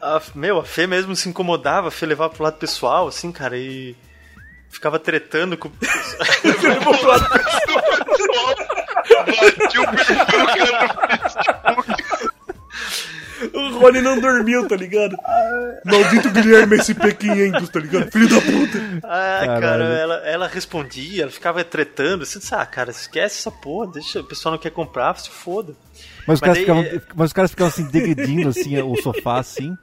A, 0.00 0.20
meu, 0.34 0.58
a 0.58 0.64
Fê 0.64 0.86
mesmo 0.86 1.16
se 1.16 1.28
incomodava, 1.28 1.88
a 1.88 1.90
Fê 1.90 2.06
levava 2.06 2.32
pro 2.32 2.44
lado 2.44 2.54
pessoal, 2.56 3.08
assim, 3.08 3.32
cara, 3.32 3.56
e 3.56 3.96
ficava 4.70 4.98
tretando 4.98 5.56
com. 5.58 5.70
Bati 9.26 9.78
o 9.78 9.90
perfil 9.90 10.16
do 10.16 10.46
cara 10.46 10.88
no 10.88 11.82
Facebook. 11.82 11.99
O 13.60 13.78
Rony 13.78 14.00
não 14.00 14.20
dormiu, 14.20 14.66
tá 14.68 14.76
ligado? 14.76 15.16
Maldito 15.84 16.30
Guilherme 16.30 16.76
SP500, 16.78 17.68
tá 17.68 17.80
ligado? 17.80 18.10
Filho 18.10 18.28
da 18.28 18.40
puta. 18.40 19.00
Ah, 19.04 19.40
Caralho. 19.46 19.60
cara, 19.60 19.84
ela, 19.84 20.14
ela 20.26 20.48
respondia, 20.48 21.22
ela 21.22 21.30
ficava 21.30 21.62
tretando. 21.64 22.24
Você 22.24 22.38
disse, 22.38 22.54
ah, 22.54 22.64
cara, 22.66 22.90
esquece 22.90 23.38
essa 23.40 23.50
porra, 23.50 23.92
deixa, 23.92 24.20
o 24.20 24.24
pessoal 24.24 24.52
não 24.52 24.58
quer 24.60 24.70
comprar, 24.70 25.16
se 25.18 25.30
foda. 25.30 25.74
Mas 26.26 26.38
os, 26.38 26.40
Mas 26.40 26.40
caras 26.40 26.54
daí, 26.56 26.64
ficavam, 26.64 26.82
é- 26.82 27.00
mas 27.14 27.26
os 27.26 27.32
caras 27.32 27.50
ficavam 27.50 27.72
assim, 27.72 27.86
dividindo 27.88 28.48
assim, 28.48 28.78
o 28.82 28.96
sofá 29.02 29.38
assim. 29.38 29.76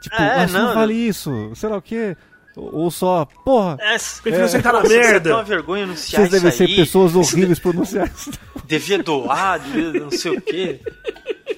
Tipo, 0.00 0.16
É, 0.16 0.40
ah, 0.40 0.44
isso 0.44 0.54
não, 0.54 0.66
não, 0.68 0.74
vale 0.74 0.94
isso, 0.94 1.52
sei 1.54 1.68
lá 1.68 1.76
o 1.76 1.82
quê. 1.82 2.16
Ou 2.54 2.90
só, 2.90 3.24
porra, 3.44 3.78
É, 3.80 3.96
Prefiro 4.22 4.46
sentar 4.48 4.72
na 4.74 4.80
você- 4.80 4.88
Você 4.88 4.98
merda. 5.00 5.20
tem 5.20 5.32
uma 5.32 5.42
vergonha 5.44 5.84
anunciar 5.84 6.20
vocês 6.20 6.30
devem 6.42 6.50
ser 6.56 6.64
aí, 6.68 6.76
pessoas 6.76 7.14
horríveis 7.16 7.58
por 7.58 7.74
anunciar 7.74 8.10
isso. 8.14 8.30
devia 8.66 8.98
doar, 9.02 9.58
devia 9.58 10.00
não 10.00 10.10
sei 10.10 10.36
o 10.36 10.40
quê. 10.40 10.78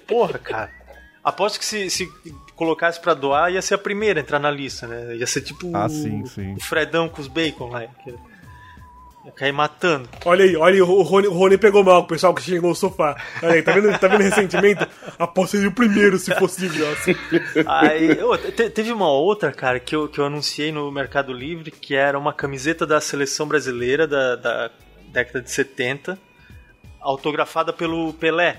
Porra, 0.06 0.38
cara. 0.38 0.70
Aposto 1.24 1.58
que 1.58 1.64
se, 1.64 1.88
se 1.88 2.06
colocasse 2.54 3.00
pra 3.00 3.14
doar, 3.14 3.50
ia 3.52 3.62
ser 3.62 3.74
a 3.74 3.78
primeira 3.78 4.20
a 4.20 4.22
entrar 4.22 4.38
na 4.38 4.50
lista, 4.50 4.86
né? 4.86 5.16
Ia 5.16 5.26
ser 5.26 5.40
tipo 5.40 5.70
Ah, 5.74 5.86
o, 5.86 5.88
sim, 5.88 6.26
sim. 6.26 6.54
o 6.54 6.60
Fredão 6.60 7.08
com 7.08 7.20
os 7.20 7.28
bacon 7.28 7.70
lá. 7.70 7.82
que 8.02 8.10
Ia 9.24 9.32
cair 9.32 9.52
matando. 9.52 10.06
Olha 10.26 10.44
aí, 10.44 10.54
olha 10.54 10.74
aí, 10.74 10.82
o 10.82 11.00
Rony, 11.00 11.28
o 11.28 11.32
Rony 11.32 11.56
pegou 11.56 11.82
mal 11.82 12.00
com 12.02 12.04
o 12.04 12.08
pessoal 12.08 12.34
que 12.34 12.42
chegou 12.42 12.72
o 12.72 12.74
sofá. 12.74 13.16
Olha 13.42 13.54
aí, 13.54 13.62
tá 13.62 13.72
vendo, 13.72 13.98
tá 13.98 14.06
vendo 14.06 14.20
ressentimento? 14.20 14.86
Aposto 15.18 15.52
que 15.52 15.56
seria 15.56 15.70
o 15.70 15.74
primeiro 15.74 16.18
se 16.18 16.34
fosse 16.34 16.60
de 16.68 16.78
graça. 16.78 17.10
Aí, 17.66 18.08
te- 18.54 18.68
teve 18.68 18.92
uma 18.92 19.08
outra, 19.10 19.50
cara, 19.50 19.80
que 19.80 19.96
eu, 19.96 20.08
que 20.08 20.18
eu 20.18 20.26
anunciei 20.26 20.70
no 20.70 20.92
Mercado 20.92 21.32
Livre, 21.32 21.70
que 21.70 21.94
era 21.94 22.18
uma 22.18 22.34
camiseta 22.34 22.86
da 22.86 23.00
seleção 23.00 23.48
brasileira 23.48 24.06
da, 24.06 24.36
da 24.36 24.70
década 25.10 25.40
de 25.40 25.50
70, 25.50 26.18
autografada 27.00 27.72
pelo 27.72 28.12
Pelé, 28.12 28.58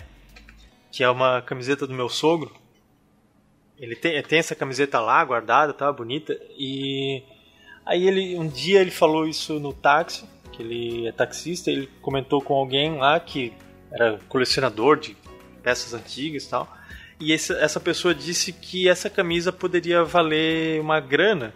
que 0.96 1.04
é 1.04 1.10
uma 1.10 1.42
camiseta 1.42 1.86
do 1.86 1.94
meu 1.94 2.08
sogro. 2.08 2.56
Ele 3.78 3.98
tem, 3.98 4.24
tem 4.24 4.40
essa 4.40 4.56
camiseta 4.56 4.98
lá, 5.02 5.22
guardada, 5.26 5.74
tá 5.74 5.92
bonita, 5.92 6.34
e 6.58 7.22
aí 7.86 8.08
ele 8.08 8.38
um 8.40 8.48
dia 8.48 8.80
ele 8.80 8.92
falou 8.92 9.28
isso 9.28 9.60
no 9.60 9.74
táxi, 9.74 10.24
que 10.54 10.64
ele 10.64 11.06
é 11.06 11.12
taxista, 11.12 11.70
ele 11.70 11.90
comentou 12.02 12.42
com 12.42 12.54
alguém 12.54 12.96
lá 12.96 13.20
que 13.20 13.52
era 13.92 14.18
colecionador 14.30 14.98
de 14.98 15.18
peças 15.62 15.94
antigas 15.94 16.46
e 16.46 16.50
tal. 16.50 16.74
E 17.20 17.34
esse- 17.34 17.52
essa 17.54 17.80
pessoa 17.82 18.16
disse 18.16 18.54
que 18.54 18.88
essa 18.88 19.10
camisa 19.10 19.52
poderia 19.52 20.02
valer 20.06 20.80
uma 20.80 21.02
grana. 21.02 21.54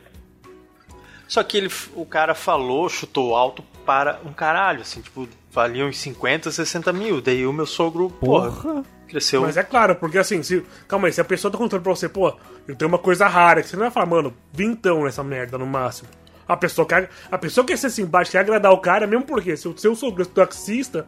Só 1.30 1.42
que 1.44 1.56
ele, 1.56 1.70
o 1.96 2.06
cara 2.06 2.36
falou, 2.36 2.90
chutou 2.90 3.36
alto 3.38 3.64
para 3.86 4.20
um 4.26 4.34
caralho, 4.34 4.82
assim, 4.82 5.00
tipo, 5.00 5.30
valia 5.50 5.86
uns 5.86 5.98
50, 5.98 6.52
60 6.52 6.92
mil. 6.92 7.22
Daí 7.22 7.46
o 7.48 7.54
meu 7.54 7.66
sogro, 7.66 8.10
porra, 8.10 8.52
Porra. 8.52 8.99
Cresceu. 9.10 9.42
Mas 9.42 9.58
é 9.58 9.64
claro, 9.64 9.96
porque 9.96 10.18
assim, 10.18 10.42
se. 10.44 10.64
Calma 10.88 11.08
aí, 11.08 11.14
se 11.14 11.20
a 11.22 11.26
pessoa 11.26 11.52
tá 11.52 11.58
contando 11.58 11.82
pra 11.82 11.94
você, 11.94 12.08
pô, 12.08 12.34
eu 12.68 12.76
tenho 12.76 12.88
uma 12.90 12.98
coisa 13.00 13.28
rara, 13.28 13.62
que 13.62 13.68
você 13.70 13.76
não 13.76 13.84
vai 13.84 13.92
falar, 13.92 14.06
mano, 14.06 14.34
vintão 14.54 15.04
nessa 15.04 15.24
merda 15.24 15.58
no 15.58 15.66
máximo. 15.66 16.10
A 16.48 16.56
pessoa 16.58 16.88
quer. 16.88 17.10
A 17.32 17.38
pessoa 17.38 17.66
quer 17.66 17.78
ser 17.78 17.90
simpática, 17.90 18.38
quer 18.38 18.40
agradar 18.44 18.72
o 18.72 18.78
cara, 18.80 19.06
mesmo 19.06 19.24
porque 19.26 19.56
se 19.58 19.72
seu 19.78 19.96
sogro 19.96 20.24
é 20.24 20.26
taxista, 20.26 21.06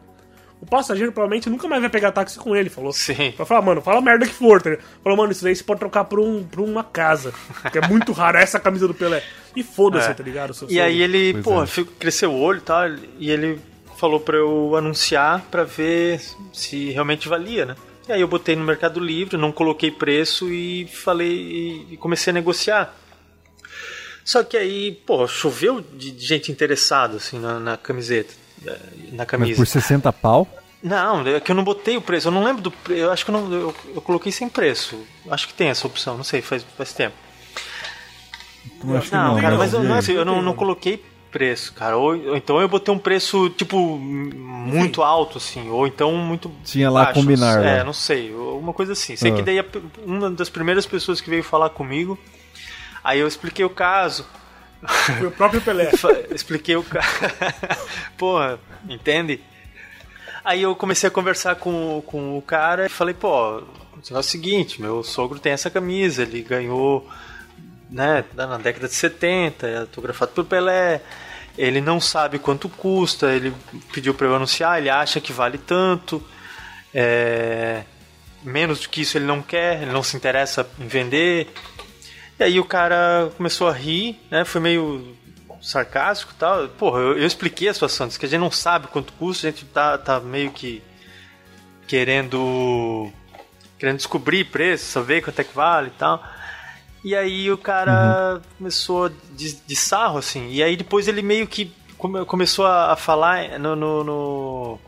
o 0.60 0.66
passageiro 0.66 1.10
provavelmente 1.10 1.50
nunca 1.50 1.66
mais 1.66 1.80
vai 1.80 1.90
pegar 1.90 2.12
táxi 2.12 2.38
com 2.38 2.54
ele, 2.54 2.70
falou. 2.70 2.92
Sim. 2.92 3.32
Pra 3.36 3.44
falar, 3.44 3.62
mano, 3.62 3.80
fala 3.80 3.98
a 3.98 4.02
merda 4.02 4.24
que 4.24 4.32
for, 4.32 4.62
tá 4.62 4.70
ligado? 4.70 4.86
Falou, 5.02 5.18
mano, 5.18 5.32
isso 5.32 5.42
daí 5.42 5.56
você 5.56 5.64
pode 5.64 5.80
trocar 5.80 6.04
por, 6.04 6.20
um, 6.20 6.44
por 6.44 6.60
uma 6.60 6.84
casa. 6.84 7.32
Que 7.72 7.78
é 7.78 7.88
muito 7.88 8.12
raro 8.12 8.38
essa 8.38 8.60
camisa 8.60 8.86
do 8.86 8.94
Pelé. 8.94 9.22
E 9.56 9.64
foda-se, 9.64 10.08
É. 10.10 10.14
tá 10.14 10.22
ligado? 10.22 10.54
seu 10.54 10.70
E 10.70 10.80
aí 10.80 11.02
ele, 11.02 11.32
Pois 11.32 11.44
pô, 11.44 11.62
é. 11.64 11.66
fico- 11.66 11.92
cresceu 11.98 12.30
o 12.32 12.40
olho 12.40 12.58
e 12.58 12.62
tal, 12.62 12.88
e 13.18 13.28
ele 13.30 13.58
falou 13.98 14.20
pra 14.20 14.36
eu 14.36 14.76
anunciar 14.76 15.40
pra 15.50 15.64
ver 15.64 16.20
se 16.52 16.90
realmente 16.90 17.28
valia, 17.28 17.66
né? 17.66 17.74
E 18.12 18.16
aí 18.16 18.20
eu 18.20 18.28
botei 18.28 18.54
no 18.54 18.62
Mercado 18.62 19.00
Livre, 19.00 19.38
não 19.38 19.50
coloquei 19.50 19.90
preço 19.90 20.50
e 20.50 20.86
falei 20.86 21.86
e 21.90 21.96
comecei 21.96 22.30
a 22.30 22.34
negociar. 22.34 22.94
Só 24.22 24.44
que 24.44 24.54
aí, 24.54 24.92
pô, 24.92 25.26
choveu 25.26 25.80
de 25.80 26.14
gente 26.18 26.52
interessada 26.52 27.16
assim 27.16 27.38
na, 27.38 27.58
na 27.58 27.76
camiseta, 27.78 28.34
eh, 28.66 28.78
na 29.12 29.18
Mas 29.22 29.26
camisa. 29.26 29.56
por 29.56 29.66
60 29.66 30.12
pau? 30.12 30.46
Não, 30.82 31.26
é 31.26 31.40
que 31.40 31.50
eu 31.50 31.54
não 31.54 31.64
botei 31.64 31.96
o 31.96 32.02
preço. 32.02 32.28
Eu 32.28 32.32
não 32.32 32.44
lembro 32.44 32.60
do 32.60 32.70
preço. 32.70 33.00
Eu 33.00 33.10
acho 33.10 33.24
que 33.24 33.30
eu, 33.30 33.32
não, 33.32 33.50
eu, 33.50 33.74
eu 33.94 34.02
coloquei 34.02 34.30
sem 34.30 34.46
preço. 34.46 35.00
Acho 35.30 35.48
que 35.48 35.54
tem 35.54 35.68
essa 35.68 35.86
opção. 35.86 36.14
Não 36.14 36.24
sei, 36.24 36.42
faz, 36.42 36.66
faz 36.76 36.92
tempo. 36.92 37.16
Que 38.78 38.86
Não, 38.86 38.94
não, 38.94 39.40
cara, 39.40 39.56
mas 39.56 39.72
mas 39.72 39.72
eu, 39.72 39.82
não, 39.82 39.94
assim, 39.94 40.12
eu 40.12 40.24
não, 40.24 40.42
não 40.42 40.54
coloquei 40.54 41.02
preço, 41.32 41.72
cara. 41.72 41.96
Ou, 41.96 42.10
ou 42.28 42.36
então 42.36 42.60
eu 42.60 42.68
botei 42.68 42.94
um 42.94 42.98
preço, 42.98 43.50
tipo, 43.50 43.98
muito 43.98 45.02
alto, 45.02 45.38
assim. 45.38 45.68
Ou 45.70 45.86
então 45.86 46.12
muito. 46.16 46.50
Tinha 46.64 46.88
lá 46.90 47.06
baixo. 47.06 47.20
combinar, 47.20 47.64
É, 47.64 47.78
lá. 47.78 47.84
não 47.84 47.92
sei. 47.92 48.32
Uma 48.34 48.72
coisa 48.72 48.92
assim. 48.92 49.16
Sei 49.16 49.32
Ah. 49.32 49.34
que 49.34 49.42
daí 49.42 49.64
uma 50.04 50.30
das 50.30 50.48
primeiras 50.48 50.86
pessoas 50.86 51.20
que 51.20 51.28
veio 51.30 51.42
falar 51.42 51.70
comigo. 51.70 52.18
Aí 53.02 53.18
eu 53.18 53.26
expliquei 53.26 53.64
o 53.64 53.70
caso. 53.70 54.24
Foi 55.18 55.26
o 55.26 55.30
próprio 55.32 55.60
Pelé. 55.60 55.90
Expliquei 56.34 56.76
o 56.76 56.82
caso. 56.82 57.06
Porra, 58.18 58.58
entende? 58.88 59.40
Aí 60.44 60.62
eu 60.62 60.74
comecei 60.74 61.06
a 61.08 61.10
conversar 61.10 61.54
com, 61.56 62.02
com 62.06 62.36
o 62.36 62.42
cara 62.42 62.86
e 62.86 62.88
falei, 62.88 63.14
pô, 63.14 63.58
o 63.58 63.60
negócio 63.94 64.16
é 64.16 64.18
o 64.18 64.22
seguinte, 64.22 64.80
meu 64.80 65.02
sogro 65.04 65.38
tem 65.38 65.52
essa 65.52 65.70
camisa, 65.70 66.22
ele 66.22 66.42
ganhou 66.42 67.08
né, 67.92 68.24
na 68.34 68.58
década 68.58 68.88
de 68.88 68.94
70, 68.94 69.68
é 69.68 69.78
autografado 69.78 70.32
pelo 70.32 70.46
Pelé. 70.46 71.00
Ele 71.56 71.82
não 71.82 72.00
sabe 72.00 72.38
quanto 72.38 72.68
custa, 72.68 73.30
ele 73.30 73.54
pediu 73.92 74.14
para 74.14 74.26
eu 74.26 74.34
anunciar, 74.34 74.78
ele 74.78 74.88
acha 74.88 75.20
que 75.20 75.32
vale 75.32 75.58
tanto. 75.58 76.26
é, 76.94 77.82
menos 78.42 78.80
do 78.80 78.88
que 78.88 79.02
isso 79.02 79.16
ele 79.16 79.24
não 79.24 79.40
quer, 79.40 79.82
ele 79.82 79.92
não 79.92 80.02
se 80.02 80.16
interessa 80.16 80.68
em 80.80 80.86
vender. 80.86 81.52
E 82.40 82.44
aí 82.44 82.58
o 82.58 82.64
cara 82.64 83.30
começou 83.36 83.68
a 83.68 83.72
rir, 83.72 84.18
né? 84.30 84.44
Foi 84.44 84.60
meio 84.60 85.16
sarcástico 85.60 86.34
tal. 86.38 86.68
Porra, 86.70 86.98
eu, 87.00 87.18
eu 87.18 87.26
expliquei 87.26 87.68
a 87.68 87.74
situação, 87.74 88.06
disse 88.08 88.18
que 88.18 88.26
a 88.26 88.28
gente 88.28 88.40
não 88.40 88.50
sabe 88.50 88.88
quanto 88.88 89.12
custa, 89.12 89.46
a 89.46 89.50
gente 89.50 89.64
tá, 89.66 89.96
tá 89.96 90.18
meio 90.18 90.50
que 90.50 90.82
querendo 91.86 93.12
querendo 93.78 93.96
descobrir 93.96 94.44
preço, 94.44 94.84
saber 94.86 95.22
quanto 95.22 95.40
é 95.40 95.44
que 95.44 95.54
vale 95.54 95.88
e 95.88 95.98
tal. 95.98 96.22
E 97.04 97.16
aí 97.16 97.50
o 97.50 97.58
cara 97.58 98.40
começou 98.58 99.08
de, 99.34 99.54
de 99.66 99.76
sarro, 99.76 100.18
assim. 100.18 100.48
E 100.50 100.62
aí 100.62 100.76
depois 100.76 101.08
ele 101.08 101.20
meio 101.22 101.46
que 101.46 101.72
come- 101.98 102.24
começou 102.24 102.64
a, 102.64 102.92
a 102.92 102.96
falar 102.96 103.58
no, 103.58 103.74
no, 103.74 104.04
no 104.04 104.78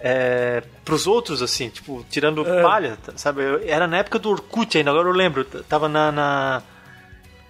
é, 0.00 0.62
pros 0.84 1.06
outros, 1.06 1.42
assim, 1.42 1.68
tipo, 1.70 2.04
tirando 2.10 2.46
É. 2.46 2.62
palha, 2.62 2.98
tá- 3.04 3.12
sabe? 3.16 3.42
Eu- 3.42 3.62
era 3.66 3.86
na 3.86 3.96
época 3.98 4.18
do 4.18 4.30
Orkut 4.30 4.76
ainda, 4.78 4.90
agora 4.90 5.08
eu 5.08 5.12
lembro. 5.12 5.44
Tava 5.44 5.88
na, 5.88 6.12
na, 6.12 6.62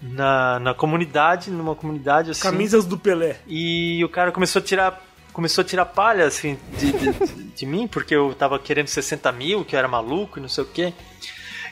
na, 0.01 0.59
na 0.61 0.75
comunidade, 0.75 1.51
numa 1.51 1.75
comunidade 1.75 2.31
assim. 2.31 2.43
Camisas 2.43 2.85
do 2.87 2.97
Pelé. 2.99 3.37
E 3.47 4.03
o 4.05 4.09
cara 4.09 4.33
começou 4.33 4.61
a 4.61 4.65
tirar. 4.65 5.03
Começou 5.33 5.63
a 5.63 5.65
tirar 5.65 5.85
palha, 5.87 6.25
assim, 6.27 6.57
de, 6.79 6.93
de, 6.93 7.13
de 7.57 7.67
mim, 7.67 7.89
porque 7.89 8.15
eu 8.15 8.33
tava 8.39 8.57
querendo 8.57 8.87
60 8.87 9.33
mil, 9.33 9.65
que 9.65 9.75
eu 9.75 9.79
era 9.81 9.89
maluco 9.89 10.39
e 10.39 10.43
não 10.43 10.49
sei 10.49 10.63
o 10.63 10.67
quê. 10.69 10.93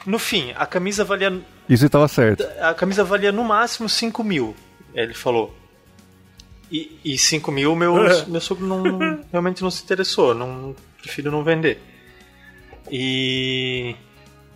No 0.07 0.19
fim, 0.19 0.53
a 0.57 0.67
camisa 0.67 1.05
valia. 1.05 1.41
Isso 1.69 1.87
estava 1.87 2.09
certo. 2.09 2.45
A 2.61 2.75
camisa 2.75 3.05
valia 3.05 3.31
no 3.33 3.45
máximo 3.45 3.89
5 3.89 4.23
mil, 4.25 4.55
ele 4.95 5.15
falou. 5.15 5.55
E, 6.71 6.99
e 7.05 7.19
5 7.19 7.53
mil, 7.53 7.77
meu, 7.77 7.95
meu 8.29 8.41
sogro 8.41 8.67
não, 8.67 8.83
não- 8.83 9.21
realmente 9.31 9.63
não 9.63 9.71
se 9.71 9.83
interessou, 9.85 10.35
não, 10.35 10.75
prefiro 11.01 11.31
não 11.31 11.45
vender. 11.45 11.81
E. 12.91 13.95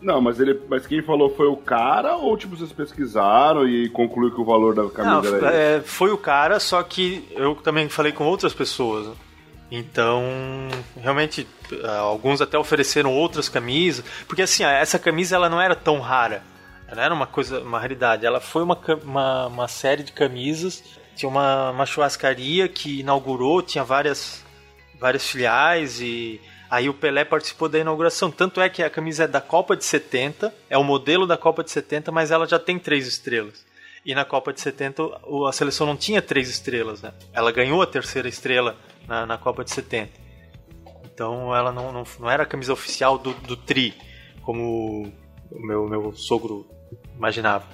Não, 0.01 0.21
mas 0.21 0.39
ele. 0.41 0.61
Mas 0.69 0.87
quem 0.87 1.03
falou 1.03 1.35
foi 1.35 1.47
o 1.47 1.57
cara 1.57 2.17
ou 2.17 2.37
tipo 2.37 2.57
vocês 2.57 2.73
pesquisaram 2.73 3.67
e 3.69 3.89
concluiu 3.89 4.35
que 4.35 4.41
o 4.41 4.45
valor 4.45 4.75
da 4.75 4.83
Não, 4.83 4.91
camisa 4.91 5.37
era 5.37 5.49
esse? 5.49 5.57
é, 5.57 5.81
foi 5.85 6.11
o 6.11 6.19
cara, 6.19 6.61
só 6.61 6.83
que 6.83 7.27
eu 7.33 7.55
também 7.57 7.89
falei 7.89 8.13
com 8.13 8.25
outras 8.25 8.53
pessoas. 8.53 9.17
Então, 9.71 10.23
realmente, 11.01 11.47
ah, 11.85 11.99
alguns 11.99 12.41
até 12.41 12.59
ofereceram 12.59 13.13
outras 13.13 13.49
camisas. 13.49 14.05
Porque 14.27 14.43
assim, 14.43 14.65
ah, 14.65 14.71
essa 14.73 14.99
camisa 14.99 15.37
ela 15.37 15.49
não 15.49 15.61
era 15.61 15.75
tão 15.75 16.01
rara. 16.01 16.43
Ela 16.89 17.03
era 17.03 17.13
uma 17.15 17.27
coisa, 17.27 17.61
uma 17.61 17.81
raridade. 17.81 18.25
Ela 18.25 18.41
foi 18.41 18.63
uma, 18.63 18.79
uma, 19.05 19.47
uma 19.49 19.69
série 19.69 20.03
de 20.03 20.13
camisas. 20.13 20.83
Tinha 21.17 21.29
uma, 21.29 21.71
uma 21.71 21.87
churrascaria 21.87 22.69
que 22.69 23.01
inaugurou, 23.01 23.63
tinha 23.63 23.83
várias, 23.83 24.45
várias 25.01 25.27
filiais 25.29 26.01
e 26.01 26.41
aí 26.71 26.89
o 26.89 26.95
Pelé 26.95 27.25
participou 27.25 27.69
da 27.69 27.79
inauguração. 27.79 28.31
Tanto 28.31 28.61
é 28.61 28.69
que 28.69 28.83
a 28.83 28.91
camisa 28.91 29.25
é 29.25 29.27
da 29.29 29.41
Copa 29.41 29.75
de 29.75 29.85
70, 29.85 30.53
é 30.69 30.77
o 30.77 30.85
modelo 30.85 31.27
da 31.27 31.37
Copa 31.37 31.65
de 31.65 31.71
70, 31.71 32.13
mas 32.13 32.31
ela 32.31 32.47
já 32.47 32.59
tem 32.59 32.79
três 32.79 33.07
estrelas. 33.07 33.65
E 34.05 34.15
na 34.15 34.25
Copa 34.25 34.53
de 34.53 34.61
70 34.61 35.03
o- 35.25 35.47
a 35.47 35.53
seleção 35.53 35.87
não 35.87 35.97
tinha 35.97 36.21
três 36.23 36.49
estrelas, 36.51 37.01
né? 37.03 37.13
Ela 37.33 37.51
ganhou 37.51 37.81
a 37.83 37.87
terceira 37.87 38.29
estrela 38.29 38.77
na, 39.07 39.27
na 39.27 39.39
Copa 39.39 39.65
de 39.65 39.71
70. 39.71 40.11
Então 41.05 41.55
ela 41.55 41.73
não, 41.73 41.93
não, 41.93 42.05
não 42.21 42.31
era 42.31 42.43
a 42.43 42.47
camisa 42.47 42.73
oficial 42.73 43.19
do, 43.19 43.33
do 43.33 43.57
Tri, 43.57 43.95
como 44.43 45.13
o 45.51 45.67
meu, 45.67 45.89
meu 45.89 46.13
sogro 46.15 46.67
imaginava. 47.17 47.65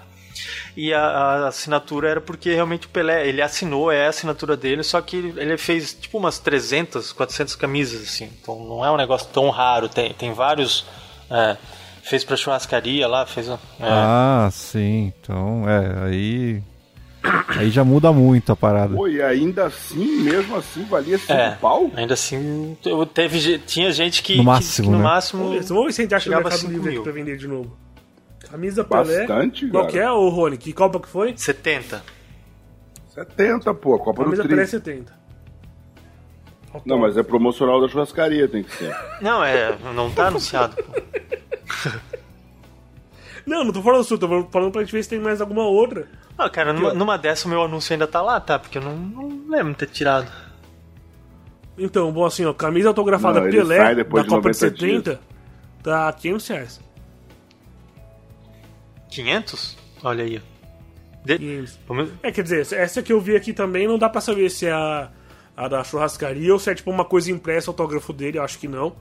E 0.77 0.95
a, 0.95 1.01
a 1.03 1.49
assinatura 1.49 2.09
era 2.09 2.21
porque 2.21 2.55
realmente 2.55 2.87
o 2.87 2.91
Pelé, 2.91 3.29
ele 3.29 3.43
assinou, 3.43 3.93
é 3.93 4.07
a 4.07 4.09
assinatura 4.09 4.57
dele, 4.57 4.83
só 4.83 5.01
que 5.01 5.17
ele 5.17 5.59
fez 5.59 5.93
tipo 5.93 6.17
umas 6.19 6.39
300, 6.39 7.13
400 7.13 7.55
camisas, 7.57 8.03
assim. 8.03 8.31
Então 8.41 8.59
não 8.65 8.85
é 8.85 8.91
um 8.91 8.97
negócio 8.97 9.29
tão 9.33 9.51
raro, 9.51 9.89
tem, 9.89 10.15
tem 10.15 10.33
vários... 10.33 10.87
é, 11.31 11.57
fez 12.03 12.25
pra 12.25 12.37
churrascaria 12.37 13.07
lá, 13.07 13.27
fez... 13.27 13.49
É, 13.49 13.59
Ah, 13.81 14.49
sim. 14.51 15.13
Então, 15.21 15.69
é, 15.69 16.07
aí. 16.07 16.63
Aí 17.49 17.71
já 17.71 17.85
muda 17.85 18.13
muito 18.13 18.51
a 18.51 18.57
parada. 18.57 18.95
Pô, 18.97 19.07
e 19.07 19.23
ainda 19.23 19.67
assim, 19.67 20.23
mesmo 20.23 20.57
assim, 20.57 20.83
valia 20.85 21.17
5 21.19 21.33
É, 21.33 21.51
pau? 21.61 21.91
ainda 21.95 22.15
assim, 22.15 22.77
teve, 23.15 23.59
tinha 23.61 23.93
gente 23.93 24.23
que, 24.23 24.33
No 24.35 24.41
que- 24.43 24.47
máximo, 24.47 24.87
que, 24.89 24.93
no 24.93 24.99
né? 24.99 25.05
máximo 25.05 25.43
Vamos 25.45 25.59
ver, 25.61 25.69
vamos 25.69 25.85
ver 25.87 25.93
se 25.93 26.01
a 26.01 26.05
gente 26.05 26.15
acha 26.15 26.31
no 26.31 26.37
Mercado 26.37 26.59
5 26.59 26.73
Livre 26.73 26.87
aqui 26.89 26.95
mil. 26.97 27.03
pra 27.05 27.13
vender 27.13 27.37
de 27.37 27.47
novo. 27.47 27.77
Camisa 28.51 28.85
Pelé. 28.85 29.19
Bastante, 29.27 29.69
Qual 29.69 29.87
que 29.87 29.99
é, 29.99 30.11
ô 30.11 30.29
Rony? 30.29 30.57
Que 30.59 30.73
Copa 30.73 30.99
que 31.01 31.09
foi? 31.09 31.33
70. 31.37 32.03
70, 33.15 33.73
pô, 33.75 33.99
Copa 33.99 34.21
do 34.21 34.25
Camisa 34.25 34.43
Tri. 34.43 34.51
Pelé 34.55 34.67
70. 34.67 35.23
Não, 36.87 36.99
mas 36.99 37.17
é 37.17 37.23
promocional 37.23 37.81
da 37.81 37.89
churrascaria, 37.89 38.49
tem 38.49 38.63
que 38.63 38.75
ser. 38.75 38.97
Não, 39.23 39.45
é, 39.45 39.77
não 39.95 40.11
tá 40.11 40.27
anunciado. 40.29 40.75
pô. 40.77 41.03
Não, 43.45 43.65
não 43.65 43.73
tô 43.73 43.83
falando 43.83 44.05
sua, 44.05 44.17
tô 44.19 44.29
falando 44.51 44.71
pra 44.73 44.83
gente 44.83 44.93
ver 44.93 45.03
se 45.03 45.09
tem 45.11 45.19
mais 45.19 45.41
alguma 45.41 45.65
outra. 45.65 46.07
Ah, 46.39 46.49
cara, 46.51 46.73
numa, 46.73 46.95
numa 46.95 47.19
dessa 47.19 47.47
o 47.47 47.51
meu 47.51 47.63
anúncio 47.63 47.93
ainda 47.93 48.07
tá 48.07 48.21
lá, 48.23 48.41
tá? 48.41 48.59
Porque 48.59 48.79
eu 48.79 48.83
não, 48.83 48.97
não 48.97 49.49
lembro 49.49 49.73
de 49.73 49.79
ter 49.79 49.87
tirado. 49.89 50.31
Então, 51.79 52.11
bom, 52.13 52.25
assim, 52.25 52.45
ó, 52.45 52.53
camisa 52.53 52.89
autografada 52.89 53.41
Não, 53.41 53.51
Pelé 53.51 53.79
da 53.95 54.03
de 54.03 54.05
Copa 54.05 54.23
de 54.23 54.29
90 54.31 54.53
70 54.55 55.21
tá 55.83 56.13
500 56.13 56.49
reais. 56.49 56.81
500? 59.11 59.77
Olha 60.03 60.25
aí. 60.25 60.39
ó. 60.39 60.53
De- 61.25 61.39
500. 61.39 61.79
Vamos- 61.87 62.11
É, 62.23 62.33
quer 62.33 62.43
dizer, 62.43 62.67
essa 62.73 63.03
que 63.03 63.13
eu 63.13 63.21
vi 63.21 63.37
aqui 63.37 63.53
também 63.53 63.87
não 63.87 63.99
dá 63.99 64.09
pra 64.09 64.21
saber 64.21 64.51
se 64.51 64.67
é 64.67 64.73
a, 64.73 65.11
a 65.57 65.69
da 65.69 65.85
churrascaria 65.85 66.53
ou 66.53 66.59
se 66.59 66.71
é 66.71 66.75
tipo 66.75 66.91
uma 66.91 67.05
coisa 67.05 67.31
impressa, 67.31 67.71
autógrafo 67.71 68.13
dele, 68.13 68.39
eu 68.39 68.43
acho 68.43 68.59
que 68.59 68.67
não. 68.69 68.95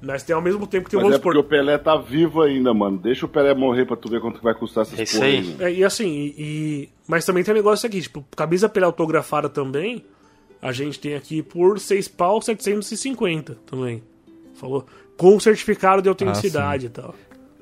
Mas 0.00 0.22
tem 0.22 0.34
ao 0.34 0.40
mesmo 0.40 0.66
tempo 0.66 0.84
que 0.84 0.90
tem, 0.92 0.98
Mas 0.98 1.04
vamos 1.04 1.18
é 1.18 1.22
porque 1.22 1.38
o 1.38 1.42
Pelé 1.44 1.76
tá 1.76 1.96
vivo 1.96 2.40
ainda, 2.42 2.72
mano. 2.72 2.98
Deixa 2.98 3.26
o 3.26 3.28
Pelé 3.28 3.52
morrer 3.54 3.84
pra 3.84 3.96
tu 3.96 4.08
ver 4.08 4.20
quanto 4.20 4.38
que 4.38 4.44
vai 4.44 4.54
custar 4.54 4.82
essas 4.82 5.14
É 5.20 5.24
aí. 5.24 5.42
mano. 5.42 5.62
É, 5.62 5.72
e 5.72 5.84
assim, 5.84 6.06
e, 6.08 6.34
e- 6.38 6.88
mas 7.08 7.24
também 7.24 7.42
tem 7.42 7.52
um 7.52 7.56
negócio 7.56 7.86
aqui, 7.86 8.00
tipo, 8.00 8.24
camisa 8.36 8.68
pela 8.68 8.86
autografada 8.86 9.48
também, 9.48 10.04
a 10.62 10.70
gente 10.72 11.00
tem 11.00 11.14
aqui 11.16 11.42
por 11.42 11.80
6 11.80 12.06
pau 12.06 12.40
750 12.40 13.56
também. 13.66 14.02
Falou? 14.54 14.86
Com 15.16 15.38
certificado 15.40 16.00
de 16.00 16.08
autenticidade 16.08 16.86
e 16.86 16.90
tal. 16.90 17.14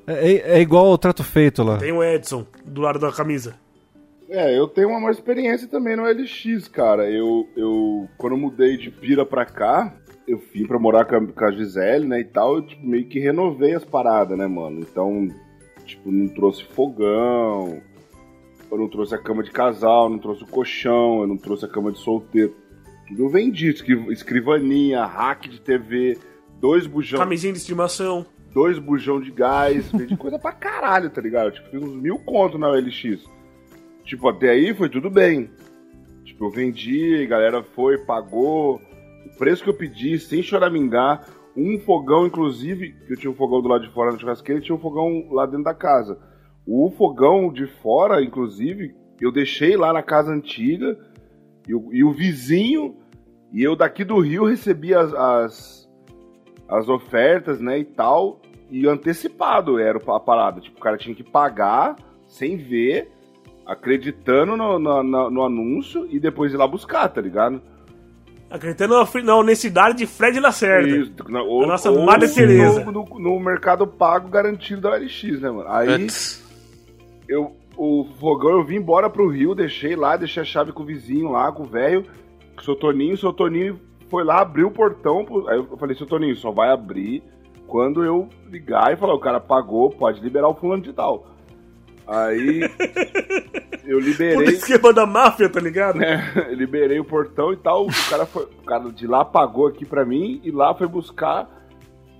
É, 0.05 0.31
é- 0.31 0.57
é 0.57 0.61
igual 0.61 0.87
o 0.91 0.97
trato 0.97 1.23
feito 1.23 1.63
lá. 1.63 1.77
Tem 1.77 1.91
o 1.91 2.03
Edson 2.03 2.45
do 2.63 2.81
lado 2.81 2.99
da 2.99 3.11
camisa. 3.11 3.55
É, 4.29 4.57
eu 4.57 4.67
tenho 4.67 4.89
uma 4.89 4.99
mais 4.99 5.17
experiência 5.17 5.67
também 5.67 5.95
no 5.95 6.03
LX, 6.05 6.67
cara. 6.67 7.09
Eu, 7.09 7.47
eu 7.55 8.07
quando 8.17 8.33
eu 8.33 8.37
mudei 8.37 8.77
de 8.77 8.91
Pira 8.91 9.25
pra 9.25 9.45
cá, 9.45 9.93
eu 10.27 10.41
vim 10.53 10.65
pra 10.65 10.77
morar 10.79 11.05
com 11.05 11.15
a, 11.15 11.25
com 11.27 11.45
a 11.45 11.51
Gisele, 11.51 12.05
né, 12.05 12.19
e 12.19 12.25
tal, 12.25 12.55
eu 12.57 12.61
tipo, 12.63 12.85
meio 12.85 13.05
que 13.07 13.19
renovei 13.19 13.73
as 13.73 13.85
paradas, 13.85 14.37
né, 14.37 14.45
mano? 14.47 14.79
Então, 14.81 15.27
tipo, 15.85 16.11
não 16.11 16.27
trouxe 16.27 16.63
fogão, 16.65 17.81
eu 18.69 18.77
não 18.77 18.89
trouxe 18.89 19.15
a 19.15 19.17
cama 19.17 19.41
de 19.43 19.51
casal, 19.51 20.09
não 20.09 20.19
trouxe 20.19 20.43
o 20.43 20.47
colchão, 20.47 21.21
eu 21.21 21.27
não 21.27 21.37
trouxe 21.37 21.63
a 21.65 21.69
cama 21.69 21.91
de 21.91 21.99
solteiro. 21.99 22.53
Tudo 23.07 23.23
eu 23.23 23.29
vendi. 23.29 23.69
escri- 23.69 24.11
Escrivaninha, 24.11 25.05
hack 25.05 25.47
de 25.47 25.61
TV, 25.61 26.17
dois 26.59 26.85
bujão, 26.85 27.19
Camisinha 27.19 27.53
de 27.53 27.59
estimação. 27.59 28.25
dois 28.53 28.77
bujão 28.79 29.21
de 29.21 29.31
gás. 29.31 29.89
Vendi 29.93 30.15
coisa 30.17 30.37
pra 30.37 30.51
caralho, 30.51 31.09
tá 31.09 31.21
ligado? 31.21 31.53
Tipo, 31.53 31.69
fiz 31.69 31.81
uns 31.81 31.95
mil 31.95 32.19
contos 32.19 32.59
na 32.59 32.67
OLX. 32.69 33.23
Tipo, 34.03 34.27
até 34.27 34.49
aí 34.49 34.73
foi 34.73 34.89
tudo 34.89 35.09
bem. 35.09 35.49
Tipo, 36.25 36.45
eu 36.47 36.49
vendi, 36.51 37.23
a 37.23 37.27
galera 37.27 37.63
foi, 37.63 37.97
pagou. 37.99 38.81
Preço 39.37 39.63
que 39.63 39.69
eu 39.69 39.73
pedi, 39.73 40.17
sem 40.19 40.41
choramingar. 40.41 41.25
Um 41.55 41.79
fogão, 41.79 42.27
inclusive, 42.27 42.93
que 43.05 43.13
eu 43.13 43.17
tinha 43.17 43.31
um 43.31 43.35
fogão 43.35 43.61
do 43.61 43.67
lado 43.67 43.83
de 43.87 43.91
fora 43.93 44.11
na 44.11 44.17
churrasqueira 44.19 44.61
tinha 44.61 44.75
um 44.75 44.79
fogão 44.79 45.27
lá 45.31 45.45
dentro 45.45 45.63
da 45.63 45.73
casa. 45.73 46.19
O 46.67 46.89
fogão 46.91 47.51
de 47.51 47.65
fora, 47.65 48.21
inclusive, 48.21 48.93
eu 49.19 49.31
deixei 49.31 49.75
lá 49.75 49.91
na 49.91 50.03
casa 50.03 50.31
antiga. 50.31 50.97
E 51.67 51.73
o, 51.73 51.93
e 51.93 52.03
o 52.03 52.11
vizinho, 52.13 52.95
e 53.51 53.63
eu 53.63 53.75
daqui 53.75 54.03
do 54.05 54.19
Rio 54.19 54.45
recebi 54.45 54.93
as, 54.93 55.13
as, 55.13 55.89
as 56.69 56.87
ofertas, 56.89 57.59
né, 57.59 57.79
e 57.79 57.85
tal. 57.85 58.41
E 58.69 58.87
antecipado 58.87 59.79
era 59.79 59.97
a 59.97 60.19
parada. 60.19 60.61
Tipo, 60.61 60.77
o 60.77 60.81
cara 60.81 60.97
tinha 60.97 61.15
que 61.15 61.23
pagar 61.23 61.95
sem 62.25 62.55
ver, 62.57 63.09
acreditando 63.65 64.55
no, 64.55 64.77
no, 64.77 65.01
no- 65.03 65.29
no 65.31 65.43
anúncio 65.43 66.07
e 66.09 66.19
depois 66.19 66.53
ir 66.53 66.57
lá 66.57 66.67
buscar, 66.67 67.07
tá 67.09 67.19
ligado? 67.21 67.61
Acreditando 68.49 68.95
na 69.23 69.35
honestidade 69.35 69.97
de 69.97 70.05
Fred 70.05 70.39
Lacerda. 70.39 70.87
Isso, 70.87 71.11
na- 71.27 71.41
ou- 71.43 71.63
A 71.63 71.67
nossa 71.67 71.91
ou 71.91 72.05
Madre 72.05 72.27
no- 72.29 72.33
Teresa. 72.33 72.85
No, 72.91 73.03
no 73.19 73.39
mercado 73.39 73.85
pago 73.85 74.29
garantido 74.29 74.81
da 74.81 74.91
OLX, 74.91 75.41
né, 75.41 75.51
mano? 75.51 75.69
Aí 75.69 75.87
eu, 77.27 77.55
o 77.75 78.07
fogão 78.19 78.51
eu 78.51 78.63
vim 78.63 78.75
embora 78.77 79.09
pro 79.09 79.27
Rio, 79.27 79.53
deixei 79.53 79.95
lá, 79.95 80.15
deixei 80.15 80.41
a 80.43 80.45
chave 80.45 80.71
com 80.71 80.83
o 80.83 80.85
vizinho 80.85 81.31
lá, 81.31 81.51
com 81.51 81.63
o 81.63 81.65
velho, 81.67 82.03
com 82.55 82.61
o 82.61 82.63
seu 82.63 82.75
Toninho. 82.75 83.15
O 83.15 83.17
seu 83.17 83.33
Toninho 83.33 83.79
foi 84.09 84.23
lá, 84.23 84.39
abriu 84.41 84.67
o 84.67 84.71
portão. 84.71 85.25
pro- 85.25 85.47
Aí 85.49 85.57
eu 85.57 85.77
falei, 85.77 85.95
seu 85.97 86.07
Toninho, 86.07 86.35
só 86.37 86.49
vai 86.51 86.69
abrir 86.71 87.21
quando 87.67 88.01
eu 88.05 88.29
ligar 88.49 88.93
e 88.93 88.95
falar, 88.95 89.13
o 89.13 89.19
cara 89.19 89.41
pagou, 89.41 89.89
pode 89.89 90.21
liberar 90.21 90.47
o 90.47 90.55
fulano 90.55 90.81
de 90.83 90.93
tal. 90.93 91.27
Aí 92.07 92.61
eu 93.85 93.97
Puta 93.97 94.09
liberei. 94.09 94.47
esquema 94.53 94.93
da 94.93 95.05
máfia, 95.05 95.49
tá 95.49 95.59
ligado? 95.59 95.97
né, 95.99 96.49
liberei 96.51 96.99
o 96.99 97.05
portão 97.05 97.51
e 97.51 97.57
tal. 97.57 97.85
O 97.85 98.09
cara, 98.09 98.25
foi, 98.25 98.43
o 98.43 98.63
cara 98.63 98.89
de 98.91 99.05
lá 99.05 99.25
pagou 99.25 99.67
aqui 99.67 99.85
pra 99.85 100.05
mim 100.05 100.39
e 100.43 100.51
lá 100.51 100.73
foi 100.73 100.87
buscar. 100.87 101.49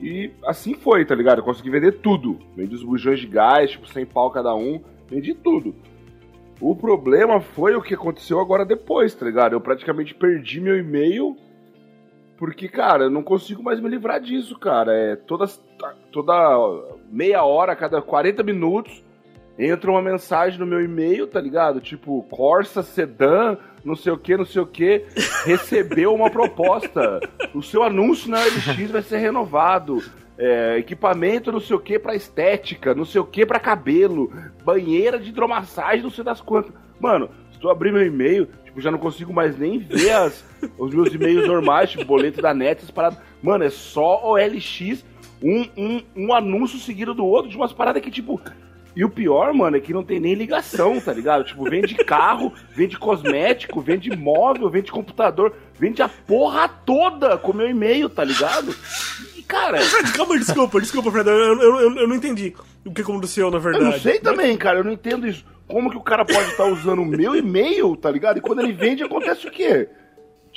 E 0.01 0.31
assim 0.45 0.73
foi, 0.75 1.05
tá 1.05 1.15
ligado? 1.15 1.39
Eu 1.39 1.43
consegui 1.43 1.69
vender 1.69 1.93
tudo. 1.93 2.37
Vendi 2.55 2.75
os 2.75 2.83
bujões 2.83 3.19
de 3.19 3.27
gás, 3.27 3.71
tipo, 3.71 3.87
100 3.87 4.05
pau 4.07 4.29
cada 4.29 4.53
um. 4.53 4.81
Vendi 5.09 5.33
tudo. 5.33 5.73
O 6.59 6.75
problema 6.75 7.39
foi 7.39 7.75
o 7.75 7.81
que 7.81 7.93
aconteceu 7.93 8.39
agora 8.39 8.65
depois, 8.65 9.13
tá 9.15 9.25
ligado? 9.25 9.53
Eu 9.53 9.61
praticamente 9.61 10.13
perdi 10.13 10.59
meu 10.59 10.77
e-mail. 10.77 11.35
Porque, 12.37 12.67
cara, 12.67 13.05
eu 13.05 13.09
não 13.09 13.23
consigo 13.23 13.63
mais 13.63 13.79
me 13.79 13.89
livrar 13.89 14.19
disso, 14.21 14.57
cara. 14.59 14.93
É 14.93 15.15
toda, 15.15 15.45
toda 16.11 16.87
meia 17.11 17.43
hora, 17.43 17.75
cada 17.75 17.99
40 18.01 18.43
minutos, 18.43 19.03
entra 19.57 19.89
uma 19.89 20.01
mensagem 20.01 20.59
no 20.59 20.65
meu 20.65 20.81
e-mail, 20.83 21.27
tá 21.27 21.41
ligado? 21.41 21.81
Tipo, 21.81 22.23
Corsa 22.29 22.83
Sedan, 22.83 23.57
não 23.83 23.95
sei 23.95 24.11
o 24.11 24.17
que, 24.17 24.37
não 24.37 24.45
sei 24.45 24.61
o 24.61 24.67
que, 24.67 25.05
recebeu 25.45 26.13
uma 26.13 26.29
proposta. 26.29 27.19
O 27.53 27.63
seu 27.63 27.83
anúncio 27.83 28.29
na 28.29 28.43
LX 28.43 28.91
vai 28.91 29.01
ser 29.01 29.17
renovado. 29.17 30.03
É, 30.39 30.77
equipamento 30.77 31.51
não 31.51 31.59
sei 31.59 31.75
o 31.75 31.79
que 31.79 31.97
pra 31.97 32.13
estética, 32.13 32.93
não 32.93 33.05
sei 33.05 33.19
o 33.19 33.25
que 33.25 33.43
pra 33.43 33.59
cabelo, 33.59 34.31
banheira 34.63 35.17
de 35.17 35.29
hidromassagem, 35.29 36.03
não 36.03 36.11
sei 36.11 36.23
das 36.23 36.39
quantas. 36.39 36.71
Mano, 36.99 37.27
se 37.51 37.59
tu 37.59 37.71
abrir 37.71 37.91
meu 37.91 38.05
e-mail, 38.05 38.47
tipo, 38.63 38.79
já 38.79 38.91
não 38.91 38.99
consigo 38.99 39.33
mais 39.33 39.57
nem 39.57 39.79
ver 39.79 40.11
as, 40.11 40.45
os 40.77 40.93
meus 40.93 41.11
e-mails 41.11 41.47
normais, 41.47 41.89
tipo, 41.89 42.05
boleto 42.05 42.39
da 42.39 42.53
net, 42.53 42.77
essas 42.77 42.91
paradas. 42.91 43.17
Mano, 43.41 43.63
é 43.63 43.71
só 43.71 44.23
OLX, 44.23 45.03
um, 45.41 45.65
um, 45.75 46.03
um 46.15 46.33
anúncio 46.33 46.77
seguido 46.77 47.15
do 47.15 47.25
outro, 47.25 47.49
de 47.49 47.57
umas 47.57 47.73
paradas 47.73 48.03
que, 48.03 48.11
tipo, 48.11 48.39
e 48.97 49.05
o 49.05 49.09
pior, 49.11 49.53
mano, 49.53 49.77
é 49.77 49.79
que 49.79 49.93
não 49.93 50.03
tem 50.03 50.19
nem 50.19 50.33
ligação, 50.33 50.99
tá 50.99 51.13
ligado? 51.13 51.43
Tipo, 51.43 51.69
vende 51.69 51.93
carro, 52.03 52.51
vende 52.75 52.97
cosmético, 52.97 53.79
vende 53.79 54.09
móvel, 54.17 54.71
vende 54.71 54.91
computador, 54.91 55.53
vende 55.79 56.01
a 56.01 56.09
porra 56.09 56.67
toda 56.67 57.37
com 57.37 57.53
meu 57.53 57.69
e-mail, 57.69 58.09
tá 58.09 58.23
ligado? 58.23 58.75
E, 59.37 59.43
cara, 59.43 59.77
calma, 60.15 60.35
desculpa, 60.35 60.81
desculpa, 60.81 61.11
Fred. 61.11 61.29
Eu, 61.29 61.35
eu, 61.37 61.79
eu, 61.79 61.95
eu 61.95 62.07
não 62.07 62.15
entendi 62.15 62.55
o 62.83 62.91
que 62.91 63.01
aconteceu, 63.03 63.51
na 63.51 63.57
eu 63.57 63.61
verdade. 63.61 63.85
não 63.85 63.99
sei 63.99 64.17
também, 64.17 64.57
cara, 64.57 64.79
eu 64.79 64.83
não 64.83 64.91
entendo 64.91 65.27
isso. 65.27 65.45
Como 65.67 65.91
que 65.91 65.97
o 65.97 66.01
cara 66.01 66.25
pode 66.25 66.49
estar 66.49 66.65
usando 66.65 67.03
o 67.03 67.05
meu 67.05 67.35
e-mail, 67.35 67.95
tá 67.95 68.09
ligado? 68.09 68.39
E 68.39 68.41
quando 68.41 68.61
ele 68.61 68.73
vende, 68.73 69.03
acontece 69.03 69.45
o 69.47 69.51
quê? 69.51 69.87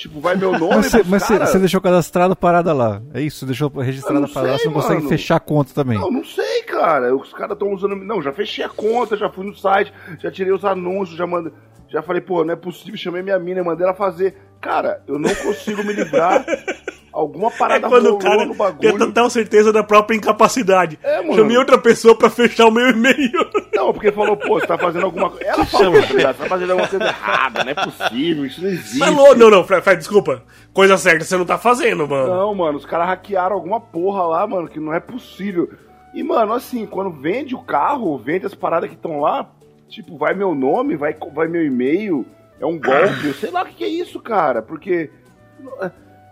Tipo, 0.00 0.18
vai 0.18 0.34
meu 0.34 0.52
nome 0.52 0.76
Mas 0.76 0.86
você 0.86 1.02
mas 1.06 1.22
você- 1.22 1.34
cara? 1.34 1.46
você 1.46 1.58
deixou 1.58 1.78
cadastrado 1.78 2.34
parada 2.34 2.72
lá. 2.72 3.02
É 3.12 3.20
isso, 3.20 3.44
deixou 3.44 3.68
registrada 3.68 4.16
Eu 4.16 4.22
não 4.22 4.28
parada 4.30 4.52
lá, 4.52 4.58
você 4.58 4.64
não 4.64 4.72
consegue 4.72 5.06
fechar 5.08 5.36
a 5.36 5.40
conta 5.40 5.74
também. 5.74 5.98
Não, 5.98 6.10
não 6.10 6.24
sei, 6.24 6.62
cara. 6.62 7.14
Os 7.14 7.34
caras 7.34 7.52
estão 7.52 7.70
usando. 7.74 7.94
Não, 7.96 8.22
já 8.22 8.32
fechei 8.32 8.64
a 8.64 8.68
conta, 8.70 9.14
já 9.14 9.28
fui 9.28 9.44
no 9.44 9.54
site, 9.54 9.92
já 10.18 10.30
tirei 10.30 10.54
os 10.54 10.64
anúncios, 10.64 11.18
já 11.18 11.26
mandei. 11.26 11.52
Já 11.90 12.00
falei, 12.00 12.22
pô, 12.22 12.42
não 12.44 12.54
é 12.54 12.56
possível, 12.56 12.96
chamei 12.96 13.20
minha 13.20 13.38
mina, 13.38 13.62
mandei 13.62 13.84
ela 13.84 13.94
fazer. 13.94 14.36
Cara, 14.58 15.02
eu 15.06 15.18
não 15.18 15.34
consigo 15.34 15.84
me 15.84 15.92
livrar. 15.92 16.44
Alguma 17.12 17.48
É 17.48 17.58
parada 17.58 17.88
quando 17.88 18.14
o 18.14 18.18
cara 18.18 18.44
no 18.44 18.50
tem 18.50 18.56
bagulho. 18.56 18.98
total 18.98 19.28
certeza 19.30 19.72
da 19.72 19.82
própria 19.82 20.16
incapacidade. 20.16 20.98
É, 21.02 21.20
mano. 21.20 21.34
Chamei 21.34 21.56
outra 21.56 21.76
pessoa 21.76 22.16
pra 22.16 22.30
fechar 22.30 22.66
o 22.66 22.70
meu 22.70 22.88
e-mail. 22.90 23.32
Não, 23.74 23.92
porque 23.92 24.12
falou, 24.12 24.36
pô, 24.36 24.60
você 24.60 24.66
tá 24.66 24.78
fazendo 24.78 25.04
alguma 25.06 25.28
coisa. 25.30 25.44
Ela 25.44 25.66
falou? 25.66 25.92
Você 26.00 26.22
tá 26.22 26.34
fazendo 26.34 26.70
alguma 26.70 26.88
coisa 26.88 27.04
errada, 27.04 27.64
não 27.64 27.70
é 27.72 27.74
possível, 27.74 28.46
isso 28.46 28.62
não 28.62 28.68
existe. 28.70 28.98
Mas 28.98 29.14
lô- 29.14 29.34
não, 29.34 29.50
não, 29.50 29.64
Fred, 29.64 29.82
Fred, 29.82 29.98
desculpa. 29.98 30.42
Coisa 30.72 30.96
certa 30.96 31.24
você 31.24 31.36
não 31.36 31.44
tá 31.44 31.58
fazendo, 31.58 32.06
mano. 32.06 32.28
Não, 32.28 32.54
mano, 32.54 32.78
os 32.78 32.86
caras 32.86 33.08
hackearam 33.08 33.56
alguma 33.56 33.80
porra 33.80 34.22
lá, 34.24 34.46
mano, 34.46 34.68
que 34.68 34.78
não 34.78 34.94
é 34.94 35.00
possível. 35.00 35.68
E, 36.14 36.22
mano, 36.22 36.52
assim, 36.52 36.86
quando 36.86 37.10
vende 37.10 37.54
o 37.54 37.62
carro, 37.62 38.16
vende 38.18 38.46
as 38.46 38.54
paradas 38.54 38.88
que 38.88 38.94
estão 38.96 39.20
lá, 39.20 39.50
tipo, 39.88 40.16
vai 40.16 40.32
meu 40.34 40.54
nome, 40.54 40.94
vai, 40.96 41.16
vai 41.34 41.48
meu 41.48 41.64
e-mail, 41.64 42.24
é 42.60 42.66
um 42.66 42.78
golpe, 42.80 43.26
eu 43.26 43.34
sei 43.34 43.50
lá 43.50 43.62
o 43.62 43.66
que 43.66 43.74
que 43.74 43.84
é 43.84 43.88
isso, 43.88 44.20
cara, 44.20 44.62
porque. 44.62 45.10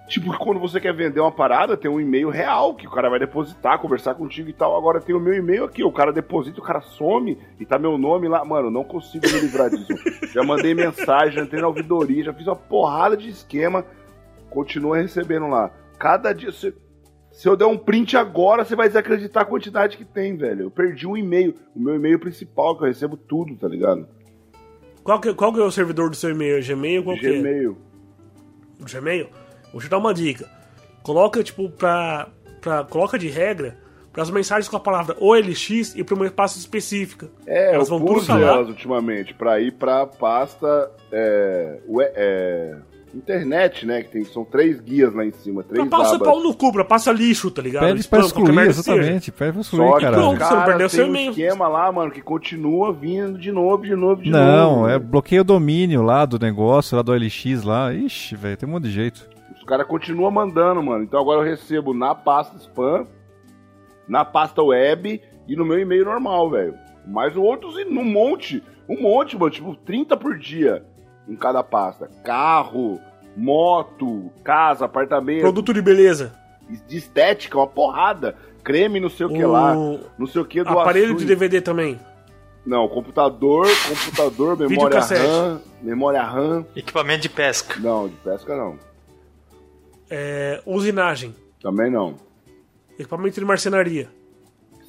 Tipo, 0.09 0.37
quando 0.39 0.59
você 0.59 0.81
quer 0.81 0.95
vender 0.95 1.21
uma 1.21 1.31
parada, 1.31 1.77
tem 1.77 1.91
um 1.91 2.01
e-mail 2.01 2.31
real 2.31 2.75
que 2.75 2.87
o 2.87 2.91
cara 2.91 3.11
vai 3.11 3.19
depositar, 3.19 3.79
conversar 3.79 4.15
contigo 4.15 4.49
e 4.49 4.55
tal. 4.55 4.75
Agora 4.75 5.03
tem 5.03 5.15
o 5.15 5.21
meu 5.21 5.35
e-mail 5.35 5.65
aqui, 5.65 5.85
o 5.85 5.93
cara 5.93 6.11
deposita, 6.11 6.59
o 6.59 6.65
cara 6.65 6.81
some 6.81 7.39
e 7.61 7.67
tá 7.67 7.79
meu 7.79 7.99
nome 7.99 8.27
lá. 8.27 8.43
Mano, 8.43 8.71
não 8.71 8.83
consigo 8.83 9.27
me 9.27 9.39
livrar 9.41 9.69
disso. 9.69 9.93
já 10.33 10.43
mandei 10.43 10.73
mensagem, 10.73 11.35
já 11.35 11.43
entrei 11.43 11.61
na 11.61 11.69
ouvidoria, 11.69 12.25
já 12.25 12.33
fiz 12.33 12.47
uma 12.47 12.57
porrada 12.57 13.19
de 13.19 13.29
esquema, 13.29 13.85
continua 14.49 14.97
recebendo 14.97 15.47
lá. 15.47 15.71
Cada 15.99 16.33
dia. 16.33 16.53
Se, 16.53 16.75
se 17.31 17.47
eu 17.47 17.55
der 17.55 17.67
um 17.67 17.77
print 17.77 18.17
agora, 18.17 18.65
você 18.65 18.75
vai 18.75 18.89
desacreditar 18.89 19.43
a 19.43 19.47
quantidade 19.47 19.99
que 19.99 20.07
tem, 20.07 20.35
velho. 20.39 20.63
Eu 20.63 20.71
perdi 20.71 21.07
um 21.07 21.19
e-mail, 21.19 21.55
o 21.77 21.81
meu 21.81 21.97
e-mail 21.97 22.19
principal, 22.19 22.79
que 22.79 22.83
eu 22.83 22.89
recebo 22.89 23.15
tudo, 23.15 23.55
tá 23.57 23.69
ligado? 23.69 24.09
Qual, 25.05 25.21
que, 25.21 25.35
qual 25.35 25.53
que 25.53 25.61
é 25.61 25.65
o 25.65 25.71
servidor 25.71 26.09
do 26.09 26.17
seu 26.17 26.31
e-mail? 26.31 26.65
Gmail? 26.65 27.05
Qual 27.05 27.17
que 27.19 27.27
é? 27.27 27.43
Gmail. 28.81 29.48
Vou 29.73 29.81
te 29.81 29.89
dar 29.89 29.99
uma 29.99 30.15
dica. 30.15 30.49
Coloca, 31.03 31.43
tipo, 31.43 31.69
pra. 31.71 32.29
pra 32.61 32.85
coloca 32.85 33.19
de 33.19 33.29
regra 33.29 33.77
para 34.13 34.23
as 34.23 34.31
mensagens 34.31 34.69
com 34.69 34.77
a 34.77 34.81
palavra 34.81 35.17
OLX 35.21 35.95
e 35.95 36.03
para 36.03 36.15
uma 36.15 36.29
pasta 36.31 36.59
específica. 36.59 37.31
É, 37.47 37.75
Elas 37.75 37.89
eu 37.89 37.99
vão 37.99 38.07
tudo 38.07 38.19
pus 38.19 38.29
elas 38.29 38.69
ultimamente 38.69 39.33
pra 39.33 39.61
ir 39.61 39.73
pra 39.73 40.07
pasta 40.07 40.91
é, 41.13 41.79
é, 42.17 42.77
internet, 43.15 43.87
né? 43.87 44.03
Que 44.03 44.11
tem, 44.11 44.25
são 44.25 44.45
três 44.45 44.81
guias 44.81 45.15
lá 45.15 45.25
em 45.25 45.31
cima, 45.31 45.63
Pra 45.63 45.75
três 45.77 45.89
passa 45.89 46.17
abas. 46.17 46.27
pau 46.29 46.43
no 46.43 46.55
cu, 46.55 46.73
pra 46.73 46.85
passa 46.85 47.13
lixo, 47.13 47.51
tá 47.51 47.63
ligado? 47.63 47.87
Pede 47.87 48.09
pra 48.09 48.21
excluir, 48.21 48.59
exatamente. 48.67 49.31
Pede 49.31 49.53
pra 49.53 49.61
excluir, 49.61 49.89
Só 49.89 49.95
que 49.95 50.01
caralho. 50.01 50.23
Pronto, 50.23 50.43
os 50.43 50.49
você 50.49 50.55
não 50.55 50.65
perdeu 50.65 50.89
seu 50.89 51.05
têm 51.05 51.07
um 51.07 51.15
e-mail. 51.15 51.31
esquema 51.31 51.69
lá, 51.69 51.93
mano, 51.93 52.11
que 52.11 52.21
continua 52.21 52.93
vindo 52.93 53.39
de 53.39 53.53
novo, 53.53 53.85
de 53.85 53.95
novo, 53.95 54.23
de 54.23 54.31
novo. 54.31 54.45
Não, 54.45 54.89
é 54.89 54.99
bloqueio 54.99 55.43
o 55.43 55.45
domínio 55.45 56.03
lá 56.03 56.27
do 56.27 56.39
negócio, 56.39 56.97
lá 56.97 57.03
do 57.03 57.13
OLX 57.13 57.63
lá. 57.63 57.93
Ixi, 57.93 58.35
velho, 58.37 58.57
tem 58.57 58.69
um 58.69 58.73
monte 58.73 58.85
de 58.85 58.91
jeito. 58.91 59.38
Os 59.57 59.65
caras 59.65 59.87
continuam 59.87 60.31
mandando, 60.31 60.83
mano. 60.83 61.05
Então 61.05 61.21
agora 61.21 61.41
eu 61.41 61.45
recebo 61.45 61.95
na 61.95 62.15
pasta 62.15 62.57
spam, 62.57 63.07
na 64.07 64.25
pasta 64.25 64.63
web 64.63 65.21
e 65.47 65.57
no 65.57 65.65
meu 65.65 65.79
e-mail 65.79 66.05
normal, 66.05 66.51
velho. 66.51 66.75
Mais 67.07 67.37
outros 67.37 67.79
e 67.79 67.85
num 67.85 68.05
monte. 68.05 68.63
Um 68.89 69.01
monte, 69.01 69.37
mano. 69.37 69.51
Tipo, 69.51 69.75
30 69.75 70.17
por 70.17 70.39
dia 70.39 70.85
em 71.29 71.37
cada 71.37 71.63
pasta. 71.63 72.11
Carro, 72.25 73.01
moto, 73.37 74.31
casa, 74.43 74.85
apartamento. 74.85 75.41
Produto 75.41 75.73
de 75.73 75.83
beleza. 75.83 76.35
De 76.87 76.97
estética, 76.97 77.57
uma 77.57 77.67
porrada. 77.67 78.37
Creme, 78.63 79.01
não 79.01 79.09
sei 79.09 79.27
o 79.27 79.31
que 79.31 79.45
O 79.45 79.51
lá. 79.51 79.75
Não 80.19 80.27
sei 80.27 80.43
o 80.43 80.45
que 80.45 80.63
do 80.63 80.69
Aparelho 80.69 81.17
de 81.17 81.25
DVD 81.25 81.61
também. 81.61 81.99
Não, 82.67 82.87
computador, 82.87 83.67
computador, 83.89 84.59
memória. 84.59 85.01
RAM, 85.01 85.61
memória 85.81 86.23
RAM. 86.23 86.67
Equipamento 86.77 87.23
de 87.23 87.31
pesca. 87.31 87.81
Não, 87.81 88.09
de 88.09 88.15
pesca 88.17 88.55
não. 88.55 88.79
É, 90.11 90.63
usinagem. 90.65 91.35
Também 91.61 91.91
não. 91.91 92.17
Equipamento 92.99 93.39
de 93.39 93.45
marcenaria. 93.45 94.09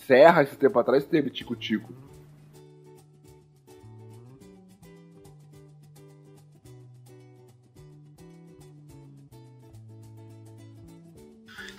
Serra, 0.08 0.44
esse 0.44 0.56
tempo 0.56 0.80
atrás 0.80 1.06
teve 1.06 1.30
tico-tico. 1.30 1.94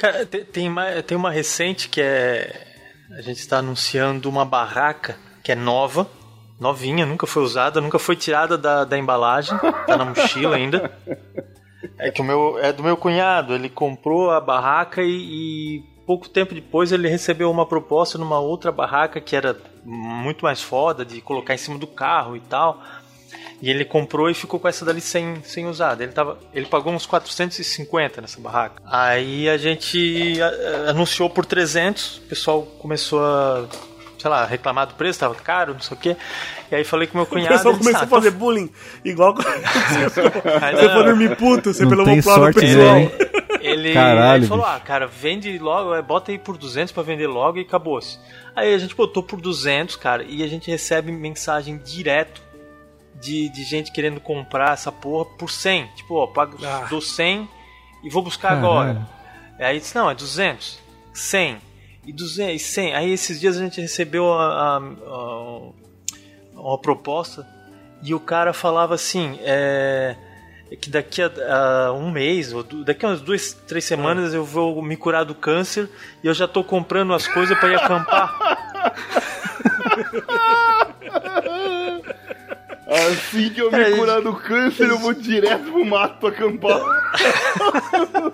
Cara, 0.00 0.24
tem, 0.24 0.44
tem, 0.44 0.68
uma, 0.68 1.02
tem 1.02 1.16
uma 1.16 1.30
recente 1.30 1.88
que 1.88 2.00
é. 2.00 2.68
A 3.10 3.20
gente 3.20 3.40
está 3.40 3.58
anunciando 3.58 4.30
uma 4.30 4.44
barraca 4.44 5.18
que 5.42 5.52
é 5.52 5.54
nova, 5.54 6.08
novinha, 6.58 7.04
nunca 7.04 7.26
foi 7.26 7.42
usada, 7.42 7.80
nunca 7.80 7.98
foi 7.98 8.14
tirada 8.14 8.56
da, 8.56 8.84
da 8.84 8.96
embalagem, 8.96 9.58
tá 9.58 9.96
na 9.96 10.04
mochila 10.04 10.56
ainda. 10.56 10.96
É 12.00 12.10
que 12.10 12.20
o 12.20 12.24
meu 12.24 12.58
é 12.58 12.72
do 12.72 12.82
meu 12.82 12.96
cunhado, 12.96 13.54
ele 13.54 13.68
comprou 13.68 14.30
a 14.30 14.40
barraca 14.40 15.02
e, 15.02 15.76
e 15.76 15.84
pouco 16.06 16.28
tempo 16.28 16.54
depois 16.54 16.92
ele 16.92 17.08
recebeu 17.08 17.50
uma 17.50 17.66
proposta 17.66 18.18
numa 18.18 18.40
outra 18.40 18.72
barraca 18.72 19.20
que 19.20 19.36
era 19.36 19.56
muito 19.84 20.44
mais 20.44 20.62
foda 20.62 21.04
de 21.04 21.20
colocar 21.20 21.54
em 21.54 21.58
cima 21.58 21.78
do 21.78 21.86
carro 21.86 22.36
e 22.36 22.40
tal. 22.40 22.82
E 23.62 23.68
ele 23.68 23.84
comprou 23.84 24.30
e 24.30 24.34
ficou 24.34 24.58
com 24.58 24.66
essa 24.66 24.84
dali 24.84 25.00
sem, 25.02 25.42
sem 25.42 25.66
usar. 25.66 26.00
Ele, 26.00 26.12
tava, 26.12 26.38
ele 26.54 26.66
pagou 26.66 26.92
uns 26.92 27.04
450 27.04 28.22
nessa 28.22 28.40
barraca. 28.40 28.82
Aí 28.86 29.48
a 29.48 29.58
gente 29.58 30.40
a, 30.40 30.90
anunciou 30.90 31.28
por 31.28 31.44
300, 31.44 32.18
o 32.18 32.20
pessoal 32.22 32.62
começou 32.62 33.22
a, 33.22 33.66
sei 34.20 34.30
lá, 34.30 34.44
reclamar 34.44 34.86
do 34.86 34.94
preço, 34.94 35.18
tava 35.20 35.34
caro, 35.34 35.74
não 35.74 35.80
sei 35.80 35.96
o 35.96 36.00
quê. 36.00 36.16
E 36.70 36.74
aí 36.74 36.84
falei 36.84 37.06
com 37.08 37.16
meu 37.18 37.24
O 37.24 37.26
cunhado. 37.26 37.54
pessoal 37.54 37.74
ele 37.74 37.78
disse, 37.80 37.92
começou 37.92 38.14
a 38.14 38.18
"Ah, 38.18 38.20
fazer 38.22 38.30
bullying. 38.32 38.70
Igual 39.04 39.34
quando 39.34 39.46
você 40.04 40.88
for 40.90 41.04
dormir 41.04 41.36
puto, 41.36 41.72
você 41.72 41.86
pelo 41.86 42.04
menos 42.04 42.24
plano 42.24 42.42
sorte, 42.44 42.60
pessoal. 42.60 42.96
Ele, 43.60 43.92
Caralho, 43.92 44.40
ele 44.42 44.46
falou: 44.46 44.64
bicho. 44.64 44.76
Ah, 44.76 44.80
cara, 44.80 45.06
vende 45.06 45.58
logo, 45.58 45.94
é, 45.94 46.00
bota 46.00 46.30
aí 46.32 46.38
por 46.38 46.56
200 46.56 46.92
pra 46.92 47.02
vender 47.02 47.26
logo 47.26 47.58
e 47.58 47.62
acabou-se. 47.62 48.18
Aí 48.56 48.72
a 48.74 48.78
gente 48.78 48.94
botou 48.94 49.22
por 49.22 49.40
200, 49.40 49.96
cara, 49.96 50.24
e 50.24 50.42
a 50.42 50.46
gente 50.46 50.70
recebe 50.70 51.12
mensagem 51.12 51.76
direto 51.78 52.40
de, 53.20 53.50
de 53.50 53.62
gente 53.64 53.92
querendo 53.92 54.18
comprar 54.18 54.72
essa 54.72 54.90
porra 54.90 55.26
por 55.38 55.50
100. 55.50 55.86
Tipo, 55.96 56.14
ó, 56.14 56.26
pago, 56.28 56.56
Ah. 56.64 56.86
dou 56.88 57.00
100 57.02 57.46
e 58.02 58.08
vou 58.08 58.22
buscar 58.22 58.48
Caralho. 58.60 58.66
agora. 58.66 59.08
Aí 59.58 59.78
disse: 59.78 59.94
Não, 59.94 60.10
é 60.10 60.14
200, 60.14 60.78
100 61.12 61.58
e 62.06 62.12
200 62.12 62.54
e 62.54 62.58
100. 62.64 62.94
Aí 62.94 63.12
esses 63.12 63.40
dias 63.40 63.56
a 63.56 63.60
gente 63.60 63.80
recebeu 63.80 64.32
a, 64.32 64.46
a- 64.46 64.76
a- 64.78 65.60
uma 66.54 66.78
proposta 66.78 67.46
e 68.02 68.14
o 68.14 68.20
cara 68.20 68.52
falava 68.52 68.94
assim: 68.94 69.38
é, 69.42 70.16
é 70.70 70.76
que 70.76 70.88
daqui 70.90 71.22
a, 71.22 71.86
a 71.88 71.92
um 71.92 72.10
mês, 72.10 72.52
ou 72.52 72.62
daqui 72.62 73.04
a 73.04 73.08
umas 73.10 73.20
duas, 73.20 73.52
três 73.52 73.84
semanas 73.84 74.32
eu 74.34 74.44
vou 74.44 74.80
me 74.82 74.96
curar 74.96 75.24
do 75.24 75.34
câncer 75.34 75.88
e 76.22 76.26
eu 76.26 76.34
já 76.34 76.48
tô 76.48 76.62
comprando 76.64 77.12
as 77.14 77.26
coisas 77.28 77.58
para 77.58 77.70
ir 77.70 77.76
acampar. 77.76 78.40
Assim 82.86 83.50
que 83.50 83.60
eu 83.60 83.70
me 83.70 83.78
É, 83.78 83.96
curar 83.96 84.20
do 84.20 84.34
câncer, 84.34 84.88
eu 84.88 84.98
vou 84.98 85.12
direto 85.14 85.70
pro 85.70 85.84
mato 85.84 86.26
acampar. 86.26 86.80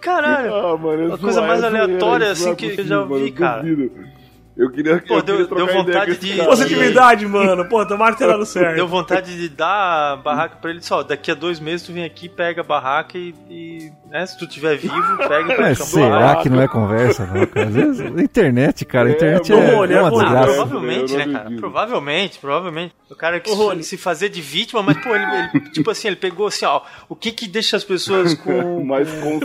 Caralho! 0.00 0.54
Ah, 0.54 0.76
mano, 0.76 1.14
A 1.14 1.18
coisa 1.18 1.40
mais 1.42 1.62
aleatória, 1.62 2.30
assim, 2.30 2.54
que 2.54 2.66
eu 2.78 2.84
já 2.84 3.04
vi, 3.04 3.32
cara. 3.32 3.62
duvido. 3.62 4.17
Eu 4.58 4.70
queria, 4.72 5.00
Pô, 5.06 5.18
eu 5.18 5.22
deu- 5.22 5.46
queria 5.48 5.64
deu 5.66 5.74
vontade 5.74 6.16
de-. 6.16 6.42
Positividade, 6.44 7.24
mano. 7.26 7.64
Pô, 7.68 7.86
tomara 7.86 8.16
que 8.16 8.26
dado 8.26 8.44
certo. 8.46 8.74
Deu 8.74 8.88
vontade 8.88 9.36
de 9.36 9.48
dar 9.48 10.14
a 10.14 10.16
barraca 10.16 10.56
pra 10.60 10.70
ele 10.70 10.82
só. 10.82 11.04
Daqui 11.04 11.30
a 11.30 11.34
dois 11.34 11.60
meses 11.60 11.86
tu 11.86 11.92
vem 11.92 12.04
aqui, 12.04 12.28
pega 12.28 12.60
a 12.62 12.64
barraca 12.64 13.16
e, 13.16 13.32
e, 13.48 13.92
né, 14.10 14.26
se 14.26 14.36
tu 14.36 14.48
tiver 14.48 14.76
vivo, 14.76 15.16
pega 15.16 15.54
pra 15.54 15.68
Mas 15.68 15.78
será 15.78 16.36
que 16.42 16.48
não 16.48 16.60
é 16.60 16.66
conversa, 16.66 17.24
não, 17.26 17.46
cara? 17.46 17.68
Às 17.68 17.74
vezes, 17.74 18.00
internet, 18.20 18.84
cara, 18.84 19.08
a 19.10 19.12
internet 19.12 19.52
É, 19.52 19.56
é, 19.56 19.74
Rony, 19.76 19.94
é 19.94 20.02
uma 20.02 20.08
é 20.08 20.12
Ah, 20.12 20.22
desgraça. 20.24 20.46
provavelmente, 20.52 21.16
né, 21.16 21.26
cara? 21.32 21.50
Provavelmente, 21.56 22.38
provavelmente. 22.40 22.94
O 23.08 23.14
cara 23.14 23.38
que 23.40 23.50
se, 23.50 23.82
se 23.84 23.96
fazer 23.96 24.28
de 24.28 24.40
vítima, 24.42 24.82
mas, 24.82 24.96
pô, 25.02 25.14
ele, 25.14 25.24
ele- 25.54 25.70
tipo 25.70 25.88
assim, 25.90 26.08
ele 26.08 26.16
pegou 26.16 26.48
assim, 26.48 26.64
ó, 26.66 26.80
o 27.08 27.14
que 27.14 27.30
que 27.30 27.46
deixa 27.46 27.76
as 27.76 27.84
pessoas 27.84 28.34
com, 28.42 28.84
Mais 28.84 29.08
Com 29.20 29.38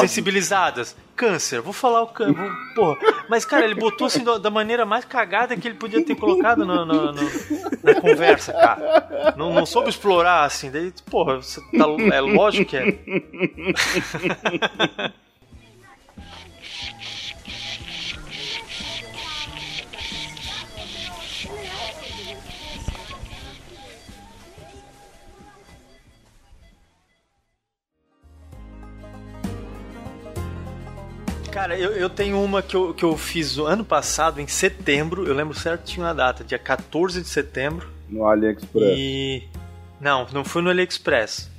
sensibilizadas? 0.00 0.94
Câncer, 1.20 1.60
vou 1.60 1.72
falar 1.74 2.00
o 2.02 2.06
câncer, 2.06 2.32
vou- 2.34 2.50
porra. 2.74 2.96
Mas, 3.28 3.44
cara, 3.44 3.64
ele 3.66 3.74
botou 3.74 4.06
assim 4.06 4.24
da, 4.24 4.38
maneira 4.50 4.86
mais 4.86 5.04
cagada 5.04 5.54
que 5.54 5.68
ele 5.68 5.74
podia 5.74 6.02
ter 6.02 6.14
colocado 6.14 6.64
na, 6.64 6.82
na, 6.86 7.12
na- 7.12 7.22
na 7.82 8.00
conversa, 8.00 8.54
cara. 8.54 9.34
Não, 9.36 9.52
não 9.52 9.66
soube 9.66 9.90
explorar, 9.90 10.44
assim, 10.44 10.70
daí, 10.70 10.90
porra, 11.10 11.38
tá, 11.38 11.84
é 12.16 12.20
lógico 12.20 12.70
que 12.70 12.76
é. 12.78 12.98
Cara, 31.50 31.76
eu, 31.76 31.90
eu 31.92 32.08
tenho 32.08 32.40
uma 32.42 32.62
que 32.62 32.76
eu, 32.76 32.94
que 32.94 33.04
eu 33.04 33.16
fiz 33.16 33.58
ano 33.58 33.84
passado, 33.84 34.40
em 34.40 34.46
setembro, 34.46 35.26
eu 35.26 35.34
lembro 35.34 35.52
certinho 35.52 36.06
a 36.06 36.12
data, 36.12 36.44
dia 36.44 36.58
14 36.58 37.20
de 37.20 37.28
setembro. 37.28 37.88
No 38.08 38.24
AliExpress. 38.24 38.94
E. 38.96 39.48
Não, 40.00 40.26
não 40.32 40.44
foi 40.44 40.62
no 40.62 40.70
AliExpress. 40.70 41.50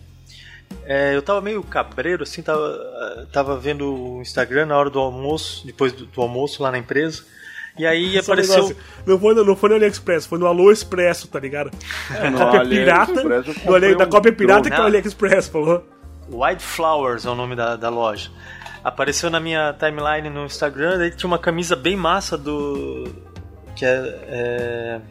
É, 0.85 1.13
eu 1.13 1.21
tava 1.21 1.41
meio 1.41 1.61
cabreiro, 1.61 2.23
assim, 2.23 2.41
tava, 2.41 3.27
tava 3.33 3.57
vendo 3.57 3.93
o 3.93 4.21
Instagram 4.21 4.67
na 4.67 4.77
hora 4.77 4.89
do 4.89 4.99
almoço, 4.99 5.65
depois 5.65 5.91
do, 5.91 6.05
do 6.05 6.21
almoço 6.21 6.63
lá 6.63 6.71
na 6.71 6.77
empresa. 6.77 7.23
E 7.77 7.85
aí 7.85 8.13
Só 8.13 8.31
apareceu. 8.31 8.75
Não 9.05 9.19
foi, 9.19 9.35
no, 9.35 9.43
não 9.43 9.55
foi 9.55 9.69
no 9.69 9.75
AliExpress, 9.75 10.25
foi 10.25 10.39
no 10.39 10.47
Alô 10.47 10.71
Expresso, 10.71 11.27
tá 11.27 11.39
ligado? 11.39 11.69
no 12.31 12.37
cópia 12.37 12.65
pirata. 12.65 13.23
Do 13.65 13.75
Ali, 13.75 13.95
da 13.95 14.05
cópia 14.05 14.31
pirata 14.31 14.69
que 14.69 14.75
é 14.75 14.79
o. 14.79 14.83
AliExpress, 14.83 15.49
falou. 15.49 15.85
White 16.29 16.63
Flowers 16.63 17.25
é 17.25 17.29
o 17.29 17.35
nome 17.35 17.55
da, 17.55 17.75
da 17.75 17.89
loja. 17.89 18.31
Apareceu 18.83 19.29
na 19.29 19.39
minha 19.39 19.73
timeline 19.73 20.29
no 20.29 20.45
Instagram, 20.45 20.97
daí 20.97 21.11
tinha 21.11 21.27
uma 21.27 21.37
camisa 21.37 21.75
bem 21.75 21.95
massa 21.95 22.37
do. 22.37 23.07
que 23.75 23.85
é. 23.85 24.19
é 24.27 25.01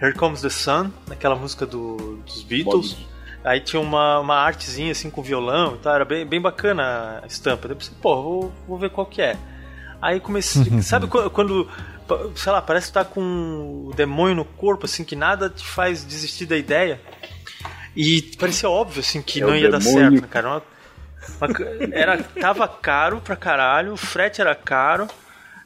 Here 0.00 0.12
Comes 0.14 0.42
the 0.42 0.50
Sun, 0.50 0.90
aquela 1.10 1.34
música 1.36 1.64
do, 1.64 2.16
dos 2.26 2.42
Beatles. 2.42 2.92
Bob. 2.92 3.06
Aí 3.44 3.60
tinha 3.60 3.80
uma, 3.80 4.18
uma 4.20 4.36
artezinha 4.36 4.90
assim 4.92 5.10
com 5.10 5.22
violão 5.22 5.74
e 5.74 5.78
tal, 5.78 5.94
era 5.94 6.04
bem, 6.04 6.26
bem 6.26 6.40
bacana 6.40 7.20
a 7.22 7.26
estampa. 7.26 7.62
Daí 7.68 7.72
eu 7.72 7.76
pensei, 7.76 7.94
pô, 8.00 8.22
vou, 8.22 8.52
vou 8.66 8.78
ver 8.78 8.90
qual 8.90 9.06
que 9.06 9.20
é. 9.22 9.36
Aí 10.00 10.18
comecei. 10.20 10.64
sabe 10.82 11.06
quando, 11.06 11.68
sei 12.34 12.52
lá, 12.52 12.60
parece 12.62 12.88
que 12.88 12.92
tá 12.94 13.04
com 13.04 13.20
o 13.90 13.92
demônio 13.94 14.34
no 14.36 14.44
corpo, 14.44 14.86
assim, 14.86 15.04
que 15.04 15.14
nada 15.16 15.48
te 15.50 15.64
faz 15.64 16.04
desistir 16.04 16.46
da 16.46 16.56
ideia? 16.56 17.00
E 17.96 18.22
parecia 18.38 18.68
óbvio, 18.68 19.00
assim, 19.00 19.22
que 19.22 19.40
É 19.42 19.46
não 19.46 19.54
ia 19.54 19.70
dar 19.70 19.78
demônio. 19.78 20.00
certo, 20.10 20.22
né, 20.22 20.28
cara? 20.30 20.48
Uma- 20.48 20.62
era, 21.92 22.22
tava 22.22 22.66
caro 22.68 23.20
pra 23.20 23.36
caralho, 23.36 23.92
o 23.92 23.96
frete 23.96 24.40
era 24.40 24.54
caro. 24.54 25.08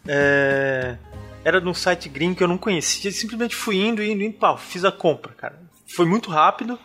é, 0.07 0.97
era 1.45 1.61
de 1.61 1.69
um 1.69 1.75
site 1.75 2.09
gringo 2.09 2.37
que 2.37 2.43
eu 2.43 2.49
não 2.49 2.59
conhecia, 2.59 3.11
simplesmente 3.11 3.55
fui 3.55 3.77
indo, 3.77 4.03
indo, 4.03 4.23
indo, 4.23 4.37
pau, 4.37 4.59
fiz 4.59 4.85
a 4.85 4.93
compra, 4.93 5.33
cara. 5.33 5.59
Foi 5.95 6.05
muito 6.05 6.31
rápido, 6.31 6.79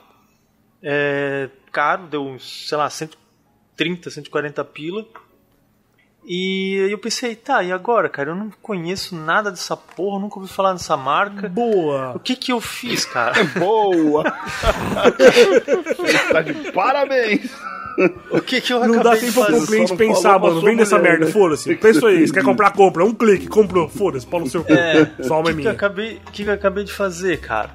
é, 0.81 1.49
caro, 1.71 2.07
deu 2.07 2.25
uns, 2.25 2.69
sei 2.69 2.77
lá, 2.77 2.89
130, 2.89 4.09
140 4.09 4.63
pila. 4.65 5.05
E 6.25 6.87
eu 6.89 6.97
pensei, 6.97 7.35
tá, 7.35 7.61
e 7.63 7.71
agora, 7.73 8.07
cara? 8.07 8.29
Eu 8.29 8.35
não 8.35 8.49
conheço 8.61 9.13
nada 9.13 9.51
dessa 9.51 9.75
porra, 9.75 10.21
nunca 10.21 10.39
ouvi 10.39 10.49
falar 10.49 10.71
dessa 10.71 10.95
marca. 10.95 11.47
O 11.47 11.49
Boa! 11.49 12.21
que 12.23 12.37
que 12.37 12.53
eu 12.53 12.61
fiz, 12.61 13.03
cara? 13.03 13.33
Boa! 13.59 14.23
tá 16.31 16.41
de 16.41 16.71
parabéns! 16.71 17.51
O 18.32 18.41
que 18.41 18.61
que 18.61 18.74
eu 18.74 18.80
Não 18.88 19.02
dá 19.03 19.15
tempo 19.15 19.34
pro 19.34 19.44
fazer? 19.45 19.68
cliente 19.68 19.95
pensar, 19.95 20.40
mano. 20.40 20.61
Vende 20.61 20.82
essa 20.82 20.98
mulher, 20.98 21.11
merda, 21.11 21.26
né? 21.26 21.32
foda-se. 21.32 21.76
Pensa 21.76 22.07
aí, 22.07 22.28
você 22.28 22.34
quer 22.34 22.44
comprar, 22.44 22.72
compra. 22.72 23.03
Um 23.06 23.14
clique, 23.14 23.48
comprou, 23.48 23.88
foda-se, 23.90 24.26
pau 24.26 24.40
no 24.40 24.49
seu 24.49 24.64
cu. 24.64 24.74
É, 24.74 25.11
Só 25.22 25.36
uma 25.36 25.45
que, 25.45 25.52
eu 25.52 25.56
minha. 25.56 25.72
acabei, 25.72 26.22
o 26.28 26.32
que, 26.32 26.44
que 26.44 26.49
eu 26.49 26.53
acabei 26.53 26.84
de 26.84 26.91
fazer, 26.91 27.40
cara? 27.40 27.70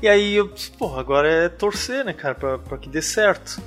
E 0.00 0.08
aí 0.08 0.34
eu, 0.36 0.48
disse, 0.48 0.70
porra, 0.70 1.00
agora 1.00 1.28
é 1.28 1.48
torcer, 1.48 2.04
né, 2.04 2.12
cara, 2.12 2.34
pra, 2.34 2.58
pra 2.58 2.78
que 2.78 2.88
dê 2.88 3.02
certo. 3.02 3.60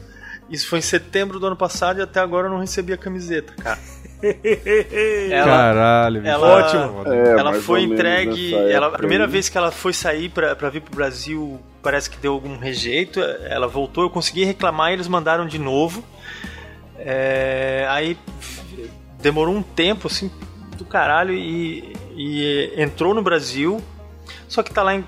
Isso 0.50 0.68
foi 0.68 0.80
em 0.80 0.82
setembro 0.82 1.40
do 1.40 1.48
ano 1.48 1.56
passado 1.56 2.00
e 2.00 2.02
até 2.04 2.20
agora 2.20 2.48
eu 2.48 2.52
não 2.52 2.60
recebi 2.60 2.92
a 2.94 2.98
camiseta, 2.98 3.54
cara. 3.62 3.80
Ela, 5.32 5.46
Caralho, 5.46 6.28
ela- 6.28 6.48
Ótimo. 6.48 7.04
É, 7.14 7.32
ela 7.40 7.52
mais 7.52 7.64
foi 7.64 7.84
entregue. 7.84 8.54
Ela, 8.54 8.88
a 8.88 8.92
primeira 8.92 9.26
aí. 9.26 9.32
vez 9.32 9.50
que 9.50 9.58
ela 9.58 9.72
foi 9.72 9.94
sair 9.94 10.30
pra, 10.30 10.56
pra 10.56 10.70
vir 10.70 10.82
pro 10.82 10.96
Brasil, 10.96 11.60
parece 11.82 12.10
que 12.10 12.18
deu 12.18 12.34
algum 12.34 12.58
rejeito. 12.58 13.20
Ela 13.20 13.68
voltou, 13.68 14.04
eu 14.04 14.10
consegui 14.10 14.44
reclamar 14.44 14.92
e 14.92 14.94
eles 14.94 15.08
mandaram 15.08 15.48
de 15.48 15.58
novo. 15.58 16.04
É, 16.98 17.86
aí 17.90 18.18
demorou 19.20 19.56
um 19.56 19.64
tempo 19.64 20.08
assim 20.08 20.30
do 20.78 20.86
caralho 20.86 21.34
e, 21.34 21.94
e 22.16 22.74
entrou 22.78 23.14
no 23.14 23.22
Brasil. 23.24 23.82
Só 24.48 24.62
que 24.62 24.72
tá 24.74 24.84
lá 24.84 24.96
em. 24.96 25.04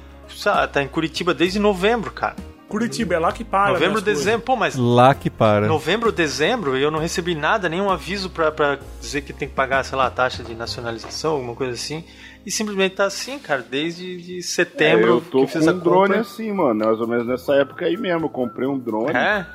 Tá 0.71 0.81
em 0.81 0.87
Curitiba 0.87 1.33
desde 1.33 1.59
novembro, 1.59 2.09
cara. 2.11 2.35
Curitiba, 2.73 3.13
é 3.13 3.19
lá 3.19 3.31
que 3.31 3.43
para. 3.43 3.73
novembro, 3.73 3.99
né, 3.99 4.03
coisas. 4.03 4.23
dezembro. 4.25 4.41
Pô, 4.41 4.55
mas 4.55 4.75
Lá 4.75 5.13
que 5.13 5.29
para. 5.29 5.67
Novembro, 5.67 6.11
dezembro, 6.11 6.75
eu 6.75 6.89
não 6.89 6.97
recebi 6.97 7.35
nada, 7.35 7.69
nenhum 7.69 7.91
aviso 7.91 8.31
pra, 8.31 8.51
pra 8.51 8.79
dizer 8.99 9.21
que 9.21 9.31
tem 9.31 9.47
que 9.47 9.53
pagar, 9.53 9.83
sei 9.85 9.95
lá, 9.95 10.07
a 10.07 10.09
taxa 10.09 10.41
de 10.43 10.55
nacionalização, 10.55 11.33
alguma 11.33 11.53
coisa 11.53 11.73
assim. 11.73 12.03
E 12.43 12.49
simplesmente 12.49 12.95
tá 12.95 13.05
assim, 13.05 13.37
cara, 13.37 13.61
desde 13.61 14.17
de 14.19 14.39
É, 14.39 14.41
setembro 14.41 15.05
eu 15.07 15.21
tô 15.21 15.45
que 15.45 15.51
fiz 15.51 15.63
com 15.65 15.69
a 15.69 15.73
um 15.73 15.77
drone 15.77 16.15
assim, 16.15 16.51
mano. 16.51 16.83
Mais 16.83 16.99
ou 16.99 17.07
menos 17.07 17.27
nessa 17.27 17.53
época 17.55 17.85
aí 17.85 17.95
mesmo. 17.95 18.25
Eu 18.25 18.29
comprei 18.29 18.67
um 18.67 18.79
drone 18.79 19.15
É? 19.15 19.45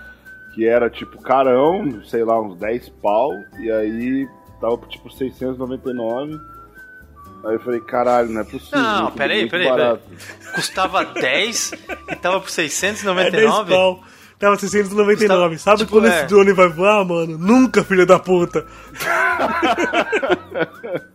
que 0.55 0.65
era 0.65 0.89
tipo 0.89 1.21
carão, 1.21 2.01
sei 2.05 2.23
lá, 2.23 2.41
uns 2.41 2.57
10 2.57 2.89
pau, 3.03 3.33
e 3.59 3.69
aí 3.71 4.29
tava 4.61 4.77
tipo 4.89 5.11
699. 5.11 6.39
Aí 7.45 7.55
eu 7.55 7.61
falei, 7.61 7.81
caralho, 7.81 8.31
não 8.31 8.41
é 8.41 8.45
possível. 8.45 8.81
Não, 8.81 9.09
é 9.09 9.11
peraí, 9.13 9.49
peraí, 9.49 9.69
barato. 9.69 10.03
Custava 10.55 11.05
10 11.15 11.73
e 12.11 12.17
tava 12.17 12.41
por 12.41 12.51
É 12.51 12.57
10 12.57 12.73
699? 12.73 13.73
pau. 13.75 14.03
Tava 14.39 14.57
699. 14.59 15.17
Custava- 15.17 15.59
Sabe 15.59 15.79
tipo, 15.79 15.91
quando 15.93 16.07
é. 16.09 16.17
esse 16.19 16.27
drone 16.27 16.53
vai 16.53 16.69
voar, 16.69 17.05
mano? 17.05 17.39
Nunca, 17.39 17.85
filho 17.85 18.07
da 18.07 18.19
puta. 18.19 18.67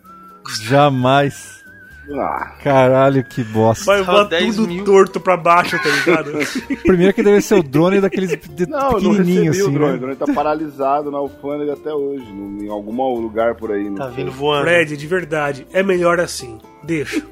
Jamais. 0.61 1.62
Ah, 2.11 2.51
Caralho, 2.61 3.23
que 3.23 3.43
bosta. 3.43 3.85
Vai 3.85 4.03
voar 4.03 4.25
10 4.25 4.55
tudo 4.57 4.67
mil. 4.67 4.83
torto 4.83 5.19
pra 5.21 5.37
baixo, 5.37 5.77
tá 5.81 5.89
ligado? 5.89 6.31
Primeiro 6.83 7.13
que 7.13 7.23
deve 7.23 7.41
ser 7.41 7.55
o 7.55 7.63
drone 7.63 8.01
daqueles 8.01 8.29
de- 8.31 8.65
não, 8.69 8.99
não 8.99 9.11
recebi 9.11 9.47
o 9.47 9.51
assim, 9.51 9.71
drone. 9.71 9.89
O 9.89 9.93
né? 9.93 9.97
drone 9.99 10.15
tá 10.17 10.25
paralisado 10.33 11.09
na 11.09 11.17
alfândega 11.17 11.73
até 11.73 11.93
hoje, 11.93 12.25
em 12.25 12.67
algum 12.69 13.19
lugar 13.21 13.55
por 13.55 13.71
aí. 13.71 13.85
não 13.89 13.95
Tá 13.95 14.07
sei. 14.07 14.15
vindo 14.15 14.31
voando. 14.31 14.63
Fred, 14.65 14.97
de 14.97 15.07
verdade, 15.07 15.65
é 15.71 15.81
melhor 15.81 16.19
assim. 16.19 16.59
Deixa. 16.83 17.23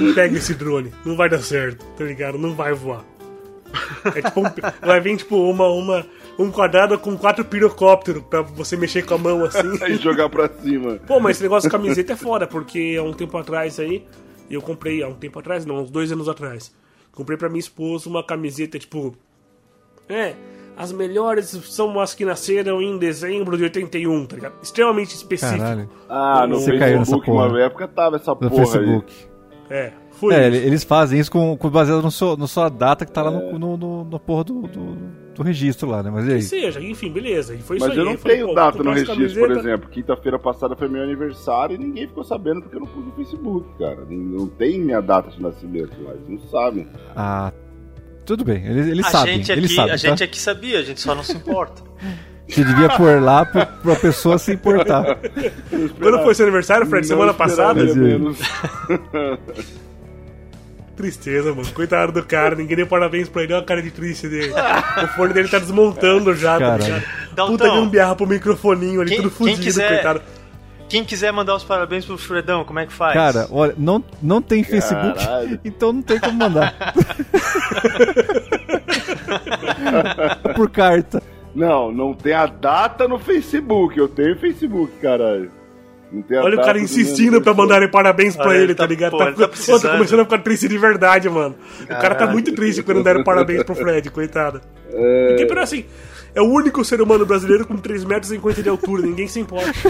Não 0.00 0.12
pega 0.14 0.36
esse 0.36 0.52
drone. 0.54 0.92
Não 1.04 1.16
vai 1.16 1.28
dar 1.30 1.38
certo, 1.40 1.84
tá 1.96 2.04
ligado? 2.04 2.36
Não 2.36 2.54
vai 2.54 2.74
voar. 2.74 3.02
É 4.14 4.20
tipo 4.22 4.40
um- 4.40 4.86
vai 4.86 5.00
vir 5.00 5.16
tipo 5.16 5.36
uma, 5.50 5.66
uma, 5.68 6.04
um 6.42 6.50
quadrado 6.50 6.98
com 6.98 7.16
quatro 7.16 7.44
pirocópteros 7.44 8.22
pra 8.28 8.42
você 8.42 8.76
mexer 8.76 9.04
com 9.04 9.14
a 9.14 9.18
mão 9.18 9.44
assim. 9.44 9.82
Aí 9.82 9.96
jogar 10.02 10.28
pra 10.28 10.48
cima. 10.48 10.98
Pô, 11.06 11.20
mas 11.20 11.36
esse 11.36 11.42
negócio 11.42 11.68
de 11.68 11.72
camiseta 11.76 12.12
é 12.14 12.16
foda, 12.16 12.46
porque 12.46 12.96
há 12.98 13.02
um 13.02 13.12
tempo 13.12 13.36
atrás 13.36 13.78
aí, 13.78 14.06
eu 14.50 14.62
comprei, 14.62 15.02
há 15.02 15.08
um 15.08 15.14
tempo 15.14 15.38
atrás, 15.38 15.66
não, 15.66 15.82
uns 15.82 15.90
dois 15.90 16.10
anos 16.10 16.28
atrás, 16.28 16.74
comprei 17.12 17.36
pra 17.36 17.48
minha 17.48 17.60
esposa 17.60 18.08
uma 18.08 18.24
camiseta, 18.24 18.78
tipo. 18.78 19.14
É, 20.08 20.34
as 20.76 20.92
melhores 20.92 21.46
são 21.48 22.00
as 22.00 22.14
que 22.14 22.24
nasceram 22.24 22.80
em 22.80 22.96
dezembro 22.98 23.56
de 23.56 23.64
81, 23.64 24.26
tá 24.26 24.36
ligado? 24.36 24.54
Extremamente 24.62 25.14
específico. 25.14 25.58
Caralho. 25.58 25.88
Ah, 26.08 26.46
no 26.48 26.56
Você 26.58 26.78
caiu 26.78 26.98
nessa 26.98 27.12
Facebook, 27.12 27.26
porra. 27.26 27.48
uma 27.48 27.60
época 27.60 27.86
tava 27.86 28.16
essa 28.16 28.30
No 28.32 28.36
porra 28.36 28.50
Facebook. 28.66 29.12
É, 29.68 29.92
foi. 30.12 30.34
É, 30.34 30.48
isso. 30.48 30.66
eles 30.66 30.82
fazem 30.84 31.20
isso 31.20 31.30
com, 31.30 31.56
com 31.56 31.70
baseado 31.70 32.02
no 32.02 32.10
seu, 32.10 32.36
na 32.36 32.46
sua 32.48 32.68
data 32.68 33.04
que 33.06 33.12
tá 33.12 33.22
lá 33.22 33.30
É. 33.30 33.52
no, 33.52 33.58
no, 33.58 33.76
no, 33.76 34.04
no 34.04 34.18
porra 34.18 34.42
do, 34.42 34.62
do, 34.62 34.96
do 35.42 35.46
registro 35.46 35.88
lá, 35.88 36.02
né? 36.02 36.10
Mas 36.10 36.26
e 36.26 36.32
aí? 36.32 36.36
Que 36.38 36.44
seja, 36.44 36.80
enfim, 36.80 37.10
beleza. 37.10 37.54
E 37.54 37.58
foi 37.58 37.78
Mas 37.78 37.88
isso 37.88 37.92
aí. 37.92 37.98
eu 37.98 38.04
não 38.04 38.12
Aí 38.12 38.16
falei, 38.18 38.36
tenho 38.38 38.54
data 38.54 38.82
no 38.82 38.92
registro, 38.92 39.40
por 39.46 39.50
exemplo. 39.56 39.88
Quinta-feira 39.90 40.38
passada 40.38 40.76
foi 40.76 40.88
meu 40.88 41.02
aniversário 41.02 41.74
e 41.74 41.78
ninguém 41.78 42.06
ficou 42.06 42.22
sabendo 42.24 42.60
porque 42.62 42.76
eu 42.76 42.80
não 42.80 42.86
pus 42.86 43.04
no 43.04 43.12
Facebook, 43.12 43.66
cara. 43.78 43.98
Não- 44.08 44.40
Não 44.40 44.46
tem 44.46 44.78
minha 44.78 45.00
data 45.00 45.30
de 45.30 45.42
nascimento 45.42 45.92
lá, 46.02 46.12
eles 46.12 46.28
não 46.28 46.38
sabem. 46.50 46.86
Ah, 47.16 47.52
tudo 48.24 48.44
bem, 48.44 48.64
eles, 48.66 48.86
eles 48.88 49.06
a 49.06 49.10
sabem, 49.10 49.36
gente 49.38 49.52
eles 49.52 49.64
aqui, 49.64 49.74
sabem, 49.74 49.90
a 49.90 49.94
tá? 49.94 49.96
gente 49.96 50.22
aqui 50.24 50.38
sabia, 50.40 50.78
a 50.78 50.82
gente 50.82 51.00
só 51.00 51.14
não 51.14 51.22
se 51.22 51.32
importa. 51.36 51.82
Você 52.48 52.64
devia 52.64 52.88
pôr 52.96 53.22
lá 53.22 53.44
pra, 53.46 53.64
pra 53.64 53.94
pessoa 53.94 54.36
se 54.36 54.52
importar. 54.52 55.18
Quando 56.00 56.18
foi 56.24 56.34
seu 56.34 56.44
aniversário, 56.46 56.84
Fred? 56.84 57.06
Não 57.08 57.16
Semana 57.16 57.32
passada? 57.32 57.84
Menos. 57.94 58.38
Tristeza, 61.00 61.54
mano. 61.54 61.66
Coitado 61.72 62.12
do 62.12 62.22
cara, 62.22 62.54
ninguém 62.54 62.76
deu 62.76 62.86
parabéns 62.86 63.28
pra 63.28 63.42
ele. 63.42 63.52
Olha 63.54 63.62
a 63.62 63.64
cara 63.64 63.82
de 63.82 63.90
triste 63.90 64.28
dele. 64.28 64.52
o 64.52 65.08
fone 65.16 65.32
dele 65.32 65.48
tá 65.48 65.58
desmontando 65.58 66.34
já, 66.34 66.58
tá 66.58 66.76
ligado? 66.76 67.02
Puta 67.46 67.68
gambiarra 67.68 68.14
pro 68.16 68.26
microfoninho 68.26 69.00
ali, 69.00 69.10
Quem- 69.10 69.22
tudo 69.22 69.30
quem 69.30 69.38
fudido, 69.46 69.62
quiser- 69.62 69.88
coitado. 69.88 70.20
Quem 70.88 71.04
quiser 71.04 71.32
mandar 71.32 71.54
os 71.54 71.62
parabéns 71.62 72.04
pro 72.04 72.18
Fredão, 72.18 72.64
como 72.64 72.80
é 72.80 72.86
que 72.86 72.92
faz? 72.92 73.14
Cara, 73.14 73.46
olha, 73.52 73.72
não, 73.78 74.02
não 74.20 74.42
tem 74.42 74.64
Facebook, 74.64 75.24
Caralho. 75.24 75.60
então 75.64 75.92
não 75.92 76.02
tem 76.02 76.18
como 76.18 76.36
mandar. 76.36 76.74
Por 80.56 80.70
carta. 80.70 81.22
Não, 81.54 81.90
não 81.92 82.14
tem 82.14 82.32
a 82.32 82.46
data 82.46 83.06
no 83.08 83.18
Facebook. 83.18 83.98
Eu 83.98 84.08
tenho 84.08 84.36
Facebook, 84.38 84.92
caralho. 85.00 85.50
Olha 86.42 86.58
o 86.58 86.62
cara 86.64 86.72
do 86.78 86.84
insistindo 86.84 87.40
pra 87.40 87.54
mandarem 87.54 87.88
parabéns 87.88 88.34
pra 88.34 88.48
Olha, 88.48 88.58
ele, 88.58 88.74
tá 88.74 88.82
tá- 88.84 88.88
ligado? 88.88 89.12
pô, 89.12 89.18
Tá, 89.18 89.32
tá 89.32 89.48
Pô, 89.48 89.78
tá 89.80 89.92
começando 89.92 90.20
a 90.20 90.24
ficar 90.24 90.38
triste 90.38 90.68
de 90.68 90.76
verdade, 90.76 91.28
mano. 91.28 91.54
O 91.82 91.86
cara 91.86 92.14
tá 92.14 92.26
muito 92.26 92.52
triste 92.52 92.82
quando 92.82 93.02
deram 93.04 93.22
parabéns 93.22 93.62
pro 93.62 93.74
Fred, 93.74 94.10
coitado. 94.10 94.60
É, 94.92 95.28
Porque, 95.28 95.46
pero 95.46 95.60
assim, 95.60 95.84
é 96.34 96.40
o 96.40 96.46
único 96.46 96.84
ser 96.84 97.00
humano 97.00 97.24
brasileiro 97.24 97.66
com 97.66 97.76
3 97.76 98.04
metros 98.04 98.30
e 98.32 98.34
50 98.36 98.62
de 98.62 98.68
altura, 98.68 99.02
ninguém 99.02 99.28
se 99.28 99.38
importa. 99.40 99.70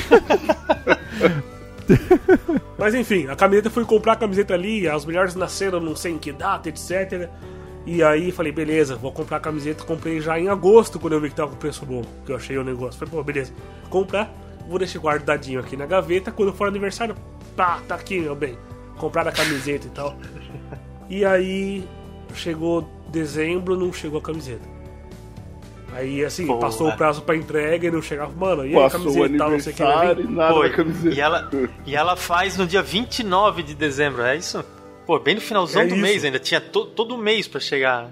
Mas 2.79 2.95
enfim, 2.95 3.27
a 3.29 3.37
camiseta 3.37 3.69
foi 3.71 3.85
comprar 3.85 4.13
a 4.13 4.17
camiseta 4.17 4.55
ali, 4.55 4.89
as 4.89 5.05
melhores 5.05 5.35
nasceram 5.35 5.81
não 5.81 5.97
sei 5.97 6.13
em 6.13 6.19
que 6.19 6.33
data, 6.33 6.69
etc. 6.69 7.29
E 7.87 8.03
aí 8.03 8.31
falei, 8.31 8.53
beleza, 8.53 8.95
vou 8.97 9.11
comprar 9.13 9.39
a 9.39 9.41
camiseta. 9.41 9.85
Comprei 9.85 10.21
já 10.21 10.39
em 10.39 10.49
agosto, 10.49 10.99
quando 10.99 11.15
eu 11.15 11.21
vi 11.21 11.31
que 11.31 11.35
tava 11.35 11.51
com 11.51 11.57
preço 11.57 11.85
bom, 11.85 12.03
que 12.25 12.33
eu 12.33 12.37
achei 12.37 12.57
o 12.57 12.65
negócio. 12.65 12.99
Falei, 12.99 13.13
pô, 13.15 13.23
beleza, 13.25 13.53
comprar, 13.89 14.33
vou 14.71 14.79
deixar 14.79 14.99
guardadinho 15.01 15.61
aqui 15.61 15.77
na 15.77 15.85
gaveta. 15.85 16.31
Quando 16.33 16.53
for 16.53 16.69
aniversário, 16.69 17.15
pá, 17.57 17.81
tá 17.87 17.95
aqui, 17.97 18.21
meu 18.21 18.35
bem. 18.35 18.57
Comprar 18.97 19.27
a 19.29 19.33
camiseta 19.33 19.87
e 19.87 19.91
tal. 19.91 20.17
E 21.09 21.25
aí 21.25 21.85
chegou 22.35 22.89
dezembro, 23.09 23.77
não 23.77 23.93
chegou 23.93 24.19
a 24.21 24.23
camiseta. 24.23 24.69
Aí 25.93 26.25
assim, 26.25 26.47
Porra. 26.47 26.61
passou 26.61 26.89
o 26.89 26.97
prazo 26.97 27.23
pra 27.23 27.35
entrega 27.37 27.89
e 27.89 27.91
não 27.91 28.01
chegava. 28.01 28.33
Mano, 28.33 28.65
e 28.65 28.69
aí 28.69 28.77
a 28.77 28.83
Passou 28.83 29.01
camiseta 29.01 29.35
e 29.35 29.39
tal, 29.39 29.51
não 29.51 29.59
sei 29.61 29.73
o 29.73 29.77
que. 29.77 29.83
e 29.83 29.87
nada 29.87 30.61
na 30.61 30.71
camiseta. 30.71 31.15
E 31.17 31.21
ela, 31.21 31.51
e 31.85 31.97
ela 31.97 32.17
faz 32.17 32.57
no 32.57 32.65
dia 32.67 32.81
29 32.83 33.63
de 33.65 33.75
dezembro, 33.75 34.23
é 34.23 34.37
isso? 34.37 34.65
Pô, 35.05 35.19
bem 35.19 35.35
no 35.35 35.41
finalzão 35.41 35.83
É 35.83 35.87
do 35.87 35.95
isso. 35.95 36.03
mês 36.03 36.25
ainda. 36.25 36.39
Tinha 36.39 36.61
to, 36.61 36.85
todo 36.87 37.19
mês 37.19 37.49
pra 37.49 37.59
chegar. 37.61 38.09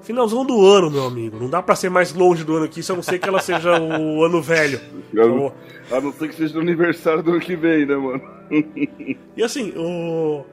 Finalzão 0.00 0.44
do 0.44 0.64
ano, 0.64 0.90
meu 0.90 1.04
amigo. 1.06 1.38
Não 1.38 1.50
dá 1.50 1.62
pra 1.62 1.74
ser 1.74 1.90
mais 1.90 2.12
longe 2.12 2.44
do 2.44 2.56
ano 2.56 2.64
aqui, 2.64 2.82
se 2.82 2.92
a 2.92 2.94
não 2.94 3.02
ser 3.02 3.18
que 3.18 3.28
ela 3.28 3.40
seja 3.40 3.80
o 3.80 4.22
ano 4.24 4.40
velho. 4.40 4.80
Então, 5.12 5.52
A 5.90 6.00
não 6.00 6.12
ser 6.12 6.28
que 6.28 6.34
seja 6.36 6.54
no 6.54 6.60
aniversário 6.60 7.22
do 7.22 7.32
ano 7.32 7.40
que 7.40 7.56
vem, 7.56 7.84
né, 7.84 7.96
mano? 7.96 8.22
e 9.36 9.42
assim, 9.42 9.72
o. 9.76 10.44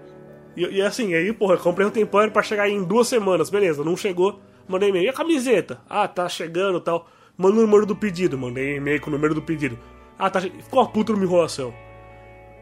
E, 0.57 0.65
e 0.77 0.81
assim, 0.81 1.13
aí, 1.13 1.31
porra, 1.33 1.57
comprei 1.57 1.85
um 1.85 1.91
temporário 1.91 2.33
pra 2.33 2.41
chegar 2.41 2.69
em 2.69 2.83
duas 2.83 3.07
semanas, 3.07 3.49
beleza, 3.49 3.83
não 3.83 3.95
chegou, 3.95 4.39
mandei 4.67 4.89
e-mail. 4.89 5.05
E 5.05 5.09
a 5.09 5.13
camiseta? 5.13 5.79
Ah, 5.89 6.07
tá 6.07 6.27
chegando 6.27 6.79
e 6.79 6.81
tal. 6.81 7.07
Manda 7.37 7.57
o 7.57 7.61
número 7.61 7.85
do 7.85 7.95
pedido, 7.95 8.37
mandei 8.37 8.77
e-mail 8.77 9.01
com 9.01 9.09
o 9.09 9.13
número 9.13 9.35
do 9.35 9.41
pedido. 9.41 9.77
Ah, 10.17 10.29
tá. 10.29 10.41
Ficou 10.41 10.79
uma 10.79 10.89
puta 10.89 11.11
numa 11.11 11.23
enrolação. 11.25 11.73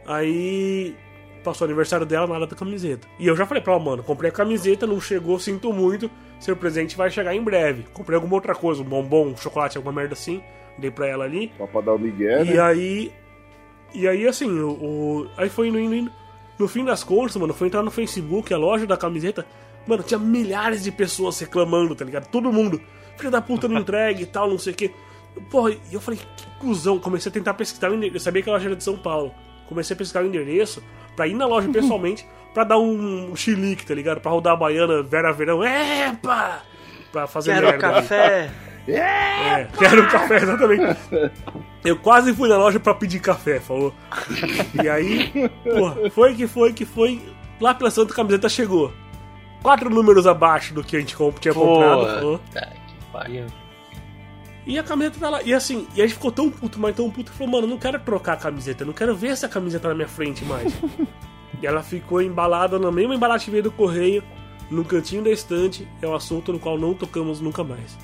Aí. 0.06 0.96
Passou 1.44 1.66
o 1.66 1.70
aniversário 1.70 2.06
dela, 2.06 2.26
nada 2.28 2.48
da 2.48 2.56
camiseta. 2.56 3.08
E 3.20 3.28
eu 3.28 3.36
já 3.36 3.46
falei 3.46 3.62
pra 3.62 3.74
ela, 3.74 3.84
mano, 3.84 4.02
comprei 4.04 4.30
a 4.30 4.34
camiseta, 4.34 4.88
não 4.88 5.00
chegou, 5.02 5.38
sinto 5.40 5.74
muito. 5.74 6.10
Seu 6.40 6.56
presente 6.56 6.96
vai 6.96 7.10
chegar 7.12 7.36
em 7.36 7.42
breve. 7.44 7.84
Comprei 7.94 8.16
alguma 8.16 8.36
outra 8.36 8.56
coisa, 8.56 8.82
um 8.82 8.86
bombom, 8.86 9.28
um 9.28 9.38
chocolate, 9.38 9.78
alguma 9.78 9.94
merda 9.94 10.14
assim. 10.14 10.42
Dei 10.78 10.90
pra 10.90 11.08
ela 11.08 11.26
ali. 11.26 11.52
Só 11.58 11.68
pra 11.68 11.82
dar 11.82 11.94
o 11.94 12.00
Miguel, 12.00 12.46
E 12.46 12.54
né? 12.54 12.60
aí. 12.62 13.12
E 13.94 14.08
aí, 14.08 14.26
assim, 14.28 14.50
o, 14.50 14.70
o- 14.72 15.28
aí 15.38 15.50
foi 15.50 15.68
indo, 15.68 15.80
indo, 15.80 15.94
indo. 15.96 16.12
No 16.58 16.68
fim 16.68 16.84
das 16.86 17.04
contas, 17.04 17.36
mano, 17.36 17.54
foi 17.54 17.68
entrar 17.68 17.84
no 17.84 17.92
Facebook, 17.92 18.54
a 18.54 18.58
loja 18.58 18.86
da 18.88 18.96
camiseta. 18.98 19.46
Mano, 19.86 20.02
tinha 20.02 20.18
milhares 20.20 20.84
de 20.84 20.92
pessoas 20.92 21.40
reclamando, 21.40 21.94
tá 21.94 22.06
ligado? 22.06 22.28
Todo 22.30 22.52
mundo. 22.52 22.80
Filha 23.18 23.30
da 23.30 23.42
puta 23.42 23.68
não 23.68 23.80
entrega 23.82 24.22
e 24.22 24.26
tal, 24.26 24.50
não 24.50 24.58
sei 24.58 24.74
o 24.74 24.76
quê. 24.76 24.92
Porra, 25.52 25.72
e 25.72 25.78
eu 25.94 26.00
falei, 26.00 26.20
que 26.38 26.46
cuzão. 26.60 26.98
Comecei 27.00 27.30
a 27.30 27.34
tentar 27.34 27.54
pesquisar 27.54 27.92
o 27.92 27.96
endereço. 27.96 28.16
Eu 28.16 28.20
sabia 28.22 28.42
que 28.42 28.50
a 28.50 28.54
loja 28.54 28.66
era 28.68 28.76
de 28.76 28.84
São 28.84 28.98
Paulo. 28.98 29.34
Comecei 29.68 29.94
a 29.94 29.98
pesquisar 29.98 30.24
o 30.24 30.28
endereço 30.28 30.82
pra 31.16 31.28
ir 31.28 31.34
na 31.34 31.46
loja 31.46 31.70
pessoalmente 31.74 32.26
pra 32.54 32.64
dar 32.64 32.78
um, 32.78 33.36
chilique, 33.36 33.86
tá 33.86 33.96
ligado? 33.96 34.22
Pra 34.22 34.32
rodar 34.32 34.54
a 34.54 34.58
baiana 34.58 35.02
Vera 35.02 35.34
Verão. 35.34 35.64
Epa! 35.64 36.62
Pra 37.12 37.28
fazer 37.28 37.54
Quero 37.54 37.68
merda. 37.68 37.80
café. 37.80 38.52
É, 38.88 39.68
quero 39.78 40.04
um 40.04 40.08
café, 40.10 40.38
exatamente. 40.38 40.98
Eu 41.86 41.98
quase 41.98 42.34
fui 42.34 42.50
na 42.50 42.58
loja 42.58 42.80
pra 42.80 42.94
pedir 42.94 43.20
café, 43.20 43.60
falou. 43.60 43.94
E 44.82 44.88
aí, 44.88 45.32
porra, 45.64 46.10
foi 46.10 46.34
que 46.34 46.48
foi 46.48 46.74
que 46.74 46.86
foi. 46.86 47.22
Lá 47.60 47.74
pela 47.74 47.92
Santa 47.92 48.14
Camiseta 48.14 48.48
chegou. 48.50 48.94
Quatro 49.62 49.90
números 49.90 50.26
abaixo 50.28 50.74
do 50.74 50.84
que 50.84 50.96
a 50.96 51.00
gente 51.00 51.16
tinha 51.40 51.54
comprado, 51.54 52.06
falou. 52.06 52.40
Tá, 52.54 52.62
que 52.62 53.06
pariu. 53.12 53.46
E 54.66 54.80
a 54.80 54.84
camiseta 54.84 55.20
tá 55.20 55.30
lá. 55.30 55.44
E 55.44 55.54
assim, 55.54 55.88
e 55.96 56.02
a 56.02 56.06
gente 56.06 56.16
ficou 56.16 56.32
tão 56.32 56.50
puto, 56.50 56.80
mas 56.80 56.96
tão 56.96 57.10
puto 57.12 57.32
que 57.32 57.38
falou, 57.38 57.52
mano, 57.54 57.66
eu 57.66 57.70
não 57.70 57.78
quero 57.78 58.00
trocar 58.00 58.34
a 58.34 58.38
camiseta, 58.38 58.84
eu 58.84 58.88
não 58.88 58.94
quero 58.94 59.16
ver 59.16 59.28
essa 59.30 59.48
camiseta 59.50 59.90
na 59.90 59.94
minha 59.96 60.08
frente 60.08 60.44
mais. 60.46 60.74
e 61.62 61.68
ela 61.68 61.84
ficou 61.84 62.22
embalada 62.22 62.80
na 62.80 62.92
mesma 62.92 63.14
embalagem 63.16 63.46
que 63.46 63.52
veio 63.52 63.64
do 63.64 63.72
correio, 63.72 64.24
no 64.72 64.86
cantinho 64.86 65.24
da 65.24 65.30
estante, 65.30 65.88
é 66.02 66.08
um 66.08 66.16
assunto 66.16 66.54
no 66.54 66.60
qual 66.60 66.78
não 66.78 66.94
tocamos 66.94 67.42
nunca 67.42 67.64
mais. 67.64 67.98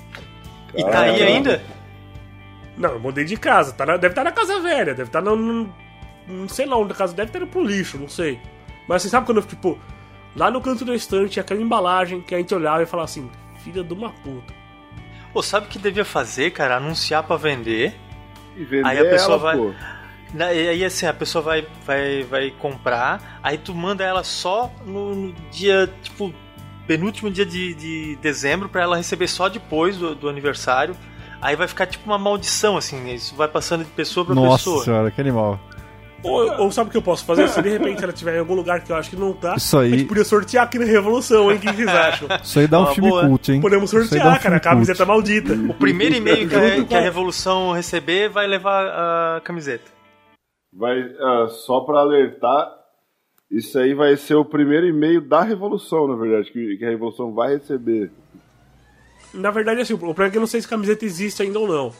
E 0.74 0.84
tá 0.84 1.00
aí 1.00 1.22
ainda? 1.22 1.62
Não, 2.76 2.90
eu 2.90 3.00
mudei 3.00 3.24
de 3.24 3.36
casa. 3.36 3.72
Tá 3.72 3.84
na- 3.86 3.96
deve 3.96 4.12
estar 4.12 4.24
na 4.24 4.32
casa 4.32 4.60
velha, 4.60 4.94
deve 4.94 5.04
estar 5.08 5.20
no, 5.22 5.34
no- 5.36 5.74
Não 6.28 6.48
sei 6.48 6.66
lá 6.66 6.76
onde 6.76 6.92
a 6.92 6.94
casa 6.94 7.12
deve 7.14 7.30
estar 7.30 7.44
pro 7.46 7.64
lixo, 7.64 7.98
não 7.98 8.08
sei. 8.08 8.38
Mas 8.86 9.02
você 9.02 9.08
sabe 9.08 9.26
quando 9.26 9.38
eu, 9.38 9.44
tipo, 9.44 9.78
lá 10.36 10.50
no 10.50 10.60
canto 10.60 10.84
da 10.84 10.94
estante, 10.94 11.40
aquela 11.40 11.60
embalagem 11.60 12.20
que 12.20 12.34
a 12.34 12.38
gente 12.38 12.54
olhava 12.54 12.82
e 12.82 12.86
falava 12.86 13.06
assim, 13.06 13.28
filha 13.64 13.82
de 13.82 13.92
uma 13.92 14.10
puta. 14.10 14.59
Pô, 15.32 15.42
sabe 15.42 15.66
o 15.66 15.68
que 15.68 15.78
devia 15.78 16.04
fazer, 16.04 16.50
cara? 16.50 16.76
Anunciar 16.76 17.22
pra 17.22 17.36
vender. 17.36 17.94
E 18.56 18.64
vender 18.64 18.86
Aí 18.88 18.98
a 18.98 19.04
pessoa 19.04 19.34
ela, 19.34 19.38
vai- 19.38 19.56
pô. 19.56 19.72
Aí 20.38 20.84
assim, 20.84 21.06
a 21.06 21.12
pessoa 21.12 21.42
vai, 21.42 21.66
vai, 21.84 22.22
vai 22.22 22.50
comprar, 22.52 23.40
aí 23.42 23.58
tu 23.58 23.74
manda 23.74 24.04
ela 24.04 24.22
só 24.22 24.70
no, 24.86 25.12
no 25.12 25.32
dia, 25.50 25.92
tipo, 26.02 26.32
penúltimo 26.86 27.28
dia 27.30 27.44
de, 27.44 27.74
de 27.74 28.16
dezembro 28.22 28.68
pra 28.68 28.82
ela 28.82 28.96
receber 28.96 29.26
só 29.26 29.48
depois 29.48 29.96
do, 29.96 30.14
do 30.14 30.28
aniversário. 30.28 30.94
Aí 31.42 31.56
vai 31.56 31.66
ficar 31.66 31.86
tipo 31.86 32.04
uma 32.08 32.18
maldição, 32.18 32.76
assim, 32.76 33.12
isso 33.12 33.34
vai 33.34 33.48
passando 33.48 33.82
de 33.84 33.90
pessoa 33.90 34.24
pra 34.26 34.34
Nossa 34.34 34.58
pessoa. 34.58 34.84
senhora, 34.84 35.10
que 35.10 35.20
animal. 35.20 35.58
Ou, 36.22 36.60
ou 36.64 36.70
sabe 36.70 36.88
o 36.88 36.90
que 36.90 36.98
eu 36.98 37.02
posso 37.02 37.24
fazer? 37.24 37.48
Se 37.48 37.62
de 37.62 37.70
repente 37.70 38.02
ela 38.02 38.12
estiver 38.12 38.36
em 38.36 38.40
algum 38.40 38.54
lugar 38.54 38.82
que 38.84 38.92
eu 38.92 38.96
acho 38.96 39.08
que 39.08 39.16
não 39.16 39.32
tá, 39.32 39.54
Isso 39.56 39.78
aí- 39.78 39.92
a 39.94 39.96
gente 39.96 40.08
podia 40.08 40.24
sortear 40.24 40.64
aqui 40.64 40.78
na 40.78 40.84
Revolução, 40.84 41.50
hein? 41.50 41.56
O 41.56 41.60
que 41.60 41.72
vocês 41.72 41.88
acham? 41.88 42.28
Isso 42.42 42.58
aí 42.58 42.66
dá 42.66 42.78
um 42.78 42.82
Uma 42.82 42.94
filme 42.94 43.10
boa. 43.10 43.26
cult, 43.26 43.52
hein? 43.52 43.60
Podemos 43.60 43.90
dá 43.90 43.98
um 43.98 44.02
sortear, 44.02 44.42
cara. 44.42 44.56
A 44.56 44.60
camiseta 44.60 44.98
cult. 45.06 45.08
maldita. 45.08 45.54
O 45.54 45.74
primeiro 45.74 46.14
e-mail 46.14 46.48
que, 46.48 46.54
a, 46.54 46.84
que 46.84 46.94
a 46.94 47.00
Revolução 47.00 47.72
receber 47.72 48.28
vai 48.28 48.46
levar 48.46 48.86
a 49.36 49.40
camiseta. 49.40 49.84
Vai, 50.72 51.00
ah, 51.18 51.48
só 51.48 51.80
pra 51.80 52.00
alertar, 52.00 52.68
isso 53.50 53.78
aí 53.78 53.94
vai 53.94 54.16
ser 54.16 54.34
o 54.34 54.44
primeiro 54.44 54.86
e-mail 54.86 55.20
da 55.20 55.42
Revolução, 55.42 56.06
na 56.06 56.14
verdade, 56.16 56.50
que, 56.52 56.76
que 56.76 56.84
a 56.84 56.90
Revolução 56.90 57.32
vai 57.32 57.54
receber. 57.54 58.10
Na 59.32 59.50
verdade, 59.50 59.80
assim, 59.80 59.94
o 59.94 59.98
problema 59.98 60.28
é 60.28 60.30
que 60.30 60.36
eu 60.36 60.40
não 60.40 60.46
sei 60.46 60.60
se 60.60 60.68
camiseta 60.68 61.04
existe 61.04 61.42
ainda 61.42 61.58
ou 61.58 61.66
não. 61.66 61.92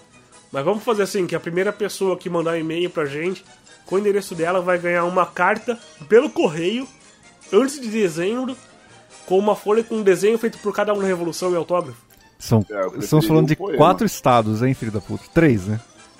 Mas 0.52 0.64
vamos 0.64 0.82
fazer 0.82 1.04
assim, 1.04 1.26
que 1.28 1.34
a 1.36 1.40
primeira 1.40 1.72
pessoa 1.72 2.16
que 2.16 2.28
mandar 2.28 2.52
um 2.52 2.56
e-mail 2.56 2.90
pra 2.90 3.04
gente, 3.06 3.44
com 3.90 3.96
o 3.96 3.98
endereço 3.98 4.34
dela, 4.34 4.62
vai 4.62 4.78
ganhar 4.78 5.04
uma 5.04 5.26
carta 5.26 5.78
pelo 6.08 6.30
correio, 6.30 6.88
antes 7.52 7.78
de 7.78 7.88
dezembro, 7.88 8.56
com 9.26 9.36
uma 9.38 9.54
folha 9.54 9.84
com 9.84 9.96
um 9.96 10.02
desenho 10.02 10.38
feito 10.38 10.56
por 10.58 10.72
cada 10.74 10.94
um 10.94 11.00
na 11.00 11.06
Revolução 11.06 11.52
e 11.52 11.56
autógrafo. 11.56 11.98
São, 12.38 12.64
É, 12.70 12.98
estamos 13.00 13.26
falando 13.26 13.48
de 13.48 13.52
um 13.52 13.56
poema. 13.56 13.76
quatro 13.76 14.06
estados, 14.06 14.62
hein, 14.62 14.72
filho 14.72 14.90
da 14.92 15.00
puta? 15.00 15.24
Três, 15.34 15.66
né? 15.66 15.78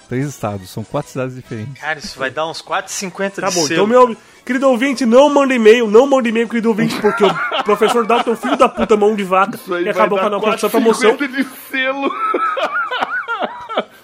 Três 0.08 0.26
estados, 0.28 0.68
são 0.68 0.82
quatro 0.82 1.10
cidades 1.12 1.36
diferentes. 1.36 1.80
Cara, 1.80 1.98
isso 2.00 2.18
vai 2.18 2.30
dar 2.30 2.46
uns 2.48 2.60
4,50 2.60 3.40
Tá 3.40 3.48
de 3.48 3.54
bom, 3.54 3.66
selo. 3.66 3.72
então, 3.72 3.86
meu 3.86 4.16
querido 4.44 4.68
ouvinte, 4.68 5.06
não 5.06 5.30
manda 5.32 5.54
e-mail, 5.54 5.88
não 5.88 6.04
manda 6.06 6.28
e-mail, 6.28 6.48
querido 6.48 6.68
ouvinte, 6.68 7.00
porque 7.00 7.24
o 7.24 7.30
professor 7.64 8.04
Dalton 8.04 8.34
filho 8.34 8.56
da 8.56 8.68
puta 8.68 8.96
mão 8.96 9.14
de 9.14 9.22
vaca 9.22 9.58
e 9.82 9.88
acabou 9.88 10.18
com 10.18 10.26
a 10.26 10.30
nossa 10.30 10.68
promoção. 10.68 11.16
4,50 11.16 11.28
de 11.28 11.44
selo. 11.70 12.10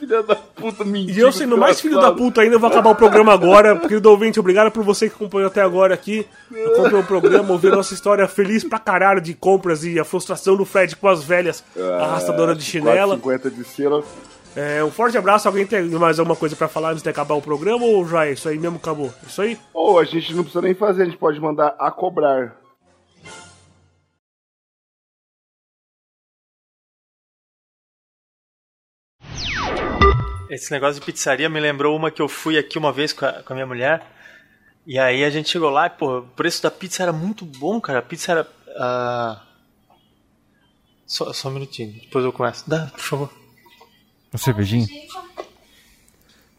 Filha 0.06 0.22
da 0.22 0.36
puta, 0.36 0.84
mentira. 0.84 1.18
E 1.18 1.20
eu 1.20 1.32
sendo 1.32 1.58
mais 1.58 1.80
filho 1.80 2.00
da 2.00 2.12
puta 2.12 2.40
ainda, 2.40 2.54
eu 2.54 2.60
vou 2.60 2.70
acabar 2.70 2.90
o 2.90 2.94
programa 2.94 3.32
agora. 3.32 3.76
Querido 3.76 4.08
ouvinte, 4.08 4.38
obrigado 4.38 4.70
por 4.70 4.84
você 4.84 5.08
que 5.08 5.16
acompanhou 5.16 5.48
até 5.48 5.60
agora 5.60 5.94
aqui. 5.94 6.24
Acompanhou 6.72 7.00
o 7.00 7.04
programa, 7.04 7.52
ouviu 7.52 7.72
nossa 7.72 7.92
história 7.92 8.26
feliz 8.28 8.62
pra 8.62 8.78
caralho 8.78 9.20
de 9.20 9.34
compras 9.34 9.84
e 9.84 9.98
a 9.98 10.04
frustração 10.04 10.56
do 10.56 10.64
Fred 10.64 10.94
com 10.94 11.08
as 11.08 11.24
velhas 11.24 11.64
arrastadora 12.00 12.54
de 12.54 12.62
chinela. 12.62 13.18
4,50 13.18 13.50
de 13.50 13.64
selo. 13.64 14.04
É, 14.54 14.82
um 14.82 14.90
forte 14.90 15.18
abraço. 15.18 15.48
Alguém 15.48 15.66
tem 15.66 15.82
mais 15.90 16.18
alguma 16.18 16.36
coisa 16.36 16.54
pra 16.54 16.68
falar 16.68 16.92
antes 16.92 17.02
de 17.02 17.08
acabar 17.10 17.34
o 17.34 17.42
programa 17.42 17.84
ou 17.84 18.06
já 18.06 18.26
é 18.26 18.32
isso 18.32 18.48
aí 18.48 18.58
mesmo? 18.58 18.76
Acabou? 18.76 19.12
Isso 19.26 19.42
aí? 19.42 19.58
Ou 19.74 19.98
a 19.98 20.04
gente 20.04 20.32
não 20.34 20.44
precisa 20.44 20.62
nem 20.62 20.74
fazer, 20.74 21.02
a 21.02 21.04
gente 21.04 21.18
pode 21.18 21.40
mandar 21.40 21.74
a 21.78 21.90
cobrar. 21.90 22.56
Esse 30.50 30.70
negócio 30.70 31.00
de 31.00 31.06
pizzaria 31.06 31.48
me 31.48 31.58
lembrou 31.60 31.96
uma 31.96 32.10
que 32.10 32.22
eu 32.22 32.28
fui 32.28 32.56
aqui 32.58 32.78
uma 32.78 32.92
vez 32.92 33.12
com 33.12 33.24
a, 33.26 33.42
com 33.42 33.52
a 33.52 33.56
minha 33.56 33.66
mulher. 33.66 34.02
E 34.86 34.98
aí 34.98 35.24
a 35.24 35.30
gente 35.30 35.48
chegou 35.48 35.70
lá 35.70 35.86
e, 35.86 35.90
pô, 35.90 36.18
o 36.18 36.22
preço 36.28 36.62
da 36.62 36.70
pizza 36.70 37.02
era 37.02 37.12
muito 37.12 37.44
bom, 37.44 37.80
cara. 37.80 37.98
A 37.98 38.02
pizza 38.02 38.30
era. 38.32 38.48
ah, 38.76 39.42
Só, 41.06 41.32
só 41.32 41.48
um 41.48 41.52
minutinho, 41.52 41.92
depois 42.00 42.24
eu 42.24 42.32
começo. 42.32 42.68
Dá, 42.68 42.86
por 42.86 43.00
favor. 43.00 43.30
Uma 44.32 44.38
cervejinha? 44.38 44.86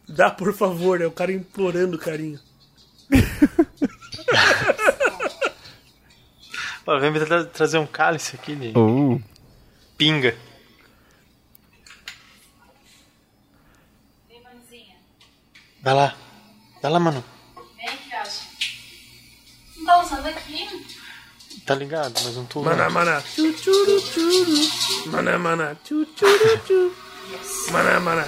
Dá, 0.10 0.30
por 0.30 0.54
favor, 0.54 1.02
é 1.02 1.06
o 1.06 1.12
cara 1.12 1.32
implorando 1.32 1.98
carinho. 1.98 2.40
Ó, 6.86 7.00
vem 7.00 7.12
me 7.12 7.20
tra- 7.26 7.46
trazer 7.46 7.78
um 7.78 7.86
cálice 7.88 8.36
aqui 8.36 8.56
de 8.56 8.72
Oh, 8.78 9.20
pinga. 9.98 10.36
Vai 15.88 15.96
lá. 15.96 16.14
Vai 16.82 16.92
lá, 16.92 17.00
mano. 17.00 17.24
Vem, 17.78 17.88
filhote. 17.88 18.90
Não 19.78 19.86
tá 19.86 20.02
usando 20.02 20.28
aqui? 20.28 20.86
Tá 21.66 21.76
ligado, 21.76 22.12
mas 22.26 22.36
não 22.36 22.44
tô 22.44 22.60
usando. 22.60 22.76
Maná, 22.76 22.90
maná. 22.90 23.22
Tchu, 23.22 23.54
tchuru, 23.54 24.02
tchuru. 24.02 25.12
Maná, 25.14 25.40
maná. 25.40 25.76
Tchu, 25.86 26.04
tchuru, 26.08 26.58
tchu. 26.66 26.92
Maná, 27.72 28.02
maná. 28.02 28.28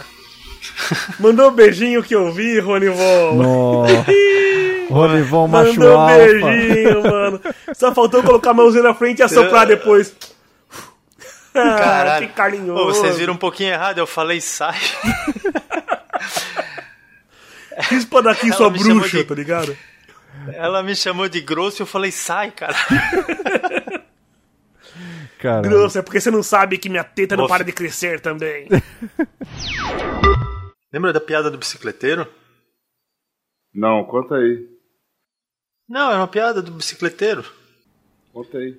Mandou 1.20 1.50
um 1.50 1.54
beijinho 1.54 2.02
que 2.02 2.16
eu 2.16 2.32
vi, 2.32 2.62
Ronivon. 2.62 3.44
Ronivon 4.90 5.48
macho 5.50 5.74
Mandou 5.78 5.98
um 5.98 6.00
alfa. 6.00 6.16
beijinho, 6.16 7.04
mano. 7.04 7.42
Só 7.76 7.94
faltou 7.94 8.24
colocar 8.24 8.52
a 8.52 8.54
mãozinha 8.54 8.84
na 8.84 8.94
frente 8.94 9.20
e 9.20 9.24
assoprar 9.24 9.68
depois. 9.68 10.16
Ah, 11.52 11.76
Caralho. 11.78 12.28
que 12.28 12.34
carinhoso. 12.34 12.80
Ô, 12.84 12.86
vocês 12.86 13.18
viram 13.18 13.34
um 13.34 13.38
pouquinho 13.38 13.72
errado, 13.74 13.98
eu 13.98 14.06
falei 14.06 14.40
sai. 14.40 14.80
Rispa 17.80 18.22
daqui, 18.22 18.48
Ela 18.48 18.56
sua 18.58 18.70
me 18.70 18.80
chamou 18.80 18.96
bruxa, 19.00 19.18
de- 19.18 19.24
tá 19.24 19.36
ligado? 19.36 19.78
Ela 20.54 20.84
me 20.84 20.96
chamou 20.96 21.28
de 21.30 21.42
grosso 21.42 21.82
e 21.82 21.84
eu 21.84 21.88
falei 21.88 22.12
sai, 22.12 22.52
cara. 22.52 22.76
Cara, 25.40 25.62
Grosso, 25.62 25.98
é 25.98 26.02
porque 26.02 26.20
você 26.20 26.30
não 26.30 26.44
sabe 26.44 26.78
que 26.78 26.90
minha 26.90 27.04
teta 27.04 27.38
não 27.38 27.44
Vou 27.44 27.50
para 27.50 27.64
de 27.64 27.72
crescer 27.72 28.20
também. 28.20 28.68
Lembra 30.92 31.14
da 31.14 31.22
piada 31.22 31.50
do 31.50 31.58
bicicleteiro? 31.58 32.28
Não, 33.74 34.04
conta 34.04 34.36
aí. 34.36 34.68
Não, 35.88 36.10
era 36.10 36.20
uma 36.20 36.28
piada 36.28 36.62
do 36.62 36.72
bicicleteiro. 36.72 37.46
Conta 38.34 38.58
aí. 38.58 38.78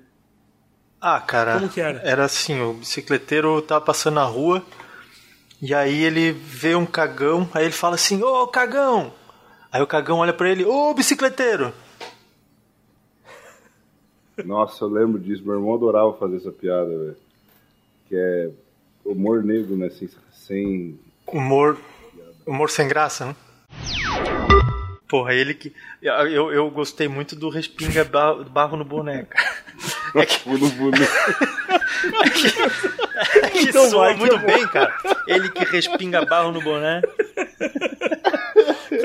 Ah, 1.01 1.19
cara. 1.19 1.55
Como 1.55 1.69
que 1.69 1.81
era? 1.81 2.23
assim, 2.23 2.61
o 2.61 2.73
bicicleteiro 2.73 3.59
tava 3.63 3.83
passando 3.83 4.15
na 4.15 4.23
rua 4.23 4.63
e 5.61 5.73
aí 5.73 6.03
ele 6.03 6.31
vê 6.31 6.75
um 6.75 6.85
cagão, 6.85 7.47
aí 7.53 7.65
ele 7.65 7.71
fala 7.71 7.95
assim, 7.95 8.21
ô 8.23 8.47
cagão! 8.47 9.13
Aí 9.71 9.81
o 9.81 9.87
cagão 9.87 10.17
olha 10.17 10.33
pra 10.33 10.49
ele, 10.49 10.65
ô 10.65 10.93
bicicleteiro! 10.93 11.73
Nossa, 14.45 14.83
eu 14.83 14.89
lembro 14.89 15.19
disso. 15.19 15.43
Meu 15.45 15.55
irmão 15.55 15.75
adorava 15.75 16.13
fazer 16.13 16.37
essa 16.37 16.51
piada, 16.51 16.89
velho. 16.89 17.17
Que 18.07 18.15
é 18.15 18.49
humor 19.05 19.43
negro, 19.43 19.75
né? 19.75 19.89
Sem. 19.89 20.09
sem... 20.31 20.99
Humor. 21.27 21.77
Humor 22.45 22.69
sem 22.69 22.87
graça, 22.87 23.27
né? 23.27 23.35
Porra, 25.11 25.33
ele 25.33 25.53
que. 25.53 25.71
Eu, 26.01 26.51
eu, 26.51 26.71
gostei 26.71 27.07
muito 27.07 27.35
do 27.35 27.49
respinga 27.49 28.03
ba- 28.05 28.33
barro 28.45 28.77
no 28.77 28.85
boneco. 28.85 29.31
É 30.13 30.25
que, 30.25 30.39
Funo, 30.39 30.69
funo. 30.69 30.97
é 33.43 33.49
que 33.49 33.59
Então 33.69 33.89
soa 33.89 34.01
vai, 34.05 34.13
que 34.13 34.19
muito 34.19 34.37
vou. 34.37 34.45
bem, 34.47 34.67
cara. 34.67 34.93
Ele 35.27 35.49
que 35.49 35.63
respinga 35.65 36.25
barro 36.25 36.51
no 36.51 36.61
boné. 36.61 37.01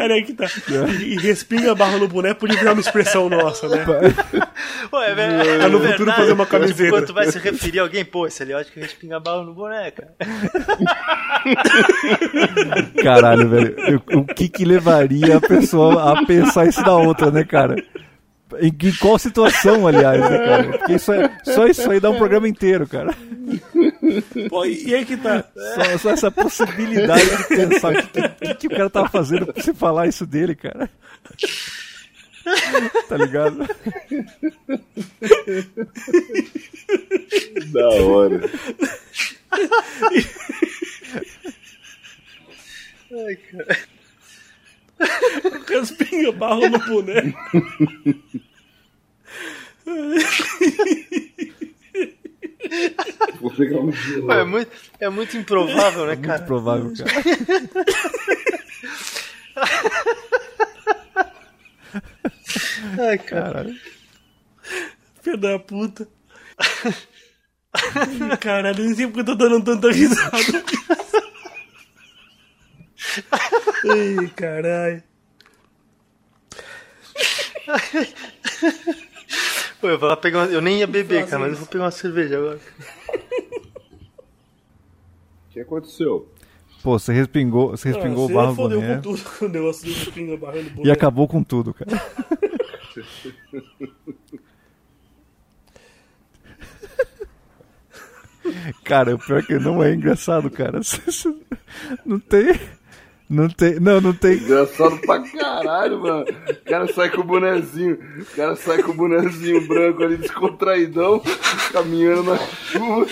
Cara, 0.07 0.15
aí 0.15 0.23
que 0.23 0.33
tá. 0.35 0.47
E, 1.01 1.15
e 1.15 1.17
respinga 1.19 1.73
a 1.73 1.75
barra 1.75 1.99
no 1.99 2.07
boneco 2.07 2.41
podia 2.41 2.57
virar 2.59 2.73
uma 2.73 2.81
expressão 2.81 3.29
nossa, 3.29 3.69
né? 3.69 3.85
Ué, 4.93 5.11
é, 5.11 5.59
Tá 5.59 5.69
no 5.69 5.79
é 5.79 5.81
futuro 5.81 5.97
verdade. 5.97 6.17
fazer 6.17 6.33
uma 6.33 6.45
Tipo, 6.45 6.59
camiseta. 6.59 6.91
Quando 6.91 7.07
tu 7.07 7.13
vai 7.15 7.27
se 7.31 7.39
referir 7.39 7.81
a 7.81 7.83
alguém, 7.83 8.05
pô, 8.05 8.27
esse 8.27 8.43
ali 8.43 8.53
eu 8.53 8.59
acho 8.59 8.73
que 8.73 8.79
respinga 8.81 9.19
barro 9.19 9.45
no 9.45 9.55
boneco. 9.55 10.03
caralho, 13.03 13.49
velho. 13.49 14.03
O 14.15 14.25
que 14.25 14.49
que 14.49 14.65
levaria 14.65 15.37
a 15.37 15.41
pessoa 15.41 16.13
a 16.13 16.25
pensar 16.27 16.67
isso 16.67 16.83
da 16.83 16.95
outra, 16.95 17.31
né, 17.31 17.45
cara? 17.45 17.77
Em, 18.61 18.69
em 18.69 18.95
qual 19.01 19.19
situação, 19.19 19.87
aliás, 19.87 20.21
né, 20.21 20.39
cara? 20.39 20.79
Porque 20.79 20.93
isso 20.95 21.13
é, 21.13 21.39
só 21.45 21.67
isso 21.67 21.91
aí 21.91 21.99
dá 21.99 22.11
um 22.11 22.17
programa 22.19 22.49
inteiro, 22.49 22.87
cara. 22.87 23.13
Pô, 24.49 24.65
e 24.65 24.87
e 24.89 24.95
aí 24.95 25.05
que 25.05 25.17
tá. 25.17 25.45
Só, 25.75 25.99
só 25.99 26.11
essa 26.11 26.31
possibilidade 26.31 27.25
de 27.25 27.45
pensar 27.49 27.93
o 27.93 28.07
que, 28.07 28.29
que, 28.29 28.55
que 28.55 28.67
o 28.69 28.71
cara 28.71 28.89
tava 28.89 29.09
fazendo 29.09 29.47
pra 29.47 29.61
você 29.63 29.75
falar 29.75 30.07
isso 30.07 30.25
dele, 30.25 30.55
cara. 30.55 30.89
Tá 33.09 33.17
ligado? 33.17 33.67
Da 37.73 37.89
hora. 37.89 38.41
Ai, 43.11 43.37
cara. 43.51 43.79
Respinga 45.69 46.33
barro 46.33 46.69
no 46.69 46.79
boneco. 46.79 47.39
Vou 53.41 53.51
pegar 53.53 53.81
um 53.81 53.93
gelo. 53.93 54.33
É, 54.33 54.45
muito, 54.45 54.71
é 55.01 55.09
muito 55.09 55.37
improvável, 55.37 56.07
né, 56.07 56.17
cara? 56.17 56.39
Muito 56.39 56.47
provável, 56.47 56.93
cara. 56.97 57.11
Ai, 63.09 63.19
cara. 63.19 63.43
Caralho. 63.43 63.77
Filho 65.23 65.37
da 65.37 65.59
puta. 65.59 66.09
Caralho, 68.41 68.85
nem 68.85 68.95
sei 68.95 69.07
porque 69.07 69.21
eu 69.21 69.25
tô 69.25 69.35
dando 69.35 69.63
tanta 69.63 69.91
risada. 69.91 70.65
Ai, 73.33 74.29
caralho. 74.35 75.03
Pô, 79.81 79.89
eu 79.89 79.99
vou 79.99 80.09
lá 80.09 80.17
pegar 80.17 80.41
uma... 80.41 80.47
Eu 80.47 80.61
nem 80.61 80.79
ia 80.79 80.87
beber, 80.87 81.27
cara, 81.27 81.41
mas 81.41 81.53
eu 81.53 81.59
vou 81.59 81.67
pegar 81.67 81.85
uma 81.85 81.91
cerveja 81.91 82.39
agora. 82.39 82.61
que 85.51 85.61
aconteceu? 85.61 86.31
Pô, 86.83 86.99
você 86.99 87.13
respingou, 87.13 87.71
você 87.71 87.89
respingou 87.91 88.25
Ah, 88.29 88.31
o 88.31 88.35
barro 88.35 88.51
Você 88.55 88.63
fodeu 88.63 88.81
com 88.83 89.01
tudo 89.01 89.23
com 89.25 89.45
o 89.47 89.49
negócio 89.49 89.85
do 89.87 89.91
espinga 89.91 90.37
barrando 90.37 90.67
o 90.69 90.71
e 90.71 90.75
boné. 90.75 90.93
acabou 90.93 91.27
com 91.27 91.43
tudo, 91.43 91.75
cara. 91.75 91.91
Cara, 98.85 99.15
o 99.15 99.19
pior 99.19 99.41
é 99.41 99.43
que 99.43 99.59
não 99.59 99.83
é 99.83 99.93
engraçado, 99.93 100.49
cara. 100.51 100.81
Não 102.05 102.19
tem. 102.19 102.59
Não 103.29 103.49
tem. 103.49 103.81
Não, 103.81 104.01
não 104.01 104.13
tem. 104.13 104.35
Engraçado 104.35 104.99
pra 104.99 105.21
caralho, 105.21 106.01
mano. 106.01 106.25
O 106.49 106.65
cara 106.71 106.93
sai 106.93 107.11
com 107.11 107.23
o 107.23 107.25
bonezinho. 107.25 107.99
O 108.21 108.37
cara 108.37 108.55
sai 108.55 108.83
com 108.83 108.93
o 108.93 108.95
bonezinho 108.95 109.67
branco 109.67 110.03
ali, 110.05 110.17
descontraidão, 110.17 111.21
caminhando 111.73 112.23
na 112.25 112.39
chuva. 112.39 113.07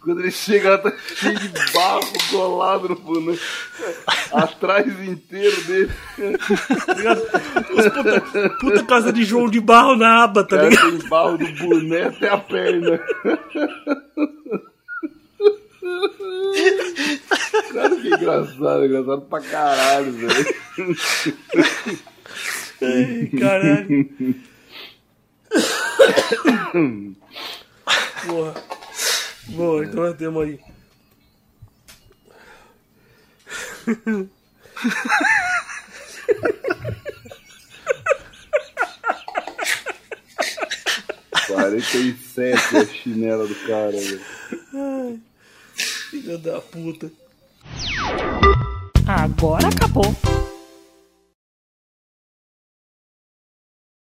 Quando 0.00 0.20
ele 0.20 0.30
chega 0.30 0.70
lá, 0.70 0.78
tá 0.78 0.92
cheio 1.16 1.38
de 1.38 1.48
barro 1.74 2.00
colado 2.30 2.88
no 2.90 2.94
boné. 2.94 3.36
Atrás 4.32 4.86
inteiro 5.06 5.64
dele. 5.64 5.90
Os 7.76 7.88
puta, 7.88 8.50
puta 8.60 8.84
casa 8.84 9.12
de 9.12 9.24
João 9.24 9.50
de 9.50 9.60
barro 9.60 9.96
na 9.96 10.22
aba, 10.22 10.44
tá 10.44 10.56
cara 10.56 10.68
ligado? 10.68 10.98
tem 10.98 11.08
barro 11.08 11.36
do 11.36 11.52
boné 11.54 12.04
até 12.04 12.28
a 12.28 12.38
perna. 12.38 13.00
Cara, 17.72 17.96
que 17.96 18.08
engraçado, 18.08 18.84
engraçado 18.84 19.22
pra 19.22 19.40
caralho, 19.40 20.12
velho. 20.12 20.46
Caralho. 23.38 23.86
Porra. 28.26 28.54
Boa, 29.48 29.84
então 29.84 30.02
nós 30.02 30.16
temos 30.16 30.42
aí. 30.44 30.60
Quarenta 41.46 41.96
e 41.96 42.14
sete 42.14 42.76
a 42.76 42.84
chinela 42.84 43.46
do 43.46 43.54
cara, 43.66 43.92
velho. 43.92 44.20
Filha 46.10 46.38
da 46.38 46.58
puta. 46.58 47.10
Agora 49.06 49.68
acabou. 49.68 50.14